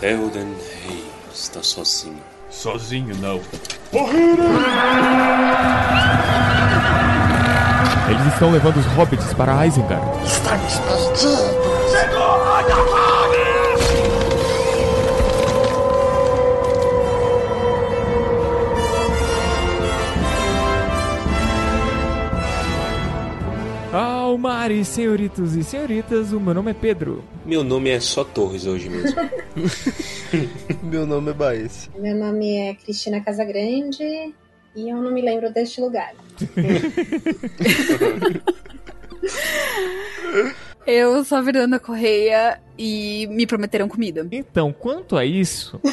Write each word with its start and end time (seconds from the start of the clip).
Theoden 0.00 0.56
Rei 0.86 1.04
está 1.30 1.62
sozinho. 1.62 2.22
Sozinho 2.48 3.14
não. 3.16 3.38
Eles 8.08 8.32
estão 8.32 8.50
levando 8.50 8.78
os 8.78 8.86
hobbits 8.86 9.34
para 9.34 9.66
Isengard. 9.66 10.02
Estamos 10.24 10.78
Almares, 24.70 24.86
senhoritos 24.86 25.56
e 25.56 25.64
senhoritas, 25.64 26.32
o 26.32 26.38
meu 26.38 26.54
nome 26.54 26.70
é 26.70 26.74
Pedro. 26.74 27.24
Meu 27.44 27.64
nome 27.64 27.90
é 27.90 27.98
só 27.98 28.22
Torres 28.22 28.66
hoje 28.66 28.88
mesmo. 28.88 29.16
Meu 30.80 31.04
nome 31.04 31.32
é 31.32 31.34
Baez. 31.34 31.90
Meu 31.98 32.14
nome 32.14 32.56
é 32.56 32.72
Cristina 32.74 33.20
Casagrande 33.20 34.32
e 34.76 34.88
eu 34.88 35.02
não 35.02 35.10
me 35.10 35.22
lembro 35.22 35.52
deste 35.52 35.80
lugar. 35.80 36.14
Eu 40.86 41.24
sou 41.24 41.38
a 41.38 41.42
Fernanda 41.42 41.80
Correia 41.80 42.60
e 42.78 43.26
me 43.28 43.44
prometeram 43.46 43.88
comida. 43.88 44.26
Então, 44.30 44.72
quanto 44.72 45.16
a 45.16 45.24
isso. 45.24 45.80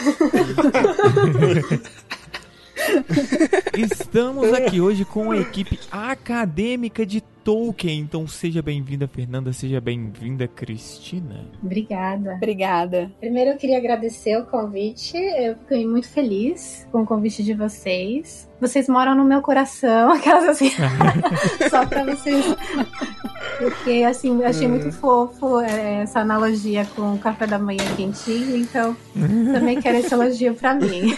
Estamos 3.75 4.53
aqui 4.53 4.79
hoje 4.79 5.03
com 5.03 5.31
a 5.31 5.37
equipe 5.37 5.79
acadêmica 5.91 7.03
de 7.05 7.21
Tolkien. 7.47 8.01
Então, 8.01 8.27
seja 8.27 8.61
bem-vinda, 8.61 9.07
Fernanda. 9.07 9.53
Seja 9.53 9.79
bem-vinda, 9.79 10.49
Cristina. 10.49 11.45
Obrigada. 11.63 12.33
Obrigada. 12.33 13.09
Primeiro 13.21 13.51
eu 13.51 13.57
queria 13.57 13.77
agradecer 13.77 14.37
o 14.37 14.45
convite. 14.45 15.15
Eu 15.15 15.55
fiquei 15.55 15.87
muito 15.87 16.09
feliz 16.09 16.85
com 16.91 17.03
o 17.03 17.05
convite 17.05 17.41
de 17.45 17.53
vocês. 17.53 18.51
Vocês 18.59 18.89
moram 18.89 19.15
no 19.15 19.23
meu 19.23 19.41
coração, 19.41 20.11
aquelas 20.19 20.43
assim. 20.43 20.71
Só 21.71 21.85
pra 21.85 22.03
vocês. 22.03 22.43
Porque 23.59 24.03
assim, 24.03 24.41
eu 24.41 24.45
achei 24.45 24.67
muito 24.67 24.91
fofo 24.91 25.61
é, 25.61 26.01
essa 26.01 26.19
analogia 26.19 26.85
com 26.97 27.13
o 27.13 27.17
café 27.17 27.47
da 27.47 27.57
manhã 27.57 27.85
quentinho, 27.95 28.57
então 28.57 28.93
também 29.53 29.79
quero 29.79 29.99
esse 29.99 30.13
elogio 30.13 30.53
pra 30.53 30.73
mim. 30.73 31.15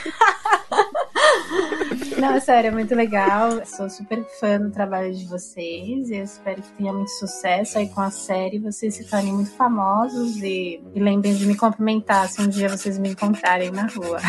Não, 2.20 2.40
sério, 2.42 2.68
é 2.68 2.72
muito 2.72 2.94
legal. 2.94 3.66
Sou 3.66 3.90
super 3.90 4.24
fã 4.40 4.60
do 4.60 4.72
trabalho 4.72 5.14
de 5.14 5.26
vocês. 5.26 6.12
Eu 6.12 6.24
espero 6.24 6.62
que 6.62 6.72
tenha 6.74 6.92
muito 6.92 7.12
sucesso 7.12 7.78
aí 7.78 7.88
com 7.88 8.02
a 8.02 8.12
série. 8.12 8.60
Vocês 8.60 8.96
se 8.96 9.10
tornem 9.10 9.34
muito 9.34 9.52
famosos 9.52 10.38
e, 10.38 10.82
e 10.94 11.00
lembrem 11.00 11.34
de 11.34 11.46
me 11.46 11.56
cumprimentar 11.56 12.28
se 12.28 12.42
um 12.42 12.48
dia 12.48 12.68
vocês 12.70 13.00
me 13.00 13.10
encontrarem 13.10 13.72
na 13.72 13.88
rua. 13.88 14.20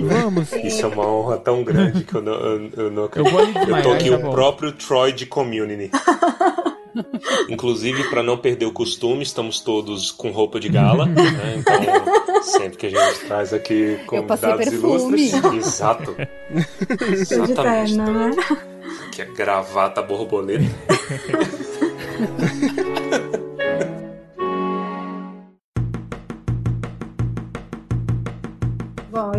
Vamos. 0.00 0.52
Isso 0.64 0.86
é 0.86 0.88
uma 0.88 1.06
honra 1.06 1.38
tão 1.38 1.62
grande 1.62 2.04
que 2.04 2.14
eu 2.14 2.22
não, 2.22 2.32
eu, 2.32 2.70
eu 2.76 2.90
não 2.90 3.02
Eu 3.14 3.76
Eu 3.76 3.82
tô 3.82 3.92
aqui 3.92 4.10
o 4.10 4.30
próprio 4.30 4.72
Troy 4.72 5.12
de 5.12 5.26
Community. 5.26 5.90
Inclusive, 7.48 8.04
para 8.10 8.22
não 8.22 8.36
perder 8.36 8.66
o 8.66 8.72
costume, 8.72 9.22
estamos 9.22 9.60
todos 9.60 10.10
com 10.10 10.30
roupa 10.30 10.60
de 10.60 10.68
gala. 10.68 11.06
né? 11.06 11.22
Então, 11.58 12.42
sempre 12.42 12.76
que 12.76 12.86
a 12.86 12.90
gente 12.90 13.26
traz 13.26 13.52
aqui 13.52 13.98
convidados 14.06 14.66
ilustres. 14.66 15.32
Exato. 15.54 16.16
Exatamente. 17.10 17.96
terno, 17.96 18.12
né? 18.12 18.30
Que 19.12 19.22
é 19.22 19.24
gravata 19.26 20.02
borboleta. 20.02 20.64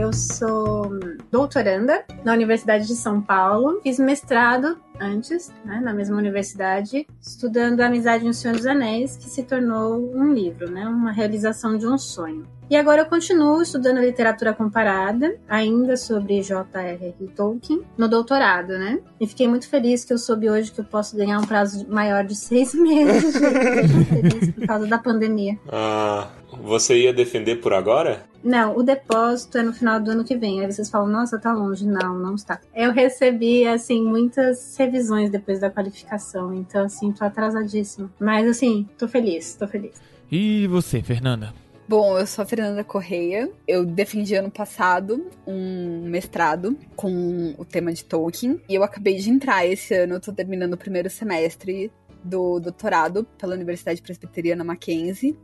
eu 0.07 0.13
sou 0.13 0.89
doutoranda 1.29 2.05
na 2.23 2.31
Universidade 2.31 2.87
de 2.87 2.95
São 2.95 3.21
Paulo. 3.21 3.81
Fiz 3.83 3.99
mestrado 3.99 4.77
antes, 4.99 5.51
né, 5.65 5.81
na 5.83 5.93
mesma 5.93 6.17
universidade, 6.17 7.05
estudando 7.21 7.81
Amizade 7.81 8.23
no 8.23 8.33
Senhor 8.33 8.55
dos 8.55 8.65
Anéis, 8.65 9.17
que 9.17 9.25
se 9.25 9.43
tornou 9.43 9.97
um 10.15 10.33
livro, 10.33 10.71
né, 10.71 10.87
uma 10.87 11.11
realização 11.11 11.77
de 11.77 11.85
um 11.85 11.97
sonho. 11.97 12.47
E 12.69 12.75
agora 12.75 13.01
eu 13.01 13.05
continuo 13.05 13.61
estudando 13.61 13.99
literatura 13.99 14.53
comparada, 14.53 15.37
ainda 15.47 15.95
sobre 15.95 16.41
J.R.R. 16.41 17.27
Tolkien, 17.33 17.81
no 17.97 18.09
doutorado, 18.09 18.77
né? 18.77 18.99
E 19.21 19.25
fiquei 19.25 19.47
muito 19.47 19.69
feliz 19.69 20.03
que 20.03 20.11
eu 20.11 20.17
soube 20.17 20.49
hoje 20.49 20.71
que 20.73 20.81
eu 20.81 20.85
posso 20.85 21.15
ganhar 21.15 21.39
um 21.39 21.45
prazo 21.45 21.87
maior 21.87 22.25
de 22.25 22.35
seis 22.35 22.73
meses. 22.75 23.35
Fiquei 23.37 24.21
feliz 24.21 24.51
por 24.51 24.67
causa 24.67 24.85
da 24.85 24.97
pandemia. 24.97 25.57
Ah, 25.69 26.27
você 26.61 27.03
ia 27.03 27.13
defender 27.13 27.57
por 27.57 27.73
agora? 27.73 28.25
Não, 28.47 28.77
o 28.77 28.81
depósito 28.81 29.57
é 29.57 29.61
no 29.61 29.73
final 29.73 29.99
do 29.99 30.09
ano 30.09 30.23
que 30.23 30.37
vem. 30.37 30.61
Aí 30.61 30.71
vocês 30.71 30.89
falam, 30.89 31.09
nossa, 31.09 31.37
tá 31.37 31.53
longe. 31.53 31.85
Não, 31.85 32.17
não 32.17 32.33
está. 32.33 32.61
Eu 32.73 32.93
recebi, 32.93 33.67
assim, 33.67 34.01
muitas 34.01 34.73
revisões 34.77 35.29
depois 35.29 35.59
da 35.59 35.69
qualificação. 35.69 36.53
Então, 36.53 36.85
assim, 36.85 37.11
tô 37.11 37.25
atrasadíssima. 37.25 38.09
Mas, 38.17 38.47
assim, 38.47 38.87
tô 38.97 39.05
feliz, 39.05 39.55
tô 39.55 39.67
feliz. 39.67 40.01
E 40.31 40.65
você, 40.67 41.01
Fernanda? 41.01 41.53
Bom, 41.89 42.17
eu 42.17 42.25
sou 42.25 42.41
a 42.41 42.45
Fernanda 42.45 42.85
Correia. 42.85 43.51
Eu 43.67 43.85
defendi 43.85 44.33
ano 44.33 44.49
passado 44.49 45.27
um 45.45 46.03
mestrado 46.07 46.77
com 46.95 47.53
o 47.57 47.65
tema 47.65 47.91
de 47.91 48.05
Tolkien. 48.05 48.61
E 48.69 48.75
eu 48.75 48.81
acabei 48.81 49.17
de 49.17 49.29
entrar 49.29 49.65
esse 49.65 49.93
ano, 49.93 50.13
eu 50.13 50.21
tô 50.21 50.31
terminando 50.31 50.71
o 50.71 50.77
primeiro 50.77 51.09
semestre 51.09 51.91
do 52.23 52.61
doutorado 52.61 53.25
pela 53.37 53.55
Universidade 53.55 54.01
Presbiteriana 54.01 54.63
Mackenzie. 54.63 55.37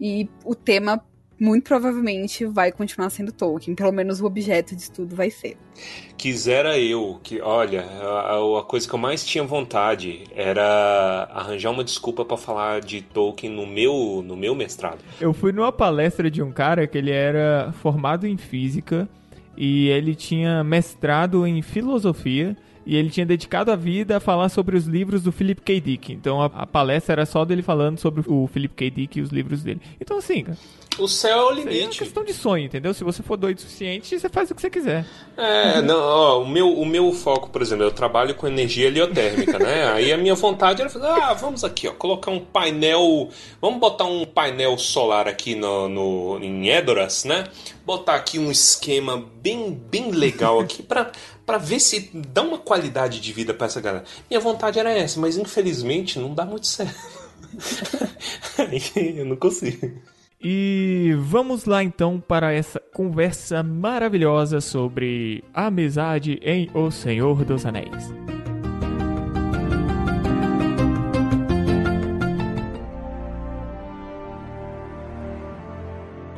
E 0.00 0.28
o 0.44 0.56
tema, 0.56 1.00
muito 1.38 1.64
provavelmente, 1.64 2.44
vai 2.44 2.70
continuar 2.70 3.10
sendo 3.10 3.32
Tolkien. 3.32 3.74
Pelo 3.74 3.92
menos 3.92 4.20
o 4.20 4.26
objeto 4.26 4.74
de 4.74 4.82
estudo 4.82 5.16
vai 5.16 5.30
ser. 5.30 5.56
Quisera 6.16 6.78
eu, 6.78 7.18
que 7.22 7.40
olha, 7.40 7.82
a, 7.82 8.60
a 8.60 8.62
coisa 8.62 8.88
que 8.88 8.94
eu 8.94 8.98
mais 8.98 9.24
tinha 9.24 9.44
vontade 9.44 10.24
era 10.34 11.28
arranjar 11.32 11.70
uma 11.70 11.84
desculpa 11.84 12.24
pra 12.24 12.36
falar 12.36 12.80
de 12.80 13.02
Tolkien 13.02 13.52
no 13.52 13.66
meu, 13.66 14.22
no 14.24 14.36
meu 14.36 14.54
mestrado. 14.54 14.98
Eu 15.20 15.32
fui 15.32 15.52
numa 15.52 15.72
palestra 15.72 16.30
de 16.30 16.42
um 16.42 16.52
cara 16.52 16.86
que 16.86 16.96
ele 16.96 17.10
era 17.10 17.72
formado 17.80 18.26
em 18.26 18.36
física 18.36 19.08
e 19.56 19.88
ele 19.88 20.14
tinha 20.14 20.62
mestrado 20.64 21.46
em 21.46 21.60
filosofia 21.62 22.56
e 22.86 22.96
ele 22.96 23.10
tinha 23.10 23.26
dedicado 23.26 23.70
a 23.72 23.76
vida 23.76 24.16
a 24.16 24.20
falar 24.20 24.48
sobre 24.48 24.76
os 24.76 24.84
livros 24.86 25.22
do 25.22 25.32
Philip 25.32 25.60
K. 25.62 25.80
Dick. 25.80 26.12
Então 26.12 26.40
a, 26.42 26.46
a 26.46 26.66
palestra 26.66 27.14
era 27.14 27.26
só 27.26 27.44
dele 27.44 27.62
falando 27.62 27.98
sobre 27.98 28.22
o 28.26 28.46
Philip 28.46 28.74
K. 28.74 28.90
Dick 28.90 29.18
e 29.18 29.22
os 29.22 29.30
livros 29.30 29.62
dele. 29.62 29.80
Então 30.00 30.18
assim, 30.18 30.44
O 30.98 31.08
céu 31.08 31.38
é 31.38 31.42
o 31.44 31.48
aí 31.50 31.58
é 31.58 31.62
uma 31.62 31.70
limite. 31.70 31.98
questão 31.98 32.24
de 32.24 32.32
sonho, 32.32 32.66
entendeu? 32.66 32.94
Se 32.94 33.02
você 33.02 33.22
for 33.22 33.36
doido 33.36 33.58
o 33.58 33.60
suficiente, 33.60 34.18
você 34.18 34.28
faz 34.28 34.50
o 34.50 34.54
que 34.54 34.60
você 34.60 34.70
quiser. 34.70 35.04
É, 35.36 35.82
não, 35.82 35.98
ó, 36.00 36.42
o 36.42 36.48
meu, 36.48 36.72
o 36.72 36.86
meu 36.86 37.10
foco, 37.12 37.50
por 37.50 37.60
exemplo, 37.62 37.84
eu 37.84 37.90
trabalho 37.90 38.34
com 38.36 38.46
energia 38.46 38.86
heliotérmica, 38.86 39.58
né? 39.58 39.90
Aí 39.92 40.12
a 40.12 40.16
minha 40.16 40.34
vontade 40.36 40.80
era 40.80 40.88
fazer, 40.90 41.06
ah, 41.06 41.34
vamos 41.34 41.64
aqui, 41.64 41.88
ó, 41.88 41.92
colocar 41.92 42.30
um 42.30 42.38
painel, 42.38 43.28
vamos 43.60 43.80
botar 43.80 44.04
um 44.04 44.24
painel 44.24 44.78
solar 44.78 45.26
aqui 45.26 45.54
no, 45.56 45.88
no 45.88 46.38
em 46.40 46.68
Edoras, 46.68 47.24
né? 47.24 47.44
Botar 47.84 48.14
aqui 48.14 48.38
um 48.38 48.50
esquema 48.50 49.22
bem, 49.42 49.72
bem 49.90 50.10
legal 50.12 50.60
aqui 50.60 50.82
pra 50.82 51.10
para 51.46 51.58
ver 51.58 51.80
se 51.80 52.10
dá 52.32 52.42
uma 52.42 52.58
qualidade 52.58 53.20
de 53.20 53.32
vida 53.32 53.52
pra 53.52 53.66
essa 53.66 53.80
galera. 53.80 54.04
Minha 54.30 54.40
vontade 54.40 54.78
era 54.78 54.90
essa, 54.90 55.20
mas 55.20 55.36
infelizmente 55.36 56.18
não 56.18 56.34
dá 56.34 56.44
muito 56.44 56.66
certo. 56.66 56.94
Eu 58.96 59.26
não 59.26 59.36
consigo. 59.36 59.92
E 60.46 61.14
vamos 61.20 61.64
lá 61.64 61.82
então 61.82 62.20
para 62.20 62.52
essa 62.52 62.78
conversa 62.92 63.62
maravilhosa 63.62 64.60
sobre 64.60 65.42
amizade 65.54 66.38
em 66.42 66.70
O 66.74 66.90
Senhor 66.90 67.44
dos 67.44 67.64
Anéis. 67.64 68.12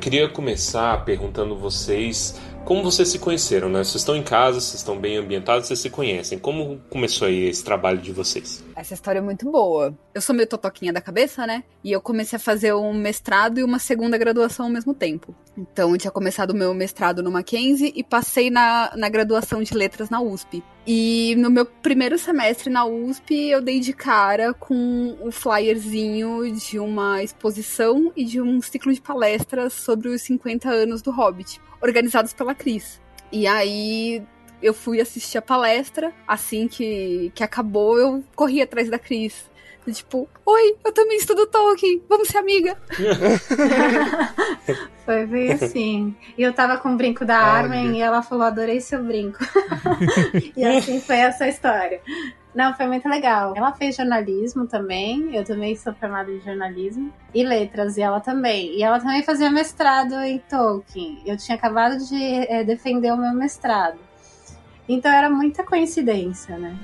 Queria 0.00 0.28
começar 0.28 1.04
perguntando 1.04 1.56
vocês 1.56 2.40
como 2.66 2.82
vocês 2.82 3.08
se 3.08 3.18
conheceram, 3.20 3.68
né? 3.68 3.84
Vocês 3.84 4.02
estão 4.02 4.16
em 4.16 4.24
casa, 4.24 4.60
vocês 4.60 4.74
estão 4.74 4.98
bem 4.98 5.16
ambientados, 5.16 5.68
vocês 5.68 5.78
se 5.78 5.88
conhecem. 5.88 6.36
Como 6.36 6.80
começou 6.90 7.28
aí 7.28 7.44
esse 7.44 7.64
trabalho 7.64 7.98
de 7.98 8.10
vocês? 8.10 8.62
Essa 8.74 8.92
história 8.92 9.20
é 9.20 9.22
muito 9.22 9.48
boa. 9.48 9.96
Eu 10.12 10.20
sou 10.20 10.34
meio 10.34 10.48
totoquinha 10.48 10.92
da 10.92 11.00
cabeça, 11.00 11.46
né? 11.46 11.62
E 11.84 11.92
eu 11.92 12.00
comecei 12.00 12.36
a 12.36 12.40
fazer 12.40 12.74
um 12.74 12.92
mestrado 12.92 13.60
e 13.60 13.62
uma 13.62 13.78
segunda 13.78 14.18
graduação 14.18 14.66
ao 14.66 14.72
mesmo 14.72 14.92
tempo. 14.92 15.32
Então, 15.56 15.92
eu 15.92 15.98
tinha 15.98 16.10
começado 16.10 16.50
o 16.50 16.56
meu 16.56 16.74
mestrado 16.74 17.22
no 17.22 17.30
Mackenzie 17.30 17.92
e 17.94 18.02
passei 18.02 18.50
na, 18.50 18.92
na 18.96 19.08
graduação 19.08 19.62
de 19.62 19.72
letras 19.72 20.10
na 20.10 20.20
USP. 20.20 20.60
E 20.86 21.34
no 21.36 21.50
meu 21.50 21.66
primeiro 21.66 22.16
semestre 22.16 22.70
na 22.70 22.84
USP, 22.86 23.48
eu 23.48 23.60
dei 23.60 23.80
de 23.80 23.92
cara 23.92 24.54
com 24.54 25.16
o 25.20 25.32
flyerzinho 25.32 26.48
de 26.52 26.78
uma 26.78 27.24
exposição 27.24 28.12
e 28.14 28.24
de 28.24 28.40
um 28.40 28.62
ciclo 28.62 28.92
de 28.94 29.00
palestras 29.00 29.72
sobre 29.72 30.08
os 30.08 30.22
50 30.22 30.70
anos 30.70 31.02
do 31.02 31.10
Hobbit, 31.10 31.60
organizados 31.82 32.32
pela 32.32 32.54
Cris. 32.54 33.00
E 33.32 33.48
aí 33.48 34.22
eu 34.62 34.72
fui 34.72 35.00
assistir 35.00 35.38
a 35.38 35.42
palestra, 35.42 36.14
assim 36.26 36.68
que, 36.68 37.32
que 37.34 37.42
acabou, 37.42 37.98
eu 37.98 38.24
corri 38.36 38.62
atrás 38.62 38.88
da 38.88 38.98
Cris. 38.98 39.50
Tipo, 39.92 40.28
oi, 40.44 40.76
eu 40.84 40.92
também 40.92 41.16
estudo 41.16 41.46
Tolkien, 41.46 42.02
vamos 42.08 42.28
ser 42.28 42.38
amiga. 42.38 42.76
Foi 45.04 45.24
bem 45.24 45.52
assim. 45.52 46.14
E 46.36 46.42
eu 46.42 46.52
tava 46.52 46.78
com 46.78 46.92
o 46.92 46.96
brinco 46.96 47.24
da 47.24 47.38
Armin 47.38 47.96
e 47.96 48.02
ela 48.02 48.22
falou: 48.22 48.44
adorei 48.44 48.80
seu 48.80 49.02
brinco. 49.02 49.38
e 50.56 50.64
assim 50.64 51.00
foi 51.00 51.16
essa 51.16 51.46
história. 51.46 52.00
Não, 52.52 52.74
foi 52.74 52.86
muito 52.86 53.08
legal. 53.08 53.52
Ela 53.54 53.72
fez 53.72 53.94
jornalismo 53.94 54.66
também. 54.66 55.36
Eu 55.36 55.44
também 55.44 55.76
sou 55.76 55.94
formada 55.94 56.32
em 56.32 56.40
jornalismo 56.40 57.12
e 57.32 57.44
letras, 57.44 57.98
e 57.98 58.02
ela 58.02 58.18
também. 58.18 58.76
E 58.76 58.82
ela 58.82 58.98
também 58.98 59.22
fazia 59.22 59.50
mestrado 59.50 60.14
em 60.14 60.38
Tolkien. 60.38 61.22
Eu 61.24 61.36
tinha 61.36 61.54
acabado 61.54 61.98
de 61.98 62.46
é, 62.48 62.64
defender 62.64 63.12
o 63.12 63.16
meu 63.16 63.32
mestrado. 63.32 63.98
Então 64.88 65.10
era 65.10 65.28
muita 65.28 65.64
coincidência, 65.64 66.56
né? 66.56 66.76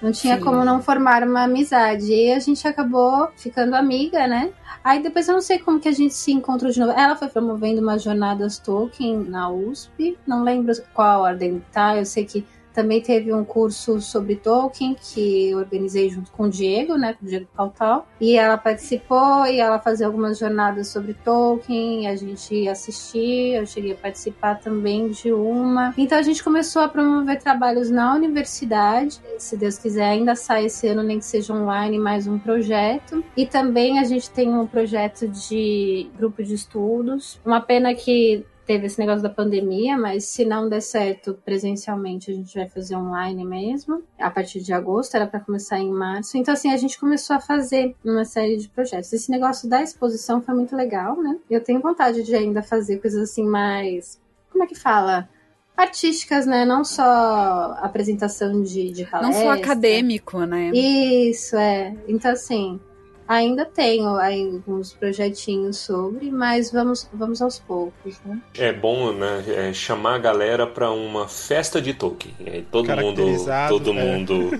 Não 0.00 0.10
tinha 0.10 0.36
Sim. 0.36 0.42
como 0.42 0.64
não 0.64 0.82
formar 0.82 1.22
uma 1.22 1.44
amizade. 1.44 2.12
E 2.12 2.32
a 2.32 2.38
gente 2.38 2.66
acabou 2.66 3.28
ficando 3.36 3.74
amiga, 3.74 4.26
né? 4.26 4.52
Aí 4.82 5.02
depois 5.02 5.28
eu 5.28 5.34
não 5.34 5.40
sei 5.40 5.58
como 5.58 5.78
que 5.78 5.88
a 5.88 5.92
gente 5.92 6.14
se 6.14 6.32
encontrou 6.32 6.70
de 6.70 6.80
novo. 6.80 6.92
Ela 6.92 7.14
foi 7.14 7.28
promovendo 7.28 7.80
umas 7.80 8.02
jornadas 8.02 8.58
Tolkien 8.58 9.18
na 9.18 9.50
USP. 9.50 10.18
Não 10.26 10.42
lembro 10.42 10.72
qual 10.94 11.22
ordem 11.22 11.62
tá. 11.70 11.96
Eu 11.96 12.06
sei 12.06 12.24
que 12.24 12.44
também 12.72 13.00
teve 13.00 13.32
um 13.32 13.44
curso 13.44 14.00
sobre 14.00 14.36
Tolkien 14.36 14.96
que 15.00 15.54
organizei 15.54 16.08
junto 16.10 16.30
com 16.32 16.44
o 16.44 16.50
Diego, 16.50 16.96
né? 16.96 17.14
Com 17.14 17.26
o 17.26 17.28
Diego 17.28 17.46
Pautal. 17.54 18.06
E 18.20 18.36
ela 18.36 18.56
participou 18.56 19.46
e 19.46 19.60
ela 19.60 19.78
fazia 19.78 20.06
algumas 20.06 20.38
jornadas 20.38 20.88
sobre 20.88 21.14
Tolkien. 21.14 22.08
A 22.08 22.16
gente 22.16 22.68
assistia, 22.68 23.58
eu 23.58 23.66
cheguei 23.66 23.92
a 23.92 23.96
participar 23.96 24.56
também 24.56 25.10
de 25.10 25.32
uma. 25.32 25.92
Então 25.96 26.18
a 26.18 26.22
gente 26.22 26.42
começou 26.42 26.82
a 26.82 26.88
promover 26.88 27.38
trabalhos 27.38 27.90
na 27.90 28.14
universidade. 28.14 29.20
Se 29.38 29.56
Deus 29.56 29.78
quiser, 29.78 30.04
ainda 30.04 30.34
sai 30.34 30.66
esse 30.66 30.88
ano, 30.88 31.02
nem 31.02 31.18
que 31.18 31.24
seja 31.24 31.52
online, 31.52 31.98
mais 31.98 32.26
um 32.26 32.38
projeto. 32.38 33.24
E 33.36 33.46
também 33.46 33.98
a 33.98 34.04
gente 34.04 34.30
tem 34.30 34.52
um 34.52 34.66
projeto 34.66 35.28
de 35.28 36.10
grupo 36.16 36.42
de 36.42 36.54
estudos. 36.54 37.40
Uma 37.44 37.60
pena 37.60 37.94
que 37.94 38.44
teve 38.66 38.86
esse 38.86 38.98
negócio 38.98 39.22
da 39.22 39.28
pandemia, 39.30 39.96
mas 39.98 40.24
se 40.24 40.44
não 40.44 40.68
der 40.68 40.80
certo 40.80 41.34
presencialmente, 41.44 42.30
a 42.30 42.34
gente 42.34 42.54
vai 42.54 42.68
fazer 42.68 42.96
online 42.96 43.44
mesmo. 43.44 44.02
A 44.18 44.30
partir 44.30 44.60
de 44.60 44.72
agosto, 44.72 45.14
era 45.14 45.26
para 45.26 45.40
começar 45.40 45.78
em 45.78 45.90
março. 45.90 46.36
Então, 46.36 46.54
assim, 46.54 46.72
a 46.72 46.76
gente 46.76 46.98
começou 46.98 47.36
a 47.36 47.40
fazer 47.40 47.94
uma 48.04 48.24
série 48.24 48.56
de 48.56 48.68
projetos. 48.68 49.12
Esse 49.12 49.30
negócio 49.30 49.68
da 49.68 49.82
exposição 49.82 50.40
foi 50.40 50.54
muito 50.54 50.76
legal, 50.76 51.20
né? 51.20 51.38
Eu 51.50 51.62
tenho 51.62 51.80
vontade 51.80 52.22
de 52.22 52.34
ainda 52.34 52.62
fazer 52.62 52.98
coisas 52.98 53.30
assim 53.30 53.44
mais. 53.44 54.20
Como 54.50 54.64
é 54.64 54.66
que 54.66 54.74
fala? 54.74 55.28
Artísticas, 55.76 56.46
né? 56.46 56.64
Não 56.64 56.84
só 56.84 57.76
apresentação 57.80 58.62
de, 58.62 58.90
de 58.92 59.02
Não 59.04 59.10
palestra. 59.10 59.42
só 59.42 59.50
acadêmico, 59.50 60.40
né? 60.40 60.70
Isso, 60.72 61.56
é. 61.56 61.96
Então, 62.06 62.30
assim, 62.30 62.78
ainda 63.26 63.64
tenho 63.64 64.16
aí 64.16 64.42
alguns 64.44 64.92
projetinhos 64.92 65.78
sobre, 65.78 66.30
mas 66.30 66.70
vamos, 66.70 67.08
vamos 67.12 67.40
aos 67.40 67.58
poucos, 67.58 68.20
né? 68.24 68.40
É 68.54 68.72
bom, 68.72 69.12
né? 69.12 69.44
é, 69.48 69.72
chamar 69.72 70.16
a 70.16 70.18
galera 70.18 70.66
pra 70.66 70.90
uma 70.90 71.28
festa 71.28 71.80
de 71.80 71.94
Tolkien. 71.94 72.34
Aí 72.46 72.66
todo 72.70 72.88
mundo, 72.96 73.22
todo 73.68 73.90
é. 73.90 73.92
mundo 73.92 74.50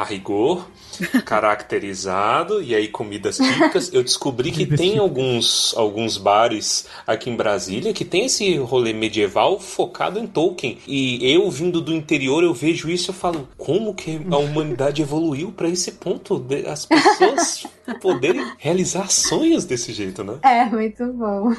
a 0.00 0.04
rigor, 0.04 0.66
caracterizado 1.24 2.62
e 2.62 2.74
aí 2.74 2.88
comidas 2.88 3.36
típicas. 3.36 3.92
Eu 3.92 4.02
descobri 4.02 4.50
que 4.50 4.66
tem 4.66 4.98
alguns 4.98 5.74
alguns 5.76 6.16
bares 6.16 6.86
aqui 7.06 7.30
em 7.30 7.36
Brasília 7.36 7.92
que 7.92 8.04
tem 8.04 8.26
esse 8.26 8.56
rolê 8.56 8.92
medieval 8.92 9.58
focado 9.60 10.18
em 10.18 10.26
Tolkien. 10.26 10.78
E 10.86 11.18
eu 11.30 11.50
vindo 11.50 11.80
do 11.80 11.92
interior, 11.92 12.42
eu 12.42 12.54
vejo 12.54 12.88
isso 12.88 13.10
e 13.10 13.12
eu 13.12 13.14
falo, 13.14 13.48
como 13.56 13.94
que 13.94 14.20
a 14.30 14.36
humanidade 14.38 15.02
evoluiu 15.02 15.52
pra 15.52 15.68
esse 15.68 15.92
ponto 15.92 16.38
de 16.38 16.66
as 16.66 16.86
pessoas 16.86 17.66
poderem 18.00 18.44
realizar 18.58 19.10
sonhos 19.10 19.64
desse 19.64 19.92
jeito, 19.92 20.24
né? 20.24 20.38
É, 20.42 20.64
muito 20.64 21.04
bom. 21.12 21.52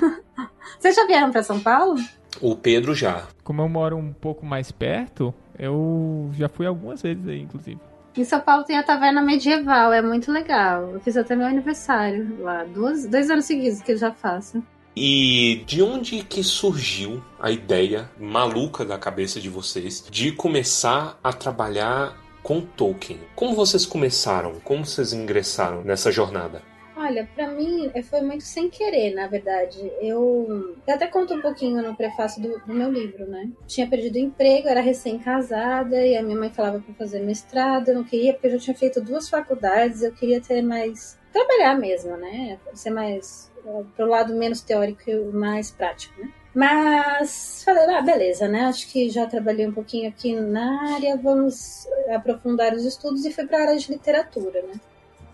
Vocês 0.79 0.95
já 0.95 1.05
vieram 1.05 1.31
para 1.31 1.43
São 1.43 1.59
Paulo? 1.59 1.99
O 2.39 2.55
Pedro 2.55 2.95
já. 2.95 3.27
Como 3.43 3.61
eu 3.61 3.69
moro 3.69 3.97
um 3.97 4.13
pouco 4.13 4.45
mais 4.45 4.71
perto, 4.71 5.33
eu 5.59 6.31
já 6.33 6.47
fui 6.47 6.65
algumas 6.65 7.01
vezes 7.01 7.27
aí, 7.27 7.41
inclusive. 7.41 7.79
Em 8.15 8.25
São 8.25 8.41
Paulo 8.41 8.63
tem 8.65 8.77
a 8.77 8.83
Taverna 8.83 9.21
Medieval, 9.21 9.93
é 9.93 10.01
muito 10.01 10.31
legal. 10.31 10.89
Eu 10.91 10.99
fiz 10.99 11.15
até 11.15 11.35
meu 11.35 11.47
aniversário 11.47 12.41
lá, 12.41 12.65
dois 12.65 13.29
anos 13.29 13.45
seguidos 13.45 13.81
que 13.81 13.93
eu 13.93 13.97
já 13.97 14.11
faço. 14.11 14.61
E 14.95 15.63
de 15.65 15.81
onde 15.81 16.21
que 16.23 16.43
surgiu 16.43 17.23
a 17.39 17.49
ideia 17.49 18.09
maluca 18.19 18.83
da 18.83 18.97
cabeça 18.97 19.39
de 19.39 19.49
vocês 19.49 20.05
de 20.09 20.33
começar 20.33 21.17
a 21.23 21.31
trabalhar 21.31 22.17
com 22.43 22.59
Tolkien? 22.59 23.19
Como 23.33 23.55
vocês 23.55 23.85
começaram? 23.85 24.59
Como 24.59 24.85
vocês 24.85 25.13
ingressaram 25.13 25.81
nessa 25.81 26.11
jornada? 26.11 26.61
Olha, 27.03 27.27
pra 27.33 27.47
mim 27.47 27.89
eh, 27.95 28.03
foi 28.03 28.21
muito 28.21 28.43
sem 28.43 28.69
querer, 28.69 29.13
na 29.15 29.27
verdade. 29.27 29.91
Eu, 29.99 30.75
até 30.87 31.07
conto 31.07 31.33
um 31.33 31.41
pouquinho 31.41 31.81
no 31.81 31.95
prefácio 31.95 32.41
do, 32.41 32.59
do 32.59 32.73
meu 32.73 32.91
livro, 32.91 33.25
né? 33.27 33.49
Tinha 33.67 33.87
perdido 33.87 34.15
o 34.15 34.19
emprego, 34.19 34.67
era 34.67 34.81
recém-casada 34.81 36.05
e 36.05 36.15
a 36.15 36.21
minha 36.21 36.37
mãe 36.37 36.51
falava 36.51 36.79
pra 36.79 36.93
fazer 36.93 37.19
mestrado. 37.21 37.89
Eu 37.89 37.95
não 37.95 38.03
queria, 38.03 38.33
porque 38.33 38.47
eu 38.47 38.51
já 38.51 38.59
tinha 38.59 38.75
feito 38.77 39.01
duas 39.01 39.27
faculdades, 39.29 40.03
eu 40.03 40.11
queria 40.13 40.39
ter 40.39 40.61
mais. 40.61 41.17
trabalhar 41.33 41.75
mesmo, 41.75 42.15
né? 42.17 42.59
Ser 42.73 42.91
mais. 42.91 43.51
eh, 43.65 43.83
pro 43.95 44.05
lado 44.05 44.35
menos 44.35 44.61
teórico 44.61 45.09
e 45.09 45.15
mais 45.31 45.71
prático, 45.71 46.21
né? 46.21 46.29
Mas 46.53 47.63
falei, 47.63 47.83
ah, 47.95 48.01
beleza, 48.01 48.47
né? 48.47 48.65
Acho 48.65 48.91
que 48.91 49.09
já 49.09 49.25
trabalhei 49.25 49.65
um 49.65 49.71
pouquinho 49.71 50.09
aqui 50.09 50.35
na 50.35 50.93
área, 50.95 51.15
vamos 51.15 51.87
aprofundar 52.13 52.73
os 52.73 52.83
estudos 52.83 53.25
e 53.25 53.31
fui 53.31 53.47
para 53.47 53.57
a 53.57 53.61
área 53.61 53.77
de 53.77 53.89
literatura, 53.91 54.61
né? 54.63 54.73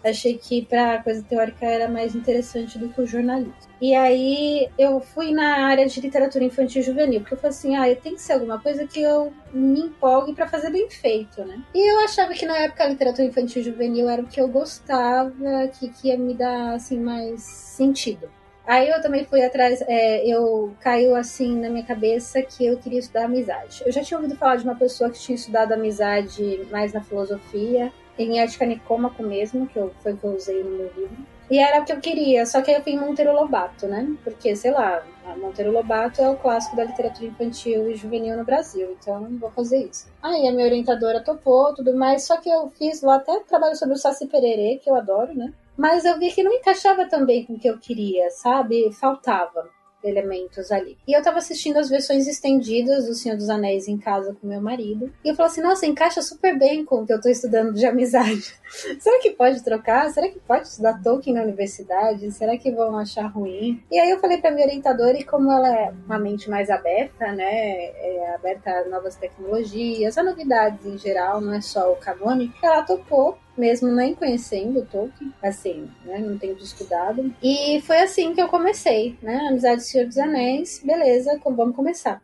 Achei 0.03 0.37
que 0.37 0.65
para 0.65 1.01
coisa 1.03 1.23
teórica 1.23 1.65
era 1.65 1.87
mais 1.87 2.15
interessante 2.15 2.77
do 2.77 2.89
que 2.89 3.01
o 3.01 3.07
jornalismo. 3.07 3.53
E 3.81 3.93
aí 3.93 4.69
eu 4.77 4.99
fui 4.99 5.31
na 5.31 5.67
área 5.67 5.85
de 5.85 5.99
literatura 6.01 6.43
infantil 6.43 6.81
e 6.81 6.85
juvenil, 6.85 7.19
porque 7.21 7.35
eu 7.35 7.37
falei 7.37 7.49
assim, 7.49 7.75
ah, 7.75 7.95
tem 7.95 8.15
que 8.15 8.21
ser 8.21 8.33
alguma 8.33 8.59
coisa 8.59 8.87
que 8.87 9.01
eu 9.01 9.33
me 9.53 9.81
empolgue 9.81 10.33
para 10.33 10.47
fazer 10.47 10.71
bem 10.71 10.89
feito, 10.89 11.43
né? 11.43 11.61
E 11.75 11.91
eu 11.91 11.99
achava 12.01 12.33
que 12.33 12.45
na 12.45 12.57
época 12.57 12.83
a 12.83 12.87
literatura 12.87 13.27
infantil 13.27 13.61
e 13.61 13.65
juvenil 13.65 14.09
era 14.09 14.21
o 14.21 14.27
que 14.27 14.41
eu 14.41 14.47
gostava, 14.47 15.67
que, 15.77 15.89
que 15.89 16.07
ia 16.07 16.17
me 16.17 16.33
dar 16.33 16.73
assim 16.73 16.99
mais 16.99 17.41
sentido. 17.41 18.29
Aí 18.67 18.89
eu 18.89 19.01
também 19.01 19.23
fui 19.23 19.41
atrás, 19.41 19.81
é, 19.87 20.27
eu 20.27 20.75
caiu 20.81 21.15
assim 21.15 21.57
na 21.57 21.69
minha 21.69 21.85
cabeça 21.85 22.41
que 22.41 22.65
eu 22.65 22.77
queria 22.77 22.99
estudar 22.99 23.23
amizade. 23.23 23.81
Eu 23.85 23.93
já 23.93 24.03
tinha 24.03 24.17
ouvido 24.17 24.35
falar 24.35 24.57
de 24.57 24.65
uma 24.65 24.75
pessoa 24.75 25.09
que 25.09 25.17
tinha 25.17 25.37
estudado 25.37 25.71
amizade 25.71 26.67
mais 26.69 26.91
na 26.91 27.01
filosofia, 27.01 27.93
em 28.17 28.39
ética 28.39 28.65
nicômaco 28.65 29.23
mesmo, 29.23 29.67
que 29.67 29.77
eu, 29.77 29.91
foi 30.01 30.13
o 30.13 30.17
que 30.17 30.23
eu 30.23 30.35
usei 30.35 30.63
no 30.63 30.71
meu 30.71 30.91
livro. 30.95 31.17
E 31.49 31.59
era 31.59 31.81
o 31.81 31.85
que 31.85 31.93
eu 31.93 32.01
queria, 32.01 32.45
só 32.45 32.61
que 32.61 32.69
aí 32.69 32.77
eu 32.77 32.83
fui 32.83 32.91
em 32.91 32.99
Monteiro 32.99 33.33
Lobato, 33.33 33.87
né? 33.87 34.15
Porque, 34.23 34.53
sei 34.55 34.71
lá, 34.71 35.01
Monteiro 35.37 35.71
Lobato 35.71 36.21
é 36.21 36.29
o 36.29 36.35
clássico 36.35 36.75
da 36.75 36.83
literatura 36.83 37.27
infantil 37.27 37.89
e 37.89 37.95
juvenil 37.95 38.35
no 38.35 38.43
Brasil, 38.43 38.97
então 38.99 39.15
eu 39.15 39.29
não 39.29 39.37
vou 39.39 39.51
fazer 39.51 39.85
isso. 39.85 40.07
Aí 40.21 40.45
a 40.47 40.51
minha 40.51 40.65
orientadora 40.65 41.23
topou, 41.23 41.73
tudo 41.73 41.95
mais, 41.95 42.23
só 42.23 42.37
que 42.37 42.49
eu 42.49 42.69
fiz 42.77 43.01
lá 43.01 43.15
até 43.15 43.39
trabalho 43.39 43.75
sobre 43.77 43.95
o 43.95 43.97
Saci 43.97 44.27
Pererê, 44.27 44.79
que 44.83 44.89
eu 44.89 44.95
adoro, 44.95 45.33
né? 45.33 45.53
Mas 45.77 46.03
eu 46.03 46.19
vi 46.19 46.31
que 46.31 46.43
não 46.43 46.51
encaixava 46.51 47.05
também 47.05 47.45
com 47.45 47.53
o 47.53 47.59
que 47.59 47.69
eu 47.69 47.77
queria, 47.77 48.29
sabe? 48.31 48.91
Faltava 48.93 49.69
elementos 50.07 50.71
ali. 50.71 50.97
E 51.07 51.13
eu 51.13 51.21
tava 51.21 51.37
assistindo 51.37 51.77
as 51.77 51.89
versões 51.89 52.27
estendidas 52.27 53.05
do 53.05 53.13
Senhor 53.13 53.37
dos 53.37 53.49
Anéis 53.49 53.87
em 53.87 53.97
casa 53.97 54.35
com 54.39 54.47
meu 54.47 54.61
marido. 54.61 55.11
E 55.23 55.29
eu 55.29 55.35
falei 55.35 55.51
assim, 55.51 55.61
nossa, 55.61 55.85
encaixa 55.85 56.21
super 56.21 56.57
bem 56.57 56.85
com 56.85 57.01
o 57.01 57.05
que 57.05 57.13
eu 57.13 57.21
tô 57.21 57.29
estudando 57.29 57.73
de 57.73 57.85
amizade. 57.85 58.55
Será 58.99 59.19
que 59.21 59.31
pode 59.31 59.63
trocar? 59.63 60.09
Será 60.09 60.27
que 60.27 60.39
pode 60.39 60.67
estudar 60.67 61.01
Tolkien 61.01 61.35
na 61.35 61.43
universidade? 61.43 62.31
Será 62.31 62.57
que 62.57 62.71
vão 62.71 62.97
achar 62.97 63.27
ruim? 63.27 63.83
E 63.91 63.99
aí 63.99 64.09
eu 64.09 64.19
falei 64.19 64.37
pra 64.37 64.51
minha 64.51 64.65
orientadora, 64.65 65.17
e 65.17 65.23
como 65.23 65.51
ela 65.51 65.73
é 65.73 65.93
uma 66.05 66.19
mente 66.19 66.49
mais 66.49 66.69
aberta, 66.69 67.31
né? 67.31 67.85
É 67.85 68.33
aberta 68.35 68.71
a 68.71 68.85
novas 68.85 69.15
tecnologias, 69.15 70.17
a 70.17 70.23
novidades 70.23 70.85
em 70.85 70.97
geral, 70.97 71.41
não 71.41 71.53
é 71.53 71.61
só 71.61 71.91
o 71.91 71.95
canônico, 71.95 72.53
ela 72.63 72.83
topou 72.83 73.37
mesmo 73.57 73.89
nem 73.89 74.13
conhecendo 74.13 74.79
o 74.79 74.85
Tolkien, 74.85 75.33
assim, 75.41 75.89
né, 76.05 76.19
não 76.19 76.37
tenho 76.37 76.57
estudado. 76.57 77.33
E 77.41 77.81
foi 77.81 77.99
assim 77.99 78.33
que 78.33 78.41
eu 78.41 78.47
comecei, 78.47 79.17
né, 79.21 79.47
Amizade 79.49 79.77
do 79.77 79.83
Senhor 79.83 80.07
dos 80.07 80.17
Anéis, 80.17 80.81
beleza, 80.83 81.39
vamos 81.43 81.75
começar. 81.75 82.21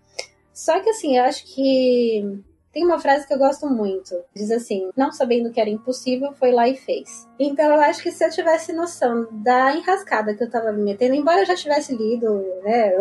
Só 0.54 0.80
que 0.80 0.90
assim, 0.90 1.18
eu 1.18 1.24
acho 1.24 1.46
que 1.46 2.44
tem 2.74 2.84
uma 2.84 3.00
frase 3.00 3.28
que 3.28 3.34
eu 3.34 3.38
gosto 3.38 3.70
muito. 3.70 4.16
Diz 4.36 4.50
assim: 4.50 4.90
não 4.98 5.12
sabendo 5.12 5.52
que 5.52 5.62
era 5.62 5.70
impossível, 5.70 6.34
foi 6.34 6.52
lá 6.52 6.68
e 6.68 6.76
fez. 6.76 7.28
Então 7.40 7.66
eu 7.66 7.80
acho 7.80 8.02
que 8.02 8.12
se 8.12 8.26
eu 8.26 8.32
tivesse 8.32 8.74
noção 8.74 9.28
da 9.32 9.76
enrascada 9.76 10.34
que 10.36 10.44
eu 10.44 10.50
tava 10.50 10.72
me 10.72 10.84
metendo, 10.84 11.14
embora 11.14 11.42
eu 11.42 11.46
já 11.46 11.56
tivesse 11.56 11.96
lido, 11.96 12.44
né? 12.64 12.94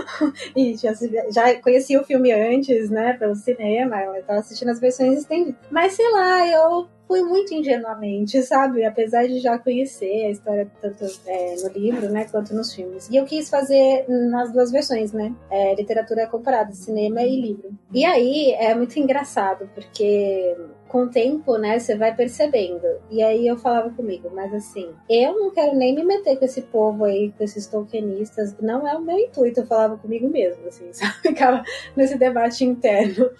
e 0.56 0.74
já, 0.76 0.92
já 1.30 1.60
conhecia 1.60 2.00
o 2.00 2.04
filme 2.04 2.32
antes, 2.32 2.88
né? 2.88 3.12
Pelo 3.12 3.34
cinema, 3.34 4.00
eu 4.00 4.22
tava 4.24 4.40
assistindo 4.40 4.70
as 4.70 4.80
versões 4.80 5.18
estendidas. 5.18 5.60
Mas 5.70 5.92
sei 5.92 6.10
lá, 6.10 6.46
eu 6.46 6.88
fui 7.08 7.22
muito 7.22 7.54
ingenuamente, 7.54 8.42
sabe? 8.42 8.84
Apesar 8.84 9.26
de 9.26 9.40
já 9.40 9.58
conhecer 9.58 10.26
a 10.26 10.30
história 10.30 10.70
tanto 10.80 11.04
é, 11.26 11.56
no 11.56 11.70
livro, 11.70 12.10
né, 12.10 12.26
quanto 12.30 12.54
nos 12.54 12.74
filmes. 12.74 13.08
E 13.08 13.16
eu 13.16 13.24
quis 13.24 13.48
fazer 13.48 14.04
nas 14.08 14.52
duas 14.52 14.70
versões, 14.70 15.12
né? 15.12 15.34
É, 15.50 15.74
literatura 15.74 16.26
comparada, 16.26 16.70
cinema 16.72 17.22
e 17.22 17.40
livro. 17.40 17.70
E 17.92 18.04
aí 18.04 18.52
é 18.52 18.74
muito 18.74 18.98
engraçado, 18.98 19.68
porque 19.74 20.54
com 20.88 21.02
o 21.02 21.10
tempo, 21.10 21.56
né, 21.58 21.78
você 21.78 21.96
vai 21.96 22.14
percebendo. 22.14 22.86
E 23.10 23.22
aí 23.22 23.46
eu 23.46 23.56
falava 23.58 23.90
comigo, 23.90 24.30
mas 24.34 24.52
assim, 24.54 24.90
eu 25.08 25.34
não 25.34 25.50
quero 25.50 25.76
nem 25.76 25.94
me 25.94 26.04
meter 26.04 26.38
com 26.38 26.44
esse 26.44 26.62
povo 26.62 27.04
aí, 27.04 27.32
com 27.36 27.44
esses 27.44 27.66
tolkienistas, 27.66 28.56
não 28.60 28.88
é 28.88 28.96
o 28.96 29.00
meu 29.00 29.18
intuito, 29.18 29.60
eu 29.60 29.66
falava 29.66 29.96
comigo 29.98 30.28
mesmo, 30.28 30.66
assim, 30.66 30.90
sabe? 30.92 31.14
Ficava 31.22 31.62
nesse 31.94 32.16
debate 32.16 32.64
interno 32.64 33.30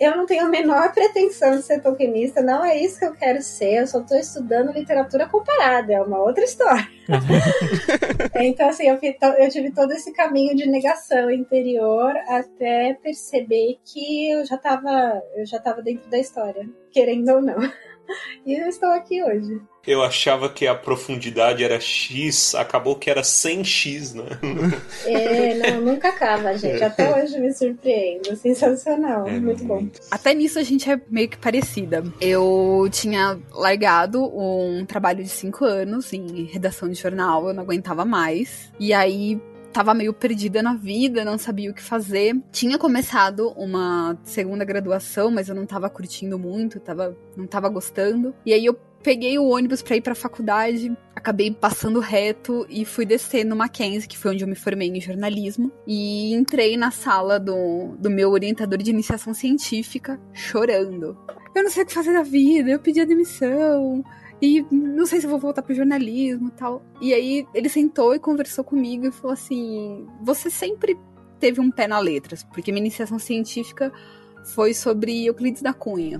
eu 0.00 0.16
não 0.16 0.26
tenho 0.26 0.46
a 0.46 0.48
menor 0.48 0.92
pretensão 0.92 1.56
de 1.56 1.62
ser 1.62 1.80
tolkienista, 1.80 2.42
não 2.42 2.64
é 2.64 2.78
isso 2.78 2.98
que 2.98 3.04
eu 3.04 3.12
quero 3.12 3.42
ser, 3.42 3.80
eu 3.80 3.86
só 3.86 4.00
estou 4.00 4.18
estudando 4.18 4.72
literatura 4.72 5.28
comparada, 5.28 5.92
é 5.92 6.00
uma 6.00 6.18
outra 6.18 6.44
história. 6.44 6.86
então, 8.40 8.68
assim, 8.68 8.88
eu, 8.88 8.98
eu, 9.38 9.48
tive 9.48 9.70
todo 9.72 9.92
esse 9.92 10.12
caminho 10.12 10.56
de 10.56 10.68
negação 10.68 11.30
interior 11.30 12.16
até 12.28 12.94
perceber 12.94 13.78
que 13.84 14.30
eu 14.30 14.44
já 14.44 14.56
estava 14.56 15.22
eu 15.36 15.46
já 15.46 15.58
tava 15.58 15.82
dentro 15.82 16.08
da 16.10 16.18
história, 16.18 16.68
querendo 16.90 17.30
ou 17.32 17.42
não. 17.42 17.56
E 18.44 18.54
eu 18.54 18.68
estou 18.68 18.90
aqui 18.90 19.22
hoje. 19.22 19.60
Eu 19.86 20.02
achava 20.02 20.48
que 20.48 20.66
a 20.66 20.74
profundidade 20.74 21.62
era 21.62 21.78
X, 21.78 22.54
acabou 22.56 22.96
que 22.96 23.08
era 23.08 23.22
100X, 23.22 24.14
né? 24.14 24.24
É, 25.06 25.54
não, 25.54 25.80
nunca 25.82 26.08
acaba, 26.08 26.56
gente. 26.56 26.82
Até 26.82 27.14
hoje 27.14 27.38
me 27.38 27.52
surpreendo. 27.52 28.34
Sensacional, 28.36 29.26
é 29.28 29.38
muito 29.38 29.64
bom. 29.64 29.86
Até 30.10 30.34
nisso 30.34 30.58
a 30.58 30.62
gente 30.62 30.90
é 30.90 31.00
meio 31.08 31.28
que 31.28 31.38
parecida. 31.38 32.04
Eu 32.20 32.88
tinha 32.90 33.38
largado 33.52 34.24
um 34.24 34.84
trabalho 34.84 35.22
de 35.22 35.28
cinco 35.28 35.64
anos 35.64 36.12
em 36.12 36.44
redação 36.44 36.88
de 36.88 36.94
jornal, 36.94 37.46
eu 37.48 37.54
não 37.54 37.62
aguentava 37.62 38.04
mais. 38.04 38.72
E 38.80 38.92
aí 38.92 39.40
tava 39.76 39.92
meio 39.92 40.14
perdida 40.14 40.62
na 40.62 40.74
vida, 40.74 41.22
não 41.22 41.36
sabia 41.36 41.70
o 41.70 41.74
que 41.74 41.82
fazer. 41.82 42.34
Tinha 42.50 42.78
começado 42.78 43.50
uma 43.50 44.18
segunda 44.24 44.64
graduação, 44.64 45.30
mas 45.30 45.50
eu 45.50 45.54
não 45.54 45.66
tava 45.66 45.90
curtindo 45.90 46.38
muito, 46.38 46.80
tava, 46.80 47.14
não 47.36 47.46
tava 47.46 47.68
gostando. 47.68 48.34
E 48.46 48.54
aí 48.54 48.64
eu 48.64 48.72
peguei 49.02 49.38
o 49.38 49.46
ônibus 49.46 49.82
para 49.82 49.96
ir 49.96 50.00
para 50.00 50.14
a 50.14 50.16
faculdade, 50.16 50.96
acabei 51.14 51.50
passando 51.50 52.00
reto 52.00 52.66
e 52.70 52.86
fui 52.86 53.04
descer 53.04 53.44
no 53.44 53.54
Mackenzie, 53.54 54.08
que 54.08 54.16
foi 54.16 54.32
onde 54.32 54.44
eu 54.44 54.48
me 54.48 54.56
formei 54.56 54.88
em 54.88 54.98
jornalismo, 54.98 55.70
e 55.86 56.32
entrei 56.34 56.78
na 56.78 56.90
sala 56.90 57.38
do, 57.38 57.96
do 57.98 58.08
meu 58.08 58.30
orientador 58.30 58.78
de 58.78 58.90
iniciação 58.90 59.34
científica 59.34 60.18
chorando. 60.32 61.18
Eu 61.54 61.62
não 61.62 61.70
sei 61.70 61.82
o 61.82 61.86
que 61.86 61.92
fazer 61.92 62.14
da 62.14 62.22
vida, 62.22 62.70
eu 62.70 62.78
pedi 62.78 63.02
a 63.02 63.04
demissão, 63.04 64.02
e 64.40 64.64
não 64.70 65.06
sei 65.06 65.20
se 65.20 65.26
vou 65.26 65.38
voltar 65.38 65.62
pro 65.62 65.74
jornalismo 65.74 66.48
e 66.48 66.52
tal. 66.52 66.82
E 67.00 67.14
aí 67.14 67.46
ele 67.54 67.68
sentou 67.68 68.14
e 68.14 68.18
conversou 68.18 68.64
comigo 68.64 69.06
e 69.06 69.12
falou 69.12 69.32
assim: 69.32 70.06
Você 70.22 70.50
sempre 70.50 70.98
teve 71.38 71.60
um 71.60 71.70
pé 71.70 71.86
na 71.86 71.98
letras, 71.98 72.42
porque 72.44 72.70
minha 72.70 72.82
iniciação 72.82 73.18
científica 73.18 73.92
foi 74.54 74.74
sobre 74.74 75.26
Euclides 75.26 75.62
da 75.62 75.72
Cunha. 75.72 76.18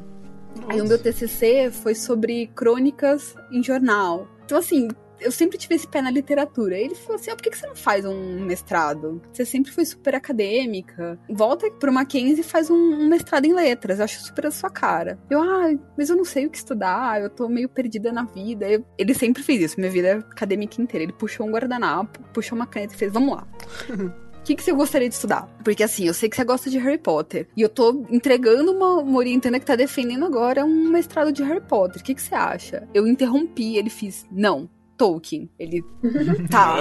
Nossa. 0.57 0.73
Aí 0.73 0.81
o 0.81 0.87
meu 0.87 0.99
TCC 0.99 1.71
foi 1.71 1.95
sobre 1.95 2.47
crônicas 2.49 3.35
em 3.51 3.63
jornal. 3.63 4.27
Então, 4.45 4.59
assim, 4.59 4.89
eu 5.21 5.33
sempre 5.33 5.59
tive 5.59 5.75
esse 5.75 5.87
pé 5.87 6.03
na 6.03 6.11
literatura. 6.11 6.77
Ele 6.77 6.95
falou 6.95 7.17
assim: 7.17 7.31
ah, 7.31 7.37
por 7.37 7.43
que 7.43 7.57
você 7.57 7.67
não 7.67 7.77
faz 7.77 8.05
um 8.05 8.45
mestrado? 8.45 9.21
Você 9.33 9.45
sempre 9.45 9.73
foi 9.73 9.85
super 9.85 10.15
acadêmica. 10.15 11.19
Volta 11.29 11.71
pro 11.71 11.93
Mackenzie 11.93 12.41
e 12.41 12.45
faz 12.45 12.71
um, 12.71 13.09
mestrado 13.09 13.45
em 13.45 13.55
letras. 13.55 13.99
Eu 13.99 14.05
acho 14.05 14.21
super 14.23 14.47
a 14.47 14.51
sua 14.51 14.71
cara. 14.71 15.19
Eu, 15.31 15.43
ah, 15.43 15.73
mas 15.97 16.11
eu 16.11 16.17
não 16.17 16.25
sei 16.25 16.47
o 16.47 16.51
que 16.51 16.59
estudar, 16.59 17.21
eu 17.21 17.31
tô 17.31 17.49
meio 17.49 17.69
perdida 17.69 18.13
na 18.13 18.25
vida. 18.25 18.69
Eu, 18.69 18.85
ele 18.99 19.15
sempre 19.15 19.43
fez 19.43 19.61
isso, 19.61 19.81
minha 19.81 19.91
vida 19.91 20.19
acadêmica 20.31 20.81
inteira. 20.81 21.05
Ele 21.05 21.13
puxou 21.13 21.47
um 21.47 21.51
guardanapo, 21.51 22.23
puxou 22.33 22.57
uma 22.57 22.67
caneta 22.67 22.95
e 22.95 22.97
fez: 22.97 23.13
vamos 23.13 23.37
lá. 23.37 23.47
O 24.37 24.49
que, 24.49 24.55
que 24.55 24.63
você 24.63 24.73
gostaria 24.73 25.09
de 25.09 25.15
estudar? 25.17 25.49
Porque 25.65 25.83
assim, 25.83 26.07
eu 26.07 26.15
sei 26.15 26.29
que 26.29 26.37
você 26.37 26.45
gosta 26.45 26.71
de 26.71 26.79
Harry 26.79 26.99
Potter. 26.99 27.49
E 27.57 27.63
eu 27.63 27.69
tô 27.69 28.07
entregando 28.09 28.71
uma, 28.71 29.01
uma 29.01 29.19
orientanda 29.19 29.59
que 29.59 29.67
tá 29.67 29.75
defendendo 29.75 30.25
agora 30.25 30.65
um 30.65 30.89
mestrado 30.89 31.33
de 31.33 31.43
Harry 31.43 31.61
Potter. 31.61 32.01
O 32.01 32.05
que, 32.05 32.15
que 32.15 32.23
você 32.23 32.33
acha? 32.33 32.87
Eu 32.95 33.09
interrompi, 33.09 33.77
ele 33.77 33.91
fez, 33.91 34.25
não. 34.31 34.71
Tolkien. 34.97 35.49
Ele. 35.59 35.85
Tá. 36.51 36.79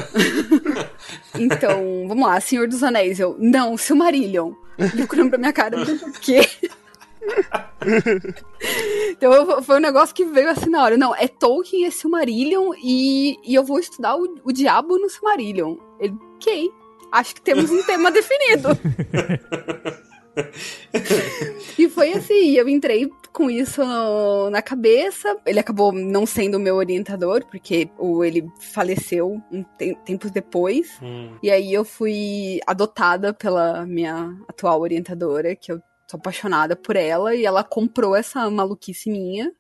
então, 1.38 2.08
vamos 2.08 2.28
lá, 2.28 2.40
Senhor 2.40 2.68
dos 2.68 2.84
Anéis. 2.84 3.20
Eu. 3.20 3.36
Não, 3.40 3.78
Silmarillion. 3.78 4.54
Ele 4.78 5.08
olhando 5.12 5.30
pra 5.30 5.38
minha 5.40 5.54
cara. 5.54 5.78
O 5.82 6.12
quê? 6.20 6.42
então 9.12 9.62
foi 9.64 9.78
um 9.78 9.82
negócio 9.82 10.14
que 10.14 10.26
veio 10.26 10.50
assim 10.50 10.70
na 10.70 10.84
hora. 10.84 10.98
Não, 10.98 11.16
é 11.16 11.28
Tolkien, 11.28 11.86
é 11.86 11.92
Silmarillion 11.92 12.74
e, 12.84 13.38
e 13.44 13.56
eu 13.56 13.64
vou 13.64 13.80
estudar 13.80 14.16
o, 14.16 14.36
o 14.44 14.52
diabo 14.52 14.98
no 14.98 15.10
Silmarillion. 15.10 15.78
Ele, 16.00 16.16
ok. 16.36 16.72
Acho 17.12 17.36
que 17.36 17.42
temos 17.42 17.72
um 17.72 17.82
tema 17.84 18.12
definido. 18.12 18.70
e 21.80 21.90
foi 21.90 22.14
assim, 22.14 22.52
eu 22.52 22.68
entrei 22.68 23.10
com 23.32 23.50
isso 23.50 23.84
no, 23.86 24.50
na 24.50 24.62
cabeça. 24.62 25.38
Ele 25.46 25.60
acabou 25.60 25.92
não 25.92 26.26
sendo 26.26 26.60
meu 26.60 26.76
orientador, 26.76 27.46
porque 27.46 27.90
o, 27.98 28.24
ele 28.24 28.48
faleceu 28.60 29.42
um 29.52 29.64
te 29.78 29.96
tempos 30.06 30.32
depois. 30.32 30.98
Hum. 31.02 31.36
E 31.42 31.50
aí 31.50 31.74
eu 31.74 31.84
fui 31.84 32.60
adotada 32.66 33.34
pela 33.34 33.86
minha 33.86 34.36
atual 34.48 34.82
orientadora, 34.82 35.56
que 35.56 35.72
eu 35.72 35.82
sou 36.08 36.18
apaixonada 36.18 36.76
por 36.76 36.96
ela, 36.96 37.36
e 37.36 37.46
ela 37.46 37.64
comprou 37.64 38.16
essa 38.16 38.50
maluquice 38.50 39.10
minha. 39.10 39.52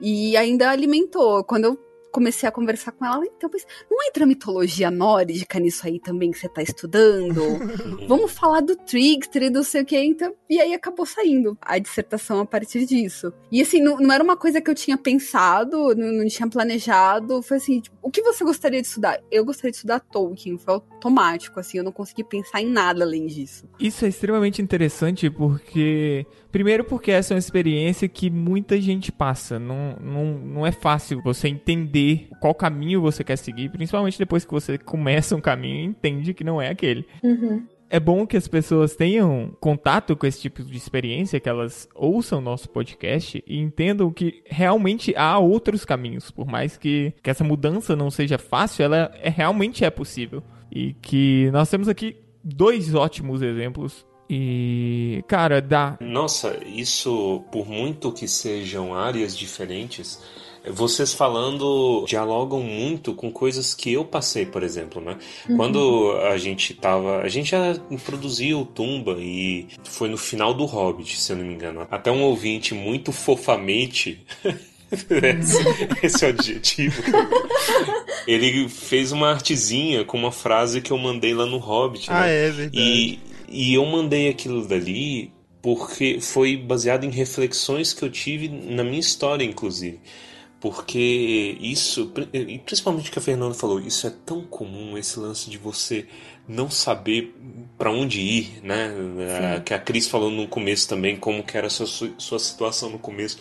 E 0.00 0.36
ainda 0.36 0.70
alimentou. 0.70 1.42
Quando 1.44 1.64
eu 1.64 1.85
comecei 2.16 2.48
a 2.48 2.52
conversar 2.52 2.92
com 2.92 3.04
ela, 3.04 3.22
então, 3.26 3.50
mas 3.52 3.66
não 3.90 4.02
entra 4.08 4.24
mitologia 4.24 4.90
nórdica 4.90 5.60
nisso 5.60 5.86
aí 5.86 6.00
também 6.00 6.30
que 6.30 6.38
você 6.38 6.48
tá 6.48 6.62
estudando? 6.62 7.42
Vamos 8.08 8.32
falar 8.32 8.62
do 8.62 8.74
Trickster 8.74 9.42
e 9.42 9.50
do 9.50 9.62
sei 9.62 9.82
o 9.82 9.84
que, 9.84 9.98
então, 9.98 10.34
e 10.48 10.58
aí 10.58 10.72
acabou 10.72 11.04
saindo 11.04 11.58
a 11.60 11.78
dissertação 11.78 12.40
a 12.40 12.46
partir 12.46 12.86
disso. 12.86 13.34
E 13.52 13.60
assim, 13.60 13.82
não, 13.82 13.98
não 13.98 14.10
era 14.10 14.24
uma 14.24 14.34
coisa 14.34 14.62
que 14.62 14.70
eu 14.70 14.74
tinha 14.74 14.96
pensado, 14.96 15.94
não, 15.94 16.10
não 16.10 16.26
tinha 16.26 16.48
planejado, 16.48 17.42
foi 17.42 17.58
assim, 17.58 17.80
tipo, 17.80 17.94
o 18.00 18.10
que 18.10 18.22
você 18.22 18.42
gostaria 18.42 18.80
de 18.80 18.88
estudar? 18.88 19.20
Eu 19.30 19.44
gostaria 19.44 19.72
de 19.72 19.76
estudar 19.76 20.00
Tolkien, 20.00 20.56
foi 20.56 20.72
automático, 20.72 21.60
assim, 21.60 21.76
eu 21.76 21.84
não 21.84 21.92
consegui 21.92 22.24
pensar 22.24 22.62
em 22.62 22.70
nada 22.70 23.04
além 23.04 23.26
disso. 23.26 23.68
Isso 23.78 24.06
é 24.06 24.08
extremamente 24.08 24.62
interessante 24.62 25.28
porque 25.28 26.24
Primeiro 26.50 26.84
porque 26.84 27.10
essa 27.10 27.32
é 27.32 27.36
uma 27.36 27.38
experiência 27.38 28.08
que 28.08 28.30
muita 28.30 28.80
gente 28.80 29.12
passa. 29.12 29.58
Não, 29.58 29.96
não, 30.00 30.24
não 30.38 30.66
é 30.66 30.72
fácil 30.72 31.20
você 31.22 31.48
entender 31.48 32.28
qual 32.40 32.54
caminho 32.54 33.00
você 33.00 33.22
quer 33.22 33.36
seguir, 33.36 33.70
principalmente 33.70 34.18
depois 34.18 34.44
que 34.44 34.52
você 34.52 34.78
começa 34.78 35.36
um 35.36 35.40
caminho 35.40 35.80
e 35.80 35.84
entende 35.84 36.34
que 36.34 36.44
não 36.44 36.60
é 36.60 36.68
aquele. 36.68 37.06
Uhum. 37.22 37.66
É 37.88 38.00
bom 38.00 38.26
que 38.26 38.36
as 38.36 38.48
pessoas 38.48 38.96
tenham 38.96 39.56
contato 39.60 40.16
com 40.16 40.26
esse 40.26 40.40
tipo 40.40 40.62
de 40.62 40.76
experiência, 40.76 41.38
que 41.38 41.48
elas 41.48 41.88
ouçam 41.94 42.40
nosso 42.40 42.68
podcast 42.68 43.42
e 43.46 43.58
entendam 43.58 44.10
que 44.10 44.42
realmente 44.44 45.14
há 45.16 45.38
outros 45.38 45.84
caminhos. 45.84 46.30
Por 46.30 46.46
mais 46.46 46.76
que, 46.76 47.14
que 47.22 47.30
essa 47.30 47.44
mudança 47.44 47.94
não 47.94 48.10
seja 48.10 48.38
fácil, 48.38 48.84
ela 48.84 49.12
é, 49.22 49.30
realmente 49.30 49.84
é 49.84 49.90
possível. 49.90 50.42
E 50.70 50.94
que 50.94 51.48
nós 51.52 51.70
temos 51.70 51.88
aqui 51.88 52.16
dois 52.42 52.92
ótimos 52.92 53.40
exemplos 53.40 54.04
e, 54.28 55.24
cara, 55.28 55.60
dá. 55.60 55.96
Nossa, 56.00 56.58
isso, 56.66 57.44
por 57.52 57.68
muito 57.68 58.12
que 58.12 58.26
sejam 58.26 58.94
áreas 58.94 59.36
diferentes, 59.36 60.20
vocês 60.68 61.14
falando 61.14 62.04
dialogam 62.08 62.60
muito 62.60 63.14
com 63.14 63.30
coisas 63.30 63.72
que 63.72 63.92
eu 63.92 64.04
passei, 64.04 64.44
por 64.44 64.62
exemplo, 64.62 65.00
né? 65.00 65.16
Uhum. 65.48 65.56
Quando 65.56 66.12
a 66.32 66.36
gente 66.36 66.74
tava. 66.74 67.20
A 67.22 67.28
gente 67.28 67.50
já 67.50 67.76
introduziu 67.90 68.60
o 68.60 68.66
Tumba 68.66 69.16
e 69.18 69.68
foi 69.84 70.08
no 70.08 70.16
final 70.16 70.52
do 70.52 70.64
Hobbit, 70.64 71.20
se 71.20 71.32
eu 71.32 71.36
não 71.36 71.44
me 71.44 71.54
engano. 71.54 71.86
Até 71.90 72.10
um 72.10 72.22
ouvinte 72.22 72.74
muito 72.74 73.12
fofamente. 73.12 74.24
esse, 74.90 75.58
esse 76.02 76.24
é 76.24 76.28
o 76.28 76.30
adjetivo. 76.30 77.02
Ele 78.26 78.68
fez 78.68 79.12
uma 79.12 79.30
artezinha 79.30 80.04
com 80.04 80.18
uma 80.18 80.32
frase 80.32 80.80
que 80.80 80.90
eu 80.90 80.98
mandei 80.98 81.32
lá 81.32 81.46
no 81.46 81.58
Hobbit. 81.58 82.10
Ah, 82.10 82.22
né? 82.22 82.46
é 82.46 82.50
verdade. 82.50 82.78
E 82.78 83.18
e 83.48 83.74
eu 83.74 83.84
mandei 83.84 84.28
aquilo 84.28 84.66
dali 84.66 85.32
porque 85.62 86.20
foi 86.20 86.56
baseado 86.56 87.04
em 87.04 87.10
reflexões 87.10 87.92
que 87.92 88.04
eu 88.04 88.10
tive 88.10 88.48
na 88.48 88.84
minha 88.84 89.00
história, 89.00 89.44
inclusive. 89.44 90.00
Porque 90.60 91.58
isso, 91.60 92.12
e 92.32 92.58
principalmente 92.58 93.08
o 93.08 93.12
que 93.12 93.18
a 93.18 93.22
Fernanda 93.22 93.54
falou, 93.54 93.80
isso 93.80 94.06
é 94.06 94.12
tão 94.24 94.42
comum, 94.42 94.96
esse 94.96 95.18
lance 95.18 95.50
de 95.50 95.58
você 95.58 96.06
não 96.48 96.70
saber 96.70 97.34
para 97.76 97.90
onde 97.90 98.20
ir, 98.20 98.60
né? 98.62 98.90
Sim. 98.90 99.62
Que 99.64 99.74
a 99.74 99.78
Cris 99.78 100.08
falou 100.08 100.30
no 100.30 100.46
começo 100.46 100.88
também, 100.88 101.16
como 101.16 101.42
que 101.42 101.56
era 101.56 101.66
a 101.66 101.70
sua, 101.70 101.86
sua 102.16 102.38
situação 102.38 102.88
no 102.88 102.98
começo. 102.98 103.38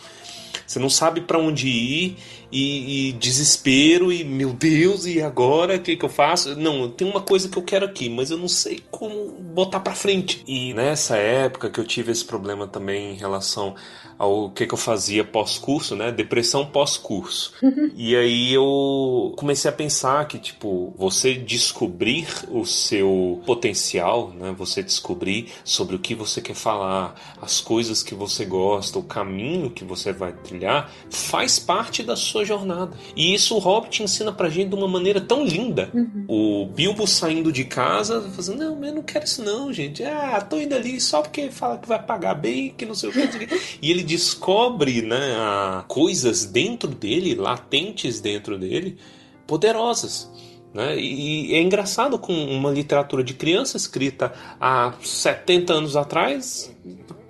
Você 0.65 0.79
não 0.79 0.89
sabe 0.89 1.21
para 1.21 1.39
onde 1.39 1.67
ir 1.67 2.17
e, 2.51 3.09
e, 3.09 3.11
desespero 3.13 4.11
e 4.11 4.23
meu 4.23 4.53
Deus, 4.53 5.05
e 5.05 5.21
agora 5.21 5.75
o 5.75 5.79
que, 5.79 5.97
que 5.97 6.05
eu 6.05 6.09
faço? 6.09 6.55
Não, 6.55 6.89
tem 6.89 7.07
uma 7.07 7.21
coisa 7.21 7.49
que 7.49 7.57
eu 7.57 7.63
quero 7.63 7.85
aqui, 7.85 8.07
mas 8.07 8.31
eu 8.31 8.37
não 8.37 8.47
sei 8.47 8.81
como 8.89 9.31
botar 9.31 9.79
para 9.79 9.93
frente. 9.93 10.43
E 10.47 10.73
nessa 10.73 11.17
época 11.17 11.69
que 11.69 11.79
eu 11.79 11.85
tive 11.85 12.11
esse 12.11 12.23
problema 12.23 12.67
também 12.67 13.11
em 13.11 13.17
relação 13.17 13.75
ao 14.17 14.49
que, 14.49 14.65
que 14.65 14.73
eu 14.73 14.77
fazia 14.77 15.23
pós-curso, 15.23 15.95
né? 15.95 16.11
Depressão 16.11 16.65
pós-curso. 16.65 17.53
e 17.95 18.15
aí 18.15 18.53
eu 18.53 19.33
comecei 19.35 19.69
a 19.69 19.73
pensar 19.73 20.25
que, 20.27 20.39
tipo, 20.39 20.93
você 20.97 21.33
descobrir 21.33 22.27
o 22.49 22.65
seu 22.65 23.41
potencial, 23.45 24.29
né? 24.29 24.55
Você 24.57 24.81
descobrir 24.81 25.51
sobre 25.63 25.95
o 25.95 25.99
que 25.99 26.15
você 26.15 26.41
quer 26.41 26.55
falar, 26.55 27.35
as 27.41 27.59
coisas 27.59 28.01
que 28.01 28.15
você 28.15 28.45
gosta, 28.45 28.97
o 28.97 29.03
caminho 29.03 29.69
que 29.69 29.83
você 29.83 30.13
vai 30.13 30.31
trilhar, 30.45 30.91
faz 31.09 31.59
parte 31.59 32.03
da 32.03 32.15
sua 32.15 32.45
jornada. 32.45 32.95
E 33.15 33.33
isso 33.33 33.55
o 33.55 33.59
Hobbit 33.59 34.03
ensina 34.03 34.31
pra 34.31 34.49
gente 34.49 34.69
de 34.69 34.75
uma 34.75 34.87
maneira 34.87 35.19
tão 35.19 35.45
linda. 35.45 35.89
Uhum. 35.93 36.25
O 36.27 36.65
Bilbo 36.67 37.07
saindo 37.07 37.51
de 37.51 37.65
casa, 37.65 38.21
fazendo, 38.35 38.59
não, 38.59 38.85
eu 38.85 38.95
não 38.95 39.03
quero 39.03 39.25
isso 39.25 39.43
não, 39.43 39.71
gente. 39.73 40.03
Ah, 40.03 40.39
tô 40.41 40.59
indo 40.59 40.75
ali 40.75 40.99
só 40.99 41.21
porque 41.21 41.49
fala 41.49 41.77
que 41.77 41.87
vai 41.87 42.01
pagar 42.01 42.35
bem, 42.35 42.73
que 42.77 42.85
não 42.85 42.95
sei 42.95 43.09
o 43.09 43.11
que. 43.11 43.19
e 43.81 43.91
ele 43.91 44.03
descobre 44.03 45.01
né, 45.01 45.17
coisas 45.87 46.45
dentro 46.45 46.89
dele, 46.89 47.35
latentes 47.35 48.19
dentro 48.21 48.57
dele, 48.57 48.97
poderosas. 49.47 50.29
Né? 50.75 50.97
E, 50.97 51.51
e 51.51 51.55
é 51.55 51.61
engraçado 51.61 52.19
com 52.19 52.33
uma 52.33 52.69
literatura 52.69 53.23
de 53.23 53.33
criança 53.33 53.77
escrita 53.77 54.33
há 54.59 54.93
70 55.01 55.73
anos 55.73 55.95
atrás, 55.95 56.75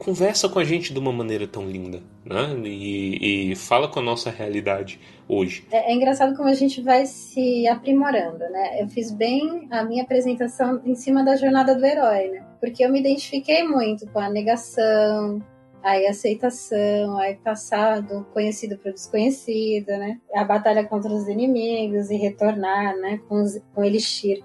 conversa 0.06 0.48
com 0.48 0.60
a 0.60 0.64
gente 0.64 0.94
de 0.94 1.00
uma 1.00 1.12
maneira 1.12 1.48
tão 1.48 1.68
linda, 1.68 2.00
né? 2.24 2.56
E, 2.64 3.52
e 3.52 3.56
fala 3.56 3.88
com 3.88 4.00
a 4.00 4.04
nossa 4.04 4.30
realidade 4.30 5.00
hoje. 5.28 5.66
É, 5.72 5.92
é, 5.92 5.96
engraçado 5.96 6.38
como 6.38 6.48
a 6.48 6.54
gente 6.54 6.80
vai 6.80 7.08
se 7.08 7.68
aprimorando, 7.68 8.38
né? 8.38 8.84
Eu 8.84 8.88
fiz 8.88 9.12
bem 9.12 9.68
a 9.72 9.84
minha 9.84 10.04
apresentação 10.04 10.80
em 10.86 10.94
cima 10.94 11.26
da 11.26 11.36
jornada 11.36 11.74
do 11.74 11.84
herói, 11.84 12.30
né? 12.30 12.46
Porque 12.60 12.86
eu 12.86 12.92
me 12.92 13.00
identifiquei 13.00 13.64
muito 13.64 14.08
com 14.12 14.20
a 14.20 14.30
negação, 14.30 15.42
aí 15.82 16.06
aceitação, 16.06 17.18
aí 17.18 17.36
passado 17.38 18.28
conhecido 18.32 18.78
para 18.78 18.92
desconhecido, 18.92 19.88
né? 19.88 20.20
A 20.36 20.44
batalha 20.44 20.86
contra 20.86 21.12
os 21.12 21.28
inimigos 21.28 22.12
e 22.12 22.16
retornar, 22.16 22.96
né? 22.98 23.20
Com, 23.28 23.42
os, 23.42 23.60
com 23.74 23.84
Elixir. 23.84 24.44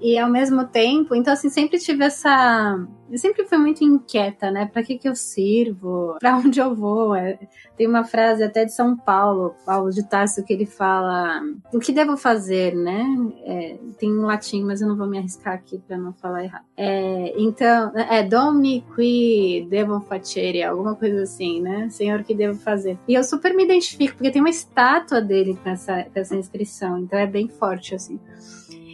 E 0.00 0.18
ao 0.18 0.30
mesmo 0.30 0.66
tempo, 0.66 1.14
então 1.14 1.32
assim, 1.32 1.48
sempre 1.48 1.78
tive 1.78 2.04
essa. 2.04 2.86
Eu 3.10 3.18
sempre 3.18 3.44
fui 3.46 3.56
muito 3.56 3.84
inquieta, 3.84 4.50
né? 4.50 4.66
Para 4.66 4.82
que 4.82 4.98
que 4.98 5.08
eu 5.08 5.14
sirvo? 5.14 6.16
Para 6.20 6.36
onde 6.36 6.60
eu 6.60 6.74
vou? 6.74 7.14
É... 7.14 7.38
Tem 7.76 7.86
uma 7.86 8.04
frase 8.04 8.42
até 8.42 8.64
de 8.64 8.74
São 8.74 8.96
Paulo, 8.96 9.54
Paulo 9.64 9.90
de 9.90 10.06
Tarso, 10.06 10.44
que 10.44 10.52
ele 10.52 10.66
fala: 10.66 11.40
O 11.72 11.78
que 11.78 11.92
devo 11.92 12.16
fazer, 12.16 12.74
né? 12.74 13.06
É... 13.44 13.78
tem 13.98 14.12
um 14.12 14.26
latim, 14.26 14.64
mas 14.64 14.82
eu 14.82 14.88
não 14.88 14.96
vou 14.96 15.06
me 15.06 15.18
arriscar 15.18 15.54
aqui 15.54 15.78
para 15.78 15.96
não 15.96 16.12
falar 16.12 16.44
errado. 16.44 16.64
É... 16.76 17.32
Então, 17.36 17.92
é 17.96 18.22
Domini 18.22 18.84
qui 18.94 19.66
devo 19.70 20.00
facere, 20.00 20.62
alguma 20.62 20.94
coisa 20.94 21.22
assim, 21.22 21.62
né? 21.62 21.88
Senhor, 21.88 22.20
o 22.20 22.24
que 22.24 22.34
devo 22.34 22.58
fazer? 22.58 22.98
E 23.08 23.14
eu 23.14 23.24
super 23.24 23.54
me 23.54 23.64
identifico, 23.64 24.16
porque 24.16 24.30
tem 24.30 24.42
uma 24.42 24.50
estátua 24.50 25.22
dele 25.22 25.58
com 25.62 25.70
essa, 25.70 26.04
com 26.04 26.18
essa 26.18 26.36
inscrição, 26.36 26.98
então 26.98 27.18
é 27.18 27.26
bem 27.26 27.48
forte, 27.48 27.94
assim. 27.94 28.20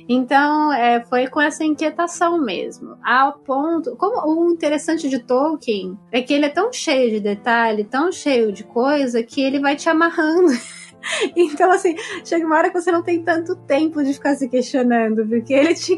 Então, 0.09 0.73
é, 0.73 1.01
foi 1.05 1.27
com 1.29 1.41
essa 1.41 1.65
inquietação 1.65 2.41
mesmo. 2.41 2.97
Ao 3.03 3.35
ponto. 3.35 3.97
Como 3.97 4.21
o 4.27 4.53
interessante 4.53 5.09
de 5.09 5.19
Tolkien 5.19 5.99
é 6.11 6.21
que 6.21 6.33
ele 6.33 6.47
é 6.47 6.51
tão 6.51 6.73
cheio 6.73 7.11
de 7.11 7.21
detalhe, 7.21 7.85
tão 7.85 8.11
cheio 8.11 8.53
de 8.53 8.65
coisa, 8.65 9.23
que 9.23 9.43
ele 9.43 9.61
vai 9.61 9.77
te 9.77 9.89
amarrando. 9.89 10.53
então, 11.37 11.71
assim, 11.71 11.95
chega 12.25 12.47
uma 12.47 12.57
hora 12.57 12.71
que 12.71 12.81
você 12.81 12.91
não 12.91 13.03
tem 13.03 13.23
tanto 13.23 13.57
tempo 13.57 14.03
de 14.03 14.15
ficar 14.15 14.35
se 14.35 14.49
questionando, 14.49 15.27
porque 15.27 15.53
ele 15.53 15.75
te, 15.75 15.97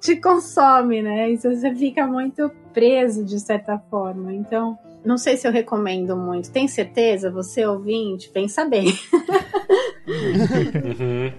te 0.00 0.16
consome, 0.16 1.02
né? 1.02 1.30
E 1.30 1.36
você 1.36 1.74
fica 1.74 2.06
muito 2.06 2.50
preso 2.72 3.24
de 3.24 3.38
certa 3.40 3.78
forma. 3.90 4.32
Então, 4.32 4.78
não 5.04 5.18
sei 5.18 5.36
se 5.36 5.46
eu 5.46 5.52
recomendo 5.52 6.16
muito. 6.16 6.50
Tem 6.50 6.66
certeza? 6.66 7.30
Você 7.30 7.66
ouvinte, 7.66 8.30
pensa 8.30 8.64
bem. 8.64 8.86
uhum. 10.08 11.32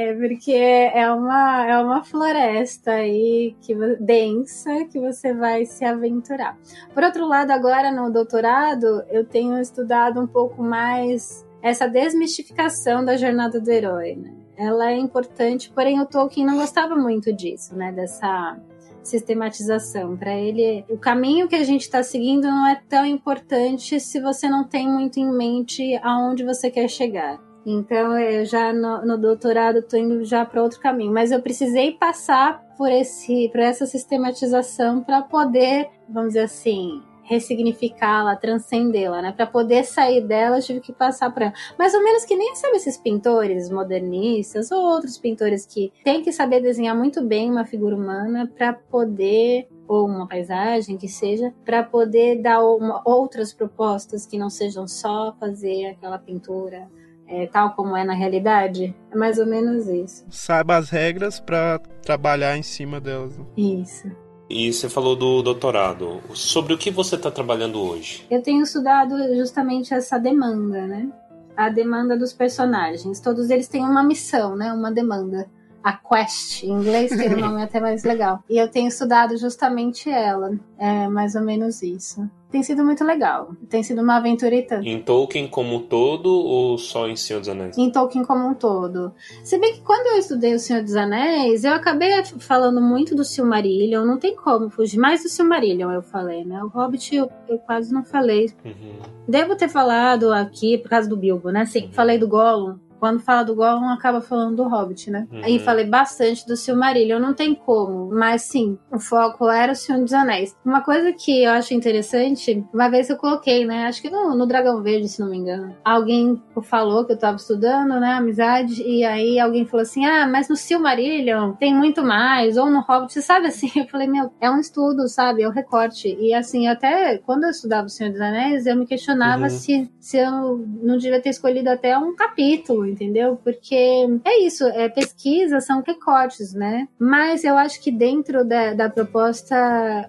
É 0.00 0.14
porque 0.14 0.50
é 0.52 1.12
uma, 1.12 1.66
é 1.66 1.78
uma 1.78 2.02
floresta 2.02 2.92
aí 2.92 3.54
que, 3.60 3.74
densa 4.00 4.86
que 4.86 4.98
você 4.98 5.34
vai 5.34 5.66
se 5.66 5.84
aventurar. 5.84 6.56
Por 6.94 7.04
outro 7.04 7.26
lado, 7.26 7.50
agora 7.50 7.92
no 7.92 8.10
doutorado, 8.10 9.04
eu 9.10 9.26
tenho 9.26 9.60
estudado 9.60 10.18
um 10.18 10.26
pouco 10.26 10.62
mais 10.62 11.46
essa 11.62 11.86
desmistificação 11.86 13.04
da 13.04 13.18
jornada 13.18 13.60
do 13.60 13.70
herói, 13.70 14.16
né? 14.16 14.32
Ela 14.56 14.90
é 14.90 14.96
importante, 14.96 15.70
porém 15.70 16.00
o 16.00 16.06
Tolkien 16.06 16.46
não 16.46 16.56
gostava 16.56 16.96
muito 16.96 17.30
disso, 17.30 17.76
né? 17.76 17.92
Dessa 17.92 18.58
sistematização. 19.02 20.16
Para 20.16 20.34
ele, 20.34 20.82
o 20.88 20.96
caminho 20.96 21.46
que 21.46 21.56
a 21.56 21.64
gente 21.64 21.82
está 21.82 22.02
seguindo 22.02 22.44
não 22.48 22.66
é 22.66 22.80
tão 22.88 23.04
importante 23.04 24.00
se 24.00 24.18
você 24.18 24.48
não 24.48 24.64
tem 24.64 24.88
muito 24.88 25.20
em 25.20 25.30
mente 25.30 25.94
aonde 26.02 26.42
você 26.42 26.70
quer 26.70 26.88
chegar. 26.88 27.49
Então, 27.64 28.18
eu 28.18 28.44
já 28.44 28.72
no, 28.72 29.04
no 29.04 29.18
doutorado 29.18 29.80
estou 29.80 29.98
indo 29.98 30.24
já 30.24 30.44
para 30.44 30.62
outro 30.62 30.80
caminho, 30.80 31.12
mas 31.12 31.30
eu 31.30 31.42
precisei 31.42 31.92
passar 31.92 32.62
por 32.76 32.90
esse, 32.90 33.48
por 33.50 33.60
essa 33.60 33.84
sistematização 33.84 35.02
para 35.02 35.22
poder, 35.22 35.88
vamos 36.08 36.30
dizer 36.30 36.44
assim, 36.44 37.02
ressignificá-la, 37.30 38.34
transcendê-la, 38.34 39.22
né? 39.22 39.32
Para 39.32 39.46
poder 39.46 39.84
sair 39.84 40.20
dela, 40.20 40.58
eu 40.58 40.62
tive 40.62 40.80
que 40.80 40.92
passar 40.92 41.30
para 41.32 41.52
mais 41.78 41.94
ou 41.94 42.02
menos 42.02 42.24
que 42.24 42.34
nem 42.34 42.56
sabe 42.56 42.76
esses 42.76 42.96
pintores 42.96 43.70
modernistas 43.70 44.72
ou 44.72 44.82
outros 44.82 45.16
pintores 45.16 45.64
que 45.64 45.92
têm 46.02 46.22
que 46.22 46.32
saber 46.32 46.60
desenhar 46.60 46.96
muito 46.96 47.22
bem 47.22 47.48
uma 47.48 47.64
figura 47.64 47.94
humana 47.94 48.50
para 48.56 48.72
poder 48.72 49.68
ou 49.86 50.06
uma 50.06 50.26
paisagem 50.26 50.96
que 50.96 51.08
seja, 51.08 51.54
para 51.64 51.84
poder 51.84 52.42
dar 52.42 52.64
uma, 52.64 53.00
outras 53.04 53.52
propostas 53.52 54.26
que 54.26 54.38
não 54.38 54.50
sejam 54.50 54.88
só 54.88 55.32
fazer 55.38 55.86
aquela 55.86 56.18
pintura 56.18 56.88
é, 57.30 57.46
tal 57.46 57.70
como 57.74 57.96
é 57.96 58.04
na 58.04 58.12
realidade? 58.12 58.94
É 59.10 59.16
mais 59.16 59.38
ou 59.38 59.46
menos 59.46 59.86
isso. 59.86 60.26
Saiba 60.28 60.76
as 60.76 60.90
regras 60.90 61.38
para 61.38 61.78
trabalhar 62.02 62.56
em 62.58 62.62
cima 62.62 63.00
delas. 63.00 63.38
Né? 63.38 63.44
Isso. 63.56 64.10
E 64.48 64.72
você 64.72 64.88
falou 64.88 65.14
do 65.14 65.40
doutorado. 65.40 66.20
Sobre 66.34 66.74
o 66.74 66.78
que 66.78 66.90
você 66.90 67.14
está 67.14 67.30
trabalhando 67.30 67.80
hoje? 67.80 68.26
Eu 68.28 68.42
tenho 68.42 68.62
estudado 68.62 69.16
justamente 69.36 69.94
essa 69.94 70.18
demanda, 70.18 70.86
né? 70.86 71.08
A 71.56 71.68
demanda 71.68 72.18
dos 72.18 72.32
personagens. 72.32 73.20
Todos 73.20 73.48
eles 73.48 73.68
têm 73.68 73.84
uma 73.84 74.02
missão, 74.02 74.56
né? 74.56 74.72
Uma 74.72 74.90
demanda. 74.90 75.48
A 75.82 75.92
quest, 75.92 76.64
em 76.64 76.72
inglês 76.72 77.10
tem 77.10 77.34
um 77.34 77.38
nome 77.40 77.62
até 77.62 77.80
mais 77.80 78.02
legal. 78.02 78.42
E 78.50 78.58
eu 78.58 78.68
tenho 78.68 78.88
estudado 78.88 79.38
justamente 79.38 80.10
ela. 80.10 80.52
É 80.76 81.06
mais 81.08 81.36
ou 81.36 81.42
menos 81.42 81.80
isso 81.80 82.28
tem 82.50 82.62
sido 82.62 82.84
muito 82.84 83.04
legal. 83.04 83.54
Tem 83.68 83.82
sido 83.82 84.02
uma 84.02 84.16
aventura 84.16 84.54
e 84.54 84.62
tanto. 84.62 84.86
Em 84.86 85.00
Tolkien 85.00 85.46
como 85.46 85.76
um 85.76 85.82
todo 85.82 86.28
ou 86.28 86.76
só 86.76 87.08
em 87.08 87.16
Senhor 87.16 87.40
dos 87.40 87.48
Anéis? 87.48 87.78
Em 87.78 87.90
Tolkien 87.90 88.24
como 88.24 88.46
um 88.46 88.54
todo. 88.54 89.12
Se 89.44 89.58
bem 89.58 89.74
que 89.74 89.80
quando 89.82 90.08
eu 90.08 90.18
estudei 90.18 90.54
o 90.54 90.58
Senhor 90.58 90.82
dos 90.82 90.96
Anéis, 90.96 91.64
eu 91.64 91.72
acabei 91.72 92.10
falando 92.38 92.80
muito 92.80 93.14
do 93.14 93.24
Silmarillion, 93.24 94.04
não 94.04 94.18
tem 94.18 94.34
como 94.34 94.68
fugir. 94.68 94.98
Mais 94.98 95.22
do 95.22 95.28
Silmarillion 95.28 95.90
eu 95.92 96.02
falei, 96.02 96.44
né? 96.44 96.62
O 96.62 96.68
Hobbit 96.68 97.14
eu, 97.14 97.30
eu 97.48 97.58
quase 97.58 97.92
não 97.92 98.04
falei. 98.04 98.52
Uhum. 98.64 98.98
Devo 99.28 99.54
ter 99.54 99.68
falado 99.68 100.32
aqui 100.32 100.76
por 100.78 100.88
causa 100.88 101.08
do 101.08 101.16
Bilbo, 101.16 101.50
né? 101.50 101.64
Sim, 101.66 101.84
uhum. 101.84 101.92
falei 101.92 102.18
do 102.18 102.26
Gollum 102.26 102.78
quando 103.00 103.18
fala 103.18 103.42
do 103.42 103.54
Gollum, 103.54 103.88
acaba 103.88 104.20
falando 104.20 104.56
do 104.56 104.68
Hobbit, 104.68 105.10
né? 105.10 105.26
Uhum. 105.32 105.40
Aí 105.42 105.58
falei 105.58 105.86
bastante 105.86 106.46
do 106.46 106.56
Silmarillion, 106.56 107.18
não 107.18 107.32
tem 107.34 107.54
como. 107.54 108.10
Mas 108.14 108.42
sim, 108.42 108.78
o 108.92 109.00
foco 109.00 109.48
era 109.48 109.72
o 109.72 109.76
Senhor 109.76 110.00
dos 110.02 110.12
Anéis. 110.12 110.54
Uma 110.64 110.82
coisa 110.82 111.12
que 111.12 111.42
eu 111.42 111.50
acho 111.52 111.72
interessante, 111.72 112.62
uma 112.72 112.88
vez 112.90 113.08
eu 113.08 113.16
coloquei, 113.16 113.64
né? 113.64 113.86
Acho 113.86 114.02
que 114.02 114.10
no, 114.10 114.34
no 114.36 114.46
Dragão 114.46 114.82
Verde, 114.82 115.08
se 115.08 115.20
não 115.20 115.30
me 115.30 115.38
engano. 115.38 115.74
Alguém 115.82 116.40
falou 116.62 117.04
que 117.06 117.12
eu 117.12 117.18
tava 117.18 117.36
estudando, 117.36 117.98
né? 117.98 118.12
Amizade, 118.12 118.82
e 118.82 119.04
aí 119.04 119.40
alguém 119.40 119.64
falou 119.64 119.82
assim: 119.82 120.04
ah, 120.04 120.26
mas 120.26 120.48
no 120.48 120.56
Silmarillion 120.56 121.52
tem 121.52 121.74
muito 121.74 122.02
mais, 122.02 122.58
ou 122.58 122.70
no 122.70 122.80
Hobbit, 122.80 123.20
sabe 123.22 123.46
assim? 123.46 123.70
Eu 123.74 123.86
falei, 123.88 124.06
meu, 124.06 124.30
é 124.40 124.50
um 124.50 124.60
estudo, 124.60 125.08
sabe? 125.08 125.42
É 125.42 125.48
um 125.48 125.52
recorte. 125.52 126.14
E 126.20 126.34
assim, 126.34 126.68
até 126.68 127.16
quando 127.18 127.44
eu 127.44 127.50
estudava 127.50 127.86
o 127.86 127.90
Senhor 127.90 128.10
dos 128.10 128.20
Anéis, 128.20 128.66
eu 128.66 128.76
me 128.76 128.86
questionava 128.86 129.44
uhum. 129.44 129.50
se, 129.50 129.90
se 129.98 130.18
eu 130.18 130.58
não 130.82 130.98
devia 130.98 131.20
ter 131.20 131.30
escolhido 131.30 131.70
até 131.70 131.96
um 131.96 132.14
capítulo 132.14 132.89
entendeu? 132.90 133.38
Porque 133.42 134.06
é 134.24 134.40
isso, 134.42 134.64
é 134.64 134.88
pesquisa, 134.88 135.60
são 135.60 135.82
recortes, 135.86 136.52
né? 136.52 136.88
Mas 136.98 137.44
eu 137.44 137.56
acho 137.56 137.80
que 137.82 137.90
dentro 137.90 138.44
da, 138.44 138.74
da 138.74 138.90
proposta 138.90 139.56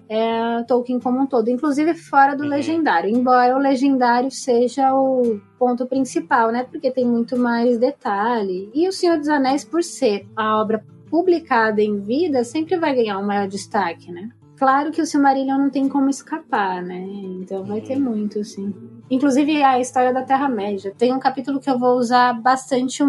é 0.08 0.62
Tolkien 0.66 1.00
como 1.00 1.20
um 1.20 1.26
todo, 1.26 1.48
inclusive 1.48 1.94
fora 1.94 2.34
do 2.34 2.42
uhum. 2.42 2.48
legendário, 2.48 3.10
embora 3.10 3.56
o 3.56 3.58
legendário 3.58 4.30
seja 4.30 4.94
o 4.94 5.40
ponto 5.58 5.86
principal, 5.86 6.50
né? 6.50 6.64
Porque 6.64 6.90
tem 6.90 7.06
muito 7.06 7.36
mais 7.36 7.78
detalhe. 7.78 8.70
E 8.74 8.88
o 8.88 8.92
Senhor 8.92 9.18
dos 9.18 9.28
Anéis, 9.28 9.64
por 9.64 9.82
ser 9.82 10.26
a 10.36 10.60
obra 10.60 10.84
publicada 11.08 11.82
em 11.82 12.00
vida, 12.00 12.42
sempre 12.42 12.76
vai 12.78 12.94
ganhar 12.94 13.18
um 13.18 13.26
maior 13.26 13.46
destaque, 13.46 14.10
né? 14.10 14.30
Claro 14.56 14.92
que 14.92 15.02
o 15.02 15.06
Silmarillion 15.06 15.58
não 15.58 15.70
tem 15.70 15.88
como 15.88 16.08
escapar, 16.08 16.82
né? 16.82 17.04
Então 17.40 17.64
vai 17.64 17.80
ter 17.80 17.96
uhum. 17.96 18.04
muito, 18.04 18.44
sim. 18.44 18.72
Inclusive 19.12 19.62
a 19.62 19.78
história 19.78 20.12
da 20.12 20.22
Terra-média. 20.22 20.92
Tem 20.96 21.12
um 21.12 21.18
capítulo 21.20 21.60
que 21.60 21.68
eu 21.68 21.78
vou 21.78 21.96
usar 21.98 22.32
bastante 22.32 23.02
um- 23.02 23.06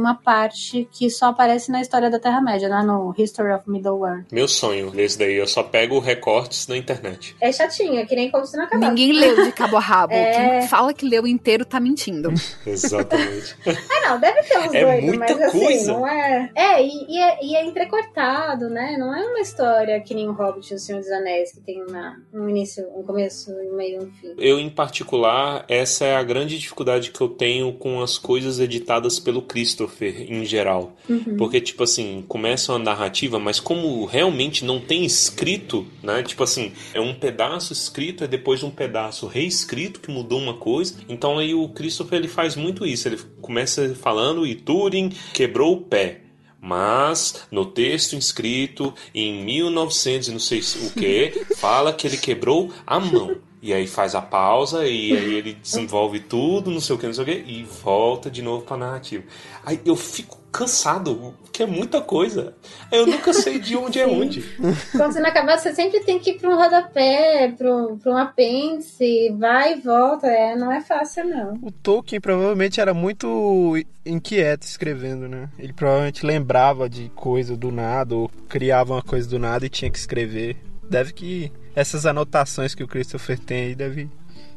uma 0.00 0.14
parte 0.14 0.88
que 0.90 1.10
só 1.10 1.26
aparece 1.26 1.70
na 1.70 1.80
história 1.82 2.08
da 2.08 2.18
Terra-média, 2.18 2.68
lá 2.70 2.82
no 2.82 3.14
History 3.16 3.52
of 3.52 3.68
Middle-earth. 3.68 4.32
Meu 4.32 4.48
sonho 4.48 4.90
desse 4.90 5.18
daí, 5.18 5.34
eu 5.34 5.46
só 5.46 5.62
pego 5.62 5.98
recortes 5.98 6.66
na 6.66 6.76
internet. 6.76 7.36
É 7.40 7.52
chatinho, 7.52 7.98
é 7.98 8.06
que 8.06 8.16
nem 8.16 8.30
Contos 8.30 8.54
Inacabados. 8.54 8.88
Ninguém 8.88 9.12
leu 9.12 9.44
de 9.44 9.52
cabo 9.52 9.76
a 9.76 9.80
rabo. 9.80 10.14
É. 10.14 10.60
Quem 10.60 10.68
fala 10.68 10.94
que 10.94 11.06
leu 11.06 11.26
inteiro 11.26 11.64
tá 11.66 11.78
mentindo. 11.78 12.30
Exatamente. 12.66 13.54
Ah, 13.66 14.08
não, 14.08 14.18
deve 14.20 14.42
ter 14.44 14.58
uns 14.58 14.72
É 14.74 14.84
doidos, 14.84 15.04
muita 15.04 15.34
mas 15.36 15.42
assim, 15.42 15.58
coisa. 15.60 15.92
não 15.92 16.06
é. 16.06 16.50
É 16.54 16.82
e, 16.82 17.06
e 17.10 17.18
é, 17.18 17.38
e 17.44 17.56
é 17.56 17.64
entrecortado, 17.66 18.70
né? 18.70 18.96
Não 18.98 19.14
é 19.14 19.20
uma 19.26 19.40
história 19.40 20.00
que 20.00 20.14
nem 20.14 20.28
o 20.28 20.32
Hobbit 20.32 20.72
e 20.72 20.76
o 20.76 20.78
Senhor 20.78 20.98
dos 21.00 21.10
Anéis, 21.10 21.52
que 21.52 21.60
tem 21.60 21.82
uma, 21.82 22.16
um 22.32 22.48
início, 22.48 22.86
um 22.96 23.02
começo, 23.02 23.50
um 23.52 23.76
meio 23.76 24.00
e 24.00 24.04
um 24.04 24.10
fim. 24.12 24.34
Eu, 24.38 24.58
em 24.58 24.70
particular, 24.70 25.41
essa 25.68 26.04
é 26.04 26.16
a 26.16 26.22
grande 26.22 26.58
dificuldade 26.58 27.10
que 27.10 27.20
eu 27.20 27.28
tenho 27.28 27.72
com 27.72 28.02
as 28.02 28.18
coisas 28.18 28.58
editadas 28.58 29.18
pelo 29.18 29.42
Christopher 29.42 30.26
em 30.30 30.44
geral. 30.44 30.96
Uhum. 31.08 31.36
Porque, 31.36 31.60
tipo 31.60 31.82
assim, 31.82 32.24
começa 32.26 32.72
uma 32.72 32.78
narrativa, 32.78 33.38
mas 33.38 33.60
como 33.60 34.04
realmente 34.04 34.64
não 34.64 34.80
tem 34.80 35.04
escrito, 35.04 35.86
né? 36.02 36.22
Tipo 36.22 36.44
assim, 36.44 36.72
é 36.92 37.00
um 37.00 37.14
pedaço 37.14 37.72
escrito, 37.72 38.24
é 38.24 38.26
depois 38.26 38.62
um 38.62 38.70
pedaço 38.70 39.26
reescrito 39.26 40.00
que 40.00 40.10
mudou 40.10 40.38
uma 40.38 40.54
coisa. 40.54 40.96
Então 41.08 41.38
aí 41.38 41.54
o 41.54 41.68
Christopher 41.68 42.18
ele 42.18 42.28
faz 42.28 42.56
muito 42.56 42.86
isso. 42.86 43.08
Ele 43.08 43.18
começa 43.40 43.94
falando 43.94 44.46
e 44.46 44.54
Turing 44.54 45.10
quebrou 45.32 45.74
o 45.74 45.80
pé. 45.80 46.20
Mas 46.60 47.44
no 47.50 47.66
texto 47.66 48.14
inscrito 48.14 48.94
em 49.12 49.44
1900 49.44 50.28
e 50.28 50.32
não 50.32 50.38
sei 50.38 50.60
o 50.60 50.90
que, 50.92 51.44
fala 51.58 51.92
que 51.92 52.06
ele 52.06 52.16
quebrou 52.16 52.72
a 52.86 53.00
mão. 53.00 53.36
E 53.62 53.72
aí 53.72 53.86
faz 53.86 54.16
a 54.16 54.20
pausa 54.20 54.84
e 54.84 55.16
aí 55.16 55.34
ele 55.34 55.54
desenvolve 55.54 56.18
tudo, 56.18 56.68
não 56.68 56.80
sei 56.80 56.96
o 56.96 56.98
que, 56.98 57.06
não 57.06 57.14
sei 57.14 57.22
o 57.22 57.26
que, 57.26 57.44
e 57.46 57.62
volta 57.62 58.28
de 58.28 58.42
novo 58.42 58.64
pra 58.64 58.76
narrativa. 58.76 59.22
Aí 59.64 59.80
eu 59.84 59.94
fico 59.94 60.42
cansado, 60.50 61.34
porque 61.42 61.62
é 61.62 61.66
muita 61.66 62.00
coisa. 62.00 62.54
Eu 62.90 63.06
nunca 63.06 63.32
sei 63.32 63.60
de 63.60 63.76
onde 63.76 64.00
é 64.00 64.06
onde. 64.08 64.42
Quando 64.90 65.12
você 65.12 65.20
não 65.20 65.30
acabar, 65.30 65.58
você 65.58 65.72
sempre 65.72 66.00
tem 66.00 66.18
que 66.18 66.30
ir 66.30 66.38
para 66.38 66.50
um 66.50 66.56
rodapé, 66.56 67.54
para 67.56 67.74
um, 67.74 67.96
pra 67.96 68.12
um 68.12 68.16
apêndice, 68.16 69.30
vai 69.38 69.74
e 69.74 69.80
volta. 69.80 70.26
É, 70.26 70.56
não 70.56 70.70
é 70.70 70.80
fácil, 70.80 71.24
não. 71.24 71.54
O 71.62 71.70
Tolkien 71.70 72.20
provavelmente 72.20 72.80
era 72.80 72.92
muito 72.92 73.76
inquieto 74.04 74.64
escrevendo, 74.64 75.28
né? 75.28 75.48
Ele 75.56 75.72
provavelmente 75.72 76.26
lembrava 76.26 76.88
de 76.88 77.08
coisa 77.14 77.56
do 77.56 77.70
nada, 77.70 78.14
ou 78.14 78.28
criava 78.48 78.94
uma 78.94 79.02
coisa 79.02 79.28
do 79.28 79.38
nada 79.38 79.64
e 79.64 79.70
tinha 79.70 79.90
que 79.90 79.98
escrever. 79.98 80.56
Deve 80.82 81.12
que 81.12 81.50
essas 81.74 82.06
anotações 82.06 82.74
que 82.74 82.82
o 82.82 82.88
Christopher 82.88 83.38
tem 83.38 83.66
aí 83.66 83.74
deve 83.74 84.08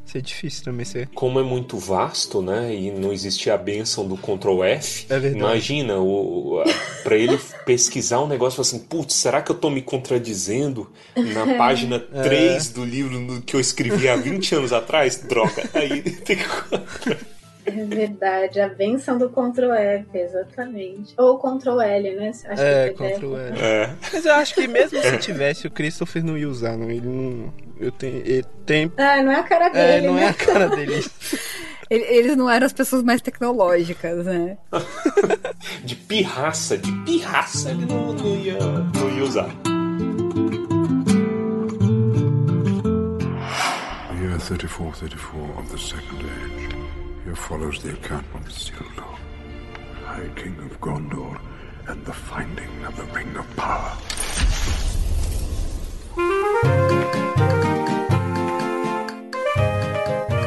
ser 0.05 0.21
difícil 0.21 0.63
também 0.63 0.85
ser. 0.85 1.09
Como 1.13 1.39
é 1.39 1.43
muito 1.43 1.77
vasto, 1.77 2.41
né? 2.41 2.73
E 2.73 2.91
não 2.91 3.11
existia 3.11 3.55
a 3.55 3.57
benção 3.57 4.07
do 4.07 4.15
Ctrl 4.15 4.63
F. 4.63 5.05
É 5.09 5.19
verdade. 5.19 5.43
Imagina, 5.43 5.97
o, 5.97 6.63
para 7.03 7.15
ele 7.15 7.39
pesquisar 7.65 8.21
um 8.21 8.27
negócio 8.27 8.61
assim, 8.61 8.79
putz, 8.79 9.15
será 9.15 9.41
que 9.41 9.51
eu 9.51 9.55
tô 9.55 9.69
me 9.69 9.81
contradizendo 9.81 10.89
na 11.15 11.55
página 11.57 11.99
3 11.99 12.69
do 12.69 12.85
livro 12.85 13.41
que 13.41 13.55
eu 13.55 13.59
escrevi 13.59 14.07
há 14.07 14.15
20 14.15 14.55
anos 14.55 14.73
atrás? 14.73 15.17
Droga. 15.17 15.67
Aí 15.73 16.01
tem 16.21 16.37
que. 16.37 17.34
É 17.65 17.71
verdade, 17.71 18.59
a 18.61 18.67
benção 18.69 19.17
do 19.17 19.29
Ctrl 19.29 19.71
F, 19.73 20.05
exatamente. 20.17 21.13
Ou 21.17 21.37
Ctrl 21.39 21.81
L, 21.81 22.15
né? 22.15 22.29
Acho 22.29 22.61
É, 22.61 22.89
que 22.91 23.03
é 23.03 23.11
Ctrl 23.15 23.35
L. 23.37 23.59
É. 23.59 23.89
Mas 24.13 24.25
eu 24.25 24.33
acho 24.33 24.53
que 24.55 24.67
mesmo 24.67 25.01
se 25.01 25.17
tivesse, 25.17 25.65
o 25.67 25.71
Christopher 25.71 26.23
não 26.23 26.37
ia 26.37 26.47
usar, 26.47 26.77
não. 26.77 26.91
Ele 26.91 27.07
não. 27.07 27.53
Eu 27.79 27.91
tenho. 27.91 28.17
Ele 28.17 28.45
tem. 28.65 28.91
Ah, 28.97 29.21
não 29.23 29.31
é 29.31 29.39
a 29.39 29.43
cara 29.43 29.67
É, 29.73 29.93
dele, 29.95 30.07
não 30.07 30.13
né? 30.15 30.25
é 30.25 30.27
a 30.29 30.33
cara 30.33 30.69
dele. 30.69 31.03
Ele- 31.89 32.03
Eles 32.05 32.35
não 32.37 32.49
eram 32.49 32.65
as 32.65 32.73
pessoas 32.73 33.03
mais 33.03 33.21
tecnológicas, 33.21 34.25
né? 34.25 34.57
De 35.85 35.95
pirraça, 35.95 36.77
de 36.77 36.91
pirraça 37.03 37.69
ele 37.69 37.85
não, 37.85 38.11
não 38.13 38.35
ia, 38.37 38.57
não 38.57 39.17
ia 39.17 39.23
usar. 39.23 39.49
Year 44.19 44.39
3434 44.39 45.59
of 45.59 45.69
the 45.69 45.77
Second 45.77 46.25
Age. 46.25 46.84
Here 47.25 47.35
follows 47.35 47.81
the 47.81 47.89
account 47.89 48.23
of 48.35 48.47
Isildur, 48.47 49.17
High 50.05 50.29
King 50.35 50.59
of 50.59 50.79
Gondor, 50.79 51.39
and 51.87 52.05
the 52.05 52.13
finding 52.13 52.69
of 52.85 52.95
the 52.95 53.05
Ring 53.05 53.35
of 53.35 53.47
Power. 53.55 53.97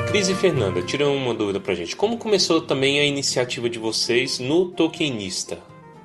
Cris 0.08 0.28
e 0.28 0.34
Fernanda, 0.36 0.80
tira 0.82 1.08
uma 1.08 1.34
dúvida 1.34 1.58
pra 1.58 1.74
gente. 1.74 1.96
Como 1.96 2.16
começou 2.16 2.60
também 2.60 3.00
a 3.00 3.04
iniciativa 3.04 3.68
de 3.68 3.80
vocês 3.80 4.38
no 4.38 4.66
Tolkienista? 4.66 5.58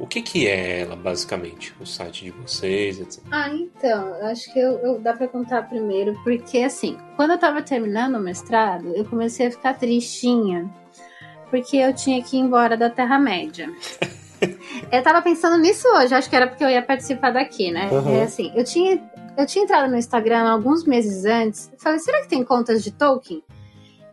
O 0.04 0.06
que, 0.06 0.22
que 0.22 0.46
é 0.50 0.82
ela, 0.82 0.98
basicamente? 0.98 1.74
O 1.80 1.86
site 1.86 2.26
de 2.26 2.32
vocês, 2.32 3.00
etc. 3.00 3.24
Ah, 3.32 3.48
então, 3.48 4.14
acho 4.26 4.52
que 4.52 4.60
eu, 4.60 4.78
eu- 4.80 5.00
dá 5.00 5.14
pra 5.14 5.30
contar 5.30 5.64
primeiro, 5.70 6.14
porque 6.26 6.58
assim, 6.58 6.98
quando 7.16 7.32
eu 7.32 7.38
tava 7.38 7.62
terminando 7.62 8.16
o 8.16 8.20
mestrado, 8.20 8.94
eu 8.94 9.06
comecei 9.06 9.48
a 9.48 9.52
ficar 9.52 9.76
tristinha, 9.76 10.70
porque 11.50 11.78
eu 11.78 11.94
tinha 11.96 12.22
que 12.22 12.36
ir 12.36 12.42
embora 12.42 12.76
da 12.76 12.90
Terra-média. 12.90 13.74
eu 14.92 15.02
tava 15.02 15.22
pensando 15.22 15.58
nisso 15.58 15.88
hoje, 15.96 16.14
acho 16.14 16.30
que 16.30 16.36
era 16.36 16.48
porque 16.48 16.66
eu 16.66 16.70
ia 16.70 16.82
participar 16.82 17.32
daqui, 17.32 17.72
né? 17.72 17.90
Uhum. 17.90 18.18
É 18.18 18.24
assim, 18.24 18.52
eu 18.58 18.66
tinha, 18.66 19.02
eu 19.38 19.46
tinha 19.46 19.64
entrado 19.64 19.90
no 19.90 19.96
Instagram 19.96 20.50
alguns 20.50 20.84
meses 20.86 21.24
antes, 21.24 21.72
e 21.74 21.82
falei, 21.82 22.00
será 22.00 22.22
que 22.24 22.28
tem 22.28 22.44
contas 22.44 22.84
de 22.84 22.92
Tolkien? 22.92 23.42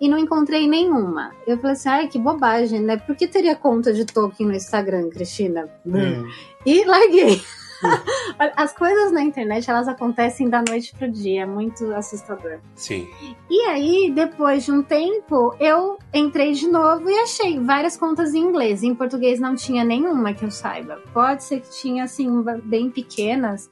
E 0.01 0.09
não 0.09 0.19
encontrei 0.19 0.67
nenhuma. 0.67 1.33
Eu 1.47 1.59
falei 1.59 1.73
assim, 1.73 1.89
ai, 1.89 2.09
que 2.09 2.19
bobagem, 2.19 2.81
né? 2.81 2.97
Por 2.97 3.15
que 3.15 3.27
teria 3.27 3.55
conta 3.55 3.93
de 3.93 4.05
Tolkien 4.07 4.49
no 4.49 4.55
Instagram, 4.55 5.11
Cristina? 5.11 5.69
Hum. 5.85 6.27
E 6.65 6.85
larguei. 6.85 7.41
As 8.57 8.73
coisas 8.73 9.13
na 9.13 9.23
internet, 9.23 9.69
elas 9.69 9.89
acontecem 9.89 10.49
da 10.49 10.63
noite 10.63 10.95
pro 10.95 11.11
dia, 11.11 11.43
é 11.43 11.47
muito 11.47 11.93
assustador. 11.95 12.59
Sim. 12.75 13.09
E 13.49 13.61
aí, 13.67 14.13
depois 14.15 14.65
de 14.65 14.73
um 14.73 14.83
tempo, 14.83 15.55
eu 15.59 15.99
entrei 16.13 16.53
de 16.53 16.69
novo 16.69 17.09
e 17.09 17.19
achei 17.21 17.59
várias 17.59 17.97
contas 17.97 18.35
em 18.35 18.41
inglês. 18.41 18.83
Em 18.83 18.95
português 18.95 19.41
não 19.41 19.55
tinha 19.55 19.85
nenhuma 19.85 20.35
que 20.35 20.45
eu 20.45 20.51
saiba. 20.51 21.01
Pode 21.13 21.45
ser 21.45 21.61
que 21.61 21.71
tinha, 21.71 22.05
assim, 22.05 22.43
bem 22.65 22.91
pequenas, 22.91 23.71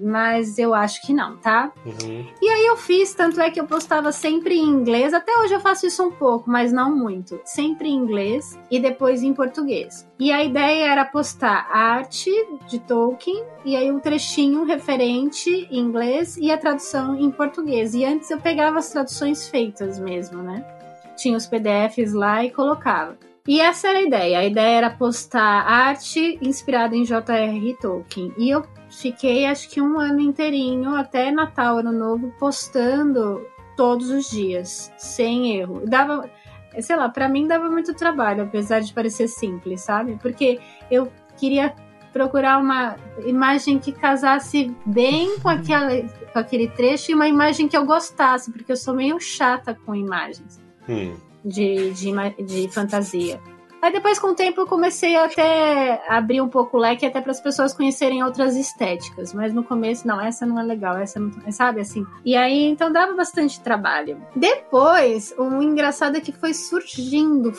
mas 0.00 0.58
eu 0.58 0.74
acho 0.74 1.02
que 1.02 1.12
não, 1.12 1.36
tá? 1.36 1.72
Uhum. 1.84 2.26
E 2.40 2.48
aí 2.48 2.66
eu 2.66 2.76
fiz, 2.76 3.14
tanto 3.14 3.40
é 3.40 3.50
que 3.50 3.60
eu 3.60 3.66
postava 3.66 4.12
sempre 4.12 4.56
em 4.56 4.64
inglês. 4.64 5.12
Até 5.12 5.32
hoje 5.38 5.54
eu 5.54 5.60
faço 5.60 5.86
isso 5.86 6.02
um 6.02 6.10
pouco, 6.10 6.50
mas 6.50 6.72
não 6.72 6.94
muito. 6.94 7.40
Sempre 7.44 7.88
em 7.88 7.94
inglês 7.94 8.58
e 8.70 8.78
depois 8.78 9.22
em 9.22 9.32
português. 9.32 10.08
E 10.18 10.32
a 10.32 10.42
ideia 10.42 10.90
era 10.90 11.04
postar 11.04 11.68
a 11.70 11.78
arte 11.78 12.30
de 12.68 12.78
Tolkien 12.78 13.44
e 13.64 13.76
aí 13.76 13.90
um 13.90 14.00
trechinho 14.00 14.64
referente 14.64 15.50
em 15.70 15.78
inglês 15.78 16.36
e 16.36 16.50
a 16.50 16.58
tradução 16.58 17.14
em 17.14 17.30
português. 17.30 17.94
E 17.94 18.04
antes 18.04 18.30
eu 18.30 18.40
pegava 18.40 18.78
as 18.78 18.90
traduções 18.90 19.48
feitas 19.48 19.98
mesmo, 19.98 20.42
né? 20.42 20.64
Tinha 21.16 21.36
os 21.36 21.46
PDFs 21.46 22.12
lá 22.12 22.44
e 22.44 22.50
colocava. 22.50 23.16
E 23.48 23.60
essa 23.60 23.88
era 23.88 24.00
a 24.00 24.02
ideia. 24.02 24.38
A 24.40 24.44
ideia 24.44 24.76
era 24.76 24.90
postar 24.90 25.62
arte 25.66 26.38
inspirada 26.42 26.94
em 26.94 27.02
J.R.R. 27.02 27.74
Tolkien. 27.80 28.30
E 28.36 28.50
eu 28.50 28.62
fiquei 28.90 29.46
acho 29.46 29.68
que 29.68 29.80
um 29.80 29.98
ano 29.98 30.20
inteirinho, 30.20 30.94
até 30.94 31.30
Natal, 31.30 31.78
Ano 31.78 31.92
Novo, 31.92 32.32
postando 32.38 33.46
todos 33.76 34.10
os 34.10 34.28
dias, 34.30 34.92
sem 34.96 35.56
erro. 35.56 35.82
Dava, 35.86 36.28
sei 36.80 36.96
lá, 36.96 37.08
pra 37.08 37.28
mim 37.28 37.46
dava 37.46 37.70
muito 37.70 37.94
trabalho, 37.94 38.42
apesar 38.42 38.80
de 38.80 38.92
parecer 38.92 39.28
simples, 39.28 39.80
sabe? 39.82 40.18
Porque 40.20 40.58
eu 40.90 41.10
queria 41.36 41.74
procurar 42.12 42.58
uma 42.58 42.96
imagem 43.26 43.78
que 43.78 43.92
casasse 43.92 44.74
bem 44.84 45.38
com, 45.38 45.48
aquela, 45.48 45.90
com 46.32 46.38
aquele 46.38 46.68
trecho 46.68 47.12
e 47.12 47.14
uma 47.14 47.28
imagem 47.28 47.68
que 47.68 47.76
eu 47.76 47.84
gostasse, 47.84 48.50
porque 48.50 48.72
eu 48.72 48.76
sou 48.76 48.94
meio 48.94 49.20
chata 49.20 49.76
com 49.86 49.94
imagens 49.94 50.60
Hum. 50.88 51.14
de, 51.44 51.90
de, 51.92 52.12
de 52.44 52.68
fantasia. 52.72 53.38
Aí 53.80 53.92
depois, 53.92 54.18
com 54.18 54.28
o 54.28 54.34
tempo, 54.34 54.60
eu 54.60 54.66
comecei 54.66 55.16
a 55.16 55.24
até 55.26 56.02
abrir 56.08 56.40
um 56.40 56.48
pouco 56.48 56.76
o 56.76 56.80
leque 56.80 57.06
até 57.06 57.20
para 57.20 57.30
as 57.30 57.40
pessoas 57.40 57.72
conhecerem 57.72 58.24
outras 58.24 58.56
estéticas. 58.56 59.32
Mas 59.32 59.52
no 59.52 59.62
começo, 59.62 60.06
não, 60.06 60.20
essa 60.20 60.44
não 60.44 60.58
é 60.58 60.62
legal, 60.62 60.96
essa 60.96 61.20
não. 61.20 61.30
Sabe 61.52 61.80
assim? 61.80 62.04
E 62.24 62.36
aí, 62.36 62.64
então 62.64 62.90
dava 62.90 63.14
bastante 63.14 63.60
trabalho. 63.60 64.20
Depois, 64.34 65.32
o 65.38 65.62
engraçado 65.62 66.16
é 66.16 66.20
que 66.20 66.32
foi 66.32 66.52
surgindo. 66.54 67.52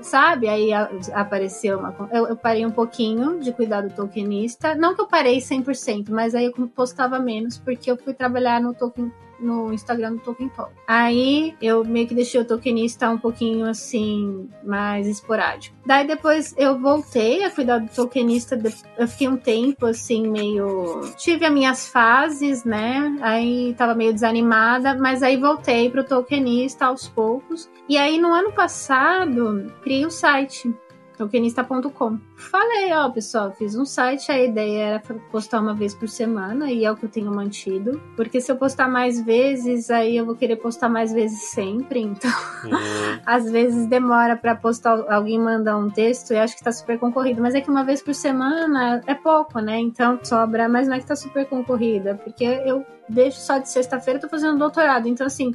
Sabe? 0.00 0.48
Aí 0.48 0.70
apareceu 1.12 1.78
uma. 1.78 1.94
Eu, 2.12 2.28
eu 2.28 2.36
parei 2.36 2.64
um 2.64 2.70
pouquinho 2.70 3.40
de 3.40 3.52
cuidar 3.52 3.80
do 3.80 3.90
Tolkienista. 3.90 4.74
Não 4.74 4.94
que 4.94 5.00
eu 5.00 5.06
parei 5.08 5.38
100%, 5.38 6.10
mas 6.10 6.34
aí 6.34 6.44
eu 6.44 6.68
postava 6.68 7.18
menos, 7.18 7.58
porque 7.58 7.90
eu 7.90 7.96
fui 7.96 8.14
trabalhar 8.14 8.60
no 8.60 8.72
Tolkien 8.72 9.12
no 9.38 9.72
Instagram 9.72 10.14
do 10.14 10.20
Tolkien 10.20 10.48
Talk. 10.48 10.72
Aí 10.86 11.54
eu 11.60 11.84
meio 11.84 12.06
que 12.06 12.14
deixei 12.14 12.40
o 12.40 12.44
Tolkienista 12.44 13.08
um 13.10 13.18
pouquinho 13.18 13.66
assim, 13.66 14.48
mais 14.64 15.06
esporádico. 15.06 15.76
Daí 15.84 16.06
depois 16.06 16.54
eu 16.56 16.78
voltei 16.78 17.44
a 17.44 17.50
cuidar 17.50 17.78
do 17.78 17.88
Tolkienista, 17.88 18.60
eu 18.98 19.08
fiquei 19.08 19.28
um 19.28 19.36
tempo 19.36 19.86
assim, 19.86 20.28
meio. 20.28 21.00
Tive 21.16 21.44
as 21.44 21.52
minhas 21.52 21.88
fases, 21.88 22.64
né? 22.64 23.16
Aí 23.20 23.74
tava 23.74 23.94
meio 23.94 24.12
desanimada, 24.12 24.94
mas 24.94 25.22
aí 25.22 25.36
voltei 25.36 25.90
pro 25.90 26.04
Tolkienista 26.04 26.86
aos 26.86 27.08
poucos. 27.08 27.70
E 27.88 27.96
aí 27.96 28.18
no 28.18 28.32
ano 28.32 28.52
passado, 28.52 29.72
criei 29.82 30.04
o 30.04 30.10
site 30.10 30.74
tokenista.com. 31.16 32.18
Falei, 32.36 32.92
ó, 32.92 33.08
pessoal, 33.10 33.52
fiz 33.52 33.74
um 33.74 33.84
site, 33.84 34.30
a 34.30 34.42
ideia 34.42 34.84
era 34.84 35.02
postar 35.30 35.60
uma 35.60 35.74
vez 35.74 35.94
por 35.94 36.08
semana 36.08 36.70
e 36.70 36.84
é 36.84 36.90
o 36.90 36.96
que 36.96 37.04
eu 37.04 37.08
tenho 37.08 37.32
mantido. 37.34 38.00
Porque 38.14 38.40
se 38.40 38.50
eu 38.50 38.56
postar 38.56 38.88
mais 38.88 39.20
vezes, 39.20 39.90
aí 39.90 40.16
eu 40.16 40.26
vou 40.26 40.36
querer 40.36 40.56
postar 40.56 40.88
mais 40.88 41.12
vezes 41.12 41.50
sempre. 41.50 42.00
Então, 42.00 42.30
uhum. 42.64 43.18
às 43.24 43.50
vezes 43.50 43.86
demora 43.86 44.36
para 44.36 44.54
postar, 44.54 45.04
alguém 45.12 45.38
manda 45.38 45.76
um 45.76 45.90
texto 45.90 46.32
e 46.32 46.36
acho 46.36 46.56
que 46.56 46.62
tá 46.62 46.72
super 46.72 46.98
concorrido. 46.98 47.40
Mas 47.42 47.54
é 47.54 47.60
que 47.60 47.70
uma 47.70 47.84
vez 47.84 48.02
por 48.02 48.14
semana 48.14 49.02
é 49.06 49.14
pouco, 49.14 49.60
né? 49.60 49.78
Então 49.78 50.18
sobra, 50.22 50.68
mas 50.68 50.86
não 50.86 50.96
é 50.96 51.00
que 51.00 51.06
tá 51.06 51.16
super 51.16 51.46
concorrida, 51.46 52.14
porque 52.22 52.44
eu 52.44 52.84
deixo 53.08 53.40
só 53.40 53.58
de 53.58 53.68
sexta-feira, 53.68 54.20
tô 54.20 54.28
fazendo 54.28 54.58
doutorado. 54.58 55.08
Então, 55.08 55.26
assim 55.26 55.54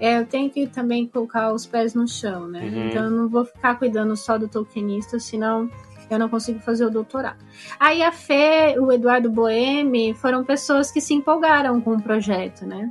é, 0.00 0.18
eu 0.18 0.26
tenho 0.26 0.50
que 0.50 0.66
também 0.66 1.06
colocar 1.06 1.52
os 1.52 1.66
pés 1.66 1.94
no 1.94 2.06
chão, 2.06 2.46
né? 2.46 2.62
Uhum. 2.62 2.88
Então 2.88 3.04
eu 3.04 3.10
não 3.10 3.28
vou 3.28 3.44
ficar 3.44 3.76
cuidando 3.76 4.16
só 4.16 4.38
do 4.38 4.48
Tolkienista, 4.48 5.18
senão 5.18 5.70
eu 6.10 6.18
não 6.18 6.28
consigo 6.28 6.58
fazer 6.60 6.86
o 6.86 6.90
doutorado. 6.90 7.38
Aí 7.78 8.02
a 8.02 8.12
Fê, 8.12 8.76
o 8.78 8.90
Eduardo 8.90 9.30
Boemi 9.30 10.14
foram 10.14 10.44
pessoas 10.44 10.90
que 10.90 11.00
se 11.00 11.14
empolgaram 11.14 11.80
com 11.80 11.94
o 11.94 12.02
projeto, 12.02 12.64
né? 12.66 12.90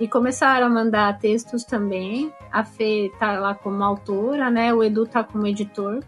E 0.00 0.08
começaram 0.08 0.66
a 0.66 0.70
mandar 0.70 1.18
textos 1.18 1.64
também. 1.64 2.32
A 2.50 2.64
Fê 2.64 3.12
tá 3.18 3.38
lá 3.38 3.54
como 3.54 3.82
autora, 3.82 4.50
né? 4.50 4.72
O 4.72 4.82
Edu 4.82 5.06
tá 5.06 5.22
como 5.22 5.46
editor. 5.46 6.00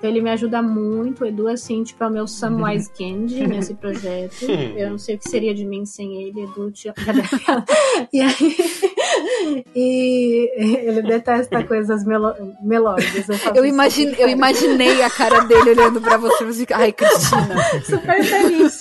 Então 0.00 0.08
ele 0.08 0.22
me 0.22 0.30
ajuda 0.30 0.62
muito, 0.62 1.24
o 1.24 1.26
Edu, 1.26 1.46
assim, 1.46 1.84
tipo, 1.84 2.02
é 2.02 2.06
o 2.06 2.10
meu 2.10 2.26
Samwise 2.26 2.90
Candy 2.96 3.46
nesse 3.46 3.74
projeto. 3.74 4.46
Eu 4.74 4.92
não 4.92 4.98
sei 4.98 5.16
o 5.16 5.18
que 5.18 5.28
seria 5.28 5.54
de 5.54 5.66
mim 5.66 5.84
sem 5.84 6.22
ele, 6.22 6.44
Edu. 6.44 6.70
Te... 6.70 6.88
e 8.10 8.20
aí. 8.22 9.64
e 9.76 10.50
ele 10.56 11.02
detesta 11.02 11.62
coisas 11.64 12.02
melo... 12.06 12.34
melódicas. 12.62 13.28
Eu, 13.28 13.56
eu, 13.56 13.66
imagine... 13.66 14.14
eu 14.18 14.28
imaginei 14.30 15.02
a 15.02 15.10
cara 15.10 15.40
dele 15.40 15.70
olhando 15.70 16.00
pra 16.00 16.16
você 16.16 16.44
e 16.44 16.52
ficar, 16.54 16.78
ai, 16.78 16.92
Cristina. 16.92 17.56
Super 17.84 18.24
feliz. 18.24 18.78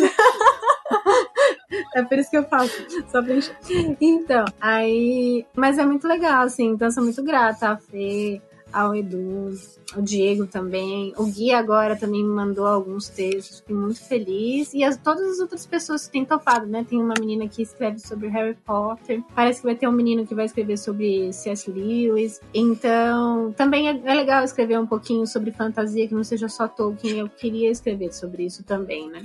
É 1.95 2.01
por 2.01 2.17
isso 2.17 2.29
que 2.29 2.37
eu 2.37 2.43
faço, 2.43 2.71
só 3.11 3.21
pra 3.21 3.35
encher. 3.35 3.55
Então, 3.99 4.45
aí. 4.61 5.45
Mas 5.53 5.77
é 5.77 5.85
muito 5.85 6.07
legal, 6.07 6.43
assim, 6.43 6.67
então 6.67 6.89
sou 6.89 7.03
muito 7.03 7.21
grata 7.23 7.71
a 7.71 7.77
Fê, 7.77 8.41
ao 8.71 8.95
Edu, 8.95 9.51
o 9.95 10.01
Diego 10.01 10.45
também. 10.45 11.13
O 11.17 11.25
Gui 11.25 11.51
agora 11.51 11.95
também 11.95 12.23
me 12.23 12.29
mandou 12.29 12.65
alguns 12.65 13.09
textos, 13.09 13.59
fiquei 13.59 13.75
muito 13.75 14.03
feliz. 14.03 14.73
E 14.73 14.83
as, 14.83 14.97
todas 14.97 15.23
as 15.23 15.39
outras 15.39 15.65
pessoas 15.65 16.05
que 16.05 16.13
têm 16.13 16.25
topado, 16.25 16.65
né? 16.65 16.85
Tem 16.87 17.01
uma 17.01 17.15
menina 17.19 17.47
que 17.47 17.61
escreve 17.61 17.99
sobre 17.99 18.27
Harry 18.27 18.55
Potter. 18.65 19.23
Parece 19.35 19.61
que 19.61 19.67
vai 19.67 19.75
ter 19.75 19.87
um 19.87 19.91
menino 19.91 20.25
que 20.25 20.35
vai 20.35 20.45
escrever 20.45 20.77
sobre 20.77 21.33
C.S. 21.33 21.69
Lewis. 21.69 22.39
Então, 22.53 23.53
também 23.53 23.89
é, 23.89 24.01
é 24.03 24.13
legal 24.13 24.43
escrever 24.43 24.79
um 24.79 24.87
pouquinho 24.87 25.25
sobre 25.25 25.51
fantasia, 25.51 26.07
que 26.07 26.15
não 26.15 26.23
seja 26.23 26.47
só 26.47 26.67
Tolkien. 26.67 27.19
Eu 27.19 27.29
queria 27.29 27.69
escrever 27.71 28.13
sobre 28.13 28.45
isso 28.45 28.63
também, 28.63 29.09
né? 29.09 29.23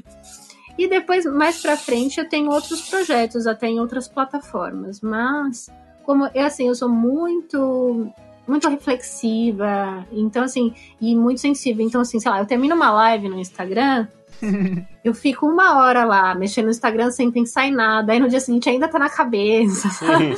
E 0.76 0.88
depois, 0.88 1.24
mais 1.24 1.60
pra 1.60 1.76
frente, 1.76 2.18
eu 2.18 2.28
tenho 2.28 2.50
outros 2.50 2.88
projetos, 2.88 3.46
até 3.46 3.68
em 3.68 3.78
outras 3.78 4.08
plataformas. 4.08 5.00
Mas, 5.00 5.70
como 6.02 6.28
é 6.34 6.42
assim, 6.42 6.66
eu 6.68 6.74
sou 6.74 6.88
muito 6.88 8.12
muito 8.46 8.68
reflexiva, 8.68 10.06
então 10.12 10.44
assim, 10.44 10.74
e 11.00 11.14
muito 11.14 11.40
sensível. 11.40 11.84
Então, 11.84 12.00
assim, 12.00 12.20
sei 12.20 12.30
lá, 12.30 12.40
eu 12.40 12.46
termino 12.46 12.74
uma 12.74 12.90
live 12.90 13.28
no 13.28 13.38
Instagram, 13.38 14.06
eu 15.04 15.14
fico 15.14 15.46
uma 15.46 15.78
hora 15.78 16.04
lá, 16.04 16.34
mexendo 16.34 16.66
no 16.66 16.70
Instagram 16.70 17.10
sem 17.10 17.30
pensar 17.30 17.66
em 17.66 17.72
nada, 17.72 18.12
aí 18.12 18.20
no 18.20 18.28
dia 18.28 18.40
seguinte 18.40 18.68
ainda 18.68 18.88
tá 18.88 18.98
na 18.98 19.08
cabeça? 19.08 19.88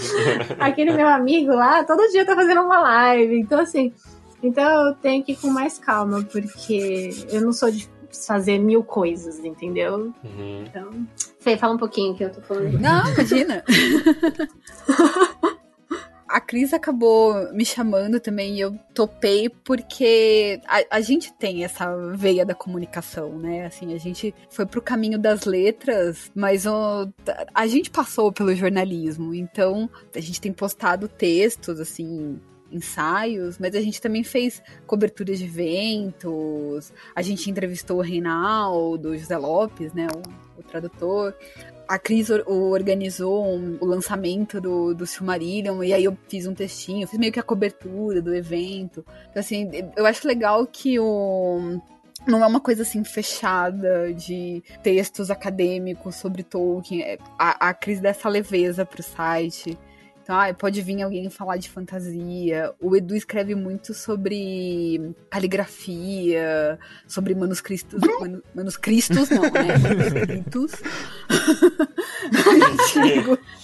Aquele 0.59 0.92
meu 0.92 1.09
amigo 1.09 1.53
lá, 1.53 1.85
todo 1.85 2.11
dia 2.11 2.25
tá 2.25 2.35
fazendo 2.35 2.62
uma 2.62 2.81
live, 2.81 3.38
então 3.38 3.61
assim, 3.61 3.92
então 4.42 4.88
eu 4.88 4.95
tenho 4.95 5.25
que 5.25 5.33
ir 5.33 5.37
com 5.37 5.49
mais 5.49 5.79
calma, 5.79 6.23
porque 6.23 7.11
eu 7.31 7.40
não 7.40 7.53
sou 7.53 7.71
de 7.71 7.88
fazer 8.27 8.59
mil 8.59 8.83
coisas, 8.83 9.45
entendeu? 9.45 10.12
Uhum. 10.25 10.64
Então, 10.66 11.07
Fê, 11.40 11.57
fala 11.57 11.75
um 11.75 11.79
pouquinho 11.79 12.14
que 12.14 12.25
eu 12.25 12.33
tô 12.33 12.40
falando. 12.40 12.79
Não, 12.79 13.07
imagina! 13.12 13.62
a 16.29 16.41
Cris 16.41 16.73
acabou 16.73 17.53
me 17.53 17.65
chamando 17.65 18.19
também 18.19 18.57
e 18.57 18.61
eu 18.61 18.77
topei 18.95 19.49
porque 19.49 20.61
a, 20.67 20.97
a, 20.97 21.01
gente 21.01 21.33
tem 21.33 21.65
essa 21.65 21.95
veia 22.15 22.45
da 22.45 22.55
comunicação, 22.55 23.39
né? 23.39 23.67
Assim, 23.67 23.95
a 23.95 23.99
gente 23.99 24.35
foi 24.51 24.67
pro 24.67 24.83
caminho 24.83 25.19
das 25.19 25.45
letras, 25.45 26.31
mas 26.35 26.67
o, 26.67 27.09
a 27.55 27.67
gente 27.67 27.91
passou 27.91 28.33
pelo 28.33 28.55
jornalismo, 28.55 29.35
então 29.35 29.89
a 30.15 30.21
gente 30.21 30.41
tem 30.41 30.53
postado 30.53 31.09
textos, 31.09 31.81
assim, 31.81 32.41
ensaios, 32.71 33.59
mas 33.59 33.75
a 33.75 33.81
gente 33.81 34.01
também 34.01 34.25
fez 34.25 34.62
coberturas 34.87 35.39
de 35.39 35.45
eventos, 35.45 36.93
a 37.15 37.23
gente 37.23 37.51
entrevistou 37.51 37.99
o 37.99 38.03
Reinaldo, 38.03 39.17
José 39.17 39.37
Lopes, 39.37 39.93
né, 39.93 40.09
o, 40.15 40.61
o 40.61 40.62
tradutor 40.62 41.35
a 41.88 41.99
Cris 41.99 42.31
organizou 42.31 43.46
um, 43.46 43.79
o 43.81 43.87
lançamento 43.87 44.61
do, 44.61 44.94
do 44.94 45.07
Silmarillion, 45.07 45.83
e 45.83 45.92
aí 45.92 46.05
eu 46.05 46.16
fiz 46.29 46.46
um 46.46 46.55
textinho, 46.55 47.07
fiz 47.07 47.18
meio 47.18 47.33
que 47.33 47.40
a 47.40 47.44
cobertura 47.44 48.20
do 48.20 48.35
evento. 48.35 49.05
Então, 49.31 49.40
assim, 49.40 49.70
eu 49.96 50.07
acho 50.07 50.27
legal 50.27 50.66
que 50.66 50.99
o 50.99 51.81
não 52.27 52.42
é 52.42 52.46
uma 52.46 52.61
coisa 52.61 52.83
assim 52.83 53.05
fechada 53.05 54.12
de 54.12 54.62
textos 54.83 55.31
acadêmicos 55.31 56.16
sobre 56.16 56.42
Tolkien. 56.42 57.03
É, 57.03 57.18
a, 57.38 57.68
a 57.68 57.75
Cris 57.75 58.01
dá 58.01 58.09
essa 58.09 58.29
leveza 58.29 58.85
pro 58.85 59.03
site. 59.03 59.79
Então, 60.27 60.41
ah, 60.41 60.53
pode 60.53 60.83
vir 60.83 61.01
alguém 61.03 61.31
falar 61.31 61.57
de 61.57 61.71
fantasia. 61.71 62.75
O 62.81 62.97
Edu 62.97 63.15
escreve 63.15 63.55
muito 63.55 63.95
sobre 63.95 65.15
caligrafia, 65.31 66.81
sobre 67.07 67.33
manuscritos. 67.33 68.01
Manu, 68.19 68.43
manuscritos, 68.53 69.31
não, 69.31 69.43
né? 69.43 69.79
Manuscritos. 69.79 70.73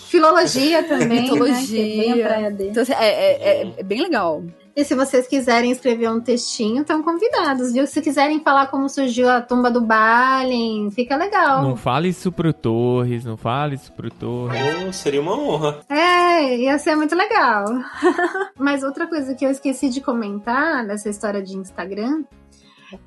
Filologia 0.06 0.84
também. 0.84 1.22
Mitologia. 1.22 2.28
Né? 2.28 2.56
É 2.60 2.64
então, 2.68 2.84
assim, 2.84 2.92
é, 2.92 3.08
é, 3.08 3.62
é, 3.62 3.74
é 3.78 3.82
bem 3.82 4.00
legal. 4.00 4.44
E 4.74 4.84
se 4.84 4.94
vocês 4.94 5.28
quiserem 5.28 5.70
escrever 5.70 6.10
um 6.10 6.20
textinho, 6.20 6.80
estão 6.80 7.02
convidados, 7.02 7.72
viu? 7.72 7.86
Se 7.86 8.00
quiserem 8.00 8.40
falar 8.40 8.68
como 8.68 8.88
surgiu 8.88 9.28
a 9.28 9.42
tumba 9.42 9.70
do 9.70 9.82
Balin, 9.82 10.90
fica 10.90 11.14
legal. 11.14 11.62
Não 11.62 11.76
fale 11.76 12.08
isso 12.08 12.32
pro 12.32 12.54
Torres, 12.54 13.22
não 13.22 13.36
fale 13.36 13.74
isso 13.74 13.92
pro 13.92 14.10
Torres. 14.10 14.58
Oh, 14.88 14.92
seria 14.92 15.20
uma 15.20 15.38
honra. 15.38 15.80
É, 15.90 16.56
ia 16.56 16.78
ser 16.78 16.96
muito 16.96 17.14
legal. 17.14 17.66
Mas 18.58 18.82
outra 18.82 19.06
coisa 19.06 19.34
que 19.34 19.44
eu 19.44 19.50
esqueci 19.50 19.90
de 19.90 20.00
comentar 20.00 20.82
nessa 20.84 21.10
história 21.10 21.42
de 21.42 21.54
Instagram 21.54 22.24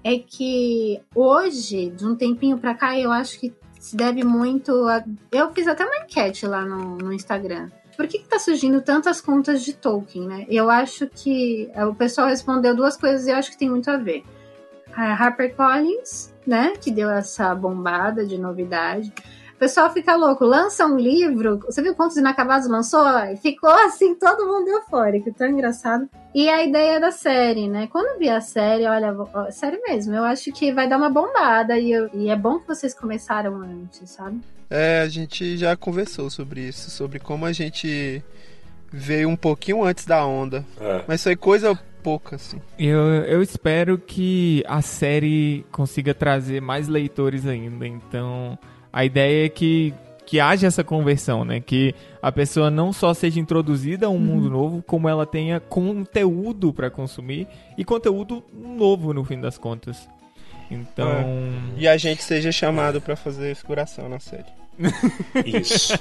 é 0.04 0.19
que 0.19 1.01
hoje, 1.15 1.89
de 1.89 2.06
um 2.06 2.15
tempinho 2.15 2.60
pra 2.60 2.75
cá, 2.75 2.97
eu 2.97 3.12
acho 3.12 3.39
que 3.39 3.51
se 3.80 3.95
deve 3.95 4.23
muito 4.23 4.71
a... 4.88 5.04
Eu 5.32 5.51
fiz 5.51 5.67
até 5.67 5.84
uma 5.84 5.97
enquete 5.97 6.45
lá 6.45 6.63
no, 6.63 6.97
no 6.97 7.12
Instagram 7.12 7.69
por 7.95 8.08
que, 8.08 8.17
está 8.17 8.39
surgindo 8.39 8.81
tantas 8.81 9.21
contas 9.21 9.63
de 9.63 9.73
Tolkien, 9.73 10.27
né? 10.27 10.45
Eu 10.49 10.69
acho 10.69 11.08
que 11.08 11.69
é, 11.73 11.86
o 11.86 11.95
pessoal 11.95 12.27
respondeu 12.27 12.75
duas 12.75 12.97
coisas 12.97 13.25
e 13.25 13.31
eu 13.31 13.38
acho 13.38 13.51
que 13.51 13.58
tem 13.58 13.69
muito 13.69 13.89
a 13.89 13.97
ver. 13.97 14.23
A 14.93 15.13
HarperCollins, 15.13 16.34
né, 16.45 16.73
que 16.79 16.91
deu 16.91 17.10
essa 17.10 17.53
bombada 17.53 18.25
de 18.25 18.38
novidade. 18.38 19.13
O 19.56 19.58
pessoal 19.58 19.89
fica 19.94 20.15
louco, 20.18 20.44
lança 20.44 20.86
um 20.86 20.98
livro. 20.98 21.60
Você 21.60 21.82
viu 21.82 21.96
quantos 21.96 22.18
inacabados 22.18 22.68
lançou? 22.68 23.02
Ficou 23.41 23.70
assim, 23.86 24.13
todo 24.13 24.46
mundo 24.46 24.68
eufórico, 24.68 25.34
tão 25.34 25.48
engraçado. 25.48 26.10
E 26.34 26.50
a 26.50 26.62
ideia 26.62 27.00
da 27.00 27.10
série, 27.10 27.70
né? 27.70 27.88
Quando 27.88 28.08
eu 28.08 28.20
vi 28.20 28.28
a 28.30 28.41
série, 28.41 28.86
olha, 28.86 29.15
sério 29.52 29.80
mesmo, 29.88 30.13
eu 30.13 30.26
acho 30.26 30.52
que 30.52 30.74
vai 30.74 30.89
dar 30.89 30.98
uma 30.98 31.10
bombada 31.10 31.80
e, 31.80 31.89
eu, 31.89 32.10
e 32.13 32.30
é 32.30 32.36
bom 32.36 32.60
que 32.60 32.68
vocês 32.68 32.94
começaram 32.94 33.56
antes, 33.62 34.10
sabe? 34.10 34.41
É, 34.70 35.02
a 35.02 35.08
gente 35.08 35.56
já 35.56 35.74
conversou 35.78 36.30
sobre 36.30 36.60
isso, 36.60 36.91
sobre 36.91 37.18
como 37.18 37.46
a 37.46 37.54
gente 37.54 38.22
veio 38.91 39.30
um 39.30 39.38
pouquinho 39.38 39.86
antes 39.86 40.06
da 40.06 40.26
onda. 40.26 40.65
É. 40.82 41.06
Mas 41.08 41.24
foi 41.24 41.38
coisa 41.38 41.80
pouca, 42.04 42.36
assim. 42.36 42.62
Eu, 42.78 43.00
eu 43.24 43.41
espero 43.41 43.98
que 43.98 44.63
a 44.68 44.82
série 44.82 45.65
consiga 45.72 46.13
trazer 46.13 46.62
mais 46.62 46.89
leitores 46.89 47.48
ainda. 47.48 47.88
Então, 47.88 48.60
a 48.95 49.03
ideia 49.03 49.47
é 49.47 49.49
que, 49.49 49.93
que 50.25 50.39
haja 50.39 50.67
essa 50.67 50.81
conversão, 50.81 51.43
né? 51.43 51.60
Que 51.60 51.93
a 52.21 52.31
pessoa 52.31 52.71
não 52.71 52.93
só 52.93 53.13
seja 53.13 53.41
introduzida 53.41 54.05
a 54.05 54.10
um 54.10 54.13
uhum. 54.13 54.19
mundo 54.21 54.49
novo, 54.49 54.81
como 54.81 55.10
ela 55.10 55.25
tenha 55.25 55.60
conteúdo 55.60 56.71
para 56.71 56.89
consumir 56.89 57.45
e 57.77 57.84
conteúdo 57.84 58.41
novo 58.53 59.13
no 59.13 59.25
fim 59.25 59.41
das 59.41 59.58
contas. 59.58 60.08
Então. 60.71 61.12
É. 61.12 61.25
E 61.75 61.88
a 61.89 61.97
gente 61.97 62.23
seja 62.23 62.53
chamado 62.53 63.01
para 63.01 63.17
fazer 63.17 63.53
figuração 63.58 64.08
na 64.08 64.21
série. 64.21 64.45
Isso. 65.45 65.93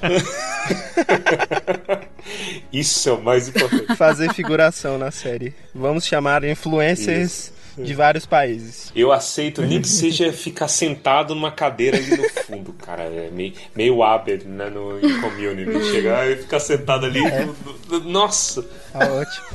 Isso 2.73 3.09
é 3.09 3.13
o 3.13 3.21
mais 3.21 3.49
importante. 3.49 3.97
Fazer 3.97 4.33
figuração 4.33 4.99
na 4.99 5.11
série. 5.11 5.53
Vamos 5.75 6.07
chamar 6.07 6.45
influencers 6.45 7.53
de 7.77 7.95
vários 7.95 8.25
países. 8.27 8.93
Eu 8.95 9.11
aceito, 9.13 9.63
nem 9.63 9.81
que 9.81 9.89
seja 9.89 10.33
ficar 10.33 10.69
sentado 10.69 11.35
numa 11.35 11.51
cadeira 11.51 11.97
ali 11.97 12.17
no 12.17 12.29
fundo, 12.45 12.73
cara. 12.75 13.03
É 13.05 13.31
meio, 13.33 13.53
meio 13.75 14.03
Aber, 14.03 14.45
né, 14.45 14.71
no 14.71 14.99
em 15.05 15.21
community. 15.21 15.85
Chegar 15.91 16.31
e 16.31 16.37
ficar 16.37 16.61
sentado 16.61 17.07
ali. 17.07 17.21
no- 17.21 17.57
no- 18.01 18.09
nossa! 18.11 18.63
Tá 18.93 19.01
ótimo. 19.13 19.47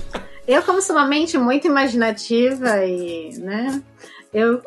Eu, 0.48 0.64
como 0.64 0.82
sou 0.82 0.96
uma 0.96 1.06
mente 1.08 1.38
muito 1.38 1.68
imaginativa 1.68 2.84
e, 2.86 3.38
né, 3.38 3.82
eu 4.34 4.62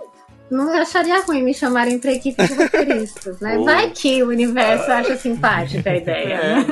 não 0.50 0.72
acharia 0.81 1.20
ruim 1.22 1.42
me 1.42 1.55
chamarem 1.55 1.98
pra 1.98 2.12
equipe 2.12 2.46
de 2.46 2.55
roteiristas, 2.55 3.40
né? 3.40 3.57
Oh. 3.59 3.64
Vai 3.64 3.90
que 3.90 4.22
o 4.22 4.28
universo 4.28 4.90
acha 4.90 5.16
simpática 5.16 5.90
a 5.90 5.96
ideia, 5.96 6.38
né? 6.38 6.66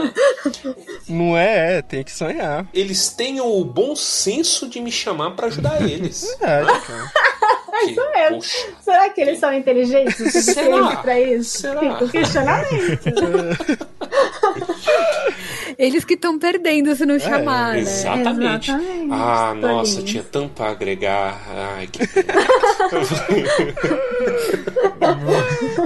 Não 1.09 1.37
é, 1.37 1.79
é, 1.79 1.83
tem 1.83 2.05
que 2.05 2.13
sonhar. 2.13 2.67
Eles 2.75 3.09
têm 3.11 3.41
o 3.41 3.65
bom 3.65 3.97
senso 3.97 4.69
de 4.69 4.81
me 4.81 4.93
chamar 4.93 5.31
pra 5.33 5.47
ajudar 5.47 5.81
eles. 5.89 6.37
Verdade, 6.41 6.81
cara. 6.87 7.11
Que, 7.81 7.95
mesmo. 7.95 8.37
poxa, 8.37 8.59
Será 8.83 9.09
que 9.09 9.21
eles 9.23 9.39
são 9.39 9.55
inteligentes 9.55 10.21
o 10.21 10.25
suficiente 10.25 10.55
Será? 10.55 10.97
pra 10.97 11.19
isso? 11.19 11.59
Será? 11.61 11.81
Fica 11.81 12.05
o 12.05 12.09
questionamento. 12.11 13.11
Eles 15.83 16.05
que 16.05 16.13
estão 16.13 16.39
perdendo 16.39 16.95
se 16.95 17.07
não 17.07 17.19
chamar, 17.19 17.73
né? 17.73 17.81
exatamente. 17.81 18.71
Exatamente, 18.71 19.11
Ah, 19.11 19.55
nossa, 19.55 19.93
tolinhos. 19.95 20.05
tinha 20.11 20.23
tanto 20.23 20.51
pra 20.51 20.69
agregar. 20.73 21.41
Ai, 21.49 21.87
que. 21.87 22.01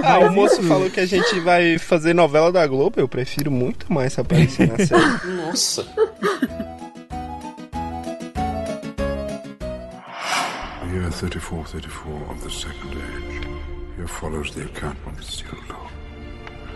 Ah, 0.03 0.19
o 0.19 0.31
moço 0.33 0.61
falou 0.63 0.89
que 0.89 0.99
a 0.99 1.05
gente 1.05 1.39
vai 1.39 1.77
fazer 1.77 2.13
novela 2.13 2.51
da 2.51 2.67
Globo. 2.67 2.99
Eu 2.99 3.07
prefiro 3.07 3.49
muito 3.49 3.91
mais 3.91 4.19
aparecer 4.19 4.67
na 4.67 4.85
série. 4.85 5.27
Nossa. 5.37 5.85
Year 10.91 11.09
34, 11.11 11.63
34 11.71 12.31
of 12.31 12.41
the 12.43 12.49
Second 12.49 12.91
Age. 12.97 13.47
Here 13.97 14.07
follows 14.07 14.51
the 14.51 14.63
account 14.63 14.97
of 15.07 15.13
Isildur, 15.19 15.89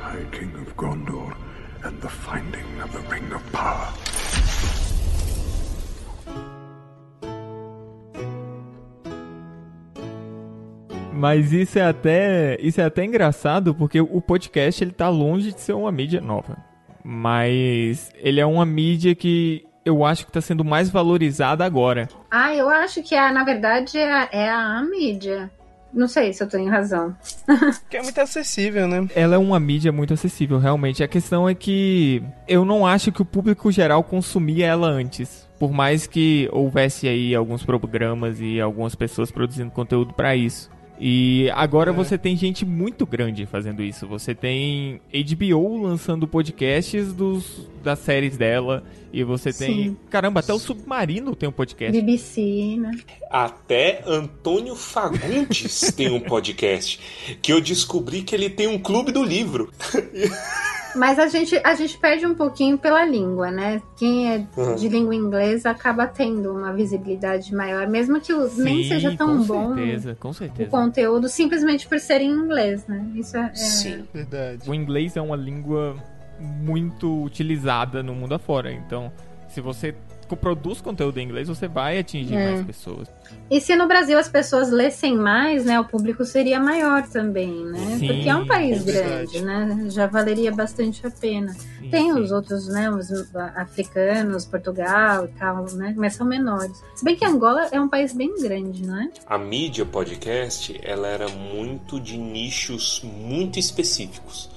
High 0.02 0.26
King 0.32 0.54
of 0.62 0.74
Gondor, 0.76 1.36
and 1.84 2.00
the 2.02 2.10
finding 2.10 2.82
of 2.82 2.92
the 2.92 3.00
Ring 3.14 3.32
of 3.34 3.44
Power. 3.52 3.88
Mas 11.14 11.52
isso 11.52 11.78
é 11.78 11.86
até 11.86 12.58
isso 12.62 12.80
é 12.80 12.86
até 12.86 13.04
engraçado 13.04 13.76
porque 13.76 14.00
o 14.00 14.22
podcast 14.22 14.82
ele 14.82 14.92
tá 14.92 15.10
longe 15.10 15.52
de 15.52 15.60
ser 15.60 15.74
uma 15.74 15.92
mídia 15.92 16.22
nova. 16.22 16.58
Mas 17.04 18.10
ele 18.16 18.40
é 18.40 18.46
uma 18.46 18.66
mídia 18.66 19.14
que 19.14 19.66
eu 19.84 20.06
acho 20.06 20.26
que 20.26 20.32
tá 20.32 20.40
sendo 20.40 20.64
mais 20.64 20.90
valorizada 20.90 21.66
agora. 21.66 22.08
Ah, 22.30 22.54
eu 22.54 22.70
acho 22.70 23.02
que, 23.02 23.16
a, 23.16 23.32
na 23.32 23.44
verdade, 23.44 23.98
é 23.98 24.12
a, 24.12 24.30
é 24.32 24.50
a 24.50 24.82
mídia. 24.84 25.50
Não 25.94 26.08
sei 26.08 26.34
se 26.34 26.44
eu 26.44 26.48
tenho 26.48 26.70
razão. 26.70 27.16
Que 27.90 27.98
é 27.98 28.02
muito 28.02 28.20
acessível, 28.22 28.88
né? 28.88 29.08
Ela 29.16 29.36
é 29.36 29.38
uma 29.38 29.60
mídia 29.60 29.92
muito 29.92 30.14
acessível, 30.14 30.60
realmente. 30.60 31.04
A 31.04 31.08
questão 31.08 31.50
é 31.50 31.56
que 31.56 32.22
eu 32.48 32.64
não 32.64 32.86
acho 32.86 33.12
que 33.12 33.22
o 33.22 33.26
público 33.26 33.72
geral 33.72 34.04
consumia 34.04 34.68
ela 34.68 34.88
antes. 34.88 35.48
Por 35.60 35.72
mais 35.72 36.08
que 36.08 36.48
houvesse 36.52 37.08
aí 37.08 37.34
alguns 37.36 37.66
programas 37.66 38.40
e 38.40 38.62
algumas 38.62 38.96
pessoas 38.96 39.32
produzindo 39.32 39.72
conteúdo 39.72 40.14
pra 40.14 40.36
isso. 40.36 40.70
E 41.00 41.50
agora 41.54 41.94
você 41.94 42.18
tem 42.18 42.36
gente 42.36 42.66
muito 42.66 43.06
grande 43.06 43.46
fazendo 43.46 43.82
isso. 43.82 44.06
Você 44.08 44.36
tem 44.36 45.00
HBO 45.14 45.82
lançando 45.82 46.28
podcasts 46.28 47.14
dos, 47.14 47.70
das 47.82 48.00
séries 48.00 48.36
dela. 48.36 48.84
E 49.12 49.24
você 49.24 49.52
tem. 49.54 49.90
Sim. 49.90 49.98
Caramba, 50.10 50.42
até 50.42 50.54
o 50.54 50.60
Submarino 50.60 51.36
tem 51.36 51.48
um 51.50 51.52
podcast. 51.52 51.92
BBC, 51.92 52.76
né? 52.78 52.92
Até 53.32 54.04
Antônio 54.06 54.76
Fagundes 54.76 55.92
tem 55.96 56.12
um 56.12 56.20
podcast. 56.20 57.00
Que 57.42 57.54
eu 57.54 57.62
descobri 57.62 58.22
que 58.22 58.36
ele 58.36 58.50
tem 58.50 58.68
um 58.68 58.78
clube 58.78 59.12
do 59.12 59.24
livro. 59.24 59.72
Mas 60.96 61.20
a 61.20 61.28
gente, 61.28 61.56
a 61.64 61.74
gente 61.76 61.98
perde 61.98 62.26
um 62.26 62.34
pouquinho 62.34 62.78
pela 62.78 63.06
língua, 63.06 63.52
né? 63.52 63.82
Quem 63.96 64.34
é 64.34 64.46
Uhum. 64.58 64.76
de 64.76 64.90
língua 64.90 65.14
inglesa 65.16 65.70
acaba 65.70 66.08
tendo 66.08 66.52
uma 66.52 66.74
visibilidade 66.74 67.54
maior, 67.54 67.88
mesmo 67.88 68.20
que 68.20 68.34
o- 68.34 68.50
nem 68.58 68.84
Sim, 68.84 68.90
seja 68.90 69.16
tão 69.16 69.38
com 69.38 69.44
bom 69.46 69.76
certeza, 69.76 70.18
com 70.20 70.30
o 70.30 70.34
certeza. 70.34 70.70
conteúdo, 70.70 71.30
simplesmente 71.30 71.88
por 71.88 72.00
ser 72.00 72.22
em 72.22 72.32
inglês, 72.32 72.86
né? 72.88 73.06
Isso 73.16 73.38
é, 73.38 73.42
é- 73.52 73.56
Sim. 73.56 74.04
Verdade. 74.14 74.70
O 74.70 74.74
inglês 74.74 75.16
é 75.16 75.22
uma 75.22 75.36
língua 75.36 75.96
muito 76.40 77.24
utilizada 77.24 78.02
no 78.02 78.16
mundo 78.16 78.34
afora. 78.34 78.72
Então, 78.72 79.12
se 79.50 79.62
você 79.62 79.94
produz 80.38 80.82
conteúdo 80.82 81.20
em 81.20 81.24
inglês, 81.26 81.48
você 81.48 81.68
vai 81.68 82.00
atingir 82.00 82.36
É. 82.36 82.52
mais 82.52 82.66
pessoas. 82.66 83.08
E 83.50 83.60
se 83.62 83.76
no 83.76 83.88
Brasil 83.88 84.18
as 84.18 84.28
pessoas 84.30 84.70
lessem 84.72 85.16
mais, 85.18 85.66
né? 85.66 85.80
O 85.80 85.86
público 85.86 86.24
seria 86.26 86.60
maior 86.60 87.04
também, 87.08 87.52
né? 87.66 87.98
Sim, 88.00 88.08
Porque 88.08 88.30
é 88.30 88.36
um 88.36 88.46
país 88.48 88.88
é 88.88 88.92
grande, 88.92 89.42
né? 89.42 89.86
Já 89.90 90.08
valeria 90.08 90.52
bastante 90.52 91.06
a 91.06 91.12
pena. 91.12 91.54
Sim, 91.54 91.90
Tem 91.90 92.14
sim. 92.14 92.20
os 92.20 92.32
outros, 92.32 92.68
né? 92.68 92.90
Os 92.90 93.10
africanos, 93.56 94.46
Portugal 94.46 95.26
e 95.26 95.40
tal, 95.40 95.66
né? 95.74 95.94
Mas 95.98 96.16
são 96.16 96.26
menores. 96.26 96.82
Se 96.96 97.04
bem 97.04 97.16
que 97.16 97.26
Angola 97.26 97.68
é 97.72 97.80
um 97.80 97.88
país 97.90 98.14
bem 98.14 98.34
grande, 98.42 98.86
não 98.86 99.02
é? 99.02 99.10
A 99.28 99.38
mídia 99.38 99.86
podcast, 99.86 100.80
ela 100.84 101.08
era 101.08 101.28
muito 101.30 102.00
de 102.00 102.18
nichos 102.18 103.02
muito 103.04 103.60
específicos. 103.60 104.50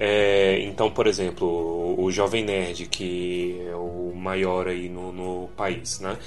É, 0.00 0.60
então, 0.62 0.90
por 0.90 1.06
exemplo, 1.06 1.94
o, 2.02 2.10
Jovem 2.10 2.42
Nerd, 2.42 2.86
que 2.86 3.60
é 3.68 3.74
o 3.76 4.12
maior 4.16 4.66
aí 4.66 4.88
no, 4.88 5.12
no 5.12 5.48
país, 5.56 6.00
né? 6.00 6.18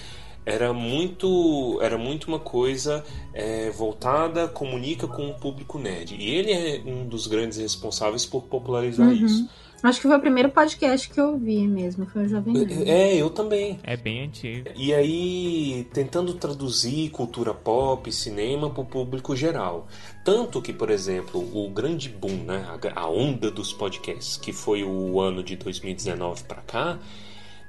Era 0.45 0.73
muito, 0.73 1.79
era 1.81 1.97
muito 1.97 2.27
uma 2.27 2.39
coisa 2.39 3.03
é, 3.33 3.71
voltada, 3.71 4.47
comunica 4.47 5.07
com 5.07 5.29
o 5.29 5.33
público 5.35 5.79
nerd. 5.79 6.15
E 6.19 6.29
ele 6.35 6.51
é 6.51 6.81
um 6.85 7.07
dos 7.07 7.27
grandes 7.27 7.57
responsáveis 7.57 8.25
por 8.25 8.43
popularizar 8.43 9.07
Uhum. 9.07 9.13
isso. 9.13 9.49
Acho 9.83 9.99
que 9.99 10.07
foi 10.07 10.15
o 10.15 10.21
primeiro 10.21 10.49
podcast 10.49 11.09
que 11.09 11.19
eu 11.19 11.33
ouvi 11.33 11.67
mesmo, 11.67 12.05
foi 12.05 12.23
o 12.23 12.29
Jovem 12.29 12.53
Nerd. 12.53 12.89
É, 12.89 13.15
eu 13.17 13.29
também. 13.29 13.81
É 13.83 13.97
bem 13.97 14.23
antigo. 14.23 14.69
E 14.77 14.93
aí, 14.93 15.85
tentando 15.91 16.33
traduzir 16.35 17.09
cultura 17.09 17.53
pop, 17.53 18.09
cinema 18.09 18.69
para 18.69 18.81
o 18.81 18.85
público 18.85 19.35
geral. 19.35 19.89
Tanto 20.23 20.61
que, 20.61 20.71
por 20.71 20.89
exemplo, 20.89 21.41
o 21.53 21.69
grande 21.69 22.07
boom, 22.07 22.45
né, 22.45 22.65
a, 22.95 23.01
a 23.01 23.09
onda 23.09 23.51
dos 23.51 23.73
podcasts, 23.73 24.37
que 24.37 24.53
foi 24.53 24.85
o 24.85 25.19
ano 25.19 25.43
de 25.43 25.57
2019 25.57 26.43
para 26.43 26.61
cá, 26.61 26.99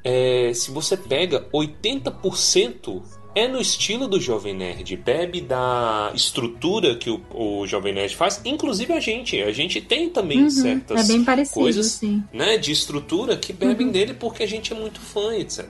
é, 0.04 0.52
se 0.54 0.70
você 0.70 0.96
pega 0.96 1.48
80% 1.52 3.02
é 3.34 3.48
no 3.48 3.60
estilo 3.60 4.06
do 4.06 4.20
Jovem 4.20 4.54
Nerd, 4.54 4.96
bebe 4.96 5.40
da 5.40 6.12
estrutura 6.14 6.94
que 6.96 7.10
o, 7.10 7.20
o 7.30 7.66
Jovem 7.66 7.92
Nerd 7.92 8.14
faz, 8.14 8.40
inclusive 8.44 8.92
a 8.92 9.00
gente. 9.00 9.40
A 9.42 9.52
gente 9.52 9.80
tem 9.80 10.08
também 10.10 10.42
Uhum, 10.42 10.50
certas 10.50 11.10
é 11.10 11.18
parecido, 11.24 11.54
coisas 11.60 11.86
sim. 11.86 12.22
né, 12.32 12.56
de 12.58 12.70
estrutura 12.72 13.36
que 13.36 13.52
bebem 13.52 13.90
dele 13.90 14.14
porque 14.14 14.42
a 14.42 14.46
gente 14.46 14.72
é 14.72 14.76
muito 14.76 15.00
fã, 15.00 15.34
etc. 15.36 15.66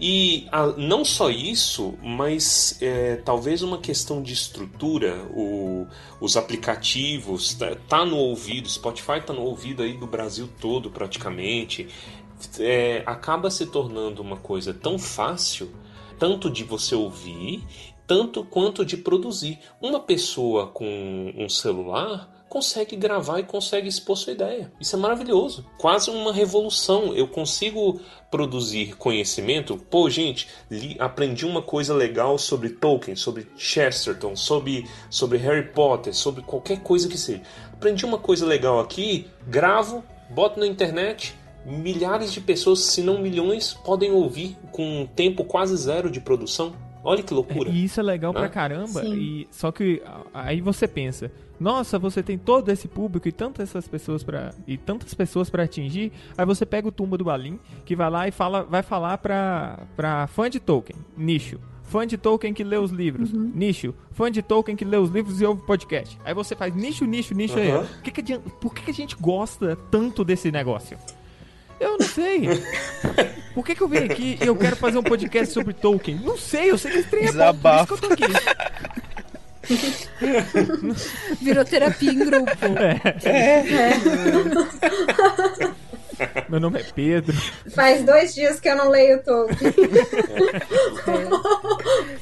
E 0.00 0.46
a- 0.52 0.68
não 0.76 1.04
só 1.04 1.28
isso, 1.28 1.94
mas 2.02 2.78
é, 2.80 3.16
talvez 3.16 3.62
uma 3.62 3.78
questão 3.78 4.22
de 4.22 4.32
estrutura, 4.32 5.26
o- 5.34 5.86
os 6.20 6.36
aplicativos, 6.36 7.52
tá, 7.54 7.76
tá 7.88 8.04
no 8.04 8.16
ouvido, 8.16 8.68
Spotify 8.68 9.20
tá 9.26 9.32
no 9.32 9.42
ouvido 9.42 9.82
aí 9.82 9.94
do 9.94 10.06
Brasil 10.06 10.48
todo 10.60 10.88
praticamente, 10.90 11.88
é, 12.60 13.02
acaba 13.06 13.50
se 13.50 13.66
tornando 13.66 14.22
uma 14.22 14.36
coisa 14.36 14.72
tão 14.72 14.98
fácil, 15.00 15.68
tanto 16.18 16.50
de 16.50 16.64
você 16.64 16.94
ouvir, 16.94 17.62
tanto 18.06 18.44
quanto 18.44 18.84
de 18.84 18.96
produzir. 18.96 19.58
Uma 19.80 20.00
pessoa 20.00 20.66
com 20.66 21.32
um 21.36 21.48
celular 21.48 22.36
consegue 22.48 22.96
gravar 22.96 23.40
e 23.40 23.42
consegue 23.42 23.88
expor 23.88 24.16
sua 24.16 24.32
ideia. 24.32 24.72
Isso 24.80 24.96
é 24.96 24.98
maravilhoso. 24.98 25.66
Quase 25.76 26.10
uma 26.10 26.32
revolução. 26.32 27.14
Eu 27.14 27.28
consigo 27.28 28.00
produzir 28.30 28.96
conhecimento. 28.96 29.76
Pô, 29.76 30.08
gente, 30.08 30.48
li- 30.70 30.96
aprendi 30.98 31.44
uma 31.44 31.60
coisa 31.60 31.92
legal 31.92 32.38
sobre 32.38 32.70
Tolkien, 32.70 33.16
sobre 33.16 33.46
Chesterton, 33.56 34.34
sobre, 34.34 34.88
sobre 35.10 35.36
Harry 35.36 35.68
Potter, 35.68 36.14
sobre 36.14 36.42
qualquer 36.42 36.80
coisa 36.80 37.06
que 37.06 37.18
seja. 37.18 37.42
Aprendi 37.70 38.06
uma 38.06 38.18
coisa 38.18 38.46
legal 38.46 38.80
aqui, 38.80 39.26
gravo, 39.46 40.02
boto 40.30 40.58
na 40.58 40.66
internet. 40.66 41.34
Milhares 41.68 42.32
de 42.32 42.40
pessoas, 42.40 42.80
se 42.80 43.02
não 43.02 43.20
milhões, 43.20 43.74
podem 43.74 44.10
ouvir 44.10 44.56
com 44.72 45.02
um 45.02 45.06
tempo 45.06 45.44
quase 45.44 45.76
zero 45.76 46.10
de 46.10 46.20
produção. 46.20 46.72
Olha 47.04 47.22
que 47.22 47.32
loucura. 47.32 47.70
E 47.70 47.84
isso 47.84 48.00
é 48.00 48.02
legal 48.02 48.32
Né? 48.32 48.40
pra 48.40 48.48
caramba. 48.48 49.00
Sim. 49.02 49.14
E 49.14 49.48
só 49.50 49.70
que 49.70 50.02
aí 50.34 50.60
você 50.60 50.86
pensa, 50.88 51.30
nossa, 51.58 51.98
você 51.98 52.22
tem 52.22 52.36
todo 52.36 52.68
esse 52.70 52.88
público 52.88 53.28
e 53.28 53.32
tantas 53.32 53.68
essas 53.70 53.86
pessoas 53.86 54.22
para 54.24 54.52
e 54.66 54.76
tantas 54.76 55.14
pessoas 55.14 55.48
para 55.48 55.62
atingir. 55.62 56.12
Aí 56.36 56.44
você 56.44 56.66
pega 56.66 56.88
o 56.88 56.92
Tumba 56.92 57.16
do 57.16 57.24
Balim, 57.24 57.58
que 57.84 57.94
vai 57.94 58.10
lá 58.10 58.26
e 58.28 58.30
fala, 58.32 58.62
vai 58.64 58.82
falar 58.82 59.18
pra, 59.18 59.80
pra 59.96 60.26
fã 60.26 60.50
de 60.50 60.58
Tolkien, 60.60 60.98
nicho. 61.16 61.58
fã 61.84 62.06
de 62.06 62.18
Tolkien 62.18 62.52
que 62.52 62.64
lê 62.64 62.76
os 62.76 62.90
livros. 62.90 63.32
Nicho, 63.32 63.94
fã 64.10 64.30
de 64.30 64.42
Tolkien 64.42 64.76
que 64.76 64.84
lê 64.84 64.96
os 64.98 65.08
livros 65.08 65.40
e 65.40 65.46
ouve 65.46 65.62
podcast. 65.62 66.18
Aí 66.24 66.34
você 66.34 66.54
faz 66.56 66.74
nicho, 66.74 67.04
nicho, 67.06 67.32
nicho 67.32 67.58
aí. 67.58 67.70
Aham. 67.70 67.86
Por, 67.86 68.02
que, 68.02 68.10
que, 68.10 68.20
adianta- 68.20 68.50
por 68.60 68.74
que, 68.74 68.82
que 68.82 68.90
a 68.90 68.94
gente 68.94 69.16
gosta 69.16 69.76
tanto 69.90 70.24
desse 70.24 70.50
negócio? 70.52 70.98
Eu 71.80 71.98
não 71.98 72.06
sei. 72.06 72.48
Por 73.54 73.64
que, 73.64 73.74
que 73.74 73.80
eu 73.82 73.88
vim 73.88 73.98
aqui 73.98 74.38
e 74.40 74.46
eu 74.46 74.56
quero 74.56 74.76
fazer 74.76 74.98
um 74.98 75.02
podcast 75.02 75.52
sobre 75.52 75.74
Tolkien? 75.74 76.20
Não 76.22 76.36
sei, 76.36 76.70
eu 76.70 76.78
sei 76.78 76.92
que 76.92 76.98
esse 76.98 77.08
trem 77.08 77.26
é 77.26 77.32
bom, 77.32 77.52
por 77.52 77.74
isso 77.74 77.86
que 77.86 77.92
eu 77.92 77.98
tô 77.98 78.12
aqui. 78.14 78.24
Virou 81.42 81.64
terapia 81.64 82.12
em 82.12 82.18
grupo. 82.18 82.50
Meu 86.48 86.60
nome 86.60 86.80
é 86.80 86.82
Pedro. 86.84 87.36
Faz 87.74 88.02
dois 88.04 88.34
dias 88.34 88.58
que 88.60 88.68
eu 88.68 88.76
não 88.76 88.88
leio 88.90 89.22
Tolkien. 89.22 89.72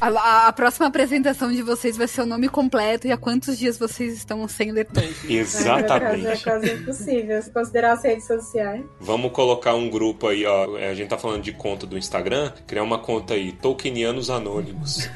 A, 0.00 0.08
a- 0.08 0.46
a 0.48 0.52
próxima 0.52 0.86
apresentação 0.86 1.50
de 1.50 1.62
vocês 1.62 1.96
vai 1.96 2.06
ser 2.06 2.20
o 2.22 2.26
nome 2.26 2.48
completo 2.48 3.06
e 3.06 3.12
há 3.12 3.16
quantos 3.16 3.58
dias 3.58 3.78
vocês 3.78 4.14
estão 4.16 4.46
sem 4.48 4.70
ler 4.72 4.84
Tolkien. 4.86 5.38
É 5.38 5.40
Exatamente. 5.40 6.42
quase 6.44 6.72
impossível, 6.72 7.42
se 7.42 7.50
considerar 7.50 7.92
as 7.92 8.02
redes 8.04 8.26
sociais. 8.26 8.84
Vamos 9.00 9.32
colocar 9.32 9.74
um 9.74 9.88
grupo 9.88 10.28
aí, 10.28 10.44
ó. 10.44 10.76
A 10.76 10.94
gente 10.94 11.08
tá 11.08 11.18
falando 11.18 11.42
de 11.42 11.52
conta 11.52 11.86
do 11.86 11.96
Instagram. 11.96 12.52
Criar 12.66 12.82
uma 12.82 12.98
conta 12.98 13.34
aí, 13.34 13.52
Tolkienianos 13.52 14.30
Anônimos. 14.30 15.08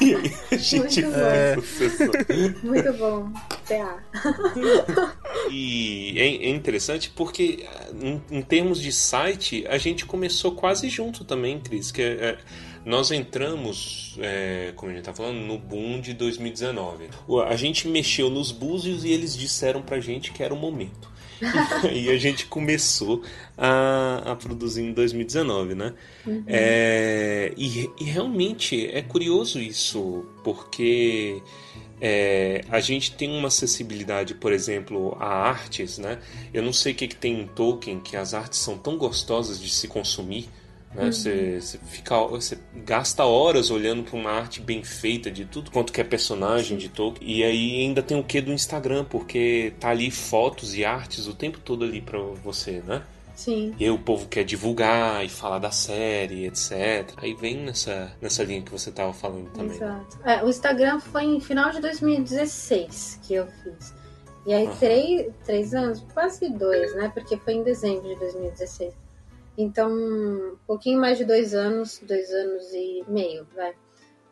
e 0.00 0.14
aí 0.14 0.32
a 0.52 0.56
gente 0.56 1.02
Muito 1.02 1.18
faz 1.18 1.64
sucessão. 1.64 2.12
Muito 2.62 2.92
bom. 2.94 3.30
PA. 3.68 4.02
E 5.50 6.14
é, 6.18 6.46
é 6.46 6.50
interessante 6.50 7.10
porque, 7.14 7.65
em, 8.00 8.20
em 8.30 8.42
termos 8.42 8.80
de 8.80 8.92
site, 8.92 9.64
a 9.68 9.78
gente 9.78 10.04
começou 10.06 10.52
quase 10.52 10.88
junto 10.88 11.24
também, 11.24 11.58
Cris. 11.60 11.90
Que 11.90 12.02
é- 12.02 12.06
é, 12.06 12.38
nós 12.84 13.10
entramos, 13.10 14.16
é, 14.20 14.72
como 14.76 14.92
a 14.92 14.94
gente 14.94 15.04
tá 15.04 15.12
falando, 15.14 15.38
no 15.38 15.58
boom 15.58 16.00
de 16.00 16.12
2019. 16.14 17.08
O- 17.26 17.40
A 17.40 17.56
gente 17.56 17.88
mexeu 17.88 18.30
nos 18.30 18.52
búzios 18.52 19.04
e 19.04 19.10
eles 19.10 19.36
disseram 19.36 19.82
pra 19.82 19.98
gente 20.00 20.32
que 20.32 20.42
era 20.42 20.54
o 20.54 20.56
momento. 20.56 21.14
e 21.92 22.08
a 22.08 22.16
gente 22.16 22.46
começou 22.46 23.22
a, 23.58 24.22
a 24.32 24.36
produzir 24.36 24.82
em 24.82 24.92
2019, 24.92 25.74
né? 25.74 25.92
É, 26.46 27.52
e, 27.56 27.90
e 28.00 28.04
realmente 28.04 28.86
é 28.86 29.02
curioso 29.02 29.60
isso, 29.60 30.24
porque 30.42 31.42
é, 32.00 32.62
a 32.68 32.80
gente 32.80 33.12
tem 33.12 33.30
uma 33.30 33.48
acessibilidade, 33.48 34.34
por 34.34 34.52
exemplo, 34.52 35.16
a 35.18 35.26
artes, 35.26 35.98
né? 35.98 36.18
Eu 36.52 36.62
não 36.62 36.72
sei 36.72 36.92
o 36.92 36.96
que, 36.96 37.08
que 37.08 37.16
tem 37.16 37.40
em 37.40 37.46
Tolkien, 37.46 38.00
que 38.00 38.16
as 38.16 38.34
artes 38.34 38.58
são 38.58 38.76
tão 38.76 38.96
gostosas 38.98 39.60
de 39.60 39.70
se 39.70 39.88
consumir. 39.88 40.48
Né? 40.94 41.10
Você, 41.10 41.60
você 41.60 41.78
fica, 41.78 42.18
você 42.26 42.58
gasta 42.84 43.24
horas 43.24 43.70
olhando 43.70 44.02
para 44.02 44.16
uma 44.16 44.30
arte 44.30 44.60
bem 44.60 44.82
feita 44.82 45.30
de 45.30 45.44
tudo 45.44 45.70
quanto 45.70 45.92
que 45.92 46.00
é 46.00 46.04
personagem 46.04 46.76
de 46.76 46.88
Tolkien. 46.88 47.30
E 47.30 47.42
aí 47.42 47.80
ainda 47.80 48.02
tem 48.02 48.18
o 48.18 48.24
que 48.24 48.40
do 48.40 48.52
Instagram, 48.52 49.04
porque 49.04 49.72
tá 49.80 49.90
ali 49.90 50.10
fotos 50.10 50.74
e 50.74 50.84
artes 50.84 51.26
o 51.26 51.34
tempo 51.34 51.58
todo 51.60 51.84
ali 51.84 52.00
para 52.00 52.18
você, 52.18 52.82
né? 52.86 53.02
Sim. 53.36 53.74
E 53.78 53.84
aí 53.84 53.90
o 53.90 53.98
povo 53.98 54.26
quer 54.28 54.44
divulgar 54.44 55.24
e 55.24 55.28
falar 55.28 55.58
da 55.58 55.70
série, 55.70 56.46
etc. 56.46 57.12
Aí 57.18 57.34
vem 57.34 57.58
nessa, 57.58 58.10
nessa 58.20 58.42
linha 58.42 58.62
que 58.62 58.72
você 58.72 58.90
tava 58.90 59.12
falando 59.12 59.50
também. 59.50 59.68
né? 59.68 59.74
Exato. 59.76 60.18
É, 60.24 60.42
o 60.42 60.48
Instagram 60.48 60.98
foi 60.98 61.24
em 61.24 61.38
final 61.40 61.70
de 61.70 61.80
2016 61.80 63.20
que 63.22 63.34
eu 63.34 63.46
fiz. 63.46 63.94
E 64.46 64.54
aí, 64.54 64.68
três, 64.78 65.32
três 65.44 65.74
anos, 65.74 66.04
quase 66.14 66.48
dois, 66.48 66.94
né? 66.94 67.10
Porque 67.12 67.36
foi 67.36 67.54
em 67.54 67.62
dezembro 67.62 68.08
de 68.08 68.14
2016. 68.16 68.94
Então, 69.58 69.90
um 69.90 70.56
pouquinho 70.66 71.00
mais 71.00 71.18
de 71.18 71.24
dois 71.24 71.52
anos, 71.52 72.00
dois 72.06 72.30
anos 72.30 72.72
e 72.72 73.04
meio, 73.08 73.46
vai. 73.54 73.74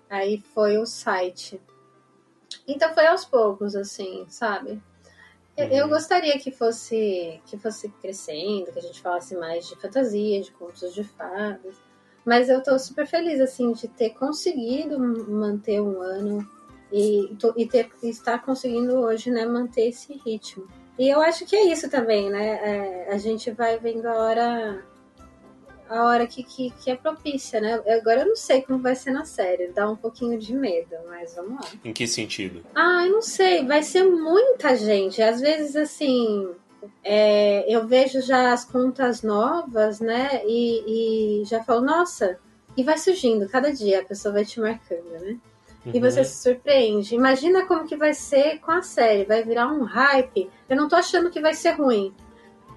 Aí 0.08 0.42
foi 0.54 0.78
o 0.78 0.86
site. 0.86 1.60
Então 2.66 2.94
foi 2.94 3.06
aos 3.06 3.24
poucos, 3.24 3.74
assim, 3.74 4.24
sabe? 4.28 4.80
Eu, 5.56 5.66
eu 5.68 5.84
Uhum. 5.84 5.90
gostaria 5.90 6.38
que 6.38 6.50
fosse 6.50 7.40
que 7.46 7.56
fosse 7.56 7.88
crescendo, 8.00 8.72
que 8.72 8.78
a 8.78 8.82
gente 8.82 9.00
falasse 9.00 9.36
mais 9.36 9.68
de 9.68 9.76
fantasia, 9.76 10.40
de 10.42 10.50
contos 10.52 10.92
de 10.92 11.04
fadas. 11.04 11.76
Mas 12.24 12.48
eu 12.48 12.62
tô 12.62 12.78
super 12.78 13.06
feliz, 13.06 13.40
assim, 13.40 13.72
de 13.72 13.86
ter 13.86 14.10
conseguido 14.10 14.98
manter 14.98 15.80
um 15.80 16.00
ano 16.00 16.48
e, 16.90 17.36
e 17.56 17.66
ter, 17.66 17.90
estar 18.02 18.38
conseguindo 18.42 18.94
hoje, 18.98 19.30
né, 19.30 19.44
manter 19.44 19.88
esse 19.88 20.14
ritmo. 20.24 20.66
E 20.98 21.08
eu 21.08 21.20
acho 21.20 21.44
que 21.44 21.54
é 21.54 21.64
isso 21.70 21.90
também, 21.90 22.30
né? 22.30 22.46
É, 23.08 23.12
a 23.12 23.18
gente 23.18 23.50
vai 23.50 23.78
vendo 23.78 24.06
a 24.06 24.14
hora 24.14 24.86
a 25.88 26.04
hora 26.04 26.26
que, 26.26 26.42
que, 26.42 26.70
que 26.70 26.90
é 26.90 26.96
propícia, 26.96 27.60
né? 27.60 27.74
Agora 27.98 28.20
eu 28.22 28.26
não 28.28 28.36
sei 28.36 28.62
como 28.62 28.78
vai 28.78 28.94
ser 28.94 29.10
na 29.10 29.24
série, 29.24 29.68
dá 29.68 29.88
um 29.88 29.96
pouquinho 29.96 30.38
de 30.38 30.54
medo, 30.54 30.94
mas 31.08 31.34
vamos 31.34 31.60
lá. 31.60 31.68
Em 31.84 31.92
que 31.92 32.06
sentido? 32.06 32.62
Ah, 32.74 33.04
eu 33.06 33.12
não 33.12 33.22
sei, 33.22 33.64
vai 33.66 33.82
ser 33.82 34.04
muita 34.04 34.76
gente. 34.76 35.20
Às 35.22 35.40
vezes, 35.40 35.76
assim, 35.76 36.48
é, 37.02 37.64
eu 37.72 37.86
vejo 37.86 38.20
já 38.20 38.52
as 38.52 38.64
contas 38.64 39.22
novas, 39.22 40.00
né? 40.00 40.42
E, 40.46 41.40
e 41.42 41.44
já 41.44 41.62
falo, 41.62 41.82
nossa, 41.82 42.38
e 42.76 42.82
vai 42.82 42.98
surgindo, 42.98 43.48
cada 43.48 43.72
dia 43.72 44.00
a 44.00 44.04
pessoa 44.04 44.32
vai 44.34 44.44
te 44.44 44.60
marcando, 44.60 45.08
né? 45.20 45.36
E 45.86 45.98
Uhum. 45.98 46.00
você 46.00 46.24
se 46.24 46.42
surpreende. 46.42 47.14
Imagina 47.14 47.66
como 47.66 47.86
que 47.86 47.94
vai 47.94 48.14
ser 48.14 48.58
com 48.60 48.72
a 48.72 48.80
série, 48.80 49.24
vai 49.26 49.44
virar 49.44 49.66
um 49.70 49.82
hype. 49.84 50.50
Eu 50.66 50.76
não 50.76 50.88
tô 50.88 50.96
achando 50.96 51.30
que 51.30 51.40
vai 51.42 51.52
ser 51.52 51.72
ruim. 51.72 52.14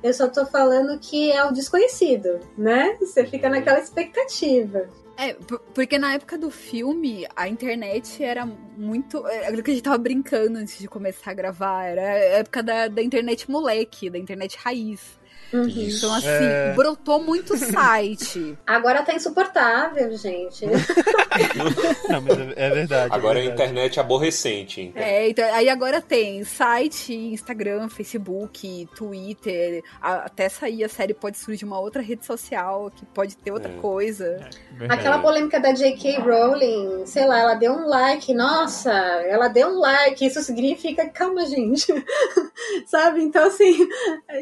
Eu 0.08 0.14
só 0.14 0.28
tô 0.30 0.46
falando 0.46 0.98
que 1.00 1.32
é 1.32 1.44
o 1.44 1.52
desconhecido, 1.52 2.40
né? 2.58 2.96
Você 3.00 3.26
fica 3.26 3.50
naquela 3.50 3.80
expectativa. 3.80 4.88
É, 5.18 5.34
por- 5.34 5.60
porque 5.74 5.98
na 5.98 6.14
época 6.14 6.38
do 6.38 6.50
filme, 6.52 7.28
a 7.36 7.48
internet 7.50 8.24
era 8.24 8.46
muito. 8.46 9.26
É 9.28 9.48
aquilo 9.48 9.64
que 9.64 9.72
a 9.72 9.74
gente 9.74 9.84
tava 9.84 9.98
brincando 9.98 10.60
antes 10.60 10.78
de 10.78 10.88
começar 10.88 11.32
a 11.32 11.34
gravar. 11.34 11.86
Era 11.86 12.02
a 12.02 12.16
época 12.40 12.62
da, 12.64 12.88
da 12.88 13.02
internet 13.02 13.50
moleque, 13.50 14.10
da 14.10 14.18
internet 14.18 14.58
raiz. 14.64 15.18
Uhum. 15.54 15.68
Então, 15.68 16.14
assim, 16.14 16.28
É. 16.28 16.74
brotou 16.76 17.22
muito 17.24 17.56
site. 17.58 18.58
Agora 18.68 19.04
tá 19.04 19.14
insuportável, 19.14 20.16
gente. 20.18 20.66
Não, 22.10 22.22
mas 22.22 22.38
é, 22.40 22.54
é 22.58 22.70
verdade. 22.70 23.14
Agora 23.14 23.40
é 23.40 23.44
é 23.44 23.46
a 23.46 23.48
verdade. 23.50 23.70
internet 23.72 24.00
aborrecente. 24.00 24.82
Então. 24.82 25.02
É, 25.02 25.30
então, 25.30 25.54
aí 25.54 25.70
agora 25.70 26.02
tem 26.02 26.44
site, 26.44 27.14
Instagram, 27.14 27.90
Facebook, 27.90 28.88
Twitter. 28.96 29.84
a- 30.02 30.26
até 30.26 30.50
sair 30.50 30.84
a 30.84 30.90
série 30.90 31.14
pode 31.14 31.38
surgir 31.38 31.66
uma 31.66 31.80
outra 31.80 32.02
rede 32.02 32.26
social 32.26 32.92
que 32.96 33.06
pode 33.06 33.36
ter 33.38 33.52
outra 33.52 33.72
É. 33.72 33.76
coisa. 33.78 34.50
Verdade. 34.72 35.00
Aquela 35.00 35.20
polêmica 35.20 35.60
da 35.60 35.72
J.K. 35.72 36.20
Rowling, 36.20 37.06
sei 37.06 37.26
lá, 37.26 37.40
ela 37.40 37.54
deu 37.56 37.74
um 37.74 37.88
like, 37.88 38.34
nossa, 38.34 38.92
ela 38.92 39.48
deu 39.48 39.70
um 39.70 39.80
like, 39.80 40.26
isso 40.26 40.42
significa, 40.42 41.08
calma, 41.10 41.46
gente, 41.46 41.86
sabe? 42.86 43.22
Então, 43.24 43.48
assim, 43.48 43.88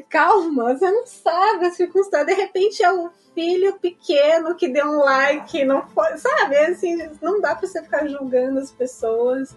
calma, 0.10 0.76
você 0.76 0.86
não 0.96 1.06
sabe 1.06 1.66
a 1.66 1.72
circunstância, 1.72 2.26
de 2.26 2.34
repente 2.34 2.84
é 2.84 2.92
o 2.92 3.10
filho 3.34 3.74
pequeno 3.80 4.56
que 4.56 4.68
deu 4.68 4.86
um 4.88 5.00
like, 5.00 5.64
não 5.66 5.86
foi, 5.88 6.18
sabe? 6.18 6.56
Assim, 6.58 6.98
não 7.22 7.42
dá 7.42 7.54
pra 7.56 7.68
você 7.68 7.82
ficar 7.84 8.08
julgando 8.08 8.60
as 8.60 8.72
pessoas 8.72 9.56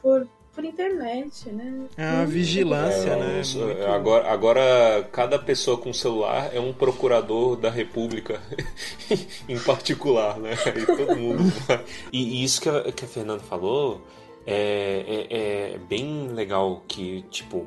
por, 0.00 0.26
por 0.54 0.64
internet, 0.64 1.48
né? 1.50 1.86
É 1.96 2.08
uma 2.12 2.26
vigilância, 2.26 3.10
É, 3.10 3.16
né? 3.16 3.42
Muito- 3.54 3.82
agora, 3.86 4.30
agora, 4.30 5.08
cada 5.10 5.38
pessoa 5.38 5.76
com 5.76 5.92
celular 5.92 6.50
é 6.54 6.60
um 6.60 6.72
procurador 6.72 7.56
da 7.56 7.68
República 7.70 8.40
em 9.48 9.58
particular, 9.58 10.38
né? 10.38 10.52
E 10.76 10.86
todo 10.86 11.16
mundo. 11.16 11.42
E, 12.12 12.40
e 12.40 12.44
isso 12.44 12.60
que 12.60 12.68
a, 12.68 12.92
que 12.92 13.04
a 13.04 13.08
Fernanda 13.08 13.42
falou 13.42 14.00
é, 14.46 15.26
é- 15.30 15.72
é 15.74 15.78
bem 15.78 16.28
legal 16.28 16.82
que, 16.86 17.22
tipo, 17.30 17.66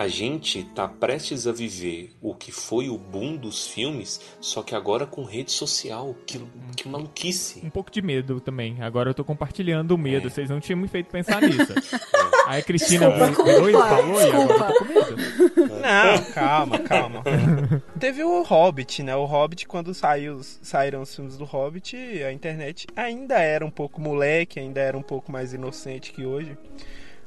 a 0.00 0.08
gente 0.08 0.64
tá 0.64 0.88
prestes 0.88 1.46
a 1.46 1.52
viver 1.52 2.12
o 2.22 2.34
que 2.34 2.50
foi 2.50 2.88
o 2.88 2.96
boom 2.96 3.36
dos 3.36 3.66
filmes, 3.66 4.18
só 4.40 4.62
que 4.62 4.74
agora 4.74 5.04
com 5.06 5.24
rede 5.24 5.52
social. 5.52 6.16
Que, 6.26 6.40
que 6.74 6.88
maluquice. 6.88 7.60
Um 7.62 7.68
pouco 7.68 7.90
de 7.90 8.00
medo 8.00 8.40
também. 8.40 8.80
Agora 8.80 9.10
eu 9.10 9.14
tô 9.14 9.22
compartilhando 9.22 9.90
o 9.90 9.98
medo. 9.98 10.28
É. 10.28 10.30
Vocês 10.30 10.48
não 10.48 10.58
tinham 10.58 10.78
me 10.78 10.88
feito 10.88 11.10
pensar 11.10 11.42
nisso. 11.42 11.74
Aí 12.48 12.60
a 12.60 12.64
Cristina 12.64 13.10
Desculpa, 13.10 13.44
virou 13.44 13.68
e 13.68 13.72
desculpa, 13.72 13.88
falou 13.94 14.20
e 14.22 14.24
agora 14.24 14.40
eu 14.40 14.48
tô 14.48 14.54
desculpa. 14.54 14.78
com 14.78 15.64
medo. 15.64 15.80
Não, 15.82 16.32
calma, 16.32 16.78
calma. 16.78 17.22
Teve 18.00 18.24
o 18.24 18.42
Hobbit, 18.42 19.02
né? 19.02 19.14
O 19.14 19.26
Hobbit, 19.26 19.68
quando 19.68 19.92
saiu, 19.92 20.40
saíram 20.62 21.02
os 21.02 21.14
filmes 21.14 21.36
do 21.36 21.44
Hobbit, 21.44 21.94
a 22.22 22.32
internet 22.32 22.86
ainda 22.96 23.38
era 23.38 23.66
um 23.66 23.70
pouco 23.70 24.00
moleque, 24.00 24.58
ainda 24.58 24.80
era 24.80 24.96
um 24.96 25.02
pouco 25.02 25.30
mais 25.30 25.52
inocente 25.52 26.10
que 26.10 26.24
hoje. 26.24 26.56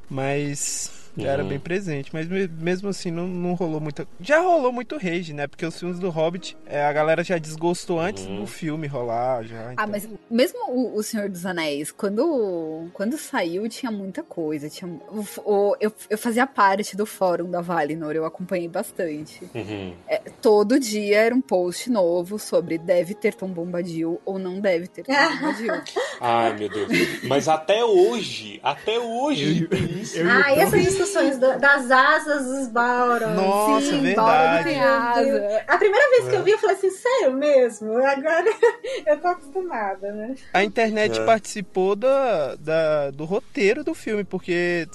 Mas 0.10 1.03
Já 1.18 1.30
era 1.32 1.43
Uhum. 1.43 1.49
bem 1.49 1.59
presente, 1.59 2.09
mas 2.14 2.28
me- 2.28 2.47
mesmo 2.47 2.89
assim 2.89 3.11
não, 3.11 3.28
não 3.28 3.53
rolou 3.53 3.80
muita. 3.80 4.07
Já 4.20 4.39
rolou 4.41 4.72
muito 4.72 4.97
rage, 4.97 5.34
né? 5.34 5.45
Porque 5.47 5.66
os 5.66 5.78
filmes 5.80 5.99
do 5.99 6.09
Hobbit, 6.09 6.57
é, 6.66 6.84
a 6.84 6.91
galera 6.93 7.24
já 7.24 7.38
desgostou 7.38 7.99
antes 7.99 8.26
Uhum. 8.26 8.41
do 8.41 8.47
filme 8.47 8.88
rolar. 8.88 9.43
Já, 9.43 9.70
Ah, 9.70 9.74
então. 9.74 9.88
mas 9.88 10.09
mesmo 10.30 10.57
o, 10.72 10.95
o 10.97 11.03
Senhor 11.03 11.30
dos 11.30 11.45
Anéis, 11.45 11.91
quando, 11.91 12.88
quando 12.93 13.18
saiu, 13.18 13.68
tinha 13.70 13.91
muita 13.91 14.24
coisa. 14.24 14.70
Tinha, 14.70 14.89
o, 15.09 15.26
o- 15.45 15.76
eu, 15.80 15.91
eu 16.09 16.18
fazia 16.18 16.47
parte 16.47 16.95
do 16.97 17.05
fórum 17.05 17.49
da 17.49 17.61
Valinor, 17.61 18.14
eu 18.14 18.26
acompanhei 18.26 18.68
bastante. 18.68 19.41
Uhum. 19.53 19.93
É, 20.07 20.18
todo 20.41 20.80
dia 20.80 21.18
era 21.20 21.36
um 21.36 21.41
post 21.41 21.89
novo 21.91 22.39
sobre 22.39 22.78
deve 22.78 23.14
ter 23.14 23.34
Tom 23.36 23.49
Bombadil 23.49 24.20
ou 24.26 24.39
não 24.39 24.59
deve 24.59 24.88
ter 24.88 25.03
Tom 25.03 25.14
Bombadil. 25.14 25.74
Ai, 26.20 26.57
meu 26.57 26.70
Deus. 26.70 26.89
Mas 27.24 27.47
até 27.47 27.84
hoje, 27.86 28.59
até 28.64 28.97
hoje 28.99 29.68
tem 29.68 29.84
isso. 30.01 30.18
Eu- 30.18 30.30
Ah, 30.30 30.53
e 30.55 30.61
essas 31.04 31.24
discussões 31.30 31.38
do- 31.38 31.60
das 31.60 31.91
asas 31.91 32.45
dos 32.45 32.68
Balrog. 32.70 33.34
Nossa, 33.36 33.86
Sim, 33.88 34.01
verdade. 34.01 34.64
Tem 34.64 34.80
asa. 34.82 35.64
A 35.68 35.78
primeira 35.78 36.10
vez 36.12 36.30
que 36.30 36.36
eu 36.36 36.43
vi, 36.43 36.51
eu 36.51 36.58
falei 36.58 36.76
assim, 36.76 36.89
sério 36.91 37.34
mesmo? 37.34 37.97
Agora 37.97 38.45
eu 39.06 39.18
tô 39.20 39.28
acostumada, 39.28 40.12
né? 40.12 40.36
A 40.54 40.64
internet 40.64 41.20
É. 41.20 41.26
participou 41.26 41.95
da, 41.95 42.56
da- 42.56 43.12
do 43.12 43.26
roteiro 43.26 43.84
do 43.84 43.93
filme, 43.93 44.24
porque 44.24 44.88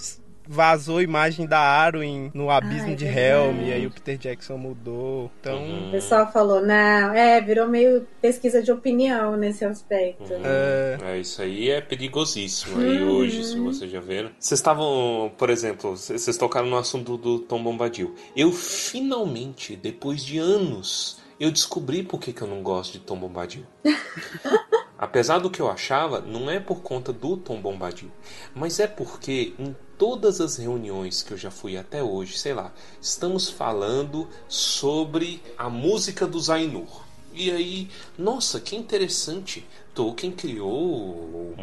vazou 0.49 1.03
imagem 1.03 1.47
da 1.47 1.59
Arwen 1.61 2.31
no 2.33 2.51
abismo 2.51 2.89
Ai, 2.89 2.95
de 2.97 3.05
verdade. 3.05 3.27
Helm, 3.27 3.61
e 3.69 3.73
aí 3.73 3.87
o 3.87 3.91
Peter 3.91 4.17
Jackson 4.17 4.57
mudou. 4.57 5.31
Então, 5.41 5.59
Uhum. 5.63 5.89
O 5.89 5.91
pessoal 5.91 6.33
falou, 6.33 6.63
não, 6.65 7.13
é, 7.13 7.39
virou 7.41 7.69
meio 7.69 8.07
pesquisa 8.23 8.63
de 8.63 8.73
opinião 8.73 9.37
nesse 9.37 9.65
aspecto. 9.65 10.33
Uhum. 10.33 10.41
É. 10.43 10.99
É, 11.03 11.19
isso 11.19 11.43
aí 11.43 11.69
é 11.71 11.81
perigosíssimo 11.83 12.81
aí 12.81 13.03
Uhum. 13.03 13.11
hoje, 13.17 13.45
se 13.45 13.59
vocês 13.59 13.91
já 13.91 14.01
viram. 14.01 14.31
Vocês 14.39 14.59
estavam, 14.59 15.31
por 15.37 15.51
exemplo, 15.51 15.91
vocês 15.97 16.37
tocaram 16.39 16.67
no 16.69 16.79
assunto 16.79 17.17
do 17.19 17.39
Tom 17.41 17.63
Bombadil. 17.63 18.15
Eu 18.35 18.51
finalmente, 18.53 19.77
depois 19.77 20.25
de 20.25 20.39
anos, 20.39 21.19
eu 21.41 21.51
descobri 21.51 22.03
por 22.03 22.21
que, 22.21 22.33
que 22.33 22.43
eu 22.43 22.49
não 22.49 22.63
gosto 22.63 22.93
de 22.93 23.01
Tom 23.01 23.19
Bombadil. 23.19 23.65
Apesar 24.99 25.39
do 25.39 25.49
que 25.49 25.61
eu 25.61 25.71
achava, 25.71 26.21
não 26.21 26.51
é 26.51 26.59
por 26.59 26.81
conta 26.83 27.13
do 27.13 27.37
Tom 27.37 27.61
Bombadil, 27.61 28.11
mas 28.53 28.81
é 28.81 28.87
porque 28.89 29.55
em 29.57 29.77
todas 29.97 30.41
as 30.41 30.57
reuniões 30.57 31.23
que 31.23 31.33
eu 31.33 31.37
já 31.37 31.53
fui 31.53 31.77
até 31.77 32.03
hoje, 32.03 32.37
sei 32.37 32.53
lá, 32.53 32.73
estamos 33.01 33.49
falando 33.49 34.29
sobre 34.49 35.41
a 35.57 35.71
música 35.71 36.27
do 36.27 36.41
Zainur. 36.41 37.03
E 37.33 37.53
aí, 37.53 37.89
nossa, 38.19 38.59
que 38.59 38.75
interessante. 38.75 39.65
Tolkien 39.99 40.31
criou, 40.31 41.57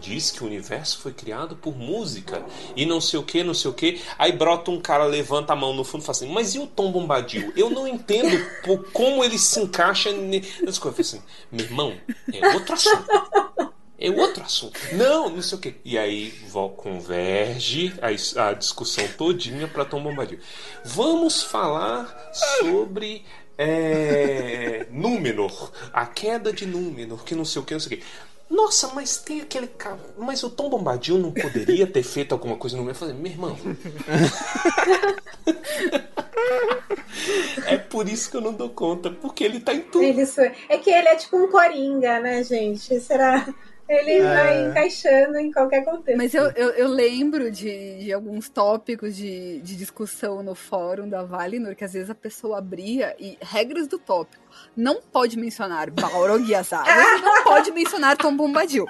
diz 0.00 0.30
que 0.30 0.42
o 0.42 0.46
universo 0.46 1.00
foi 1.00 1.12
criado 1.12 1.54
por 1.54 1.76
música 1.76 2.42
e 2.74 2.86
não 2.86 2.98
sei 2.98 3.20
o 3.20 3.22
que, 3.22 3.44
não 3.44 3.52
sei 3.52 3.70
o 3.70 3.74
que. 3.74 4.00
Aí 4.18 4.32
brota 4.32 4.70
um 4.70 4.80
cara, 4.80 5.04
levanta 5.04 5.52
a 5.52 5.56
mão 5.56 5.74
no 5.74 5.84
fundo 5.84 6.00
e 6.00 6.06
fala 6.06 6.16
assim: 6.16 6.32
Mas 6.32 6.54
e 6.54 6.58
o 6.58 6.66
Tom 6.66 6.90
Bombadil? 6.90 7.52
Eu 7.54 7.68
não 7.68 7.86
entendo 7.86 8.42
por 8.64 8.90
como 8.90 9.22
ele 9.22 9.38
se 9.38 9.60
encaixa 9.60 10.10
ne- 10.12 10.40
nessas 10.62 10.78
coisas. 10.78 10.86
Eu 10.86 10.94
assim: 11.02 11.22
Meu 11.52 11.66
irmão, 11.66 11.94
é 12.32 12.54
outro 12.54 12.72
assunto. 12.72 13.04
É 13.98 14.10
outro 14.10 14.42
assunto. 14.44 14.80
Não, 14.94 15.28
não 15.28 15.42
sei 15.42 15.58
o 15.58 15.60
quê. 15.60 15.74
E 15.84 15.98
aí 15.98 16.32
converge 16.70 17.92
a, 18.00 18.48
a 18.48 18.52
discussão 18.54 19.06
todinha 19.08 19.68
para 19.68 19.84
Tom 19.84 20.02
Bombadil. 20.02 20.38
Vamos 20.86 21.42
falar 21.42 22.30
sobre 22.62 23.26
é, 23.58 24.86
Númenor, 24.90 25.72
a 25.92 26.06
queda 26.06 26.52
de 26.52 26.64
Númenor, 26.64 27.24
que 27.24 27.34
não 27.34 27.44
sei 27.44 27.60
o 27.60 27.64
que, 27.64 27.74
não 27.74 27.80
sei 27.80 27.96
o 27.96 28.00
que. 28.00 28.06
Nossa, 28.48 28.92
mas 28.94 29.18
tem 29.18 29.42
aquele 29.42 29.66
cara. 29.66 29.98
Mas 30.16 30.42
o 30.42 30.48
Tom 30.48 30.70
Bombadil 30.70 31.18
não 31.18 31.30
poderia 31.30 31.86
ter 31.86 32.02
feito 32.02 32.32
alguma 32.32 32.56
coisa 32.56 32.76
no 32.76 32.82
meio? 32.82 32.92
Eu 32.92 32.98
falei, 32.98 33.14
meu 33.14 33.30
irmão. 33.30 33.58
é 37.66 37.76
por 37.76 38.08
isso 38.08 38.30
que 38.30 38.38
eu 38.38 38.40
não 38.40 38.54
dou 38.54 38.70
conta, 38.70 39.10
porque 39.10 39.44
ele 39.44 39.60
tá 39.60 39.74
em 39.74 39.82
tudo. 39.82 40.02
É 40.68 40.78
que 40.78 40.90
ele 40.90 41.08
é 41.08 41.16
tipo 41.16 41.36
um 41.36 41.50
coringa, 41.50 42.20
né, 42.20 42.42
gente? 42.42 42.98
Será? 43.00 43.52
Ele 43.88 44.22
vai 44.22 44.66
encaixando 44.66 45.38
em 45.38 45.50
qualquer 45.50 45.84
contexto. 45.84 46.18
Mas 46.18 46.34
eu, 46.34 46.50
eu, 46.50 46.70
eu 46.70 46.88
lembro 46.88 47.50
de, 47.50 48.04
de 48.04 48.12
alguns 48.12 48.48
tópicos 48.48 49.16
de, 49.16 49.60
de 49.60 49.76
discussão 49.76 50.42
no 50.42 50.54
fórum 50.54 51.08
da 51.08 51.22
Valinor, 51.22 51.74
que 51.74 51.84
às 51.84 51.94
vezes 51.94 52.10
a 52.10 52.14
pessoa 52.14 52.58
abria 52.58 53.16
e 53.18 53.38
regras 53.40 53.88
do 53.88 53.98
tópico. 53.98 54.42
Não 54.76 55.00
pode 55.00 55.38
mencionar 55.38 55.90
Balrog 55.90 56.44
e 56.44 56.54
as 56.54 56.70
e 56.72 57.22
não 57.22 57.44
pode 57.44 57.70
mencionar 57.70 58.16
Tom 58.16 58.36
Bombadil. 58.36 58.86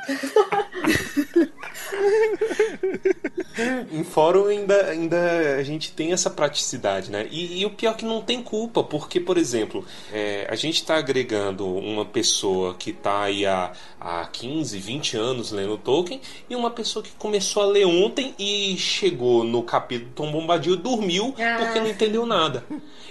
Em 3.90 4.04
fórum 4.04 4.46
ainda, 4.46 4.86
ainda 4.86 5.56
a 5.56 5.62
gente 5.62 5.92
tem 5.92 6.12
essa 6.12 6.30
praticidade, 6.30 7.10
né? 7.10 7.26
E, 7.30 7.60
e 7.60 7.66
o 7.66 7.70
pior 7.70 7.92
é 7.92 7.94
que 7.94 8.04
não 8.04 8.22
tem 8.22 8.42
culpa, 8.42 8.84
porque, 8.84 9.18
por 9.18 9.36
exemplo, 9.36 9.84
é, 10.12 10.46
a 10.48 10.54
gente 10.54 10.76
está 10.76 10.96
agregando 10.96 11.66
uma 11.66 12.04
pessoa 12.04 12.74
que 12.74 12.90
está 12.90 13.22
aí 13.22 13.46
há, 13.46 13.72
há 14.00 14.26
15, 14.26 14.78
20 14.88 15.16
anos 15.18 15.52
lendo 15.52 15.76
Tolkien 15.76 16.18
e 16.48 16.56
uma 16.56 16.70
pessoa 16.70 17.02
que 17.02 17.10
começou 17.18 17.62
a 17.62 17.66
ler 17.66 17.84
ontem 17.84 18.34
e 18.38 18.74
chegou 18.78 19.44
no 19.44 19.62
capítulo 19.62 20.10
Tom 20.14 20.32
Bombadil 20.32 20.74
e 20.74 20.76
dormiu 20.78 21.34
Ah. 21.38 21.56
porque 21.58 21.78
não 21.78 21.88
entendeu 21.88 22.24
nada. 22.24 22.64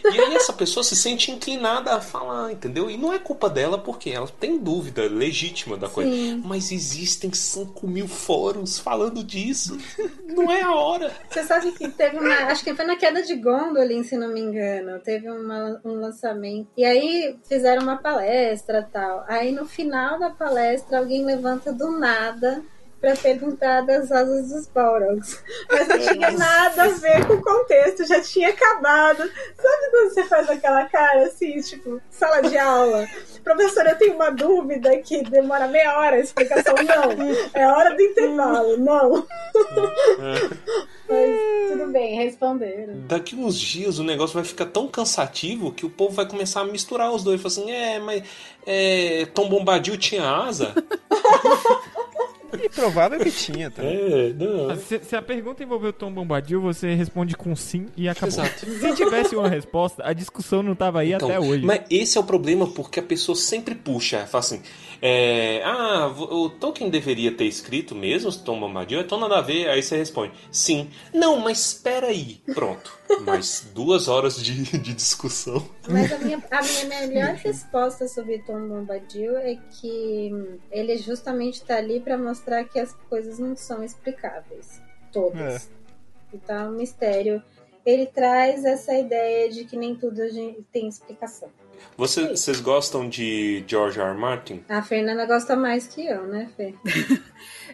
E 0.04 0.20
aí 0.20 0.36
essa 0.36 0.54
pessoa 0.54 0.84
se 0.84 0.96
sente 0.96 1.30
inclinada 1.32 1.94
a 1.94 2.02
falar, 2.02 2.52
entendeu? 2.52 2.90
E 2.90 2.98
não 2.98 3.14
é 3.14 3.20
culpa 3.20 3.48
dela 3.50 3.78
porque 3.78 4.10
ela 4.10 4.28
tem 4.40 4.58
dúvida 4.58 5.04
legítima 5.08 5.78
da 5.78 5.88
coisa. 5.90 6.10
Sim. 6.10 6.42
Mas 6.44 6.72
existem 6.72 7.32
5 7.32 7.86
mil 7.88 8.08
fóruns 8.08 8.80
falando 8.80 9.24
disso. 9.24 9.78
Não 10.26 10.52
é 10.52 10.62
a 10.62 10.74
hora. 10.74 11.12
Você 11.30 11.44
sabe 11.44 11.72
que 11.74 11.88
teve 11.90 12.18
uma. 12.18 12.34
Acho 12.52 12.64
que 12.64 12.74
foi 12.74 12.86
na 12.86 12.96
queda 12.96 13.22
de 13.22 13.36
Gondolin, 13.36 14.04
se 14.04 14.16
não 14.18 14.30
me 14.30 14.40
engano. 14.40 15.00
Teve 15.00 15.30
uma- 15.30 15.80
um 15.86 15.94
lançamento. 16.00 16.70
E 16.78 16.86
aí 16.86 17.36
fizeram 17.48 17.84
uma 17.84 17.98
palestra 17.98 18.88
tal. 18.92 19.26
Aí 19.28 19.52
no 19.52 19.66
final 19.66 20.18
da 20.20 20.30
palestra, 20.30 21.00
alguém 21.00 21.26
levanta 21.26 21.67
do 21.74 21.92
nada 21.92 22.64
pra 23.00 23.16
perguntar 23.16 23.82
das 23.82 24.12
asas 24.12 24.50
dos 24.50 24.68
Balrogs. 24.68 25.42
Mas 25.70 25.88
não 25.88 26.00
tinha 26.00 26.32
nada 26.32 26.84
a 26.84 26.88
ver 26.88 27.26
com 27.28 27.34
o 27.34 27.42
contexto, 27.42 28.08
já 28.08 28.22
tinha 28.22 28.50
acabado. 28.50 29.20
Sabe 29.20 29.92
quando 29.92 30.14
você 30.14 30.24
faz 30.24 30.50
aquela 30.50 30.86
cara 30.86 31.28
assim, 31.28 31.60
tipo, 31.62 32.02
sala 32.10 32.42
de 32.42 32.58
aula? 32.58 33.08
Professora, 33.48 33.92
eu 33.92 33.98
tenho 33.98 34.16
uma 34.16 34.30
dúvida 34.30 34.98
que 34.98 35.24
demora 35.24 35.70
meia 35.70 35.98
hora 35.98 36.18
a 36.18 36.20
explicação. 36.20 36.76
Não, 36.84 37.34
é 37.54 37.66
hora 37.66 37.96
do 37.96 38.02
intervalo, 38.02 38.78
não. 38.78 39.26
Mas 41.08 41.72
tudo 41.72 41.92
bem, 41.92 42.18
responderam. 42.18 42.96
Daqui 43.08 43.36
uns 43.36 43.58
dias 43.58 44.00
o 44.00 44.04
negócio 44.04 44.34
vai 44.34 44.44
ficar 44.44 44.66
tão 44.66 44.90
cansativo 44.90 45.72
que 45.72 45.86
o 45.86 45.90
povo 45.90 46.14
vai 46.14 46.28
começar 46.28 46.62
a 46.62 46.66
misturar 46.66 47.10
os 47.14 47.24
dois. 47.24 47.42
Falar 47.42 47.54
assim, 47.54 47.72
é, 47.72 48.00
mas 48.00 48.24
é, 48.66 49.26
Tom 49.34 49.48
Bombadil 49.48 49.98
tinha 49.98 50.30
asa? 50.30 50.74
E 52.54 52.70
provável 52.70 53.20
que 53.20 53.32
tinha, 53.32 53.70
tá? 53.70 53.84
é, 53.84 54.34
não. 54.34 54.76
Se, 54.78 55.00
se 55.04 55.16
a 55.16 55.22
pergunta 55.22 55.64
envolveu 55.64 55.92
Tom 55.92 56.12
Bombadil, 56.12 56.62
você 56.62 56.94
responde 56.94 57.36
com 57.36 57.56
sim 57.56 57.88
e 57.96 58.08
acabou. 58.08 58.30
Exato. 58.30 58.66
Se 58.66 58.96
tivesse 58.96 59.36
uma 59.36 59.50
resposta, 59.50 60.04
a 60.06 60.14
discussão 60.14 60.64
não 60.64 60.76
tava 60.76 61.00
aí 61.00 61.14
Então, 61.14 61.28
até 61.30 61.40
hoje. 61.40 61.66
Mas 61.66 61.82
esse 61.90 62.18
é 62.18 62.22
o 62.22 62.24
problema 62.24 62.68
porque 62.68 63.00
a 63.00 63.04
pessoa 63.04 63.36
sempre 63.36 63.76
puxa, 63.76 64.26
fala 64.26 64.44
assim, 64.44 64.62
é, 65.02 65.62
ah, 65.64 66.08
o 66.08 66.50
Tolkien 66.50 66.90
deveria 66.90 67.32
ter 67.32 67.46
escrito 67.46 67.94
mesmo 67.94 68.32
Tom 68.32 68.60
Bombadil, 68.60 69.00
então 69.00 69.20
nada 69.20 69.38
a 69.38 69.42
ver, 69.42 69.70
aí 69.70 69.82
você 69.82 69.98
responde, 69.98 70.34
sim. 70.52 70.90
Não, 71.14 71.40
mas 71.40 71.60
espera 71.60 72.08
aí. 72.08 72.42
Pronto. 72.54 72.98
Mais 73.22 73.68
duas 73.74 74.08
horas 74.08 74.42
de, 74.42 74.64
de 74.80 74.94
discussão. 74.94 75.68
Mas 75.88 76.12
a 76.12 76.18
minha, 76.18 76.44
a 76.52 76.62
minha 76.62 76.86
melhor 77.08 77.36
resposta 77.36 78.08
sobre 78.08 78.40
Tom 78.40 78.68
Bombadil 78.68 79.38
é 79.38 79.56
que 79.56 80.32
hum, 80.34 80.58
ele 80.72 80.98
justamente 80.98 81.64
tá 81.64 81.78
ali 81.78 82.00
pra 82.00 82.18
mostrar 82.18 82.64
que 82.64 82.80
as 82.80 82.94
coisas 83.10 83.40
não 83.40 83.56
são 83.56 83.84
explicáveis. 83.84 84.82
Todas. 85.12 85.70
Então 86.34 86.56
é 86.56 86.70
um 86.70 86.72
mistério. 86.74 87.42
Ele 87.86 88.06
traz 88.06 88.66
essa 88.66 88.94
ideia 88.94 89.50
de 89.50 89.64
que 89.64 89.78
nem 89.78 89.96
tudo 89.96 90.22
tem 90.72 90.88
explicação. 90.88 91.50
Você- 91.98 92.30
Vocês 92.30 92.60
gostam 92.60 93.08
de 93.10 93.64
George 93.68 94.00
R. 94.00 94.10
R. 94.12 94.18
Martin? 94.18 94.64
A 94.70 94.82
Fernanda 94.82 95.26
gosta 95.26 95.56
mais 95.56 95.88
que 95.88 96.06
eu, 96.06 96.24
né, 96.28 96.50
Fê? 96.56 96.74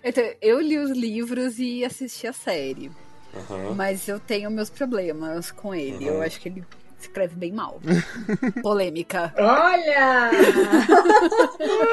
Então, 0.06 0.24
eu 0.41 0.60
li 0.60 0.78
os 0.78 0.91
livros 0.91 1.60
e 1.60 1.86
assisti 1.86 2.28
a 2.28 2.34
série. 2.34 2.91
Aham. 3.34 3.74
Mas 3.74 4.06
eu 4.10 4.20
tenho 4.20 4.51
meus 4.51 4.70
problemas 4.70 5.49
com 5.49 5.74
ele. 5.74 6.06
Eu 6.08 6.16
Uhum. 6.16 6.22
acho 6.22 6.41
que 6.41 6.49
ele 6.49 6.64
escreve 6.99 7.36
bem 7.38 7.54
mal. 7.54 7.80
Polêmica. 8.62 9.34
Olha! 9.39 10.30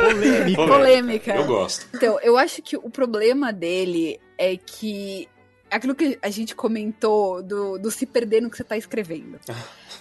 Polêmica. 0.00 0.66
Polêmica. 0.66 1.34
Eu 1.36 1.46
gosto. 1.46 1.86
Então, 1.94 2.18
eu 2.20 2.36
acho 2.36 2.60
que 2.62 2.76
o 2.76 2.90
problema 2.90 3.52
dele 3.52 4.20
é 4.36 4.56
que 4.56 5.28
aquilo 5.70 5.94
que 5.94 6.18
a 6.20 6.30
gente 6.30 6.54
comentou 6.54 7.42
do, 7.42 7.78
do 7.78 7.90
se 7.90 8.04
perder 8.06 8.40
no 8.42 8.50
que 8.50 8.56
você 8.56 8.64
tá 8.64 8.76
escrevendo. 8.76 9.38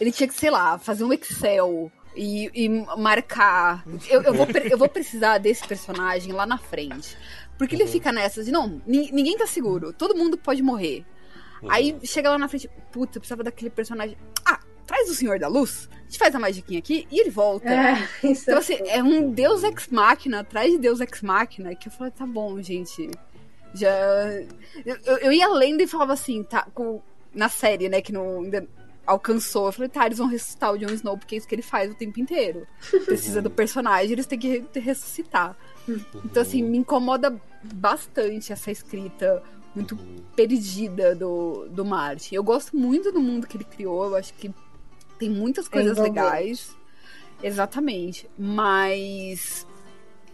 Ele 0.02 0.12
tinha 0.12 0.28
que, 0.28 0.34
sei 0.34 0.50
lá, 0.50 0.80
fazer 0.80 1.04
um 1.04 1.14
Excel 1.14 1.92
e, 2.20 2.52
e 2.66 2.70
marcar. 2.98 3.84
Eu, 4.10 4.22
eu, 4.22 4.34
vou, 4.34 4.48
eu 4.70 4.78
vou 4.78 4.90
precisar 4.90 5.38
desse 5.38 5.66
personagem 5.68 6.32
lá 6.34 6.46
na 6.46 6.58
frente. 6.58 7.18
Porque 7.58 7.76
ele 7.76 7.88
fica 7.88 8.12
nessa 8.12 8.44
de, 8.44 8.52
não, 8.52 8.82
ni- 8.88 9.12
ninguém 9.12 9.38
tá 9.38 9.46
seguro, 9.48 9.92
todo 9.94 10.16
mundo 10.16 10.38
pode 10.38 10.62
morrer. 10.62 11.06
Aí 11.68 11.98
chega 12.04 12.30
lá 12.30 12.38
na 12.38 12.48
frente, 12.48 12.70
puta, 12.92 13.18
eu 13.18 13.22
precisava 13.22 13.44
daquele 13.44 13.70
personagem. 13.70 14.18
Ah, 14.46 14.60
traz 14.88 15.10
o 15.10 15.14
Senhor 15.16 15.38
da 15.40 15.48
Luz, 15.50 15.90
a 15.92 16.04
gente 16.06 16.18
faz 16.18 16.34
a 16.34 16.40
magiquinha 16.40 16.80
aqui 16.80 17.06
e 17.12 17.20
ele 17.20 17.30
volta. 17.30 17.70
É, 17.70 18.08
isso 18.32 18.44
Então, 18.44 18.58
assim, 18.60 18.78
é 18.88 19.04
um 19.04 19.30
Deus 19.32 19.64
Ex 19.64 19.88
Machina, 19.90 20.40
atrás 20.40 20.72
de 20.72 20.78
Deus 20.78 21.02
Ex 21.02 21.22
Machina, 21.22 21.76
que 21.76 21.90
eu 21.90 21.92
falei, 21.92 22.12
tá 22.12 22.26
bom, 22.26 22.62
gente. 22.62 23.10
Já. 23.74 23.90
Eu, 24.86 24.98
eu- 25.06 25.18
eu 25.18 25.32
ia 25.34 25.48
lendo 25.50 25.82
e 25.82 25.88
falava 25.88 26.14
assim, 26.14 26.44
tá. 26.44 26.66
com- 26.74 27.02
na 27.34 27.48
série, 27.50 27.90
né, 27.90 28.02
que 28.02 28.12
não 28.12 28.40
ainda 28.42 28.66
alcançou. 29.10 29.66
Eu 29.68 29.72
falei, 29.72 29.90
tá, 29.90 30.06
eles 30.06 30.18
vão 30.18 30.28
ressuscitar 30.28 30.72
o 30.74 30.78
Jon 30.78 30.90
Snow, 30.94 31.18
porque 31.18 31.36
é 31.36 31.38
isso 31.38 31.48
que 31.48 31.56
ele 31.56 31.62
faz 31.62 31.92
o 31.92 31.96
tempo 31.96 32.20
inteiro. 32.20 32.68
Precisa 33.06 33.42
do 33.42 33.50
personagem, 33.50 34.12
eles 34.12 34.26
têm 34.26 34.38
que 34.40 34.48
re- 34.48 34.80
ressuscitar. 34.80 35.58
Então, 36.24 36.42
assim, 36.44 36.62
me 36.62 36.78
incomoda 36.78 37.36
bastante 37.64 38.54
essa 38.54 38.70
escrita 38.72 39.42
muito 39.76 39.98
perdida 40.36 41.16
do, 41.16 41.68
do 41.70 41.84
Martin. 41.84 42.36
Eu 42.36 42.44
gosto 42.44 42.76
muito 42.78 43.12
do 43.12 43.20
mundo 43.20 43.48
que 43.48 43.58
ele 43.58 43.64
criou, 43.64 44.06
eu 44.06 44.16
acho 44.16 44.34
que 44.36 44.52
tem 45.18 45.30
muitas 45.30 45.68
coisas 45.68 45.98
envolvente. 45.98 46.16
legais. 46.16 46.78
Exatamente. 47.42 48.30
Mas 48.38 49.66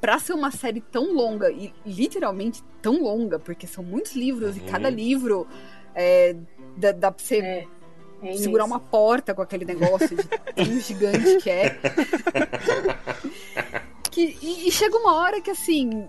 pra 0.02 0.20
ser 0.20 0.34
uma 0.34 0.52
série 0.52 0.82
tão 0.82 1.14
longa, 1.14 1.50
e 1.52 1.74
literalmente 1.86 2.64
tão 2.82 3.02
longa, 3.02 3.40
porque 3.40 3.66
são 3.66 3.84
muitos 3.84 4.14
livros, 4.16 4.56
e 4.58 4.60
Uhum. 4.60 4.66
cada 4.68 4.90
livro 4.90 5.48
é, 5.96 6.36
dá, 6.78 6.92
dá 6.92 7.12
pra 7.12 7.24
você 7.24 7.38
É, 7.40 7.68
é 8.30 8.34
segurar 8.38 8.66
uma 8.66 8.80
porta 8.80 9.34
com 9.34 9.42
aquele 9.42 9.66
negócio 9.66 10.10
de 10.16 10.24
tão 10.56 10.66
gigante 10.80 11.38
que 11.42 11.50
é. 11.50 11.78
Que, 14.12 14.38
e, 14.42 14.68
e 14.68 14.72
chega 14.72 14.98
uma 14.98 15.16
hora 15.16 15.42
que 15.42 15.52
assim. 15.52 16.08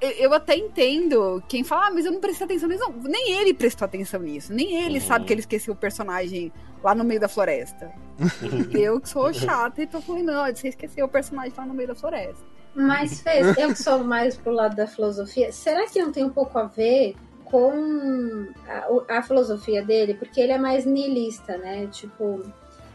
eu- 0.00 0.10
Eu 0.10 0.34
até 0.34 0.56
entendo 0.56 1.42
quem 1.48 1.62
fala, 1.64 1.86
ah, 1.86 1.90
mas 1.90 2.04
eu 2.04 2.12
não 2.12 2.20
prestei 2.20 2.44
atenção 2.44 2.68
nisso. 2.68 2.82
Não, 2.84 2.92
nem 3.04 3.32
ele 3.32 3.54
prestou 3.54 3.86
atenção 3.86 4.20
nisso. 4.20 4.52
Nem 4.52 4.84
ele 4.84 4.98
Uhum. 4.98 5.06
sabe 5.06 5.24
que 5.24 5.32
ele 5.32 5.40
esqueceu 5.40 5.72
o 5.72 5.76
personagem 5.76 6.52
lá 6.82 6.94
no 6.94 7.04
meio 7.04 7.20
da 7.20 7.28
floresta. 7.28 7.90
eu 8.74 9.00
que 9.00 9.08
sou 9.08 9.32
chata 9.32 9.82
e 9.82 9.86
tô 9.86 10.00
falando, 10.00 10.24
não, 10.26 10.46
você 10.54 10.68
esqueceu 10.68 11.06
o 11.06 11.08
personagem 11.08 11.52
lá 11.56 11.64
no 11.64 11.72
meio 11.74 11.88
da 11.88 11.94
floresta. 11.94 12.44
Mas 12.74 13.20
fez, 13.20 13.56
eu 13.56 13.68
que 13.68 13.80
sou 13.82 14.02
mais 14.02 14.36
pro 14.36 14.52
lado 14.52 14.74
da 14.74 14.86
filosofia, 14.86 15.52
será 15.52 15.86
que 15.86 16.02
não 16.02 16.10
tem 16.10 16.24
um 16.24 16.30
pouco 16.30 16.58
a 16.58 16.64
ver 16.64 17.14
com 17.54 18.48
a, 18.66 19.18
a 19.18 19.22
filosofia 19.22 19.80
dele? 19.80 20.14
Porque 20.14 20.40
ele 20.40 20.50
é 20.50 20.58
mais 20.58 20.84
niilista, 20.84 21.56
né? 21.56 21.86
Tipo, 21.86 22.42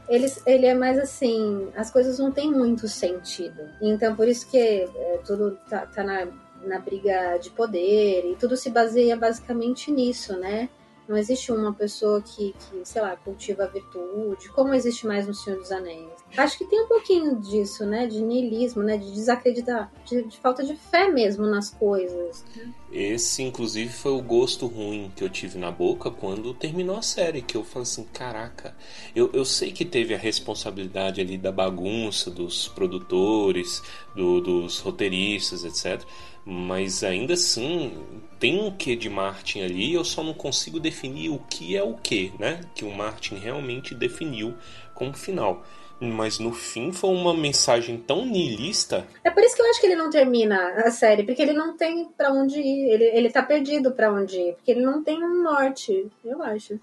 ele, 0.10 0.30
ele 0.46 0.66
é 0.66 0.74
mais 0.74 1.00
assim, 1.00 1.70
as 1.78 1.90
coisas 1.90 2.20
não 2.20 2.30
têm 2.30 2.52
muito 2.52 2.86
sentido. 2.90 3.70
Então, 3.82 4.14
por 4.18 4.28
isso 4.28 4.50
que 4.52 4.58
é, 4.58 5.22
tudo 5.26 5.58
tá, 5.70 5.86
tá 5.86 6.04
na, 6.04 6.28
na 6.62 6.78
briga 6.78 7.38
de 7.38 7.50
poder 7.52 8.30
e 8.30 8.36
tudo 8.36 8.58
se 8.58 8.70
baseia 8.70 9.16
basicamente 9.16 9.90
nisso, 9.92 10.36
né? 10.36 10.68
Não 11.10 11.18
existe 11.18 11.52
uma 11.52 11.74
pessoa 11.74 12.22
que, 12.22 12.54
que, 12.54 12.82
sei 12.88 13.02
lá, 13.02 13.16
cultiva 13.18 13.64
a 13.64 13.68
virtude, 13.68 14.48
como 14.50 14.76
existe 14.76 15.08
mais 15.08 15.26
no 15.28 15.34
Senhor 15.34 15.58
dos 15.60 15.72
Anéis. 15.72 16.08
Acho 16.38 16.56
que 16.60 16.66
tem 16.66 16.84
um 16.84 16.88
pouquinho 16.88 17.36
disso, 17.38 17.84
né? 17.84 18.06
De 18.06 18.22
niilismo, 18.22 18.84
né? 18.84 18.96
De 18.96 19.12
desacreditar, 19.12 19.92
de, 20.06 20.22
de 20.22 20.38
falta 20.38 20.64
de 20.64 20.76
fé 20.76 21.10
mesmo 21.10 21.48
nas 21.48 21.72
coisas. 21.72 22.46
Esse, 22.92 23.42
inclusive, 23.42 23.92
foi 23.92 24.12
o 24.12 24.22
gosto 24.22 24.68
ruim 24.68 25.12
que 25.16 25.24
eu 25.24 25.30
tive 25.30 25.58
na 25.58 25.72
boca 25.72 26.12
quando 26.12 26.54
terminou 26.54 26.98
a 26.98 27.02
série. 27.02 27.42
Que 27.42 27.58
eu 27.58 27.64
falei 27.64 27.84
assim: 27.84 28.04
caraca, 28.14 28.76
eu, 29.16 29.32
eu 29.34 29.44
sei 29.46 29.72
que 29.72 29.84
teve 29.86 30.14
a 30.14 30.18
responsabilidade 30.18 31.20
ali 31.20 31.40
da 31.40 31.52
bagunça 31.52 32.30
dos 32.30 32.68
produtores, 32.68 33.82
do- 34.16 34.42
dos 34.42 34.80
roteiristas, 34.80 35.64
etc. 35.66 36.04
Mas 36.46 37.04
ainda 37.04 37.34
assim, 37.34 37.94
tem 38.40 38.60
um 38.60 38.72
quê 38.72 38.96
de 38.96 39.08
Martin 39.10 39.62
ali, 39.62 39.94
eu 39.94 40.04
só 40.04 40.24
não 40.24 40.34
consigo 40.34 40.80
definir 40.80 40.99
o 41.08 41.40
que 41.50 41.78
é 41.78 41.84
o 41.84 41.94
que, 41.94 42.34
né? 42.40 42.62
Que 42.76 42.84
o 42.84 42.92
Martin 42.92 43.36
realmente 43.36 43.96
definiu 43.96 44.56
como 44.94 45.14
final. 45.14 45.64
Mas 46.00 46.40
no 46.40 46.54
fim 46.54 46.94
foi 46.94 47.10
uma 47.10 47.34
mensagem 47.34 47.98
tão 47.98 48.26
niilista 48.26 49.06
É 49.22 49.30
por 49.30 49.44
isso 49.44 49.54
que 49.54 49.62
eu 49.62 49.70
acho 49.70 49.82
que 49.82 49.86
ele 49.86 49.98
não 49.98 50.10
termina 50.10 50.70
a 50.86 50.92
série, 50.92 51.24
porque 51.24 51.42
ele 51.42 51.52
não 51.52 51.76
tem 51.76 52.06
pra 52.18 52.32
onde 52.32 52.58
ir. 52.60 52.90
Ele, 52.90 53.04
ele 53.04 53.30
tá 53.30 53.44
perdido 53.44 53.92
pra 53.92 54.12
onde 54.12 54.38
ir, 54.38 54.54
porque 54.54 54.72
ele 54.72 54.82
não 54.82 55.04
tem 55.04 55.22
um 55.22 55.44
norte, 55.44 56.08
eu 56.24 56.42
acho. 56.42 56.80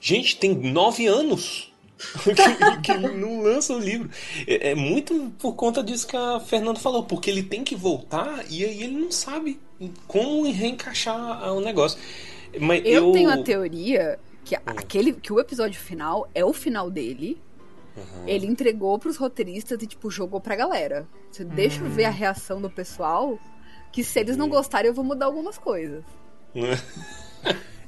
Gente, 0.00 0.36
tem 0.36 0.54
nove 0.54 1.06
anos 1.06 1.72
que, 2.82 2.92
que 2.92 2.98
não 2.98 3.42
lança 3.42 3.74
o 3.74 3.78
livro. 3.78 4.10
É, 4.46 4.70
é 4.70 4.74
muito 4.74 5.32
por 5.38 5.54
conta 5.54 5.82
disso 5.82 6.06
que 6.06 6.16
a 6.16 6.40
Fernanda 6.40 6.80
falou, 6.80 7.04
porque 7.04 7.30
ele 7.30 7.44
tem 7.44 7.62
que 7.62 7.76
voltar 7.76 8.44
e 8.50 8.64
aí 8.64 8.82
ele 8.82 8.96
não 8.96 9.12
sabe 9.12 9.60
como 10.06 10.50
reencaixar 10.50 11.52
o 11.52 11.60
negócio. 11.60 11.98
Mas 12.60 12.82
Eu, 12.84 13.06
eu, 13.06 13.12
tenho 13.12 13.30
a 13.30 13.42
teoria 13.42 14.18
que 14.44 14.54
aquele 14.66 15.12
que 15.12 15.32
o 15.32 15.38
episódio 15.40 15.80
final 15.80 16.28
é 16.34 16.44
o 16.44 16.52
final 16.52 16.90
dele. 16.90 17.40
Uhum. 17.96 18.26
Ele 18.26 18.46
entregou 18.46 18.98
pros 18.98 19.16
roteiristas 19.16 19.82
e, 19.82 19.86
tipo, 19.86 20.10
jogou 20.10 20.40
pra 20.40 20.56
galera. 20.56 21.06
Você 21.30 21.44
deixa 21.44 21.80
eu 21.82 21.88
ver 21.90 22.06
a 22.06 22.10
reação 22.10 22.60
do 22.60 22.70
pessoal. 22.70 23.38
Que 23.92 24.02
se 24.02 24.18
eles 24.18 24.36
não 24.38 24.48
gostarem, 24.48 24.88
eu 24.88 24.94
vou 24.94 25.04
mudar 25.04 25.26
algumas 25.26 25.58
coisas. 25.58 26.02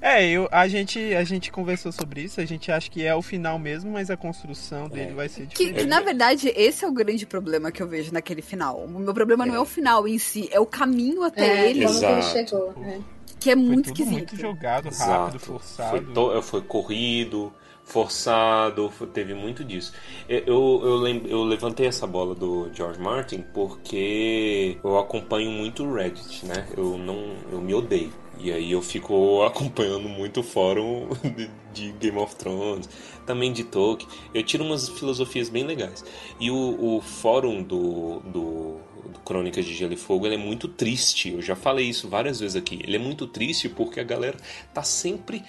É, 0.07 0.23
eu, 0.29 0.47
a, 0.53 0.69
gente, 0.69 0.99
a 1.15 1.25
gente 1.25 1.51
conversou 1.51 1.91
sobre 1.91 2.21
isso, 2.21 2.39
a 2.39 2.45
gente 2.45 2.71
acha 2.71 2.91
que 2.91 3.03
é 3.07 3.15
o 3.15 3.23
final 3.23 3.59
mesmo, 3.59 3.91
mas 3.91 4.11
a 4.11 4.17
construção 4.19 4.87
dele 4.87 5.13
É. 5.13 5.15
vai 5.15 5.31
ser 5.31 5.47
Que, 5.47 5.65
diferente. 5.65 5.81
que, 5.81 5.87
na 5.87 6.01
verdade, 6.01 6.53
esse 6.55 6.85
é 6.85 6.89
o 6.89 6.93
grande 6.93 7.25
problema 7.25 7.73
que 7.73 7.83
eu 7.83 7.89
vejo 7.89 8.13
naquele 8.13 8.43
final. 8.43 8.85
O 8.85 8.99
meu 8.99 9.15
problema 9.15 9.47
não 9.47 9.55
é 9.55 9.61
o 9.61 9.65
final 9.65 10.07
em 10.07 10.19
si, 10.19 10.47
é 10.53 10.61
o 10.61 10.67
caminho 10.67 11.23
até 11.23 11.47
É, 11.47 11.71
ele, 11.71 11.79
que 11.79 11.85
ele 11.87 11.95
Exato. 11.97 12.27
chegou. 12.27 12.73
né? 12.77 13.01
Que 13.45 13.51
é 13.51 13.57
Foi 13.67 13.75
muito 13.75 13.87
tudo 13.87 14.03
esquisito. 14.03 14.11
muito 14.11 14.37
jogado, 14.37 14.91
rápido, 14.91 15.37
Exato. 15.37 15.39
forçado. 15.39 15.91
Foi, 15.91 16.01
to- 16.01 16.43
foi 16.43 16.63
corrido, 16.63 17.53
forçado, 17.85 18.91
foi- 18.91 19.07
teve 19.09 19.35
muito 19.35 19.65
disso. 19.65 19.93
Eu, 20.29 20.45
eu, 20.47 21.07
eu 21.27 21.45
levantei 21.45 21.87
essa 21.87 22.07
bola 22.07 22.35
do 22.35 22.71
George 22.73 23.01
Martin 23.01 23.45
porque 23.55 24.79
eu 24.83 24.99
acompanho 24.99 25.51
muito 25.51 25.85
o 25.85 25.93
Reddit, 25.95 26.47
né? 26.47 26.67
Eu 26.77 26.99
não, 26.99 27.35
eu 27.53 27.61
me 27.61 27.75
odeio. 27.75 28.13
E 28.39 28.51
aí 28.53 28.73
eu 28.73 28.83
fico 28.83 29.43
acompanhando 29.47 30.09
muito 30.09 30.41
o 30.41 30.43
fórum 30.43 31.09
de, 31.23 31.49
de 31.73 31.93
Game 31.99 32.19
of 32.19 32.35
Thrones, 32.37 32.89
também 33.27 33.53
de 33.53 33.65
Tolkien. 33.65 34.09
Eu 34.33 34.43
tiro 34.43 34.65
umas 34.65 34.89
filosofias 34.89 35.49
bem 35.49 35.65
legais. 35.65 36.05
E 36.41 36.51
o, 36.51 36.97
o 36.97 37.01
fórum 37.01 37.63
do, 37.63 38.21
do, 38.21 38.77
do 39.09 39.19
Crônicas 39.21 39.65
de 39.65 39.75
Gelo 39.75 39.93
e 39.93 39.97
Fogo 39.97 40.27
ele 40.27 40.35
é 40.35 40.39
muito 40.39 40.69
triste. 40.69 41.31
Eu 41.31 41.43
já 41.43 41.57
falei 41.57 41.89
isso 41.89 42.09
várias 42.09 42.41
vezes 42.41 42.57
aqui. 42.57 42.81
Ele 42.83 42.97
é 42.97 42.99
muito 42.99 43.27
triste 43.27 43.69
porque 43.69 44.01
a 44.01 44.05
galera 44.05 44.37
tá 44.73 44.83
sempre 44.83 45.43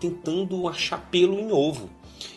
tentando 0.00 0.68
achar 0.68 0.98
pelo 1.10 1.38
em 1.38 1.52
ovo. 1.52 1.88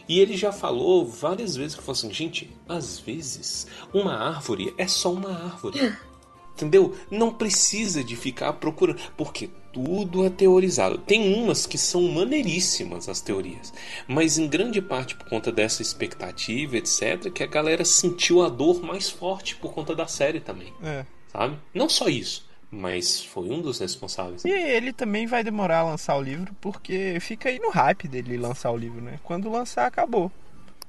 E 0.07 0.19
ele 0.19 0.37
já 0.37 0.51
falou 0.51 1.05
várias 1.05 1.55
vezes 1.55 1.75
que 1.75 1.81
falou 1.81 1.97
assim, 1.97 2.13
gente, 2.13 2.55
às 2.67 2.99
vezes 2.99 3.67
uma 3.93 4.13
árvore 4.13 4.73
é 4.77 4.87
só 4.87 5.11
uma 5.11 5.31
árvore. 5.31 5.93
Entendeu? 6.53 6.95
Não 7.11 7.33
precisa 7.33 8.01
de 8.01 8.15
ficar 8.15 8.53
procurando, 8.53 8.99
porque 9.17 9.49
tudo 9.75 10.25
é 10.25 10.29
teorizado. 10.29 10.97
Tem 10.97 11.35
umas 11.35 11.65
que 11.65 11.77
são 11.77 12.01
maneiríssimas 12.03 13.09
as 13.09 13.19
teorias, 13.19 13.73
mas 14.07 14.37
em 14.37 14.47
grande 14.47 14.81
parte 14.81 15.15
por 15.15 15.27
conta 15.27 15.51
dessa 15.51 15.81
expectativa, 15.81 16.77
etc, 16.77 17.29
que 17.29 17.43
a 17.43 17.47
galera 17.47 17.83
sentiu 17.83 18.41
a 18.41 18.47
dor 18.47 18.81
mais 18.81 19.09
forte 19.09 19.53
por 19.57 19.73
conta 19.73 19.93
da 19.93 20.07
série 20.07 20.39
também, 20.39 20.73
É. 20.81 21.05
sabe? 21.29 21.57
Não 21.73 21.89
só 21.89 22.07
isso, 22.07 22.47
mas 22.71 23.21
foi 23.21 23.49
um 23.49 23.61
dos 23.61 23.79
responsáveis. 23.79 24.45
E 24.45 24.49
ele 24.49 24.93
também 24.93 25.27
vai 25.27 25.43
demorar 25.43 25.79
a 25.79 25.83
lançar 25.83 26.15
o 26.15 26.21
livro, 26.21 26.55
porque 26.61 27.17
fica 27.19 27.49
aí 27.49 27.59
no 27.59 27.69
hype 27.69 28.07
dele 28.07 28.37
lançar 28.37 28.71
o 28.71 28.77
livro, 28.77 29.01
né? 29.01 29.19
Quando 29.25 29.49
lançar, 29.51 29.85
acabou. 29.87 30.31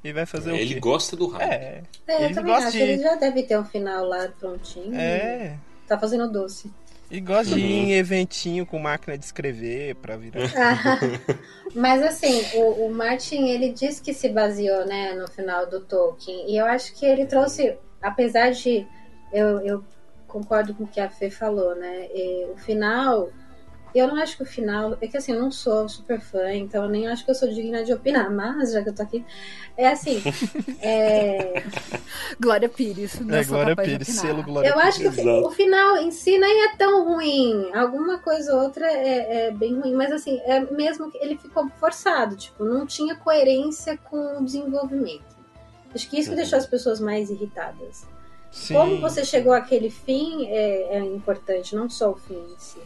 Ele 0.05 0.13
vai 0.13 0.27
fazer 0.27 0.53
o 0.53 0.55
Ele 0.55 0.75
quê? 0.75 0.81
gosta 0.81 1.17
do 1.17 1.27
hype. 1.27 1.51
É, 1.51 1.83
É, 2.07 2.15
eu 2.15 2.27
Ele 2.27 2.35
também 2.35 2.53
gosta 2.53 2.69
acho. 2.69 2.77
de- 2.77 2.83
Ele 2.85 3.03
já 3.03 3.17
deve 3.17 3.43
ter 3.43 3.59
um 3.59 3.65
final 3.65 4.05
lá 4.07 4.29
prontinho. 4.39 4.95
é. 4.95 5.59
Tá 5.89 5.99
fazendo 5.99 6.31
doce. 6.31 6.71
E 7.11 7.21
gosta 7.21 7.55
de 7.55 7.61
ir 7.61 7.73
em 7.73 7.93
eventinho 7.93 8.67
com 8.67 8.79
máquina 8.79 9.17
de 9.17 9.25
escrever 9.25 9.95
pra 9.97 10.17
virar. 10.17 10.51
Mas 11.75 12.03
assim, 12.03 12.43
o, 12.55 12.87
o 12.87 12.91
Martin, 12.91 13.49
ele 13.49 13.73
diz 13.73 14.01
que 14.01 14.13
se 14.13 14.29
baseou, 14.29 14.85
né, 14.87 15.15
no 15.15 15.29
final 15.29 15.67
do 15.67 15.81
Tolkien. 15.81 16.51
E 16.51 16.57
eu 16.57 16.67
acho 16.67 16.95
que 16.95 17.07
ele 17.07 17.27
trouxe, 17.27 17.77
apesar 18.03 18.51
de... 18.51 18.87
Eu, 19.33 19.61
eu 19.61 19.85
concordo 20.27 20.75
com 20.75 20.85
o 20.85 20.87
que 20.87 21.01
a 21.01 21.09
Fê 21.09 21.31
falou, 21.31 21.75
né? 21.75 22.09
e 22.15 22.47
o 22.53 22.57
final... 22.57 23.31
Eu 23.99 24.09
não 24.09 24.17
acho 24.17 24.37
que 24.37 24.43
o 24.43 24.47
final... 24.47 24.97
É 25.01 25.07
que 25.07 25.17
assim, 25.17 25.33
eu 25.33 25.41
não 25.41 25.51
sou 25.51 25.89
super 25.89 26.21
fã, 26.21 26.53
então 26.53 26.85
eu 26.85 26.91
nem 26.91 27.07
acho 27.07 27.25
que 27.25 27.31
eu 27.31 27.35
sou 27.35 27.49
digna 27.49 27.85
de 27.85 27.93
opinar. 27.93 28.31
Mas, 28.35 28.73
já 28.73 28.83
que 28.83 28.89
eu 28.91 28.95
tô 28.95 29.03
aqui... 29.03 29.25
É 29.77 29.89
assim... 29.89 30.23
é, 30.81 31.63
Glória 32.41 32.69
Pires. 32.69 33.21
Não 33.21 33.35
É, 33.37 33.43
sou 33.43 33.55
Glória 33.55 33.77
Pires, 33.77 34.09
selo 34.09 34.43
Glória 34.43 34.69
Eu 34.69 34.79
acho 34.79 35.01
que 35.01 35.09
o, 35.09 35.47
o 35.47 35.51
final 35.51 35.97
em 35.99 36.11
si 36.11 36.39
nem 36.39 36.65
é 36.65 36.77
tão 36.77 37.05
ruim. 37.05 37.71
Alguma 37.75 38.19
coisa 38.19 38.55
ou 38.55 38.63
outra 38.63 38.87
é, 38.87 39.49
é 39.49 39.51
bem 39.51 39.79
ruim, 39.79 39.95
mas 39.95 40.11
assim, 40.13 40.41
é 40.45 40.61
mesmo 40.61 41.11
que 41.11 41.19
ele 41.19 41.37
ficou 41.37 41.69
forçado, 41.79 42.37
tipo, 42.37 42.65
não 42.65 42.87
tinha 42.87 43.15
coerência 43.17 43.99
com 44.11 44.39
o 44.39 44.45
desenvolvimento. 44.45 45.37
Acho 45.95 46.09
que 46.11 46.19
isso 46.19 46.29
que 46.29 46.31
Uhum. 46.31 46.37
deixou 46.37 46.59
as 46.59 46.67
pessoas 46.67 47.01
mais 47.01 47.31
irritadas. 47.31 48.05
Sim. 48.51 48.75
Como 48.75 49.01
você 49.01 49.25
chegou 49.25 49.53
àquele 49.53 49.91
fim 49.91 50.47
é, 50.49 50.97
é 50.97 50.99
importante, 51.01 51.75
não 51.77 51.89
só 51.91 52.11
o 52.11 52.17
fim 52.17 52.35
em 52.35 52.59
si. 52.59 52.79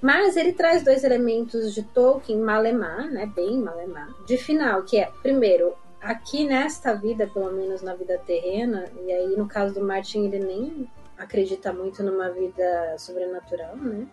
Mas 0.00 0.36
ele 0.36 0.52
traz 0.52 0.84
dois 0.84 1.04
elementos 1.04 1.74
de 1.74 1.82
Tolkien, 1.82 2.38
Malemar, 2.38 3.10
né? 3.10 3.26
Bem 3.26 3.58
Malemar, 3.58 4.08
de 4.26 4.36
final, 4.36 4.82
que 4.82 4.98
é, 4.98 5.10
primeiro, 5.22 5.74
aqui 6.00 6.44
nesta 6.44 6.94
vida, 6.94 7.26
pelo 7.26 7.52
menos 7.52 7.82
na 7.82 7.94
vida 7.94 8.18
terrena, 8.26 8.84
e 9.04 9.12
aí 9.12 9.36
no 9.36 9.48
caso 9.48 9.74
do 9.74 9.80
Martin 9.80 10.26
ele 10.26 10.38
nem 10.38 10.90
acredita 11.18 11.72
muito 11.72 12.02
numa 12.02 12.30
vida 12.30 12.96
sobrenatural, 12.98 13.76
né? 13.76 14.06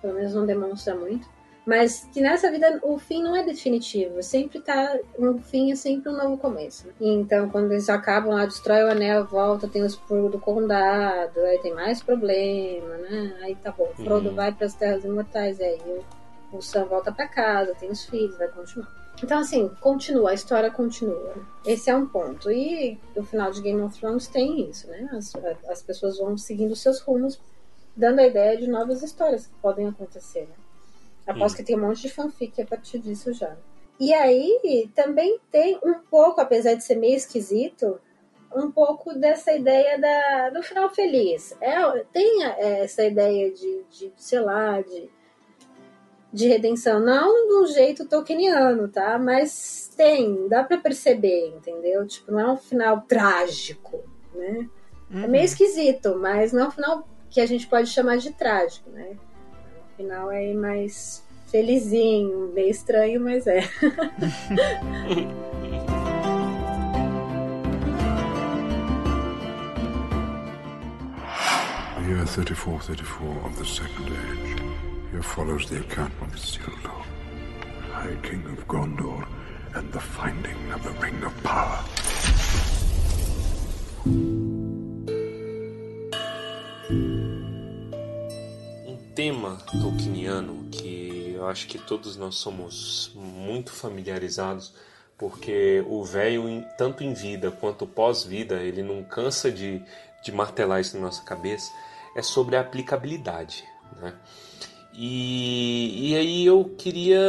Pelo 0.00 0.14
menos 0.14 0.34
não 0.34 0.46
demonstra 0.46 0.94
muito. 0.94 1.28
Mas 1.66 2.08
que 2.12 2.20
nessa 2.20 2.50
vida 2.50 2.80
o 2.82 2.98
fim 2.98 3.22
não 3.22 3.36
é 3.36 3.44
definitivo, 3.44 4.22
sempre 4.22 4.60
tá. 4.60 4.98
O 5.18 5.38
fim 5.38 5.70
é 5.70 5.76
sempre 5.76 6.10
um 6.10 6.16
novo 6.16 6.38
começo. 6.38 6.88
Então, 7.00 7.48
quando 7.50 7.72
eles 7.72 7.88
acabam 7.88 8.34
lá, 8.34 8.46
destrói 8.46 8.82
o 8.84 8.90
anel, 8.90 9.26
volta, 9.26 9.68
tem 9.68 9.82
o 9.82 9.86
expurgo 9.86 10.30
do 10.30 10.38
condado, 10.38 11.40
aí 11.40 11.58
tem 11.58 11.74
mais 11.74 12.02
problema, 12.02 12.96
né? 12.96 13.36
Aí 13.42 13.54
tá 13.56 13.72
bom, 13.72 13.88
Frodo 13.94 14.30
uhum. 14.30 14.34
vai 14.34 14.52
para 14.52 14.66
as 14.66 14.74
Terras 14.74 15.04
Imortais, 15.04 15.60
aí 15.60 15.78
o, 16.52 16.56
o 16.56 16.62
Sam 16.62 16.86
volta 16.86 17.12
para 17.12 17.28
casa, 17.28 17.74
tem 17.74 17.90
os 17.90 18.04
filhos, 18.04 18.38
vai 18.38 18.48
continuar. 18.48 19.00
Então, 19.22 19.38
assim, 19.38 19.68
continua, 19.80 20.30
a 20.30 20.34
história 20.34 20.70
continua. 20.70 21.34
Esse 21.66 21.90
é 21.90 21.94
um 21.94 22.06
ponto. 22.06 22.50
E 22.50 22.98
no 23.14 23.22
final 23.22 23.50
de 23.50 23.60
Game 23.60 23.80
of 23.82 23.98
Thrones 23.98 24.26
tem 24.26 24.68
isso, 24.70 24.88
né? 24.88 25.10
As, 25.12 25.32
as 25.68 25.82
pessoas 25.82 26.16
vão 26.16 26.38
seguindo 26.38 26.74
seus 26.74 27.00
rumos, 27.00 27.38
dando 27.94 28.20
a 28.20 28.26
ideia 28.26 28.56
de 28.56 28.66
novas 28.66 29.02
histórias 29.02 29.46
que 29.46 29.54
podem 29.60 29.86
acontecer. 29.86 30.48
Né? 30.48 30.54
Aposto 31.30 31.54
hum. 31.54 31.56
que 31.58 31.64
tem 31.64 31.76
um 31.76 31.86
monte 31.86 32.02
de 32.02 32.08
fanfic 32.08 32.60
a 32.60 32.66
partir 32.66 32.98
disso 32.98 33.32
já. 33.32 33.56
E 33.98 34.14
aí 34.14 34.90
também 34.94 35.38
tem 35.50 35.78
um 35.84 35.94
pouco, 36.10 36.40
apesar 36.40 36.74
de 36.74 36.84
ser 36.84 36.96
meio 36.96 37.16
esquisito, 37.16 38.00
um 38.54 38.70
pouco 38.70 39.14
dessa 39.14 39.52
ideia 39.52 39.98
da, 39.98 40.50
do 40.50 40.62
final 40.62 40.88
feliz. 40.88 41.54
É, 41.60 42.04
tem 42.12 42.44
essa 42.44 43.04
ideia 43.04 43.52
de, 43.52 43.84
de 43.90 44.12
sei 44.16 44.40
lá, 44.40 44.80
de 44.80 45.10
de 46.32 46.48
redenção. 46.48 47.00
Não 47.00 47.48
de 47.48 47.54
um 47.54 47.66
jeito 47.66 48.06
tolkieniano, 48.06 48.88
tá? 48.88 49.18
Mas 49.18 49.92
tem, 49.96 50.48
dá 50.48 50.62
para 50.62 50.78
perceber, 50.78 51.48
entendeu? 51.48 52.06
Tipo, 52.06 52.32
não 52.32 52.40
é 52.40 52.52
um 52.52 52.56
final 52.56 53.02
trágico, 53.02 54.02
né? 54.34 54.68
Uhum. 55.10 55.24
É 55.24 55.28
meio 55.28 55.42
uhum. 55.42 55.44
esquisito, 55.44 56.16
mas 56.16 56.52
não 56.52 56.64
é 56.64 56.68
um 56.68 56.70
final 56.70 57.08
que 57.28 57.40
a 57.40 57.46
gente 57.46 57.66
pode 57.66 57.88
chamar 57.88 58.18
de 58.18 58.32
trágico, 58.32 58.90
né? 58.90 59.16
Final 60.00 60.32
é 60.32 60.54
mais 60.54 61.22
felizinho, 61.50 62.50
meio 62.54 62.70
estranho, 62.70 63.20
mas 63.20 63.46
é. 63.46 63.60
Year 72.08 72.26
34, 72.26 72.80
34 72.80 73.44
of 73.44 73.58
the 73.58 73.64
Second 73.66 74.06
Age. 74.08 74.56
Here 75.12 75.22
follows 75.22 75.68
the 75.68 75.80
account 75.80 76.14
of 76.22 76.34
Isildur, 76.34 77.04
High 77.92 78.16
King 78.22 78.46
of 78.46 78.66
Gondor, 78.66 79.26
and 79.74 79.92
the 79.92 80.00
finding 80.00 80.72
of 80.72 80.82
the 80.82 80.92
Ring 80.98 81.22
of 81.22 81.42
Power. 81.42 81.84
Tema 89.20 89.58
tolkieniano 89.70 90.66
que 90.70 91.34
eu 91.36 91.46
acho 91.46 91.66
que 91.66 91.76
todos 91.76 92.16
nós 92.16 92.36
somos 92.36 93.12
muito 93.14 93.70
familiarizados, 93.70 94.72
porque 95.18 95.84
o 95.86 96.02
velho, 96.02 96.64
tanto 96.78 97.04
em 97.04 97.12
vida 97.12 97.50
quanto 97.50 97.86
pós-vida, 97.86 98.62
ele 98.62 98.82
não 98.82 99.04
cansa 99.04 99.52
de, 99.52 99.82
de 100.24 100.32
martelar 100.32 100.80
isso 100.80 100.96
na 100.96 101.02
nossa 101.02 101.22
cabeça, 101.22 101.70
é 102.16 102.22
sobre 102.22 102.56
a 102.56 102.62
aplicabilidade. 102.62 103.62
Né? 104.00 104.14
E, 104.92 106.10
e 106.10 106.16
aí 106.16 106.44
eu 106.44 106.64
queria, 106.76 107.20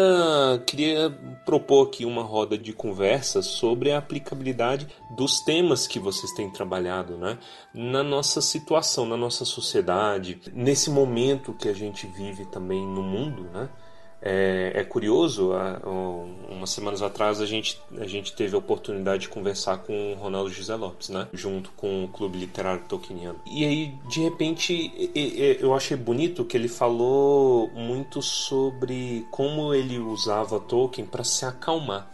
queria 0.65 1.11
propor 1.45 1.87
aqui 1.87 2.05
uma 2.05 2.23
roda 2.23 2.57
de 2.57 2.73
conversa 2.73 3.41
sobre 3.41 3.91
a 3.91 3.99
aplicabilidade 3.99 4.87
dos 5.15 5.41
temas 5.41 5.85
que 5.85 5.99
vocês 5.99 6.31
têm 6.33 6.49
trabalhado 6.49 7.17
né? 7.17 7.37
na 7.73 8.03
nossa 8.03 8.41
situação, 8.41 9.05
na 9.05 9.15
nossa 9.15 9.45
sociedade, 9.45 10.41
nesse 10.53 10.89
momento 10.89 11.53
que 11.53 11.69
a 11.69 11.73
gente 11.73 12.07
vive 12.07 12.45
também 12.45 12.85
no 12.85 13.03
mundo, 13.03 13.43
né? 13.53 13.69
É, 14.23 14.73
é 14.75 14.83
curioso, 14.83 15.51
umas 16.47 16.69
semanas 16.69 17.01
atrás 17.01 17.41
a 17.41 17.45
gente, 17.47 17.81
a 17.97 18.05
gente 18.05 18.33
teve 18.33 18.55
a 18.55 18.59
oportunidade 18.59 19.23
de 19.23 19.29
conversar 19.29 19.79
com 19.79 20.13
o 20.13 20.15
Ronaldo 20.15 20.51
José 20.51 20.75
Lopes, 20.75 21.09
né? 21.09 21.27
Junto 21.33 21.71
com 21.71 22.03
o 22.05 22.07
Clube 22.07 22.37
Literário 22.37 22.83
Tolkieniano. 22.87 23.39
E 23.47 23.65
aí, 23.65 23.95
de 24.07 24.21
repente, 24.21 24.91
eu 25.59 25.73
achei 25.73 25.97
bonito 25.97 26.45
que 26.45 26.55
ele 26.55 26.67
falou 26.67 27.71
muito 27.71 28.21
sobre 28.21 29.25
como 29.31 29.73
ele 29.73 29.97
usava 29.97 30.59
Tolkien 30.59 31.07
para 31.07 31.23
se 31.23 31.43
acalmar, 31.43 32.07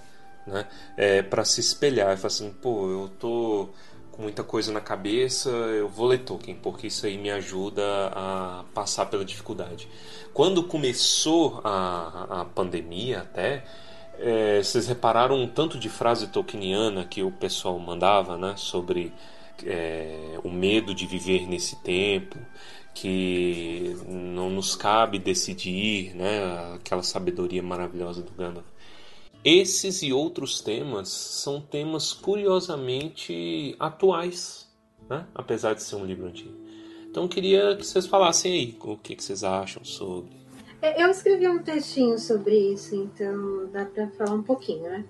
né? 0.45 0.65
É, 0.95 1.21
para 1.21 1.43
se 1.43 1.59
espelhar. 1.59 2.07
Ele 2.07 2.15
falou 2.15 2.27
assim, 2.27 2.49
pô, 2.61 2.89
eu 2.89 3.11
tô 3.19 3.69
com 4.17 4.23
muita 4.23 4.43
coisa 4.43 4.71
na 4.71 4.81
cabeça, 4.81 5.49
eu 5.49 5.87
vou 5.87 6.07
ler 6.07 6.23
Tolkien, 6.23 6.57
porque 6.61 6.87
isso 6.87 7.05
aí 7.05 7.19
me 7.19 7.29
ajuda 7.29 7.83
a 8.07 8.65
passar 8.73 9.05
pela 9.05 9.23
dificuldade. 9.23 9.87
Quando 10.33 10.63
começou 10.63 11.61
a, 11.63 12.41
a 12.41 12.45
pandemia, 12.45 13.19
até, 13.19 13.63
é, 14.17 14.61
vocês 14.61 14.87
repararam 14.87 15.35
um 15.39 15.47
tanto 15.47 15.77
de 15.77 15.87
frase 15.87 16.27
tolkieniana 16.27 17.05
que 17.05 17.21
o 17.21 17.31
pessoal 17.31 17.77
mandava, 17.77 18.37
né, 18.37 18.55
sobre 18.57 19.13
é, 19.63 20.39
o 20.43 20.49
medo 20.49 20.95
de 20.95 21.05
viver 21.05 21.47
nesse 21.47 21.75
tempo, 21.77 22.39
que 22.95 23.95
não 24.07 24.49
nos 24.49 24.75
cabe 24.75 25.19
decidir, 25.19 26.15
né, 26.15 26.73
aquela 26.73 27.03
sabedoria 27.03 27.61
maravilhosa 27.61 28.23
do 28.23 28.31
Gandalf. 28.31 28.65
Esses 29.49 30.03
e 30.03 30.11
outros 30.11 30.59
temas 30.59 31.07
são 31.07 31.61
temas 31.61 32.11
curiosamente 32.11 33.77
atuais, 33.79 34.67
né? 35.09 35.25
apesar 35.33 35.73
de 35.73 35.81
ser 35.83 35.95
um 35.95 36.03
livro 36.03 36.27
antigo. 36.27 36.53
Então 37.09 37.23
eu 37.23 37.29
queria 37.29 37.73
que 37.77 37.85
vocês 37.85 38.05
falassem 38.05 38.51
aí 38.51 38.77
o 38.83 38.97
que, 38.97 39.15
que 39.15 39.23
vocês 39.23 39.45
acham 39.45 39.85
sobre. 39.85 40.35
É, 40.81 41.01
eu 41.01 41.09
escrevi 41.09 41.47
um 41.47 41.63
textinho 41.63 42.19
sobre 42.19 42.73
isso, 42.73 42.93
então 42.93 43.69
dá 43.71 43.85
para 43.85 44.09
falar 44.09 44.33
um 44.33 44.43
pouquinho, 44.43 44.83
né? 44.83 45.05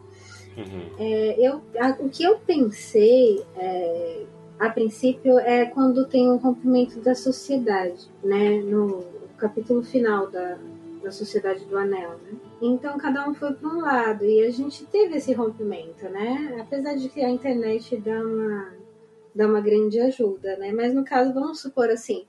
Uhum. 0.55 0.87
É, 0.99 1.35
eu, 1.39 1.63
a, 1.79 1.97
o 1.99 2.07
que 2.07 2.23
eu 2.23 2.37
pensei 2.37 3.43
é, 3.55 4.23
a 4.59 4.69
princípio 4.69 5.39
é 5.39 5.65
quando 5.65 6.05
tem 6.05 6.29
o 6.29 6.35
um 6.35 6.37
rompimento 6.37 6.99
da 6.99 7.15
sociedade, 7.15 8.07
né? 8.23 8.61
No 8.61 9.03
capítulo 9.35 9.81
final 9.81 10.29
da, 10.29 10.59
da 11.01 11.11
Sociedade 11.11 11.65
do 11.65 11.75
Anel, 11.75 12.19
né? 12.19 12.37
Então 12.61 12.97
cada 12.97 13.27
um 13.27 13.35
foi 13.35 13.53
para 13.53 13.69
um 13.69 13.81
lado 13.81 14.25
e 14.25 14.43
a 14.43 14.49
gente 14.49 14.85
teve 14.87 15.17
esse 15.17 15.31
rompimento, 15.31 16.09
né? 16.09 16.57
Apesar 16.59 16.95
de 16.95 17.07
que 17.07 17.21
a 17.21 17.29
internet 17.29 17.95
dá 17.97 18.19
uma, 18.19 18.73
dá 19.33 19.47
uma 19.47 19.61
grande 19.61 19.99
ajuda, 19.99 20.57
né? 20.57 20.71
Mas 20.71 20.93
no 20.93 21.05
caso, 21.05 21.33
vamos 21.33 21.59
supor 21.59 21.89
assim, 21.89 22.25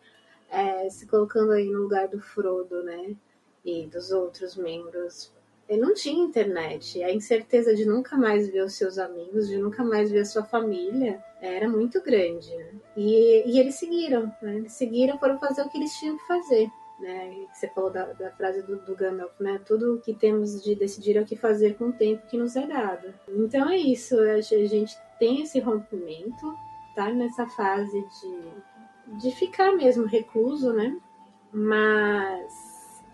é, 0.51 0.89
se 0.91 1.07
colocando 1.07 1.53
aí 1.53 1.71
no 1.71 1.83
lugar 1.83 2.09
do 2.09 2.21
Frodo, 2.21 2.83
né? 2.83 3.17
E 3.65 3.87
dos 3.87 4.11
outros 4.11 4.55
membros. 4.55 5.33
Ele 5.67 5.81
não 5.81 5.95
tinha 5.95 6.25
internet. 6.25 7.03
A 7.03 7.13
incerteza 7.13 7.75
de 7.75 7.85
nunca 7.85 8.17
mais 8.17 8.49
ver 8.49 8.65
os 8.65 8.75
seus 8.75 8.99
amigos, 8.99 9.49
de 9.49 9.59
nunca 9.59 9.85
mais 9.85 10.11
ver 10.11 10.21
a 10.21 10.25
sua 10.25 10.43
família, 10.43 11.23
era 11.41 11.69
muito 11.69 12.03
grande. 12.03 12.55
Né? 12.55 12.73
E, 12.97 13.51
e 13.51 13.59
eles 13.59 13.75
seguiram, 13.77 14.33
né? 14.43 14.57
Eles 14.57 14.73
seguiram, 14.73 15.19
foram 15.19 15.39
fazer 15.39 15.63
o 15.63 15.69
que 15.69 15.79
eles 15.79 15.93
tinham 15.95 16.17
que 16.19 16.27
fazer 16.27 16.71
né? 16.99 17.47
Você 17.53 17.69
falou 17.69 17.91
da, 17.91 18.13
da 18.13 18.31
frase 18.33 18.63
do, 18.63 18.77
do 18.77 18.95
Gandalf, 18.95 19.39
né? 19.41 19.61
Tudo 19.65 20.01
que 20.05 20.15
temos 20.15 20.63
de 20.63 20.75
decidir 20.75 21.17
é 21.17 21.21
o 21.21 21.27
que 21.27 21.37
fazer 21.37 21.77
com 21.77 21.87
o 21.87 21.93
tempo 21.93 22.27
que 22.27 22.37
nos 22.37 22.57
é 22.57 22.67
dado. 22.67 23.15
Então 23.29 23.69
é 23.69 23.77
isso, 23.77 24.19
a 24.21 24.41
gente 24.41 24.97
tem 25.19 25.43
esse 25.43 25.61
rompimento, 25.61 26.55
tá 26.95 27.13
nessa 27.13 27.47
fase 27.47 28.05
de, 28.21 29.19
de 29.21 29.31
ficar 29.33 29.73
mesmo 29.73 30.07
recluso, 30.07 30.73
né? 30.73 30.97
Mas 31.53 32.53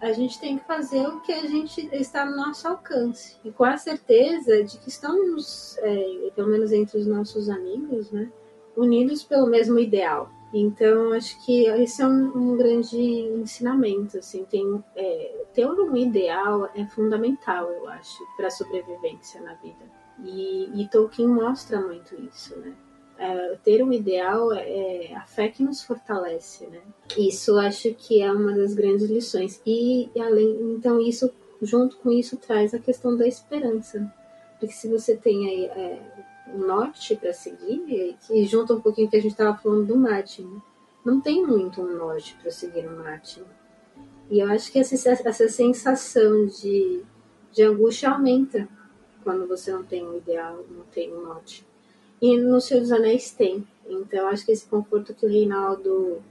a 0.00 0.12
gente 0.12 0.38
tem 0.38 0.58
que 0.58 0.66
fazer 0.66 1.06
o 1.06 1.20
que 1.20 1.32
a 1.32 1.46
gente 1.46 1.88
está 1.92 2.26
no 2.26 2.36
nosso 2.36 2.66
alcance. 2.68 3.36
E 3.44 3.50
com 3.50 3.64
a 3.64 3.76
certeza 3.76 4.62
de 4.62 4.78
que 4.78 4.88
estamos, 4.88 5.78
é, 5.78 6.30
pelo 6.34 6.48
menos 6.48 6.72
entre 6.72 6.98
os 6.98 7.06
nossos 7.06 7.48
amigos, 7.48 8.10
né? 8.10 8.30
Unidos 8.76 9.22
pelo 9.22 9.46
mesmo 9.46 9.78
ideal. 9.78 10.30
Então, 10.56 11.12
acho 11.12 11.44
que 11.44 11.66
esse 11.66 12.00
é 12.00 12.06
um, 12.06 12.52
um 12.52 12.56
grande 12.56 12.96
ensinamento. 12.96 14.18
Assim, 14.18 14.44
tem, 14.44 14.82
é, 14.94 15.44
ter 15.52 15.66
um 15.66 15.96
ideal 15.96 16.70
é 16.76 16.86
fundamental, 16.86 17.68
eu 17.72 17.88
acho, 17.88 18.24
para 18.36 18.46
a 18.46 18.50
sobrevivência 18.50 19.40
na 19.40 19.54
vida. 19.54 19.84
E, 20.20 20.70
e, 20.80 20.88
Tolkien 20.88 21.26
mostra 21.26 21.80
muito 21.80 22.14
isso, 22.22 22.56
né? 22.60 22.72
É, 23.18 23.56
ter 23.64 23.82
um 23.82 23.92
ideal 23.92 24.52
é, 24.52 25.06
é 25.06 25.16
a 25.16 25.26
fé 25.26 25.48
que 25.48 25.64
nos 25.64 25.82
fortalece, 25.82 26.68
né? 26.68 26.80
Isso 27.18 27.58
acho 27.58 27.92
que 27.94 28.22
é 28.22 28.30
uma 28.30 28.52
das 28.52 28.74
grandes 28.74 29.10
lições. 29.10 29.60
E, 29.66 30.08
e 30.14 30.20
além, 30.20 30.76
então 30.76 31.00
isso 31.00 31.32
junto 31.60 31.96
com 31.96 32.12
isso 32.12 32.36
traz 32.36 32.74
a 32.74 32.78
questão 32.78 33.16
da 33.16 33.26
esperança, 33.26 34.12
porque 34.60 34.74
se 34.74 34.88
você 34.88 35.16
tem 35.16 35.48
aí 35.48 35.64
é, 35.66 36.00
norte 36.52 37.16
para 37.16 37.32
seguir, 37.32 38.16
e 38.30 38.44
junta 38.44 38.74
um 38.74 38.80
pouquinho 38.80 39.08
que 39.08 39.16
a 39.16 39.20
gente 39.20 39.32
estava 39.32 39.56
falando 39.56 39.86
do 39.86 39.96
Martin. 39.96 40.60
Não 41.04 41.20
tem 41.20 41.46
muito 41.46 41.82
um 41.82 41.96
norte 41.96 42.36
para 42.40 42.50
seguir 42.50 42.82
no 42.82 43.02
Martin. 43.02 43.42
E 44.30 44.40
eu 44.40 44.48
acho 44.50 44.72
que 44.72 44.78
essa, 44.78 45.10
essa 45.10 45.48
sensação 45.48 46.46
de, 46.46 47.02
de 47.52 47.62
angústia 47.62 48.10
aumenta 48.10 48.68
quando 49.22 49.46
você 49.46 49.72
não 49.72 49.82
tem 49.82 50.06
um 50.06 50.16
ideal, 50.16 50.64
não 50.70 50.84
tem 50.84 51.12
um 51.12 51.22
norte. 51.22 51.66
E 52.20 52.38
no 52.38 52.60
Senhor 52.60 52.80
dos 52.80 52.92
Anéis 52.92 53.32
tem. 53.32 53.66
Então 53.86 54.28
acho 54.28 54.44
que 54.44 54.52
esse 54.52 54.66
conforto 54.66 55.14
que 55.14 55.26
o 55.26 55.28
Reinaldo 55.28 56.22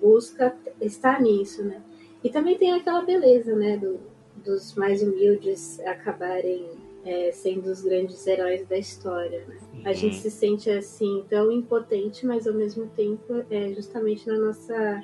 busca 0.00 0.56
está 0.80 1.20
nisso, 1.20 1.62
né? 1.62 1.82
E 2.22 2.30
também 2.30 2.56
tem 2.56 2.72
aquela 2.72 3.02
beleza, 3.02 3.54
né, 3.54 3.76
do, 3.76 4.00
dos 4.36 4.74
mais 4.74 5.02
humildes 5.02 5.78
acabarem 5.80 6.68
é, 7.04 7.30
sendo 7.32 7.70
os 7.70 7.82
grandes 7.82 8.26
heróis 8.26 8.66
da 8.66 8.76
história, 8.76 9.44
né? 9.46 9.58
A 9.84 9.92
gente 9.92 10.16
se 10.16 10.30
sente 10.30 10.70
assim 10.70 11.24
tão 11.28 11.50
impotente, 11.50 12.26
mas 12.26 12.46
ao 12.46 12.54
mesmo 12.54 12.88
tempo 12.88 13.44
é 13.50 13.72
justamente 13.72 14.26
na 14.26 14.38
nossa 14.38 15.02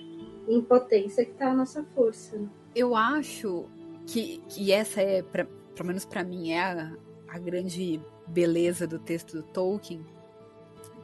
impotência 0.48 1.24
que 1.24 1.32
está 1.32 1.50
a 1.50 1.54
nossa 1.54 1.82
força. 1.94 2.36
Né? 2.36 2.48
Eu 2.74 2.94
acho 2.94 3.66
que, 4.06 4.38
que 4.48 4.72
essa 4.72 5.00
é, 5.00 5.22
pra, 5.22 5.46
pelo 5.74 5.86
menos 5.86 6.04
para 6.04 6.22
mim, 6.22 6.50
é 6.52 6.60
a, 6.60 6.96
a 7.28 7.38
grande 7.38 8.00
beleza 8.26 8.86
do 8.86 8.98
texto 8.98 9.36
do 9.36 9.42
Tolkien, 9.42 10.04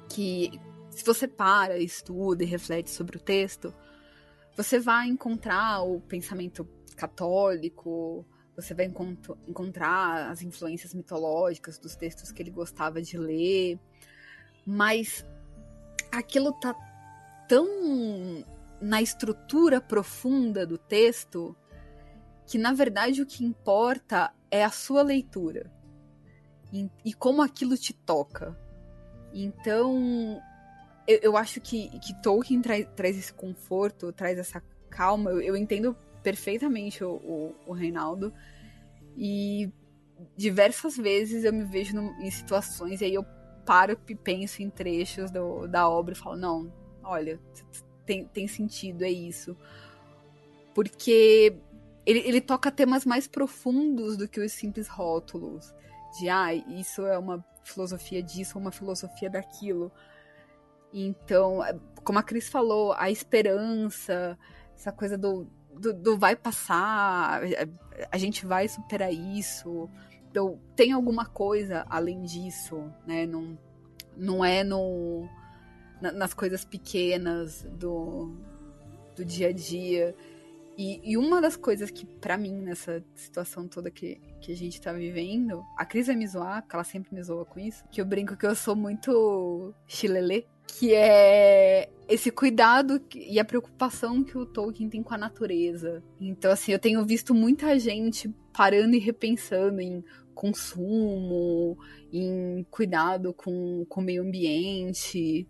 que 0.09 0.51
se 0.91 1.05
você 1.05 1.29
para, 1.29 1.79
estuda 1.79 2.43
e 2.43 2.47
reflete 2.47 2.91
sobre 2.91 3.17
o 3.17 3.21
texto, 3.21 3.73
você 4.57 4.79
vai 4.79 5.07
encontrar 5.09 5.83
o 5.83 6.01
pensamento 6.01 6.69
católico, 6.97 8.27
você 8.61 8.75
vai 8.75 8.91
encontrar 9.47 10.31
as 10.31 10.43
influências 10.43 10.95
mitológicas 10.95 11.79
dos 11.79 11.97
textos 11.97 12.33
que 12.33 12.43
ele 12.43 12.51
gostava 12.51 13.01
de 13.01 13.17
ler, 13.17 13.79
mas 14.67 15.25
aquilo 16.13 16.53
tá 16.53 16.75
tão 17.49 17.67
na 18.81 19.03
estrutura 19.03 19.81
profunda 19.81 20.67
do 20.67 20.79
texto 20.79 21.55
que 22.47 22.59
na 22.59 22.73
verdade 22.73 23.23
o 23.23 23.27
que 23.27 23.45
importa 23.45 24.33
é 24.51 24.65
a 24.65 24.71
sua 24.71 25.03
leitura 25.03 25.71
e, 26.73 26.89
e 27.05 27.13
como 27.13 27.43
aquilo 27.43 27.77
te 27.77 27.93
toca. 27.93 28.57
Então, 29.33 30.41
eu, 31.07 31.19
eu 31.23 31.37
acho 31.37 31.61
que, 31.61 31.89
que 32.01 32.15
Tolkien 32.23 32.61
tra, 32.61 32.85
traz 32.85 33.17
esse 33.17 33.33
conforto, 33.33 34.13
traz 34.13 34.39
essa 34.39 34.63
calma. 34.89 35.31
Eu, 35.31 35.41
eu 35.41 35.57
entendo 35.57 35.97
perfeitamente 36.23 37.03
o, 37.05 37.13
o, 37.13 37.55
o, 37.67 37.73
Reinaldo. 37.73 38.33
E 39.17 39.71
diversas 40.37 40.97
vezes 40.97 41.45
eu 41.45 41.53
me 41.53 41.65
vejo 41.65 41.95
no, 41.95 42.13
em 42.21 42.31
situações 42.31 43.01
e 43.01 43.05
aí 43.05 43.15
eu 43.15 43.25
paro 43.65 43.99
e 44.09 44.15
penso 44.15 44.63
em 44.63 44.71
trechos 44.71 45.31
do, 45.31 45.67
da 45.67 45.89
obra 45.89 46.15
e 46.15 46.17
falo, 46.17 46.37
não, 46.37 46.73
olha, 47.03 47.39
tem, 48.05 48.27
tem 48.27 48.49
sentido, 48.49 49.03
é 49.03 49.11
isso. 49.11 49.57
Porque 50.75 51.57
ele, 52.07 52.21
ele 52.21 52.41
toca 52.41 52.71
temas 52.71 53.05
mais 53.05 53.27
profundos 53.27 54.17
do 54.17 54.29
que 54.29 54.41
os 54.41 54.53
simples 54.53 54.89
rótulos. 54.89 55.73
De, 56.19 56.29
ah, 56.29 56.53
isso 56.53 57.07
é 57.07 57.19
uma 57.19 57.45
filosofia 57.63 58.23
disso, 58.23 58.59
uma 58.59 58.73
filosofia 58.73 59.31
daquilo. 59.31 59.93
Então, 60.93 61.65
é, 61.65 61.79
como 62.03 62.19
a 62.19 62.23
Cris 62.23 62.49
falou, 62.49 62.93
a 62.95 63.11
esperança, 63.11 64.37
essa 64.75 64.91
coisa 64.91 65.17
do, 65.17 65.47
do, 65.75 65.93
do 65.93 66.19
vai 66.19 66.37
passar, 66.37 67.41
a 68.11 68.19
gente 68.19 68.47
vai 68.47 68.69
superar 68.69 69.13
isso. 69.13 69.89
Então, 70.31 70.61
tem 70.77 70.93
alguma 70.93 71.27
coisa 71.27 71.85
além 71.89 72.23
disso, 72.23 72.93
né? 73.07 73.27
Não, 73.27 73.59
não 74.17 74.45
é 74.45 74.63
no, 74.63 75.29
na, 76.01 76.13
nas 76.13 76.35
coisas 76.35 76.65
pequenas 76.65 77.67
do, 77.73 78.33
do 79.17 79.25
dia 79.25 79.49
a 79.49 79.53
dia. 79.53 80.15
E, 80.79 81.01
e 81.05 81.17
uma 81.17 81.43
das 81.43 81.57
coisas 81.57 81.91
que, 81.91 82.07
para 82.07 82.39
mim, 82.39 82.55
nessa 82.55 83.05
situação 83.15 83.69
toda 83.69 83.91
que, 83.91 84.21
que 84.41 84.53
a 84.53 84.57
gente 84.57 84.81
tá 84.81 84.93
vivendo, 84.93 85.63
a 85.77 85.85
Cris 85.85 86.07
vai 86.07 86.17
me 86.17 86.27
zoar, 86.27 86.63
porque 86.63 86.75
ela 86.75 86.85
sempre 86.85 87.15
me 87.15 87.23
zoa 87.23 87.45
com 87.45 87.61
isso, 87.61 87.85
que 87.91 88.01
eu 88.01 88.05
brinco 88.05 88.37
que 88.37 88.47
eu 88.47 88.55
sou 88.55 88.75
muito 88.75 89.75
chilelê, 89.87 90.47
que 90.79 90.95
é 90.95 91.89
esse 92.09 92.31
cuidado 92.31 93.01
e 93.15 93.39
a 93.39 93.45
preocupação 93.45 94.23
que 94.23 94.37
o 94.37 94.47
Tolkien 94.47 94.89
tem 94.89 95.03
com 95.03 95.15
a 95.15 95.19
natureza. 95.19 96.03
Então, 96.21 96.51
assim, 96.51 96.73
eu 96.73 96.79
tenho 96.79 97.05
visto 97.05 97.35
muita 97.35 97.79
gente 97.79 98.29
parando 98.53 98.97
e 98.97 98.99
repensando 98.99 99.81
em 99.81 100.05
consumo, 100.35 101.79
em 102.13 102.65
cuidado 102.71 103.33
com, 103.33 103.85
com 103.89 104.01
o 104.01 104.05
meio 104.05 104.23
ambiente. 104.23 105.47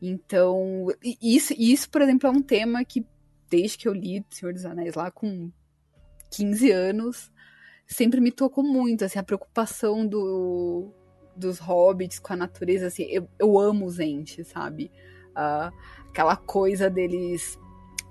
Então, 0.00 0.86
isso, 1.20 1.54
isso, 1.58 1.90
por 1.90 2.02
exemplo, 2.02 2.28
é 2.28 2.30
um 2.30 2.42
tema 2.42 2.84
que, 2.84 3.04
desde 3.50 3.78
que 3.78 3.88
eu 3.88 3.92
li 3.92 4.24
Senhor 4.30 4.52
dos 4.52 4.64
Anéis 4.64 4.94
lá 4.94 5.10
com 5.10 5.50
15 6.30 6.70
anos, 6.70 7.32
sempre 7.86 8.20
me 8.20 8.30
tocou 8.30 8.62
muito, 8.62 9.04
assim, 9.04 9.18
a 9.18 9.24
preocupação 9.24 10.06
do, 10.06 10.92
dos 11.38 11.58
hobbits 11.58 12.18
com 12.18 12.32
a 12.32 12.36
natureza, 12.36 12.88
assim, 12.88 13.04
eu, 13.04 13.28
eu 13.38 13.58
amo 13.58 13.86
os 13.86 13.98
entes, 13.98 14.48
sabe? 14.48 14.90
Uh, 15.30 15.72
aquela 16.10 16.36
coisa 16.36 16.90
deles 16.90 17.58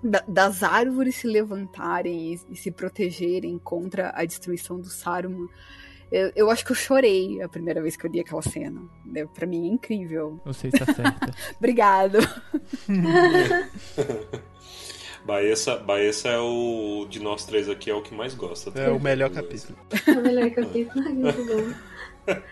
da, 0.04 0.24
das 0.28 0.64
árvores 0.64 1.16
se 1.16 1.28
levantarem 1.28 2.34
e, 2.34 2.40
e, 2.52 2.56
se 2.56 2.72
protegerem 2.72 3.58
contra 3.60 4.12
a 4.16 4.24
destruição 4.26 4.80
do 4.80 4.88
Saruman. 4.88 5.48
Eu, 6.12 6.32
eu, 6.36 6.50
acho 6.50 6.64
que 6.66 6.72
eu 6.72 6.76
chorei 6.76 7.42
a 7.42 7.50
primeira 7.50 7.82
vez 7.82 7.98
que 7.98 8.06
eu 8.06 8.12
li 8.12 8.22
aquela 8.22 8.42
cena. 8.42 8.82
Para 9.34 9.46
mim 9.46 9.68
é 9.68 9.74
incrível. 9.74 10.40
Você 10.46 10.70
está 10.70 10.86
certa. 10.86 11.34
Obrigado. 11.60 12.20
Baessa, 15.26 15.76
Baessa 15.76 16.30
é 16.30 16.40
o 16.40 17.06
de 17.10 17.20
nós 17.20 17.44
três 17.44 17.68
aqui 17.68 17.90
é 17.90 17.94
o 17.94 18.02
que 18.02 18.16
mais 18.16 18.34
gosta. 18.34 18.72
É 18.80 18.90
o 18.90 18.98
melhor 18.98 19.30
capítulo. 19.30 19.78
É 20.08 20.12
o 20.12 20.22
melhor 20.24 20.50
capítulo, 20.52 21.04
muito 21.10 21.46
bom. 21.46 21.74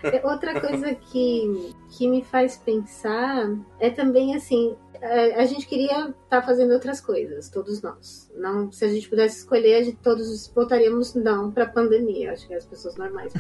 É, 0.04 0.26
outra 0.26 0.60
coisa 0.60 0.96
que, 0.96 1.74
que 1.90 2.08
me 2.08 2.24
faz 2.24 2.58
pensar 2.58 3.50
é 3.80 3.90
também 3.90 4.36
assim, 4.36 4.76
a, 5.02 5.42
a 5.42 5.46
gente 5.46 5.68
queria 5.68 6.10
estar 6.10 6.16
tá 6.30 6.42
fazendo 6.42 6.74
outras 6.74 7.02
coisas, 7.02 7.50
todos 7.50 7.82
nós. 7.82 8.32
Não, 8.36 8.72
se 8.72 8.86
a 8.86 8.88
gente 8.88 9.10
pudesse 9.10 9.40
escolher, 9.40 9.76
a 9.76 9.84
gente, 9.84 9.98
todos 9.98 10.48
votaríamos 10.48 11.14
não 11.14 11.52
para 11.52 11.66
a 11.66 11.70
pandemia. 11.70 12.34
Acho 12.34 12.48
que 12.48 12.54
é 12.54 12.58
as 12.58 12.66
pessoas 12.66 12.96
normais. 12.96 13.34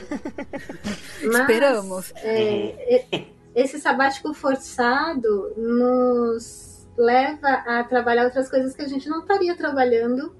Mas, 1.23 1.39
Esperamos. 1.39 2.13
É, 2.17 3.25
esse 3.55 3.79
sabático 3.79 4.33
forçado 4.33 5.53
nos 5.55 6.87
leva 6.97 7.47
a 7.47 7.83
trabalhar 7.83 8.25
outras 8.25 8.49
coisas 8.49 8.75
que 8.75 8.81
a 8.81 8.87
gente 8.87 9.09
não 9.09 9.19
estaria 9.19 9.55
trabalhando 9.55 10.35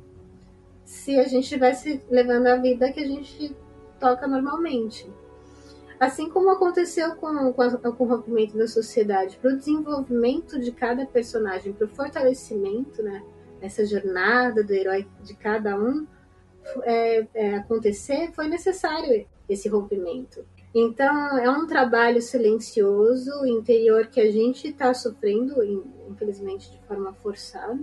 se 0.86 1.20
a 1.20 1.24
gente 1.24 1.44
estivesse 1.44 2.02
levando 2.10 2.48
a 2.48 2.56
vida 2.58 2.92
que 2.92 3.00
a 3.00 3.08
gente 3.08 3.56
toca 4.00 4.28
normalmente. 4.28 5.12
Assim 6.06 6.30
como 6.30 6.52
aconteceu 6.52 7.16
com, 7.16 7.52
com, 7.52 7.62
a, 7.64 7.78
com 7.78 8.04
o 8.04 8.08
rompimento 8.08 8.56
da 8.56 8.68
sociedade, 8.68 9.38
para 9.38 9.52
o 9.52 9.58
desenvolvimento 9.58 10.60
de 10.60 10.72
cada 10.72 11.04
personagem, 11.04 11.74
para 11.74 11.86
o 11.86 11.90
fortalecimento, 11.90 13.02
né, 13.02 13.24
essa 13.60 13.84
jornada 13.84 14.64
do 14.64 14.72
herói 14.72 15.08
de 15.24 15.34
cada 15.34 15.76
um 15.76 16.06
é, 16.84 17.28
é, 17.34 17.56
acontecer, 17.56 18.32
foi 18.34 18.48
necessário 18.48 19.26
esse 19.50 19.68
rompimento. 19.68 20.46
Então, 20.76 21.40
é 21.40 21.50
um 21.50 21.66
trabalho 21.66 22.22
silencioso, 22.22 23.44
interior, 23.44 24.06
que 24.06 24.22
a 24.22 24.32
gente 24.32 24.68
está 24.68 24.94
sofrendo, 24.94 25.56
infelizmente, 26.08 26.72
de 26.72 26.80
forma 26.88 27.14
forçada 27.14 27.80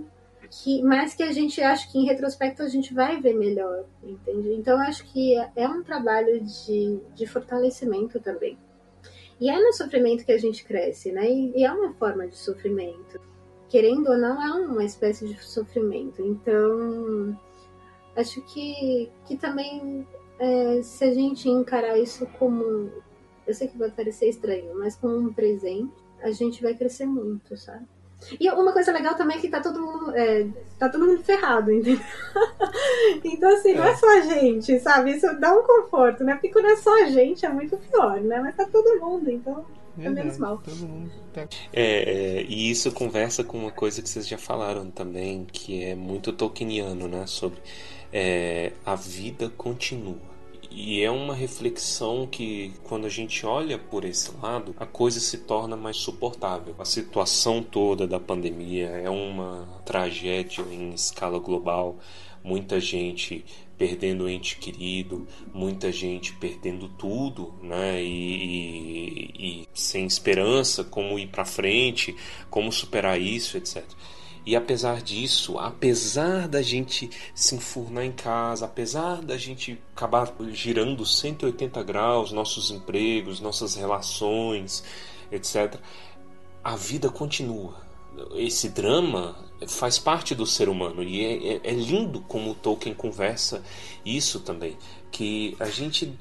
que, 0.52 0.82
mas 0.82 1.14
que 1.14 1.22
a 1.22 1.32
gente 1.32 1.62
acha 1.62 1.90
que 1.90 1.98
em 1.98 2.04
retrospecto 2.04 2.62
a 2.62 2.68
gente 2.68 2.92
vai 2.92 3.18
ver 3.18 3.32
melhor, 3.32 3.86
entende? 4.02 4.52
Então 4.52 4.78
acho 4.78 5.04
que 5.06 5.34
é 5.56 5.66
um 5.66 5.82
trabalho 5.82 6.44
de, 6.44 7.00
de 7.14 7.26
fortalecimento 7.26 8.20
também. 8.20 8.58
E 9.40 9.48
é 9.48 9.58
no 9.58 9.72
sofrimento 9.72 10.26
que 10.26 10.32
a 10.32 10.38
gente 10.38 10.62
cresce, 10.62 11.10
né? 11.10 11.28
E, 11.28 11.52
e 11.56 11.64
é 11.64 11.72
uma 11.72 11.94
forma 11.94 12.28
de 12.28 12.36
sofrimento. 12.36 13.18
Querendo 13.70 14.10
ou 14.10 14.18
não, 14.18 14.42
é 14.42 14.66
uma 14.66 14.84
espécie 14.84 15.26
de 15.26 15.42
sofrimento. 15.42 16.20
Então, 16.20 17.36
acho 18.14 18.42
que, 18.42 19.10
que 19.26 19.38
também, 19.38 20.06
é, 20.38 20.82
se 20.82 21.04
a 21.04 21.14
gente 21.14 21.48
encarar 21.48 21.98
isso 21.98 22.26
como. 22.38 22.92
Eu 23.46 23.54
sei 23.54 23.68
que 23.68 23.78
vai 23.78 23.90
parecer 23.90 24.28
estranho, 24.28 24.78
mas 24.78 24.96
como 24.96 25.16
um 25.16 25.32
presente, 25.32 25.92
a 26.22 26.30
gente 26.30 26.62
vai 26.62 26.74
crescer 26.74 27.06
muito, 27.06 27.56
sabe? 27.56 27.86
E 28.38 28.48
uma 28.50 28.72
coisa 28.72 28.92
legal 28.92 29.14
também 29.14 29.36
é 29.36 29.40
que 29.40 29.48
tá 29.48 29.60
todo 29.60 29.80
mundo, 29.80 30.14
é, 30.14 30.46
tá 30.78 30.88
todo 30.88 31.06
mundo 31.06 31.22
ferrado, 31.22 31.72
entendeu? 31.72 32.00
então, 33.24 33.52
assim, 33.54 33.74
não 33.74 33.84
é 33.84 33.96
só 33.96 34.18
a 34.18 34.20
gente, 34.20 34.78
sabe? 34.80 35.12
Isso 35.12 35.26
dá 35.38 35.52
um 35.52 35.62
conforto, 35.62 36.24
né? 36.24 36.34
Porque 36.34 36.50
quando 36.50 36.66
é 36.66 36.76
só 36.76 37.02
a 37.02 37.06
gente 37.06 37.44
é 37.44 37.48
muito 37.48 37.76
pior, 37.76 38.20
né? 38.20 38.40
Mas 38.40 38.56
tá 38.56 38.66
todo 38.66 39.00
mundo, 39.00 39.30
então 39.30 39.64
é 39.98 40.08
menos 40.08 40.38
mal. 40.38 40.58
Todo 40.58 40.86
mundo 40.86 41.10
tá... 41.32 41.42
é, 41.72 42.38
é, 42.40 42.42
e 42.42 42.70
isso 42.70 42.90
conversa 42.92 43.44
com 43.44 43.58
uma 43.58 43.70
coisa 43.70 44.00
que 44.00 44.08
vocês 44.08 44.26
já 44.26 44.38
falaram 44.38 44.90
também, 44.90 45.46
que 45.50 45.84
é 45.84 45.94
muito 45.94 46.32
tolkieniano, 46.32 47.08
né? 47.08 47.26
Sobre 47.26 47.60
é, 48.12 48.72
a 48.84 48.94
vida 48.94 49.50
continua. 49.50 50.31
E 50.74 51.02
é 51.02 51.10
uma 51.10 51.34
reflexão 51.34 52.26
que, 52.26 52.72
quando 52.84 53.06
a 53.06 53.08
gente 53.08 53.44
olha 53.44 53.78
por 53.78 54.04
esse 54.04 54.30
lado, 54.42 54.74
a 54.78 54.86
coisa 54.86 55.20
se 55.20 55.38
torna 55.38 55.76
mais 55.76 55.98
suportável. 55.98 56.74
A 56.78 56.84
situação 56.84 57.62
toda 57.62 58.06
da 58.06 58.18
pandemia 58.18 58.86
é 58.86 59.10
uma 59.10 59.68
tragédia 59.84 60.62
em 60.70 60.94
escala 60.94 61.38
global, 61.38 61.98
muita 62.42 62.80
gente 62.80 63.44
perdendo 63.76 64.28
ente 64.28 64.56
querido, 64.56 65.26
muita 65.52 65.90
gente 65.92 66.32
perdendo 66.34 66.88
tudo, 66.88 67.52
né? 67.62 68.02
E, 68.02 69.30
e, 69.36 69.62
e 69.62 69.68
sem 69.74 70.06
esperança, 70.06 70.84
como 70.84 71.18
ir 71.18 71.26
para 71.26 71.44
frente, 71.44 72.16
como 72.48 72.72
superar 72.72 73.20
isso, 73.20 73.56
etc. 73.56 73.84
E 74.44 74.56
apesar 74.56 75.00
disso, 75.00 75.58
apesar 75.58 76.48
da 76.48 76.60
gente 76.62 77.08
se 77.34 77.54
enfurnar 77.54 78.04
em 78.04 78.12
casa, 78.12 78.64
apesar 78.64 79.22
da 79.22 79.36
gente 79.36 79.80
acabar 79.94 80.34
girando 80.50 81.06
180 81.06 81.82
graus, 81.84 82.32
nossos 82.32 82.70
empregos, 82.70 83.40
nossas 83.40 83.76
relações, 83.76 84.82
etc., 85.30 85.76
a 86.62 86.76
vida 86.76 87.08
continua. 87.08 87.80
Esse 88.34 88.68
drama 88.68 89.36
faz 89.66 89.98
parte 89.98 90.34
do 90.34 90.44
ser 90.44 90.68
humano 90.68 91.02
e 91.02 91.24
é, 91.24 91.54
é, 91.54 91.60
é 91.64 91.72
lindo 91.72 92.20
como 92.20 92.54
Tolkien 92.54 92.94
conversa 92.94 93.62
isso 94.04 94.40
também, 94.40 94.76
que 95.10 95.56
a 95.58 95.66
gente 95.66 96.12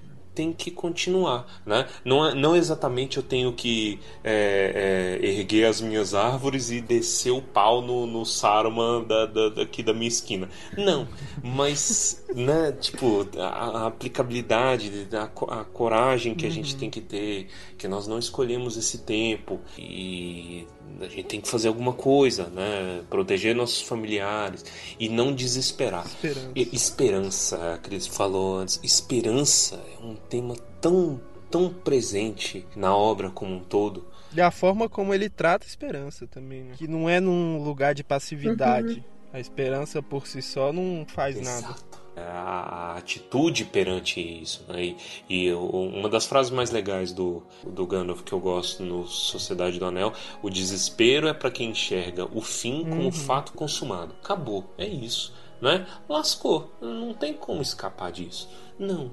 tem 0.41 0.51
que 0.51 0.71
continuar, 0.71 1.45
né? 1.63 1.87
Não, 2.03 2.25
é, 2.25 2.33
não 2.33 2.55
exatamente 2.55 3.17
eu 3.17 3.23
tenho 3.23 3.53
que 3.53 3.99
é, 4.23 5.19
é, 5.21 5.27
erguer 5.27 5.65
as 5.65 5.79
minhas 5.79 6.15
árvores 6.15 6.71
e 6.71 6.81
descer 6.81 7.29
o 7.29 7.41
pau 7.41 7.79
no, 7.79 8.07
no 8.07 8.25
Saruman 8.25 9.03
da, 9.03 9.27
da, 9.27 9.49
daqui 9.49 9.83
da 9.83 9.93
minha 9.93 10.07
esquina. 10.07 10.49
Não, 10.75 11.07
mas, 11.43 12.25
né, 12.33 12.71
tipo, 12.71 13.27
a, 13.37 13.83
a 13.83 13.87
aplicabilidade, 13.87 15.07
a, 15.13 15.23
a, 15.23 15.63
coragem 15.65 16.33
que 16.33 16.47
a 16.47 16.49
gente 16.49 16.73
uhum. 16.73 16.79
tem 16.79 16.89
que 16.89 17.01
ter, 17.01 17.47
que 17.77 17.87
nós 17.87 18.07
não 18.07 18.17
escolhemos 18.17 18.77
esse 18.77 18.99
tempo 18.99 19.59
e 19.77 20.65
a 20.99 21.07
gente 21.07 21.23
tem 21.23 21.41
que 21.41 21.47
fazer 21.47 21.67
alguma 21.67 21.93
coisa, 21.93 22.47
né? 22.47 23.03
Proteger 23.09 23.55
nossos 23.55 23.81
familiares 23.81 24.65
e 24.99 25.09
não 25.09 25.33
desesperar. 25.33 26.05
Esperança. 26.05 26.51
E, 26.55 26.75
esperança, 26.75 27.73
a 27.73 27.77
Cris 27.77 28.07
falou 28.07 28.57
antes. 28.57 28.79
Esperança 28.83 29.79
é 29.97 30.03
um 30.03 30.15
tema 30.15 30.55
tão, 30.79 31.19
tão 31.49 31.73
presente 31.73 32.65
na 32.75 32.95
obra 32.95 33.29
como 33.29 33.55
um 33.55 33.59
todo. 33.59 34.05
E 34.33 34.41
a 34.41 34.49
forma 34.49 34.87
como 34.87 35.13
ele 35.13 35.29
trata 35.29 35.65
a 35.65 35.67
esperança 35.67 36.25
também, 36.25 36.63
né? 36.63 36.73
Que 36.77 36.87
não 36.87 37.09
é 37.09 37.19
num 37.19 37.61
lugar 37.63 37.93
de 37.93 38.03
passividade. 38.03 38.93
Uhum. 38.93 39.03
A 39.33 39.39
esperança 39.39 40.01
por 40.01 40.27
si 40.27 40.41
só 40.41 40.73
não 40.73 41.05
faz 41.07 41.37
Exato. 41.37 41.61
nada. 41.61 42.00
É 42.15 42.21
a 42.21 42.95
atitude 42.97 43.63
perante 43.63 44.19
isso. 44.19 44.65
Né? 44.67 44.95
E, 45.29 45.47
e, 45.47 45.53
uma 45.53 46.09
das 46.09 46.25
frases 46.25 46.51
mais 46.51 46.69
legais 46.69 47.13
do, 47.13 47.41
do 47.63 47.85
Gandalf 47.87 48.21
que 48.23 48.33
eu 48.33 48.39
gosto 48.39 48.83
no 48.83 49.07
Sociedade 49.07 49.79
do 49.79 49.85
Anel: 49.85 50.11
o 50.41 50.49
desespero 50.49 51.27
é 51.27 51.33
para 51.33 51.49
quem 51.49 51.69
enxerga 51.69 52.25
o 52.25 52.41
fim 52.41 52.83
como 52.83 53.03
uhum. 53.03 53.11
fato 53.11 53.53
consumado. 53.53 54.13
Acabou, 54.21 54.65
é 54.77 54.85
isso. 54.85 55.33
Né? 55.61 55.85
Lascou, 56.09 56.73
não 56.81 57.13
tem 57.13 57.33
como 57.33 57.61
escapar 57.61 58.11
disso. 58.11 58.49
Não. 58.77 59.11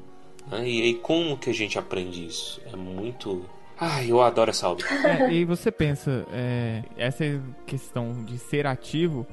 Né? 0.51 0.69
E 0.69 0.83
aí, 0.83 0.95
como 0.95 1.37
que 1.37 1.51
a 1.51 1.55
gente 1.55 1.79
aprende 1.79 2.27
isso? 2.27 2.61
É 2.73 2.75
muito. 2.75 3.45
Ai, 3.79 4.11
eu 4.11 4.21
adoro 4.21 4.51
essa 4.51 4.69
obra. 4.69 4.85
É, 5.07 5.31
e 5.31 5.45
você 5.45 5.71
pensa, 5.71 6.27
é, 6.33 6.83
essa 6.97 7.25
questão 7.65 8.25
de 8.25 8.39
ser 8.39 8.67
ativo, 8.67 9.25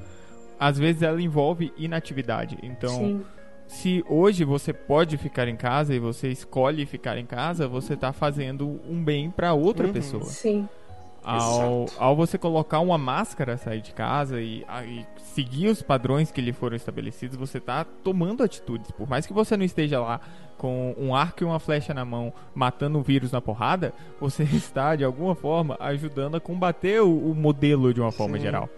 às 0.60 0.78
vezes 0.78 1.02
ela 1.02 1.20
envolve 1.20 1.72
inatividade. 1.76 2.58
Então. 2.62 2.94
Sim 2.96 3.24
se 3.66 4.04
hoje 4.08 4.44
você 4.44 4.72
pode 4.72 5.16
ficar 5.16 5.48
em 5.48 5.56
casa 5.56 5.94
e 5.94 5.98
você 5.98 6.28
escolhe 6.28 6.86
ficar 6.86 7.18
em 7.18 7.26
casa, 7.26 7.66
você 7.66 7.94
está 7.94 8.12
fazendo 8.12 8.80
um 8.88 9.02
bem 9.02 9.30
para 9.30 9.52
outra 9.52 9.86
uhum, 9.86 9.92
pessoa. 9.92 10.24
Sim. 10.24 10.68
Ao, 11.22 11.86
ao 11.98 12.14
você 12.14 12.38
colocar 12.38 12.78
uma 12.78 12.96
máscara, 12.96 13.56
sair 13.56 13.80
de 13.80 13.92
casa 13.92 14.40
e, 14.40 14.64
e, 14.86 15.04
seguir 15.34 15.66
os 15.66 15.82
padrões 15.82 16.30
que 16.30 16.40
lhe 16.40 16.52
foram 16.52 16.76
estabelecidos, 16.76 17.36
você 17.36 17.58
está 17.58 17.84
tomando 17.84 18.44
atitudes. 18.44 18.92
Por 18.92 19.08
mais 19.08 19.26
que 19.26 19.32
você 19.32 19.56
não 19.56 19.64
esteja 19.64 20.00
lá 20.00 20.20
com 20.56 20.94
um 20.96 21.16
arco 21.16 21.42
e 21.42 21.44
uma 21.44 21.58
flecha 21.58 21.92
na 21.92 22.04
mão, 22.04 22.32
matando 22.54 23.00
o 23.00 23.02
vírus 23.02 23.32
na 23.32 23.40
porrada, 23.40 23.92
você 24.20 24.44
está, 24.54 24.94
de 24.94 25.02
alguma 25.02 25.34
forma, 25.34 25.76
ajudando 25.80 26.36
a 26.36 26.40
combater 26.40 27.02
o, 27.02 27.32
o 27.32 27.34
modelo 27.34 27.92
de 27.92 28.00
uma 28.00 28.12
forma 28.12 28.36
Sim. 28.36 28.44
geral. 28.44 28.68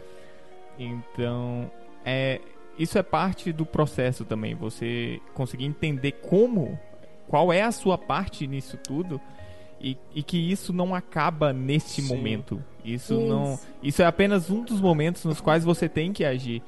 Então, 0.78 1.70
é, 2.02 2.40
isso 2.78 2.96
é 2.96 3.02
parte 3.02 3.52
do 3.52 3.66
processo 3.66 4.24
também. 4.24 4.54
Você 4.54 5.20
conseguir 5.34 5.64
entender 5.64 6.12
como, 6.12 6.78
qual 7.26 7.52
é 7.52 7.62
a 7.62 7.72
sua 7.72 7.98
parte 7.98 8.46
nisso 8.46 8.76
tudo 8.76 9.20
e, 9.80 9.96
e 10.14 10.22
que 10.22 10.38
isso 10.38 10.72
não 10.72 10.94
acaba 10.94 11.52
neste 11.52 12.00
Sim. 12.02 12.08
momento. 12.08 12.62
Isso, 12.84 13.14
isso 13.14 13.20
não, 13.20 13.58
isso 13.82 14.00
é 14.00 14.06
apenas 14.06 14.50
um 14.50 14.62
dos 14.62 14.80
momentos 14.80 15.24
nos 15.24 15.40
quais 15.40 15.64
você 15.64 15.88
tem 15.88 16.12
que 16.12 16.24
agir. 16.24 16.62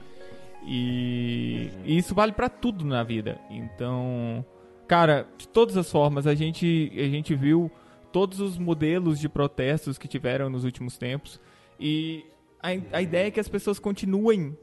E, 0.67 1.71
e 1.85 1.97
isso 1.97 2.15
vale 2.15 2.33
para 2.33 2.49
tudo 2.49 2.85
na 2.85 3.03
vida. 3.03 3.39
Então, 3.49 4.45
cara, 4.87 5.27
de 5.39 5.49
todas 5.49 5.77
as 5.77 5.91
formas 5.91 6.27
a 6.27 6.35
gente 6.35 6.93
a 6.97 7.09
gente 7.09 7.35
viu 7.35 7.71
todos 8.13 8.41
os 8.41 8.59
modelos 8.59 9.19
de 9.21 9.29
protestos 9.29 9.97
que 9.97 10.09
tiveram 10.09 10.51
nos 10.51 10.65
últimos 10.65 10.99
tempos 10.99 11.41
e 11.79 12.25
a, 12.61 12.69
a 12.99 13.01
ideia 13.01 13.29
é 13.29 13.31
que 13.31 13.39
as 13.39 13.49
pessoas 13.49 13.79
continuem 13.79 14.57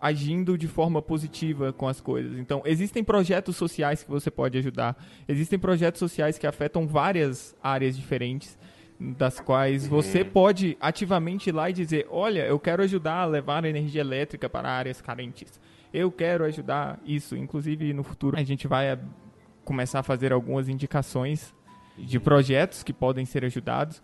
agindo 0.00 0.56
de 0.56 0.68
forma 0.68 1.02
positiva 1.02 1.72
com 1.72 1.88
as 1.88 2.00
coisas. 2.00 2.38
Então, 2.38 2.62
existem 2.64 3.02
projetos 3.02 3.56
sociais 3.56 4.02
que 4.02 4.10
você 4.10 4.30
pode 4.30 4.56
ajudar. 4.58 4.96
Existem 5.26 5.58
projetos 5.58 5.98
sociais 5.98 6.38
que 6.38 6.46
afetam 6.46 6.86
várias 6.86 7.56
áreas 7.62 7.96
diferentes, 7.96 8.56
das 9.00 9.38
quais 9.38 9.84
uhum. 9.84 9.90
você 9.90 10.24
pode 10.24 10.76
ativamente 10.80 11.50
ir 11.50 11.52
lá 11.52 11.70
e 11.70 11.72
dizer: 11.72 12.06
Olha, 12.10 12.46
eu 12.46 12.58
quero 12.58 12.82
ajudar 12.82 13.22
a 13.22 13.26
levar 13.26 13.64
energia 13.64 14.00
elétrica 14.00 14.48
para 14.48 14.68
áreas 14.68 15.00
carentes. 15.00 15.60
Eu 15.92 16.10
quero 16.10 16.44
ajudar 16.44 17.00
isso. 17.04 17.36
Inclusive, 17.36 17.92
no 17.92 18.02
futuro, 18.02 18.36
a 18.38 18.42
gente 18.42 18.66
vai 18.66 18.90
a, 18.90 18.98
começar 19.64 20.00
a 20.00 20.02
fazer 20.02 20.32
algumas 20.32 20.68
indicações 20.68 21.54
de 21.96 22.18
projetos 22.20 22.82
que 22.82 22.92
podem 22.92 23.24
ser 23.24 23.44
ajudados. 23.44 24.02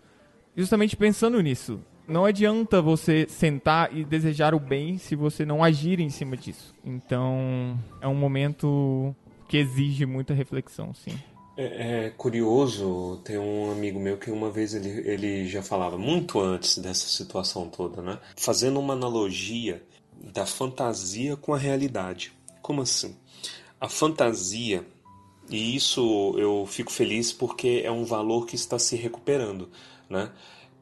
Justamente 0.55 0.95
pensando 0.95 1.41
nisso, 1.41 1.81
não 2.07 2.25
adianta 2.25 2.81
você 2.81 3.27
sentar 3.27 3.95
e 3.95 4.03
desejar 4.03 4.53
o 4.53 4.59
bem 4.59 4.97
se 4.97 5.15
você 5.15 5.45
não 5.45 5.63
agir 5.63 5.99
em 5.99 6.09
cima 6.09 6.37
disso. 6.37 6.73
Então, 6.83 7.79
é 8.01 8.07
um 8.07 8.15
momento 8.15 9.15
que 9.47 9.57
exige 9.57 10.05
muita 10.05 10.33
reflexão, 10.33 10.93
sim. 10.93 11.17
É, 11.57 12.07
é, 12.07 12.09
curioso, 12.09 13.21
tem 13.23 13.37
um 13.37 13.71
amigo 13.71 13.97
meu 13.99 14.17
que 14.17 14.29
uma 14.29 14.51
vez 14.51 14.73
ele, 14.73 14.89
ele 15.09 15.47
já 15.47 15.63
falava, 15.63 15.97
muito 15.97 16.39
antes 16.39 16.77
dessa 16.77 17.07
situação 17.07 17.69
toda, 17.69 18.01
né? 18.01 18.19
Fazendo 18.35 18.79
uma 18.79 18.93
analogia 18.93 19.81
da 20.13 20.45
fantasia 20.45 21.37
com 21.37 21.53
a 21.53 21.57
realidade. 21.57 22.33
Como 22.61 22.81
assim? 22.81 23.15
A 23.79 23.87
fantasia, 23.87 24.85
e 25.49 25.75
isso 25.75 26.35
eu 26.37 26.65
fico 26.65 26.91
feliz 26.91 27.31
porque 27.31 27.81
é 27.85 27.91
um 27.91 28.03
valor 28.03 28.45
que 28.45 28.55
está 28.55 28.77
se 28.77 28.97
recuperando, 28.97 29.69
né? 30.09 30.31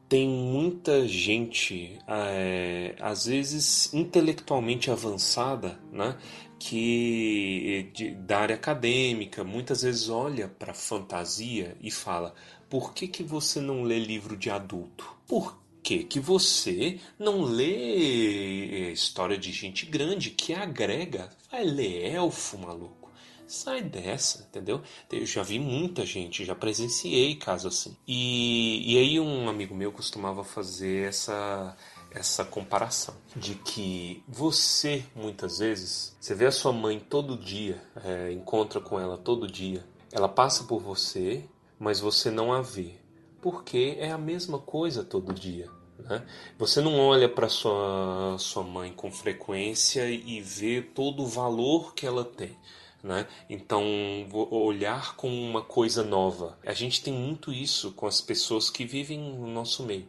Tem 0.08 0.28
muita 0.28 1.06
gente, 1.06 1.98
é, 2.06 2.94
às 3.00 3.26
vezes 3.26 3.92
intelectualmente 3.94 4.90
avançada, 4.90 5.78
né, 5.92 6.16
que 6.58 7.90
de, 7.92 8.10
da 8.12 8.38
área 8.38 8.56
acadêmica, 8.56 9.44
muitas 9.44 9.82
vezes 9.82 10.08
olha 10.08 10.48
para 10.48 10.74
fantasia 10.74 11.76
e 11.80 11.90
fala: 11.90 12.34
por 12.68 12.94
que, 12.94 13.08
que 13.08 13.22
você 13.22 13.60
não 13.60 13.82
lê 13.82 13.98
livro 13.98 14.36
de 14.36 14.50
adulto? 14.50 15.16
Por 15.26 15.58
que, 15.82 16.04
que 16.04 16.20
você 16.20 16.98
não 17.18 17.42
lê 17.42 18.92
história 18.92 19.36
de 19.36 19.52
gente 19.52 19.86
grande 19.86 20.30
que 20.30 20.54
agrega? 20.54 21.30
Vai 21.50 21.64
ler 21.64 22.14
elfo, 22.14 22.58
maluco 22.58 23.03
sai 23.46 23.82
dessa, 23.82 24.46
entendeu? 24.48 24.82
Eu 25.10 25.26
já 25.26 25.42
vi 25.42 25.58
muita 25.58 26.04
gente, 26.04 26.44
já 26.44 26.54
presenciei 26.54 27.34
casos 27.36 27.74
assim. 27.74 27.96
E, 28.06 28.94
e 28.94 28.98
aí 28.98 29.20
um 29.20 29.48
amigo 29.48 29.74
meu 29.74 29.92
costumava 29.92 30.44
fazer 30.44 31.08
essa 31.08 31.76
essa 32.14 32.44
comparação 32.44 33.14
de 33.34 33.56
que 33.56 34.22
você 34.28 35.04
muitas 35.16 35.58
vezes 35.58 36.16
você 36.20 36.32
vê 36.32 36.46
a 36.46 36.52
sua 36.52 36.72
mãe 36.72 37.00
todo 37.00 37.36
dia, 37.36 37.82
é, 38.04 38.30
encontra 38.30 38.80
com 38.80 39.00
ela 39.00 39.18
todo 39.18 39.50
dia, 39.50 39.84
ela 40.12 40.28
passa 40.28 40.62
por 40.62 40.80
você, 40.80 41.44
mas 41.76 41.98
você 41.98 42.30
não 42.30 42.52
a 42.52 42.62
vê, 42.62 42.94
porque 43.42 43.96
é 43.98 44.12
a 44.12 44.18
mesma 44.18 44.60
coisa 44.60 45.02
todo 45.02 45.34
dia. 45.34 45.68
Né? 45.98 46.24
Você 46.56 46.80
não 46.80 46.98
olha 47.00 47.28
para 47.28 47.48
sua 47.48 48.36
sua 48.38 48.62
mãe 48.62 48.92
com 48.92 49.10
frequência 49.10 50.08
e 50.08 50.40
vê 50.40 50.82
todo 50.82 51.24
o 51.24 51.26
valor 51.26 51.94
que 51.94 52.06
ela 52.06 52.24
tem. 52.24 52.56
Né? 53.04 53.26
Então, 53.50 53.84
olhar 54.32 55.14
como 55.14 55.34
uma 55.34 55.60
coisa 55.60 56.02
nova. 56.02 56.58
A 56.64 56.72
gente 56.72 57.02
tem 57.02 57.12
muito 57.12 57.52
isso 57.52 57.92
com 57.92 58.06
as 58.06 58.22
pessoas 58.22 58.70
que 58.70 58.86
vivem 58.86 59.18
no 59.18 59.46
nosso 59.46 59.82
meio. 59.82 60.08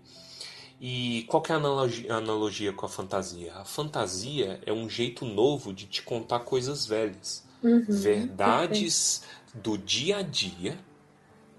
E 0.80 1.26
qual 1.28 1.44
é 1.50 1.52
a 1.52 1.58
analogia, 1.58 2.14
a 2.14 2.18
analogia 2.18 2.72
com 2.72 2.86
a 2.86 2.90
fantasia? 2.90 3.54
A 3.56 3.66
fantasia 3.66 4.62
é 4.66 4.72
um 4.72 4.90
jeito 4.90 5.26
novo 5.26 5.74
de 5.74 5.88
te 5.88 6.02
contar 6.04 6.40
coisas 6.40 6.86
velhas. 6.86 7.44
Uhum, 7.62 7.84
verdades 7.90 9.24
do 9.54 9.78
dia 9.78 10.18
a 10.18 10.22
dia 10.22 10.78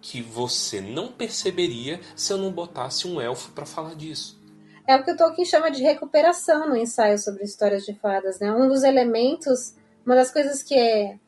que 0.00 0.22
você 0.22 0.80
não 0.80 1.08
perceberia 1.08 2.00
se 2.14 2.32
eu 2.32 2.38
não 2.38 2.50
botasse 2.50 3.06
um 3.06 3.20
elfo 3.20 3.50
para 3.52 3.66
falar 3.66 3.94
disso. 3.94 4.40
É 4.86 4.96
o 4.96 5.04
que 5.04 5.10
o 5.10 5.16
Tolkien 5.16 5.44
chama 5.44 5.70
de 5.70 5.82
recuperação 5.82 6.66
no 6.66 6.76
ensaio 6.76 7.18
sobre 7.18 7.44
histórias 7.44 7.84
de 7.84 7.92
fadas. 7.92 8.38
Né? 8.40 8.50
Um 8.52 8.68
dos 8.68 8.84
elementos 8.84 9.74
uma 10.06 10.14
das 10.14 10.30
coisas 10.30 10.62
que 10.62 10.74
é, 10.74 11.18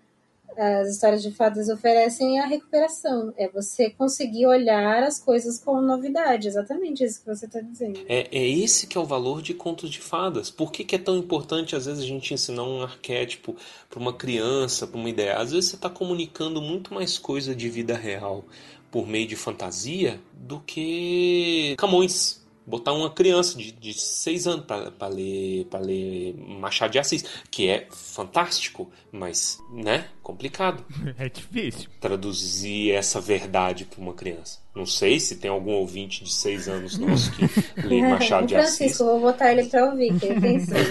as 0.58 0.88
histórias 0.88 1.22
de 1.22 1.30
fadas 1.30 1.68
oferecem 1.68 2.40
a 2.40 2.46
recuperação. 2.46 3.32
É 3.36 3.48
você 3.48 3.90
conseguir 3.90 4.46
olhar 4.46 5.02
as 5.04 5.20
coisas 5.20 5.62
com 5.62 5.80
novidade. 5.80 6.48
Exatamente 6.48 7.04
isso 7.04 7.20
que 7.20 7.26
você 7.26 7.46
está 7.46 7.60
dizendo. 7.60 8.00
É, 8.08 8.26
é 8.30 8.48
esse 8.48 8.86
que 8.86 8.98
é 8.98 9.00
o 9.00 9.04
valor 9.04 9.40
de 9.40 9.54
contos 9.54 9.88
de 9.88 10.00
fadas. 10.00 10.50
Por 10.50 10.72
que, 10.72 10.84
que 10.84 10.96
é 10.96 10.98
tão 10.98 11.16
importante, 11.16 11.76
às 11.76 11.86
vezes, 11.86 12.02
a 12.02 12.06
gente 12.06 12.34
ensinar 12.34 12.64
um 12.64 12.82
arquétipo 12.82 13.54
para 13.88 14.00
uma 14.00 14.12
criança, 14.12 14.86
para 14.86 14.98
uma 14.98 15.08
ideia? 15.08 15.36
Às 15.36 15.52
vezes 15.52 15.70
você 15.70 15.76
está 15.76 15.88
comunicando 15.88 16.60
muito 16.60 16.92
mais 16.92 17.18
coisa 17.18 17.54
de 17.54 17.68
vida 17.68 17.96
real 17.96 18.44
por 18.90 19.06
meio 19.06 19.26
de 19.26 19.36
fantasia 19.36 20.18
do 20.32 20.60
que 20.60 21.74
Camões 21.78 22.37
botar 22.68 22.92
uma 22.92 23.10
criança 23.10 23.56
de, 23.56 23.72
de 23.72 23.94
seis 23.94 24.46
anos 24.46 24.66
para 24.66 25.08
ler, 25.08 25.66
ler 25.80 26.34
Machado 26.36 26.92
de 26.92 26.98
Assis, 26.98 27.24
que 27.50 27.68
é 27.68 27.86
fantástico, 27.90 28.90
mas, 29.10 29.58
né, 29.72 30.06
complicado. 30.22 30.84
É 31.18 31.28
difícil. 31.28 31.88
Traduzir 32.00 32.92
essa 32.92 33.20
verdade 33.20 33.84
para 33.84 34.00
uma 34.00 34.12
criança. 34.12 34.60
Não 34.74 34.86
sei 34.86 35.18
se 35.18 35.36
tem 35.36 35.50
algum 35.50 35.72
ouvinte 35.72 36.22
de 36.22 36.32
seis 36.32 36.68
anos 36.68 36.98
nosso 36.98 37.32
que 37.32 37.48
lê 37.84 38.02
Machado 38.06 38.46
de 38.46 38.54
Assis. 38.54 38.76
Francisco, 38.76 39.04
vou 39.04 39.20
botar 39.20 39.52
ele 39.52 39.64
para 39.64 39.86
ouvir, 39.86 40.16
que 40.18 40.26
ele 40.26 40.40
tem 40.40 40.60
seis. 40.64 40.88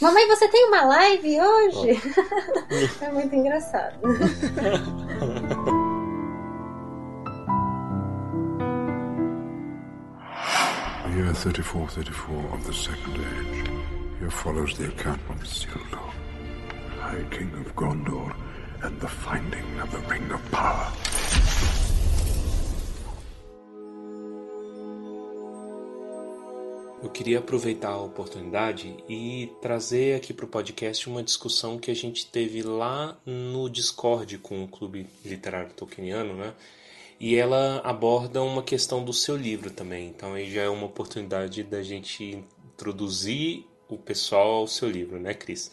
Mamãe, 0.00 0.26
você 0.26 0.48
tem 0.48 0.66
uma 0.66 0.82
live 0.82 1.40
hoje? 1.40 2.02
Oh. 3.00 3.04
é 3.04 3.12
muito 3.12 3.34
engraçado. 3.34 3.98
Year 10.46 11.32
3434 11.34 12.54
of 12.54 12.66
the 12.66 12.72
Second 12.72 13.14
Age. 13.14 13.68
Here 14.18 14.30
follows 14.30 14.76
the 14.78 14.88
account 14.88 15.20
of 15.28 15.42
Isildur, 15.42 16.10
High 17.00 17.24
King 17.30 17.52
of 17.54 17.74
Gondor, 17.74 18.34
and 18.82 19.00
the 19.00 19.08
finding 19.08 19.80
of 19.80 19.90
the 19.90 19.98
Ring 20.08 20.30
of 20.30 20.40
Power. 20.50 20.92
Eu 27.02 27.10
queria 27.10 27.38
aproveitar 27.38 27.90
a 27.90 28.02
oportunidade 28.02 28.96
e 29.08 29.52
trazer 29.60 30.16
aqui 30.16 30.32
para 30.32 30.44
o 30.44 30.48
podcast 30.48 31.08
uma 31.08 31.22
discussão 31.22 31.78
que 31.78 31.90
a 31.90 31.94
gente 31.94 32.26
teve 32.26 32.62
lá 32.62 33.16
no 33.24 33.68
Discord 33.68 34.38
com 34.38 34.64
o 34.64 34.68
Clube 34.68 35.06
Literário 35.24 35.72
Tolkieniano, 35.74 36.34
né? 36.34 36.52
E 37.18 37.36
ela 37.36 37.80
aborda 37.82 38.42
uma 38.42 38.62
questão 38.62 39.02
do 39.02 39.12
seu 39.12 39.36
livro 39.36 39.70
também. 39.70 40.08
Então 40.08 40.34
aí 40.34 40.50
já 40.50 40.62
é 40.62 40.68
uma 40.68 40.86
oportunidade 40.86 41.62
da 41.62 41.82
gente 41.82 42.44
introduzir 42.74 43.64
o 43.88 43.96
pessoal 43.96 44.56
ao 44.56 44.66
seu 44.66 44.90
livro, 44.90 45.18
né, 45.18 45.32
Cris? 45.32 45.70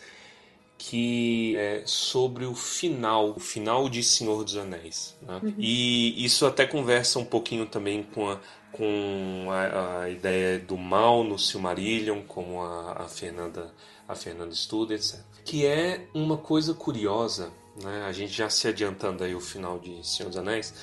Que 0.77 1.55
é 1.57 1.83
sobre 1.85 2.45
o 2.45 2.55
final, 2.55 3.31
o 3.31 3.39
final 3.39 3.89
de 3.89 4.01
Senhor 4.03 4.43
dos 4.43 4.55
Anéis. 4.55 5.17
Né? 5.21 5.39
Uhum. 5.43 5.53
E 5.57 6.23
isso 6.23 6.45
até 6.45 6.65
conversa 6.65 7.19
um 7.19 7.25
pouquinho 7.25 7.65
também 7.65 8.03
com 8.03 8.29
a, 8.29 8.39
com 8.71 9.47
a, 9.49 10.01
a, 10.01 10.09
ideia 10.09 10.59
do 10.59 10.77
mal 10.77 11.23
no 11.23 11.37
Silmarillion, 11.37 12.21
como 12.23 12.61
a, 12.61 13.03
a, 13.03 13.07
Fernanda 13.07 13.73
a 14.07 14.15
Fernanda 14.15 14.53
estuda, 14.53 14.93
etc. 14.93 15.19
Que 15.45 15.65
é 15.65 16.07
uma 16.13 16.37
coisa 16.37 16.73
curiosa, 16.73 17.51
né? 17.81 18.03
a 18.05 18.11
gente 18.11 18.33
já 18.33 18.49
se 18.49 18.67
adiantando 18.67 19.23
aí 19.23 19.35
o 19.35 19.39
final 19.39 19.79
de 19.79 20.05
Senhor 20.05 20.29
dos 20.29 20.37
Anéis, 20.37 20.73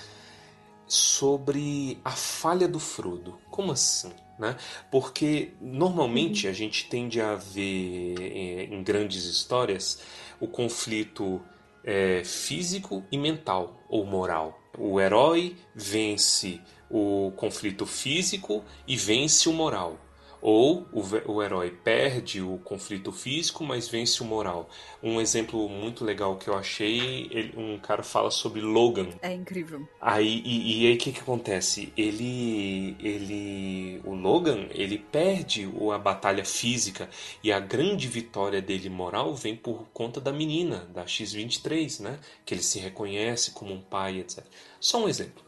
sobre 0.92 1.98
a 2.04 2.10
falha 2.10 2.66
do 2.66 2.80
Frodo. 2.80 3.38
Como 3.50 3.72
assim? 3.72 4.12
Né? 4.38 4.56
Porque 4.90 5.52
normalmente 5.60 6.48
a 6.48 6.52
gente 6.52 6.88
tende 6.88 7.20
a 7.20 7.34
ver 7.34 8.14
eh, 8.18 8.64
em 8.70 8.82
grandes 8.82 9.24
histórias 9.24 10.00
o 10.40 10.48
conflito 10.48 11.40
é, 11.84 12.22
físico 12.24 13.04
e 13.10 13.18
mental 13.18 13.78
ou 13.88 14.04
moral. 14.06 14.58
O 14.78 15.00
herói 15.00 15.56
vence 15.74 16.60
o 16.90 17.32
conflito 17.36 17.86
físico 17.86 18.64
e 18.86 18.96
vence 18.96 19.48
o 19.48 19.52
moral. 19.52 19.98
Ou 20.42 20.86
o, 20.92 21.32
o 21.32 21.42
herói 21.42 21.70
perde 21.70 22.40
o 22.40 22.58
conflito 22.58 23.12
físico, 23.12 23.62
mas 23.62 23.88
vence 23.88 24.22
o 24.22 24.26
moral. 24.26 24.68
Um 25.02 25.20
exemplo 25.20 25.68
muito 25.68 26.04
legal 26.04 26.36
que 26.36 26.48
eu 26.48 26.54
achei, 26.54 27.28
ele, 27.30 27.52
um 27.56 27.78
cara 27.78 28.02
fala 28.02 28.30
sobre 28.30 28.60
Logan. 28.60 29.08
É 29.20 29.32
incrível. 29.32 29.86
Aí, 30.00 30.42
e, 30.44 30.84
e 30.84 30.86
aí 30.86 30.94
o 30.94 30.98
que, 30.98 31.12
que 31.12 31.20
acontece? 31.20 31.92
Ele, 31.96 32.96
ele, 33.00 34.00
o 34.04 34.14
Logan, 34.14 34.66
ele 34.70 34.98
perde 34.98 35.68
a 35.92 35.98
batalha 35.98 36.44
física 36.44 37.08
e 37.42 37.52
a 37.52 37.60
grande 37.60 38.08
vitória 38.08 38.62
dele 38.62 38.88
moral 38.88 39.34
vem 39.34 39.54
por 39.54 39.86
conta 39.92 40.20
da 40.20 40.32
menina, 40.32 40.88
da 40.94 41.06
X-23, 41.06 42.00
né? 42.00 42.18
Que 42.46 42.54
ele 42.54 42.62
se 42.62 42.78
reconhece 42.78 43.50
como 43.50 43.74
um 43.74 43.80
pai, 43.80 44.20
etc. 44.20 44.44
Só 44.80 45.04
um 45.04 45.08
exemplo. 45.08 45.44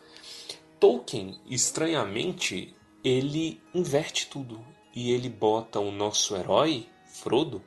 Tolkien, 0.79 1.41
estranhamente, 1.49 2.75
ele 3.05 3.61
inverte 3.73 4.27
tudo 4.27 4.72
e 4.95 5.11
ele 5.13 5.29
bota 5.29 5.81
o 5.81 5.91
nosso 5.91 6.37
herói, 6.37 6.87
Frodo, 7.07 7.63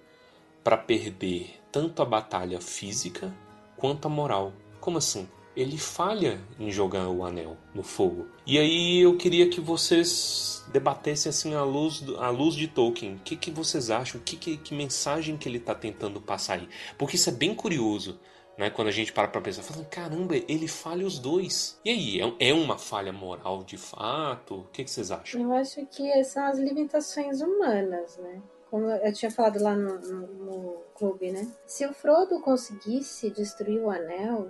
para 0.64 0.78
perder 0.78 1.60
tanto 1.72 2.02
a 2.02 2.06
batalha 2.06 2.60
física 2.62 3.34
quanto 3.78 4.06
a 4.06 4.10
moral. 4.10 4.54
Como 4.80 4.98
assim? 4.98 5.28
Ele 5.56 5.78
falha 5.78 6.42
em 6.60 6.70
jogar 6.70 7.08
o 7.08 7.24
anel 7.24 7.58
no 7.74 7.82
fogo. 7.82 8.28
E 8.46 8.58
aí 8.58 9.00
eu 9.00 9.16
queria 9.16 9.50
que 9.50 9.62
vocês 9.62 10.66
debatessem 10.72 11.30
assim 11.30 11.54
à 11.56 11.64
luz, 11.64 12.04
à 12.20 12.30
luz 12.30 12.56
de 12.56 12.68
Tolkien. 12.68 13.16
O 13.16 13.20
que, 13.20 13.36
que 13.36 13.52
vocês 13.52 13.90
acham? 13.90 14.20
Que, 14.24 14.36
que, 14.36 14.58
que 14.58 14.76
mensagem 14.76 15.38
que 15.38 15.48
ele 15.48 15.58
está 15.58 15.74
tentando 15.74 16.20
passar 16.20 16.56
aí? 16.56 16.68
Porque 16.98 17.16
isso 17.16 17.30
é 17.30 17.34
bem 17.34 17.56
curioso. 17.56 18.20
Né, 18.58 18.70
quando 18.70 18.88
a 18.88 18.92
gente 18.92 19.12
para 19.12 19.28
pra 19.28 19.42
pensar, 19.42 19.64
falando, 19.64 19.88
caramba, 19.90 20.36
ele 20.48 20.68
falha 20.68 21.06
os 21.06 21.20
dois. 21.20 21.78
E 21.84 21.90
aí, 21.90 22.22
é, 22.22 22.50
é 22.50 22.54
uma 22.54 22.78
falha 22.78 23.12
moral 23.12 23.64
de 23.64 23.78
fato? 23.78 24.60
O 24.60 24.68
que, 24.72 24.84
que 24.84 24.90
vocês 24.90 25.12
acham? 25.12 25.42
Eu 25.42 25.52
acho 25.54 25.86
que 25.88 26.24
são 26.24 26.46
as 26.46 26.58
limitações 26.58 27.42
humanas, 27.42 28.18
né? 28.18 28.42
Como 28.70 28.90
eu 28.90 29.14
tinha 29.14 29.30
falado 29.30 29.62
lá 29.62 29.76
no, 29.76 30.00
no, 30.00 30.28
no 30.28 30.78
clube, 30.96 31.32
né? 31.32 31.46
Se 31.68 31.86
o 31.86 31.94
Frodo 31.94 32.40
conseguisse 32.40 33.30
destruir 33.30 33.82
o 33.82 33.90
anel, 33.90 34.50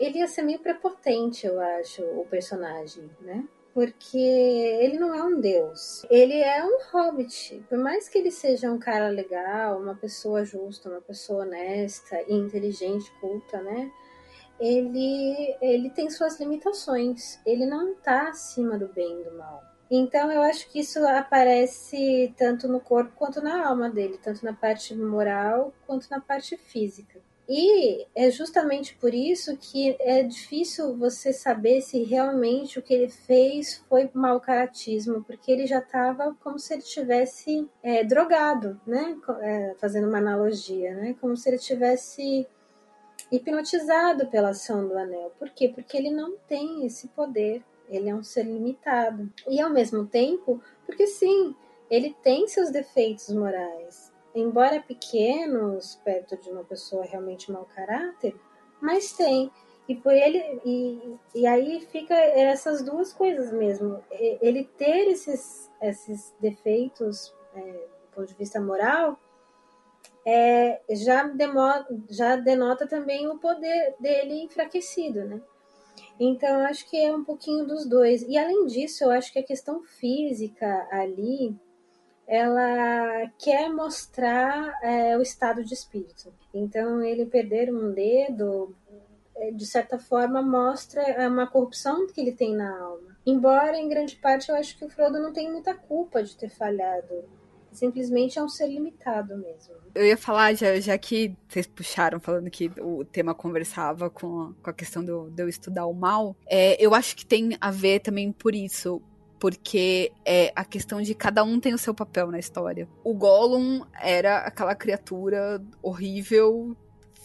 ele 0.00 0.18
ia 0.18 0.26
ser 0.26 0.42
meio 0.42 0.58
prepotente, 0.58 1.46
eu 1.46 1.60
acho, 1.60 2.02
o 2.02 2.26
personagem, 2.26 3.10
né? 3.20 3.46
Porque 3.76 4.16
ele 4.16 4.98
não 4.98 5.14
é 5.14 5.22
um 5.22 5.38
deus. 5.38 6.06
Ele 6.08 6.40
é 6.40 6.64
um 6.64 6.78
hobbit. 6.90 7.62
Por 7.68 7.76
mais 7.76 8.08
que 8.08 8.16
ele 8.16 8.30
seja 8.30 8.72
um 8.72 8.78
cara 8.78 9.10
legal, 9.10 9.78
uma 9.78 9.94
pessoa 9.94 10.46
justa, 10.46 10.88
uma 10.88 11.02
pessoa 11.02 11.44
honesta, 11.44 12.18
inteligente, 12.26 13.12
culta, 13.20 13.60
né? 13.60 13.92
Ele, 14.58 15.54
ele 15.60 15.90
tem 15.90 16.08
suas 16.08 16.40
limitações. 16.40 17.38
Ele 17.44 17.66
não 17.66 17.92
está 17.92 18.30
acima 18.30 18.78
do 18.78 18.88
bem 18.88 19.20
e 19.20 19.24
do 19.24 19.36
mal. 19.36 19.62
Então 19.90 20.32
eu 20.32 20.40
acho 20.40 20.70
que 20.70 20.80
isso 20.80 21.06
aparece 21.06 22.32
tanto 22.34 22.66
no 22.66 22.80
corpo 22.80 23.12
quanto 23.14 23.42
na 23.42 23.68
alma 23.68 23.90
dele, 23.90 24.18
tanto 24.22 24.42
na 24.42 24.54
parte 24.54 24.94
moral 24.96 25.74
quanto 25.86 26.08
na 26.08 26.18
parte 26.18 26.56
física. 26.56 27.20
E 27.48 28.06
é 28.14 28.28
justamente 28.30 28.96
por 28.96 29.14
isso 29.14 29.56
que 29.56 29.96
é 30.00 30.22
difícil 30.22 30.96
você 30.96 31.32
saber 31.32 31.80
se 31.80 32.02
realmente 32.02 32.78
o 32.78 32.82
que 32.82 32.92
ele 32.92 33.08
fez 33.08 33.84
foi 33.88 34.10
mau 34.12 34.40
caratismo, 34.40 35.22
porque 35.22 35.52
ele 35.52 35.66
já 35.66 35.78
estava 35.78 36.36
como 36.42 36.58
se 36.58 36.74
ele 36.74 36.82
tivesse 36.82 37.68
é, 37.82 38.02
drogado, 38.02 38.80
né? 38.84 39.16
É, 39.42 39.74
fazendo 39.78 40.08
uma 40.08 40.18
analogia, 40.18 40.94
né? 40.94 41.14
Como 41.20 41.36
se 41.36 41.48
ele 41.48 41.58
tivesse 41.58 42.46
hipnotizado 43.30 44.26
pela 44.26 44.50
ação 44.50 44.86
do 44.88 44.98
anel. 44.98 45.32
Por 45.38 45.50
quê? 45.50 45.68
Porque 45.68 45.96
ele 45.96 46.10
não 46.10 46.36
tem 46.48 46.84
esse 46.84 47.06
poder, 47.08 47.62
ele 47.88 48.08
é 48.08 48.14
um 48.14 48.24
ser 48.24 48.42
limitado. 48.42 49.32
E 49.48 49.60
ao 49.60 49.70
mesmo 49.70 50.04
tempo, 50.04 50.60
porque 50.84 51.06
sim, 51.06 51.54
ele 51.88 52.14
tem 52.24 52.48
seus 52.48 52.70
defeitos 52.70 53.28
morais 53.28 54.05
embora 54.36 54.80
pequenos, 54.80 55.96
perto 56.04 56.36
de 56.36 56.50
uma 56.50 56.64
pessoa 56.64 57.04
realmente 57.04 57.50
mau 57.50 57.64
caráter, 57.64 58.34
mas 58.80 59.12
tem. 59.12 59.50
E 59.88 59.94
por 59.94 60.12
ele 60.12 60.60
e, 60.64 61.16
e 61.34 61.46
aí 61.46 61.80
fica 61.80 62.14
essas 62.14 62.82
duas 62.82 63.12
coisas 63.12 63.52
mesmo. 63.52 64.02
Ele 64.10 64.64
ter 64.64 65.08
esses, 65.08 65.70
esses 65.80 66.34
defeitos 66.40 67.32
é, 67.54 67.60
do 67.60 68.14
ponto 68.14 68.26
de 68.26 68.34
vista 68.34 68.60
moral 68.60 69.18
é, 70.26 70.80
já, 70.90 71.22
demo, 71.22 71.60
já 72.10 72.34
denota 72.34 72.86
também 72.86 73.28
o 73.28 73.38
poder 73.38 73.94
dele 74.00 74.42
enfraquecido, 74.42 75.24
né? 75.24 75.40
Então, 76.18 76.60
acho 76.62 76.88
que 76.90 76.96
é 76.96 77.14
um 77.14 77.22
pouquinho 77.22 77.64
dos 77.64 77.86
dois. 77.86 78.22
E 78.22 78.36
além 78.36 78.66
disso, 78.66 79.04
eu 79.04 79.10
acho 79.10 79.32
que 79.32 79.38
a 79.38 79.44
questão 79.44 79.84
física 79.84 80.88
ali 80.90 81.54
ela 82.26 83.30
quer 83.38 83.68
mostrar 83.70 84.72
é, 84.82 85.16
o 85.16 85.22
estado 85.22 85.64
de 85.64 85.74
espírito. 85.74 86.32
Então, 86.52 87.02
ele 87.02 87.26
perder 87.26 87.72
um 87.72 87.92
dedo, 87.92 88.74
é, 89.36 89.50
de 89.50 89.66
certa 89.66 89.98
forma, 89.98 90.42
mostra 90.42 91.02
é, 91.02 91.28
uma 91.28 91.46
corrupção 91.46 92.06
que 92.06 92.20
ele 92.20 92.32
tem 92.32 92.54
na 92.54 92.78
alma. 92.78 93.16
Embora, 93.24 93.76
em 93.76 93.88
grande 93.88 94.16
parte, 94.16 94.48
eu 94.48 94.56
acho 94.56 94.76
que 94.76 94.84
o 94.84 94.88
Frodo 94.88 95.20
não 95.20 95.32
tem 95.32 95.50
muita 95.50 95.74
culpa 95.74 96.22
de 96.22 96.36
ter 96.36 96.48
falhado 96.48 97.24
simplesmente 97.76 98.38
é 98.38 98.42
um 98.42 98.48
ser 98.48 98.68
limitado 98.68 99.36
mesmo. 99.36 99.74
Eu 99.94 100.04
ia 100.04 100.16
falar, 100.16 100.54
já, 100.54 100.80
já 100.80 100.96
que 100.98 101.36
vocês 101.46 101.66
puxaram 101.66 102.18
falando 102.18 102.50
que 102.50 102.70
o 102.80 103.04
tema 103.04 103.34
conversava 103.34 104.10
com 104.10 104.40
a, 104.40 104.52
com 104.62 104.70
a 104.70 104.72
questão 104.72 105.04
eu, 105.04 105.30
de 105.30 105.42
eu 105.42 105.48
estudar 105.48 105.86
o 105.86 105.92
mal, 105.92 106.34
é, 106.46 106.82
eu 106.84 106.94
acho 106.94 107.14
que 107.14 107.24
tem 107.24 107.56
a 107.60 107.70
ver 107.70 108.00
também 108.00 108.32
por 108.32 108.54
isso. 108.54 109.02
Porque 109.38 110.12
é 110.24 110.52
a 110.56 110.64
questão 110.64 111.02
de 111.02 111.14
cada 111.14 111.44
um 111.44 111.60
tem 111.60 111.74
o 111.74 111.78
seu 111.78 111.94
papel 111.94 112.30
na 112.30 112.38
história. 112.38 112.88
O 113.04 113.14
Gollum 113.14 113.82
era 114.00 114.38
aquela 114.38 114.74
criatura 114.74 115.62
horrível 115.82 116.76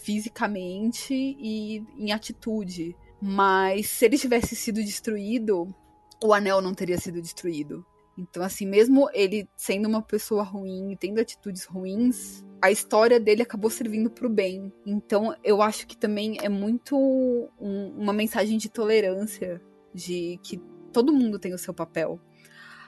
fisicamente 0.01 1.13
e 1.13 1.83
em 1.97 2.11
atitude. 2.11 2.95
Mas 3.21 3.87
se 3.87 4.05
ele 4.05 4.17
tivesse 4.17 4.55
sido 4.55 4.83
destruído, 4.83 5.73
o 6.23 6.33
anel 6.33 6.61
não 6.61 6.73
teria 6.73 6.97
sido 6.97 7.21
destruído. 7.21 7.85
Então, 8.17 8.43
assim, 8.43 8.65
mesmo 8.65 9.09
ele 9.13 9.47
sendo 9.55 9.87
uma 9.87 10.01
pessoa 10.01 10.43
ruim 10.43 10.95
tendo 10.99 11.19
atitudes 11.19 11.65
ruins, 11.65 12.45
a 12.61 12.69
história 12.69 13.19
dele 13.19 13.41
acabou 13.41 13.69
servindo 13.69 14.09
pro 14.09 14.29
bem. 14.29 14.71
Então, 14.85 15.35
eu 15.43 15.61
acho 15.61 15.87
que 15.87 15.97
também 15.97 16.37
é 16.41 16.49
muito 16.49 16.95
um, 17.59 17.87
uma 17.97 18.13
mensagem 18.13 18.57
de 18.57 18.69
tolerância, 18.69 19.61
de 19.93 20.39
que 20.43 20.61
todo 20.91 21.13
mundo 21.13 21.39
tem 21.39 21.53
o 21.53 21.57
seu 21.57 21.73
papel. 21.73 22.19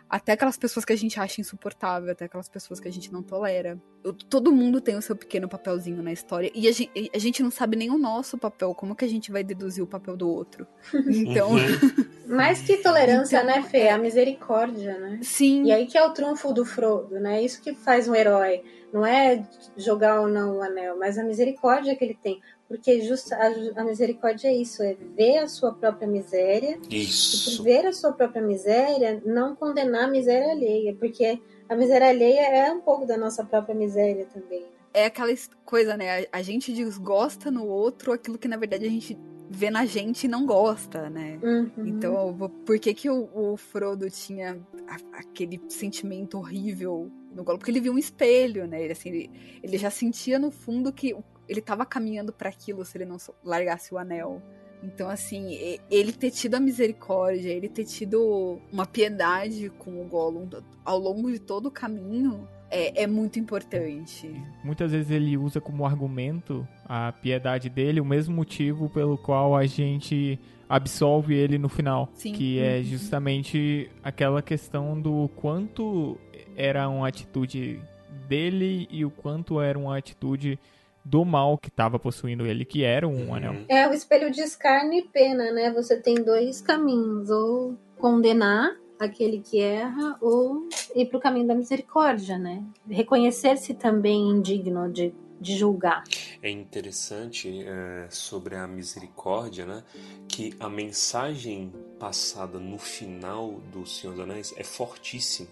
Até 0.09 0.34
aquelas 0.34 0.57
pessoas 0.57 0.85
que 0.85 0.93
a 0.93 0.95
gente 0.95 1.19
acha 1.19 1.41
insuportável, 1.41 2.11
até 2.11 2.25
aquelas 2.25 2.47
pessoas 2.47 2.80
que 2.80 2.88
a 2.88 2.91
gente 2.91 3.11
não 3.11 3.23
tolera. 3.23 3.81
Todo 4.30 4.51
mundo 4.51 4.80
tem 4.80 4.95
o 4.95 5.01
seu 5.01 5.15
pequeno 5.15 5.49
papelzinho 5.49 6.03
na 6.03 6.11
história. 6.11 6.51
E 6.53 6.67
a 6.67 6.71
gente, 6.71 7.11
a 7.11 7.17
gente 7.17 7.41
não 7.41 7.49
sabe 7.49 7.75
nem 7.75 7.89
o 7.89 7.97
nosso 7.97 8.38
papel. 8.38 8.75
Como 8.75 8.95
que 8.95 9.05
a 9.05 9.07
gente 9.07 9.31
vai 9.31 9.43
deduzir 9.43 9.84
o 9.84 9.88
papel 9.88 10.15
do 10.15 10.30
outro? 10.30 10.67
Então. 11.07 11.49
Mais 12.27 12.61
que 12.61 12.77
tolerância, 12.77 13.38
então, 13.38 13.47
né, 13.47 13.63
Fê? 13.63 13.80
É 13.80 13.91
a 13.91 13.97
misericórdia, 13.97 14.97
né? 14.99 15.19
Sim. 15.23 15.65
E 15.65 15.71
aí 15.71 15.85
que 15.88 15.97
é 15.97 16.05
o 16.05 16.13
trunfo 16.13 16.53
do 16.53 16.63
Frodo, 16.63 17.19
né? 17.19 17.41
Isso 17.41 17.61
que 17.61 17.73
faz 17.73 18.07
um 18.07 18.15
herói. 18.15 18.63
Não 18.93 19.05
é 19.05 19.43
jogar 19.75 20.21
ou 20.21 20.27
não 20.27 20.57
o 20.57 20.61
anel, 20.61 20.97
mas 20.97 21.17
a 21.17 21.23
misericórdia 21.23 21.95
que 21.95 22.03
ele 22.03 22.17
tem. 22.21 22.39
Porque 22.68 23.02
justa, 23.02 23.35
a, 23.35 23.81
a, 23.81 23.84
misericórdia 23.84 24.48
é 24.48 24.53
isso, 24.53 24.81
é 24.81 24.95
ver 25.15 25.40
a 25.40 25.48
sua 25.48 25.73
própria 25.73 26.07
miséria. 26.07 26.80
Isso. 26.90 27.53
E 27.53 27.57
por 27.57 27.64
ver 27.64 27.85
a 27.85 27.94
sua 27.94 28.14
própria 28.14 28.41
miséria, 28.41 29.22
não 29.26 29.56
condenar 29.56 30.06
a 30.06 30.11
miséria 30.11 30.52
alheia. 30.52 30.95
Porque 30.95 31.40
a 31.69 31.76
miséria 31.76 32.10
alheia 32.10 32.41
é 32.41 32.72
um 32.72 32.81
pouco 32.81 33.06
da 33.06 33.18
nossa 33.18 33.44
própria 33.44 33.76
miséria 33.76 34.26
também. 34.34 34.65
É 34.94 35.06
aquela 35.06 35.34
coisa, 35.65 35.98
né? 35.98 36.26
A 36.31 36.41
gente 36.41 36.72
desgosta 36.72 37.49
no 37.49 37.65
outro 37.65 38.11
aquilo 38.11 38.38
que 38.38 38.48
na 38.48 38.57
verdade 38.57 38.85
a 38.85 38.90
gente 38.90 39.18
vê 39.49 39.69
na 39.69 39.85
gente 39.85 40.23
e 40.23 40.27
não 40.27 40.45
gosta, 40.45 41.10
né? 41.10 41.40
Uhum. 41.41 41.88
Então, 41.88 42.52
por 42.65 42.80
que, 42.80 42.94
que 42.94 43.10
o, 43.10 43.30
o 43.34 43.57
Frodo 43.57 44.10
tinha 44.10 44.60
a, 44.88 45.19
aquele 45.19 45.61
sentimento 45.69 46.38
horrível 46.38 47.11
no 47.34 47.44
Gollum? 47.44 47.60
Porque 47.60 47.72
ele 47.72 47.80
viu 47.80 47.94
um 47.94 47.98
espelho, 47.98 48.65
né? 48.68 48.84
Ele, 48.84 48.94
assim, 48.94 49.10
ele, 49.10 49.31
ele 49.61 49.77
já 49.77 49.91
sentia 49.91 50.40
no 50.40 50.49
fundo 50.49 50.91
que 50.91 51.15
ele 51.48 51.60
estava 51.60 51.86
caminhando 51.86 52.32
para 52.32 52.49
aquilo 52.49 52.84
se 52.86 52.98
ele 52.98 53.06
não 53.06 53.18
largasse 53.44 53.94
o 53.94 53.98
anel. 53.98 54.41
Então, 54.84 55.10
assim, 55.10 55.80
ele 55.90 56.11
ter 56.11 56.30
tido 56.30 56.56
a 56.56 56.60
misericórdia, 56.60 57.49
ele 57.49 57.70
ter 57.70 57.86
tido 57.86 58.60
uma 58.72 58.86
piedade 58.86 59.70
com 59.78 60.02
o 60.02 60.06
Gollum 60.06 60.49
ao 60.84 60.99
longo 60.99 61.32
de 61.32 61.40
todo 61.40 61.68
o 61.68 61.72
caminho 61.72 62.48
é, 62.70 63.03
é, 63.03 63.07
muito 63.07 63.40
importante. 63.40 64.30
Muitas 64.64 64.91
vezes 64.91 65.10
ele 65.10 65.38
usa 65.38 65.61
como 65.61 65.86
argumento 65.86 66.68
a 66.86 67.14
piedade 67.14 67.70
dele, 67.70 68.02
o 68.02 68.06
mesmo 68.06 68.36
motivo 68.36 68.90
pelo 68.90 69.18
qual 69.18 69.56
a 69.56 69.65
gente 69.65 70.38
absolve 70.68 71.36
ele 71.36 71.57
no 71.57 71.70
final. 71.70 72.10
Sim. 72.15 72.34
Que 72.34 72.60
é 72.60 72.78
uhum. 72.78 72.84
justamente 72.84 73.90
aquela 74.03 74.41
questão 74.41 74.99
do 74.99 75.30
quanto 75.36 76.18
era 76.57 76.90
uma 76.90 77.07
atitude 77.07 77.80
dele 78.28 78.88
e 78.90 79.06
o 79.06 79.11
quanto 79.11 79.61
era 79.61 79.78
uma 79.78 79.95
atitude 79.95 80.60
do 81.03 81.25
mal 81.25 81.57
que 81.57 81.69
estava 81.69 81.99
possuindo 81.99 82.45
ele, 82.45 82.65
que 82.65 82.84
era 82.84 83.07
um 83.07 83.27
uhum. 83.27 83.35
anel. 83.35 83.55
É 83.67 83.88
o 83.88 83.93
espelho 83.93 84.31
de 84.31 84.41
escarne 84.41 84.99
e 84.99 85.03
pena, 85.03 85.51
né? 85.51 85.71
Você 85.73 85.99
tem 85.99 86.15
dois 86.15 86.61
caminhos, 86.61 87.30
ou 87.30 87.77
condenar 87.97 88.75
aquele 88.99 89.39
que 89.39 89.59
erra 89.59 90.17
ou 90.21 90.67
ir 90.95 91.05
para 91.07 91.17
o 91.17 91.21
caminho 91.21 91.47
da 91.47 91.55
misericórdia, 91.55 92.38
né? 92.38 92.63
Reconhecer-se 92.89 93.73
também 93.73 94.30
indigno 94.30 94.91
de, 94.91 95.13
de 95.39 95.57
julgar. 95.57 96.03
É 96.41 96.49
interessante 96.49 97.63
é, 97.65 98.07
sobre 98.09 98.55
a 98.55 98.67
misericórdia, 98.67 99.65
né? 99.65 99.84
Que 100.27 100.53
a 100.59 100.69
mensagem 100.69 101.73
passada 101.99 102.59
no 102.59 102.77
final 102.77 103.61
do 103.71 103.85
Senhor 103.85 104.13
dos 104.13 104.23
Anéis 104.23 104.53
é 104.57 104.63
fortíssima. 104.63 105.49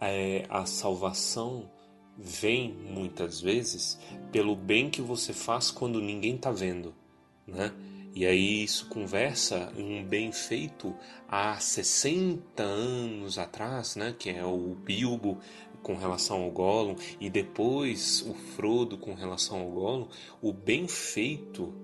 É, 0.00 0.44
a 0.50 0.66
salvação 0.66 1.70
vem 2.16 2.72
muitas 2.72 3.40
vezes 3.40 3.98
pelo 4.30 4.54
bem 4.54 4.90
que 4.90 5.02
você 5.02 5.32
faz 5.32 5.70
quando 5.70 6.00
ninguém 6.00 6.36
está 6.36 6.50
vendo, 6.50 6.94
né? 7.46 7.72
E 8.14 8.24
aí 8.24 8.62
isso 8.62 8.88
conversa 8.88 9.72
um 9.76 10.04
bem 10.04 10.30
feito 10.30 10.94
há 11.28 11.58
60 11.58 12.62
anos 12.62 13.38
atrás, 13.38 13.96
né, 13.96 14.14
que 14.16 14.30
é 14.30 14.44
o 14.44 14.76
Bilbo 14.76 15.40
com 15.82 15.96
relação 15.96 16.42
ao 16.42 16.50
Gollum 16.50 16.94
e 17.20 17.28
depois 17.28 18.22
o 18.22 18.32
Frodo 18.32 18.96
com 18.96 19.14
relação 19.14 19.60
ao 19.60 19.70
Gollum, 19.70 20.06
o 20.40 20.52
bem 20.52 20.86
feito 20.86 21.74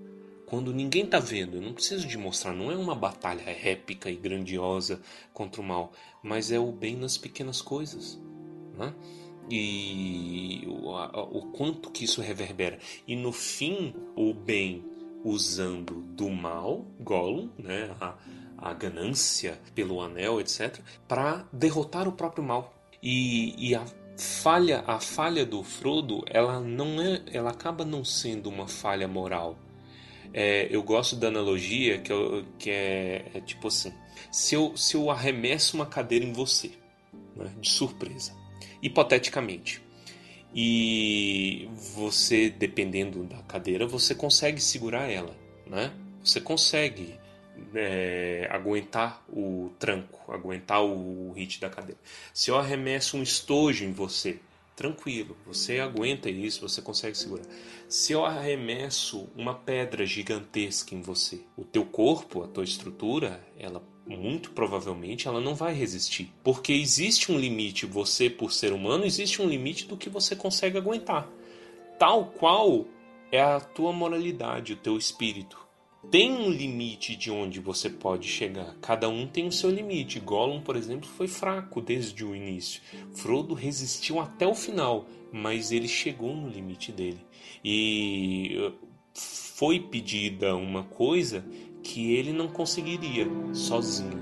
quando 0.45 0.73
ninguém 0.73 1.03
está 1.03 1.19
vendo, 1.19 1.57
eu 1.57 1.61
não 1.61 1.73
preciso 1.73 2.05
de 2.05 2.17
mostrar, 2.17 2.53
não 2.53 2.69
é 2.69 2.75
uma 2.75 2.95
batalha 2.95 3.43
épica 3.49 4.09
e 4.11 4.17
grandiosa 4.17 5.01
contra 5.33 5.61
o 5.61 5.63
mal, 5.63 5.93
mas 6.21 6.51
é 6.51 6.59
o 6.59 6.73
bem 6.73 6.95
nas 6.95 7.17
pequenas 7.17 7.61
coisas, 7.61 8.19
né? 8.77 8.93
E 9.55 10.65
o, 10.67 10.89
o 10.89 11.51
quanto 11.51 11.91
que 11.91 12.05
isso 12.05 12.21
reverbera. 12.21 12.79
E 13.07 13.15
no 13.15 13.31
fim, 13.31 13.93
o 14.15 14.33
bem 14.33 14.83
usando 15.23 16.01
do 16.01 16.29
mal, 16.29 16.85
Gollum, 16.99 17.49
né, 17.57 17.95
a, 17.99 18.15
a 18.57 18.73
ganância 18.73 19.59
pelo 19.75 20.01
anel, 20.01 20.39
etc, 20.39 20.79
para 21.07 21.45
derrotar 21.51 22.07
o 22.07 22.11
próprio 22.11 22.43
mal. 22.43 22.73
E, 23.01 23.55
e 23.57 23.75
a 23.75 23.85
falha, 24.17 24.83
a 24.85 24.99
falha 24.99 25.45
do 25.45 25.63
Frodo, 25.63 26.23
ela 26.27 26.59
não 26.59 27.01
é, 27.01 27.21
ela 27.31 27.51
acaba 27.51 27.83
não 27.83 28.05
sendo 28.05 28.49
uma 28.49 28.67
falha 28.67 29.07
moral. 29.07 29.57
É, 30.33 30.67
eu 30.73 30.81
gosto 30.81 31.15
da 31.15 31.27
analogia 31.27 31.99
que, 31.99 32.11
eu, 32.11 32.45
que 32.57 32.69
é, 32.69 33.31
é, 33.33 33.41
tipo 33.41 33.67
assim: 33.67 33.93
se 34.31 34.55
eu, 34.55 34.77
se 34.77 34.95
eu 34.95 35.09
arremesso 35.09 35.75
uma 35.75 35.85
cadeira 35.85 36.23
em 36.23 36.31
você, 36.31 36.71
né, 37.35 37.51
de 37.59 37.69
surpresa, 37.69 38.33
hipoteticamente, 38.81 39.81
e 40.53 41.69
você, 41.95 42.49
dependendo 42.49 43.23
da 43.23 43.37
cadeira, 43.43 43.87
você 43.87 44.13
consegue 44.13 44.61
segurar 44.61 45.09
ela, 45.09 45.35
né? 45.65 45.93
Você 46.23 46.41
consegue 46.41 47.15
é, 47.73 48.47
aguentar 48.51 49.23
o 49.29 49.71
tranco, 49.79 50.31
aguentar 50.31 50.83
o 50.83 51.31
hit 51.31 51.59
da 51.59 51.69
cadeira. 51.69 51.99
Se 52.33 52.51
eu 52.51 52.57
arremesso 52.57 53.17
um 53.17 53.23
estojo 53.23 53.85
em 53.85 53.93
você, 53.93 54.39
tranquilo, 54.75 55.37
você 55.45 55.79
aguenta 55.79 56.29
isso, 56.29 56.67
você 56.67 56.81
consegue 56.81 57.17
segurar. 57.17 57.45
Se 57.87 58.11
eu 58.11 58.25
arremesso 58.25 59.29
uma 59.35 59.53
pedra 59.53 60.05
gigantesca 60.05 60.93
em 60.93 61.01
você, 61.01 61.41
o 61.55 61.63
teu 61.63 61.85
corpo, 61.85 62.43
a 62.43 62.47
tua 62.47 62.63
estrutura, 62.63 63.41
ela 63.57 63.81
muito 64.17 64.51
provavelmente 64.51 65.27
ela 65.27 65.41
não 65.41 65.55
vai 65.55 65.73
resistir. 65.73 66.31
Porque 66.43 66.73
existe 66.73 67.31
um 67.31 67.39
limite, 67.39 67.85
você 67.85 68.29
por 68.29 68.51
ser 68.51 68.73
humano, 68.73 69.05
existe 69.05 69.41
um 69.41 69.47
limite 69.47 69.87
do 69.87 69.97
que 69.97 70.09
você 70.09 70.35
consegue 70.35 70.77
aguentar. 70.77 71.27
Tal 71.97 72.25
qual 72.25 72.85
é 73.31 73.41
a 73.41 73.59
tua 73.59 73.93
moralidade, 73.93 74.73
o 74.73 74.77
teu 74.77 74.97
espírito. 74.97 75.61
Tem 76.09 76.31
um 76.31 76.49
limite 76.49 77.15
de 77.15 77.29
onde 77.29 77.59
você 77.59 77.89
pode 77.89 78.27
chegar. 78.27 78.75
Cada 78.81 79.07
um 79.07 79.27
tem 79.27 79.47
o 79.47 79.51
seu 79.51 79.69
limite. 79.69 80.19
Gollum, 80.19 80.59
por 80.59 80.75
exemplo, 80.75 81.07
foi 81.07 81.27
fraco 81.27 81.79
desde 81.79 82.25
o 82.25 82.35
início. 82.35 82.81
Frodo 83.13 83.53
resistiu 83.53 84.19
até 84.19 84.47
o 84.47 84.55
final, 84.55 85.05
mas 85.31 85.71
ele 85.71 85.87
chegou 85.87 86.35
no 86.35 86.49
limite 86.49 86.91
dele. 86.91 87.19
E 87.63 88.57
uh, 88.57 88.73
foi 89.13 89.79
pedida 89.79 90.55
uma 90.55 90.83
coisa 90.83 91.45
que 91.83 92.13
ele 92.13 92.31
não 92.31 92.47
conseguiria 92.47 93.27
sozinho. 93.53 94.21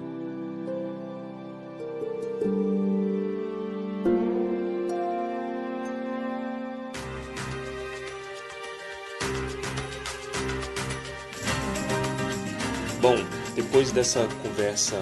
Bom, 13.02 13.16
depois 13.56 13.92
dessa 13.92 14.28
conversa 14.44 15.00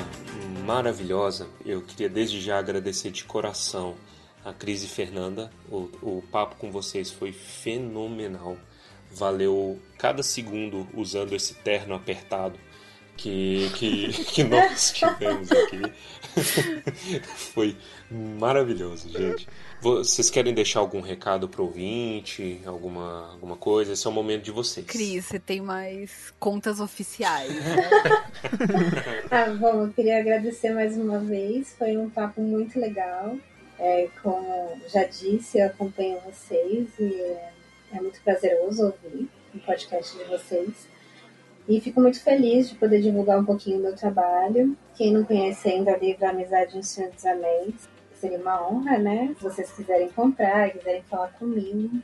maravilhosa, 0.65 1.47
eu 1.65 1.81
queria 1.81 2.09
desde 2.09 2.39
já 2.39 2.59
agradecer 2.59 3.09
de 3.09 3.23
coração 3.23 3.95
a 4.45 4.53
Cris 4.53 4.83
e 4.83 4.87
Fernanda. 4.87 5.51
O, 5.69 5.89
o 6.01 6.23
papo 6.31 6.55
com 6.57 6.71
vocês 6.71 7.11
foi 7.11 7.31
fenomenal 7.31 8.57
valeu 9.11 9.79
cada 9.97 10.21
segundo 10.21 10.87
usando 10.93 11.33
esse 11.33 11.53
terno 11.55 11.95
apertado 11.95 12.59
que, 13.17 13.69
que, 13.75 14.13
que 14.31 14.43
nós 14.43 14.91
tivemos 14.93 15.51
aqui. 15.51 15.81
Foi 17.25 17.75
maravilhoso, 18.11 19.09
gente. 19.09 19.47
Vocês 19.81 20.29
querem 20.29 20.53
deixar 20.53 20.79
algum 20.79 21.01
recado 21.01 21.49
pro 21.49 21.63
ouvinte? 21.63 22.61
Alguma, 22.65 23.31
alguma 23.31 23.55
coisa? 23.55 23.93
Esse 23.93 24.05
é 24.05 24.09
o 24.09 24.13
momento 24.13 24.43
de 24.43 24.51
vocês. 24.51 24.85
Cris, 24.85 25.25
você 25.25 25.39
tem 25.39 25.61
mais 25.61 26.33
contas 26.39 26.79
oficiais. 26.79 27.51
ah, 29.29 29.49
bom, 29.59 29.83
eu 29.83 29.93
queria 29.93 30.19
agradecer 30.19 30.71
mais 30.71 30.95
uma 30.95 31.19
vez. 31.19 31.75
Foi 31.77 31.97
um 31.97 32.09
papo 32.09 32.41
muito 32.41 32.79
legal. 32.79 33.35
É, 33.79 34.09
como 34.23 34.79
já 34.91 35.03
disse, 35.03 35.59
eu 35.59 35.67
acompanho 35.67 36.19
vocês 36.21 36.87
e 36.99 37.35
é, 37.91 38.01
muito 38.01 38.21
prazeroso 38.21 38.85
ouvir 38.85 39.29
o 39.53 39.59
podcast 39.59 40.17
de 40.17 40.23
vocês. 40.25 40.87
E 41.67 41.81
fico 41.81 41.99
muito 41.99 42.21
feliz 42.23 42.69
de 42.69 42.75
poder 42.75 43.01
divulgar 43.01 43.39
um 43.39 43.45
pouquinho 43.45 43.77
do 43.77 43.83
meu 43.83 43.95
trabalho. 43.95 44.77
Quem 44.95 45.11
não 45.11 45.25
conhece 45.25 45.67
ainda 45.67 45.97
o 45.97 45.99
livro 45.99 46.25
Amizade 46.25 46.77
em 46.77 46.83
Senhor 46.83 47.11
dos 47.11 47.25
Anéis, 47.25 47.89
seria 48.13 48.37
uma 48.37 48.67
honra, 48.67 48.97
né? 48.97 49.35
Se 49.37 49.43
vocês 49.43 49.71
quiserem 49.71 50.09
comprar, 50.09 50.71
quiserem 50.71 51.03
falar 51.03 51.29
comigo. 51.33 52.01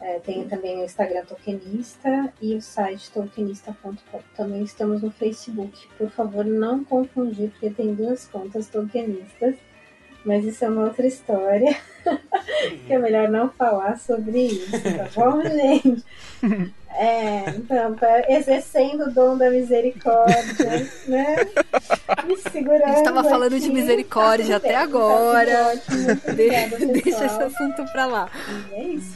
É, 0.00 0.18
tenho 0.18 0.46
também 0.46 0.80
o 0.80 0.84
Instagram 0.84 1.24
Tokenista 1.24 2.30
e 2.40 2.54
o 2.54 2.60
site 2.60 3.10
tokenista.com. 3.10 3.94
Também 4.36 4.62
estamos 4.62 5.00
no 5.00 5.10
Facebook. 5.10 5.88
Por 5.96 6.10
favor, 6.10 6.44
não 6.44 6.84
confundir, 6.84 7.50
porque 7.50 7.70
tem 7.70 7.94
duas 7.94 8.26
contas 8.26 8.68
tokenistas. 8.68 9.56
Mas 10.24 10.44
isso 10.44 10.62
é 10.62 10.68
uma 10.68 10.84
outra 10.84 11.06
história. 11.06 11.74
que 12.86 12.92
é 12.92 12.98
melhor 12.98 13.28
não 13.28 13.48
falar 13.50 13.98
sobre 13.98 14.46
isso, 14.46 14.70
tá 14.70 15.08
bom, 15.14 15.42
gente? 15.42 16.04
É, 16.96 17.50
então, 17.50 17.96
exercendo 18.28 19.06
o 19.06 19.10
dom 19.10 19.36
da 19.36 19.50
misericórdia, 19.50 20.88
né? 21.08 21.36
Me 22.24 22.36
segurando. 22.36 22.92
Eu 22.92 22.98
estava 22.98 23.24
falando 23.24 23.54
aqui. 23.54 23.64
de 23.64 23.72
misericórdia 23.72 24.60
tá 24.60 24.68
até 24.68 24.76
agora. 24.76 25.50
Tá 25.50 25.68
ótimo, 25.72 26.14
De, 26.36 27.02
deixa 27.02 27.24
esse 27.26 27.42
assunto 27.42 27.84
pra 27.90 28.06
lá. 28.06 28.30
E 28.70 28.74
é 28.74 28.82
isso. 28.84 29.14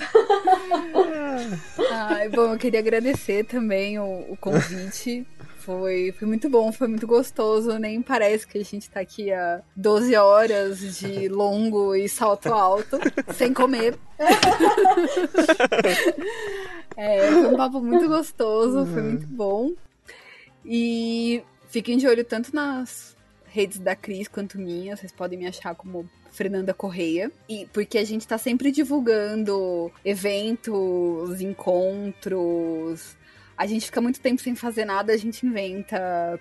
Ai, 1.90 2.28
bom, 2.28 2.52
eu 2.52 2.58
queria 2.58 2.80
agradecer 2.80 3.44
também 3.44 3.98
o, 3.98 4.26
o 4.28 4.36
convite. 4.40 5.24
Foi, 5.68 6.12
foi 6.12 6.26
muito 6.26 6.48
bom, 6.48 6.72
foi 6.72 6.88
muito 6.88 7.06
gostoso. 7.06 7.78
Nem 7.78 8.00
parece 8.00 8.46
que 8.46 8.56
a 8.56 8.64
gente 8.64 8.88
tá 8.88 9.00
aqui 9.00 9.30
há 9.30 9.60
12 9.76 10.16
horas 10.16 10.98
de 10.98 11.28
longo 11.44 11.94
e 11.94 12.08
salto 12.08 12.54
alto, 12.54 12.96
sem 13.34 13.52
comer. 13.52 13.98
é, 16.96 17.30
foi 17.30 17.46
um 17.48 17.56
papo 17.58 17.82
muito 17.82 18.08
gostoso, 18.08 18.86
foi 18.86 19.02
muito 19.02 19.26
bom. 19.26 19.72
E 20.64 21.42
fiquem 21.68 21.98
de 21.98 22.08
olho 22.08 22.24
tanto 22.24 22.54
nas 22.54 23.14
redes 23.44 23.78
da 23.78 23.94
Cris 23.94 24.26
quanto 24.26 24.58
minha. 24.58 24.96
Vocês 24.96 25.12
podem 25.12 25.38
me 25.38 25.46
achar 25.46 25.74
como 25.74 26.08
Fernanda 26.30 26.72
Correia. 26.72 27.30
E 27.46 27.68
porque 27.74 27.98
a 27.98 28.04
gente 28.04 28.26
tá 28.26 28.38
sempre 28.38 28.72
divulgando 28.72 29.92
eventos, 30.02 31.42
encontros, 31.42 33.17
a 33.58 33.66
gente 33.66 33.86
fica 33.86 34.00
muito 34.00 34.20
tempo 34.20 34.40
sem 34.40 34.54
fazer 34.54 34.84
nada, 34.84 35.12
a 35.12 35.16
gente 35.16 35.44
inventa 35.44 36.40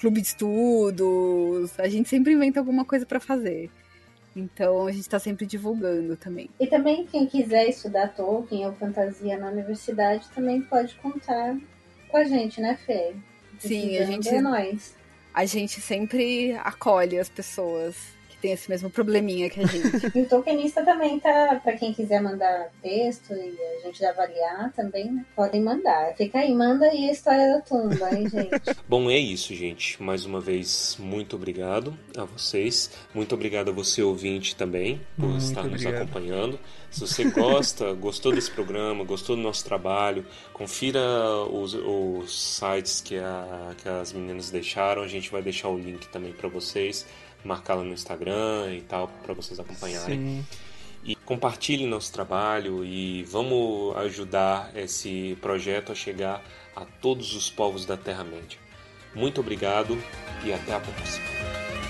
clube 0.00 0.20
de 0.20 0.26
estudos, 0.26 1.78
a 1.78 1.88
gente 1.88 2.08
sempre 2.08 2.32
inventa 2.32 2.58
alguma 2.58 2.84
coisa 2.84 3.06
para 3.06 3.20
fazer. 3.20 3.70
Então 4.34 4.86
a 4.86 4.92
gente 4.92 5.02
está 5.02 5.18
sempre 5.18 5.46
divulgando 5.46 6.16
também. 6.16 6.50
E 6.60 6.66
também 6.66 7.06
quem 7.06 7.26
quiser 7.26 7.68
estudar 7.68 8.08
Tolkien 8.08 8.66
ou 8.66 8.74
fantasia 8.74 9.38
na 9.38 9.48
universidade 9.48 10.28
também 10.34 10.60
pode 10.60 10.94
contar 10.96 11.56
com 12.08 12.16
a 12.16 12.24
gente, 12.24 12.60
né, 12.60 12.76
Fê? 12.84 13.14
Sim, 13.58 13.96
a 13.96 14.04
gente. 14.04 14.28
É 14.28 14.40
nós. 14.40 14.94
A 15.32 15.44
gente 15.46 15.80
sempre 15.80 16.52
acolhe 16.64 17.18
as 17.18 17.28
pessoas 17.28 18.15
tem 18.40 18.52
esse 18.52 18.68
mesmo 18.68 18.90
probleminha 18.90 19.48
que 19.48 19.60
a 19.60 19.66
gente. 19.66 19.86
e 20.16 20.22
o 20.22 20.28
tokenista 20.28 20.84
também 20.84 21.18
tá, 21.18 21.60
para 21.62 21.76
quem 21.76 21.92
quiser 21.92 22.20
mandar 22.20 22.70
texto 22.82 23.32
e 23.32 23.56
a 23.78 23.86
gente 23.86 24.04
avaliar 24.04 24.72
também, 24.72 25.10
né? 25.10 25.24
podem 25.34 25.62
mandar. 25.62 26.14
Fica 26.16 26.38
aí, 26.38 26.54
manda 26.54 26.86
aí 26.86 27.08
a 27.08 27.12
história 27.12 27.54
da 27.54 27.60
tumba, 27.60 28.14
hein, 28.14 28.28
gente? 28.30 28.76
Bom, 28.88 29.10
é 29.10 29.18
isso, 29.18 29.54
gente. 29.54 30.02
Mais 30.02 30.24
uma 30.24 30.40
vez, 30.40 30.96
muito 30.98 31.36
obrigado 31.36 31.96
a 32.16 32.24
vocês. 32.24 32.90
Muito 33.14 33.34
obrigado 33.34 33.70
a 33.70 33.72
você, 33.72 34.02
ouvinte, 34.02 34.54
também, 34.54 35.00
por 35.16 35.28
muito 35.28 35.42
estar 35.42 35.64
obrigado. 35.64 35.92
nos 35.92 36.02
acompanhando. 36.02 36.60
Se 36.90 37.00
você 37.00 37.24
gosta, 37.30 37.92
gostou 37.94 38.32
desse 38.32 38.50
programa, 38.50 39.04
gostou 39.04 39.36
do 39.36 39.42
nosso 39.42 39.64
trabalho, 39.64 40.24
confira 40.52 41.00
os, 41.50 41.74
os 41.74 42.56
sites 42.56 43.00
que, 43.00 43.18
a, 43.18 43.74
que 43.76 43.88
as 43.88 44.12
meninas 44.12 44.50
deixaram. 44.50 45.02
A 45.02 45.08
gente 45.08 45.30
vai 45.30 45.42
deixar 45.42 45.68
o 45.68 45.78
link 45.78 46.08
também 46.08 46.32
para 46.32 46.48
vocês 46.48 47.06
marcá-la 47.46 47.82
no 47.82 47.92
Instagram 47.92 48.74
e 48.74 48.80
tal, 48.82 49.08
para 49.24 49.32
vocês 49.34 49.58
acompanharem. 49.58 50.18
Sim. 50.18 50.46
E 51.04 51.14
compartilhe 51.14 51.86
nosso 51.86 52.12
trabalho 52.12 52.84
e 52.84 53.22
vamos 53.24 53.96
ajudar 53.98 54.72
esse 54.74 55.38
projeto 55.40 55.92
a 55.92 55.94
chegar 55.94 56.42
a 56.74 56.84
todos 56.84 57.34
os 57.34 57.48
povos 57.48 57.86
da 57.86 57.96
Terra-média. 57.96 58.58
Muito 59.14 59.40
obrigado 59.40 59.96
e 60.44 60.52
até 60.52 60.74
a 60.74 60.80
próxima. 60.80 61.85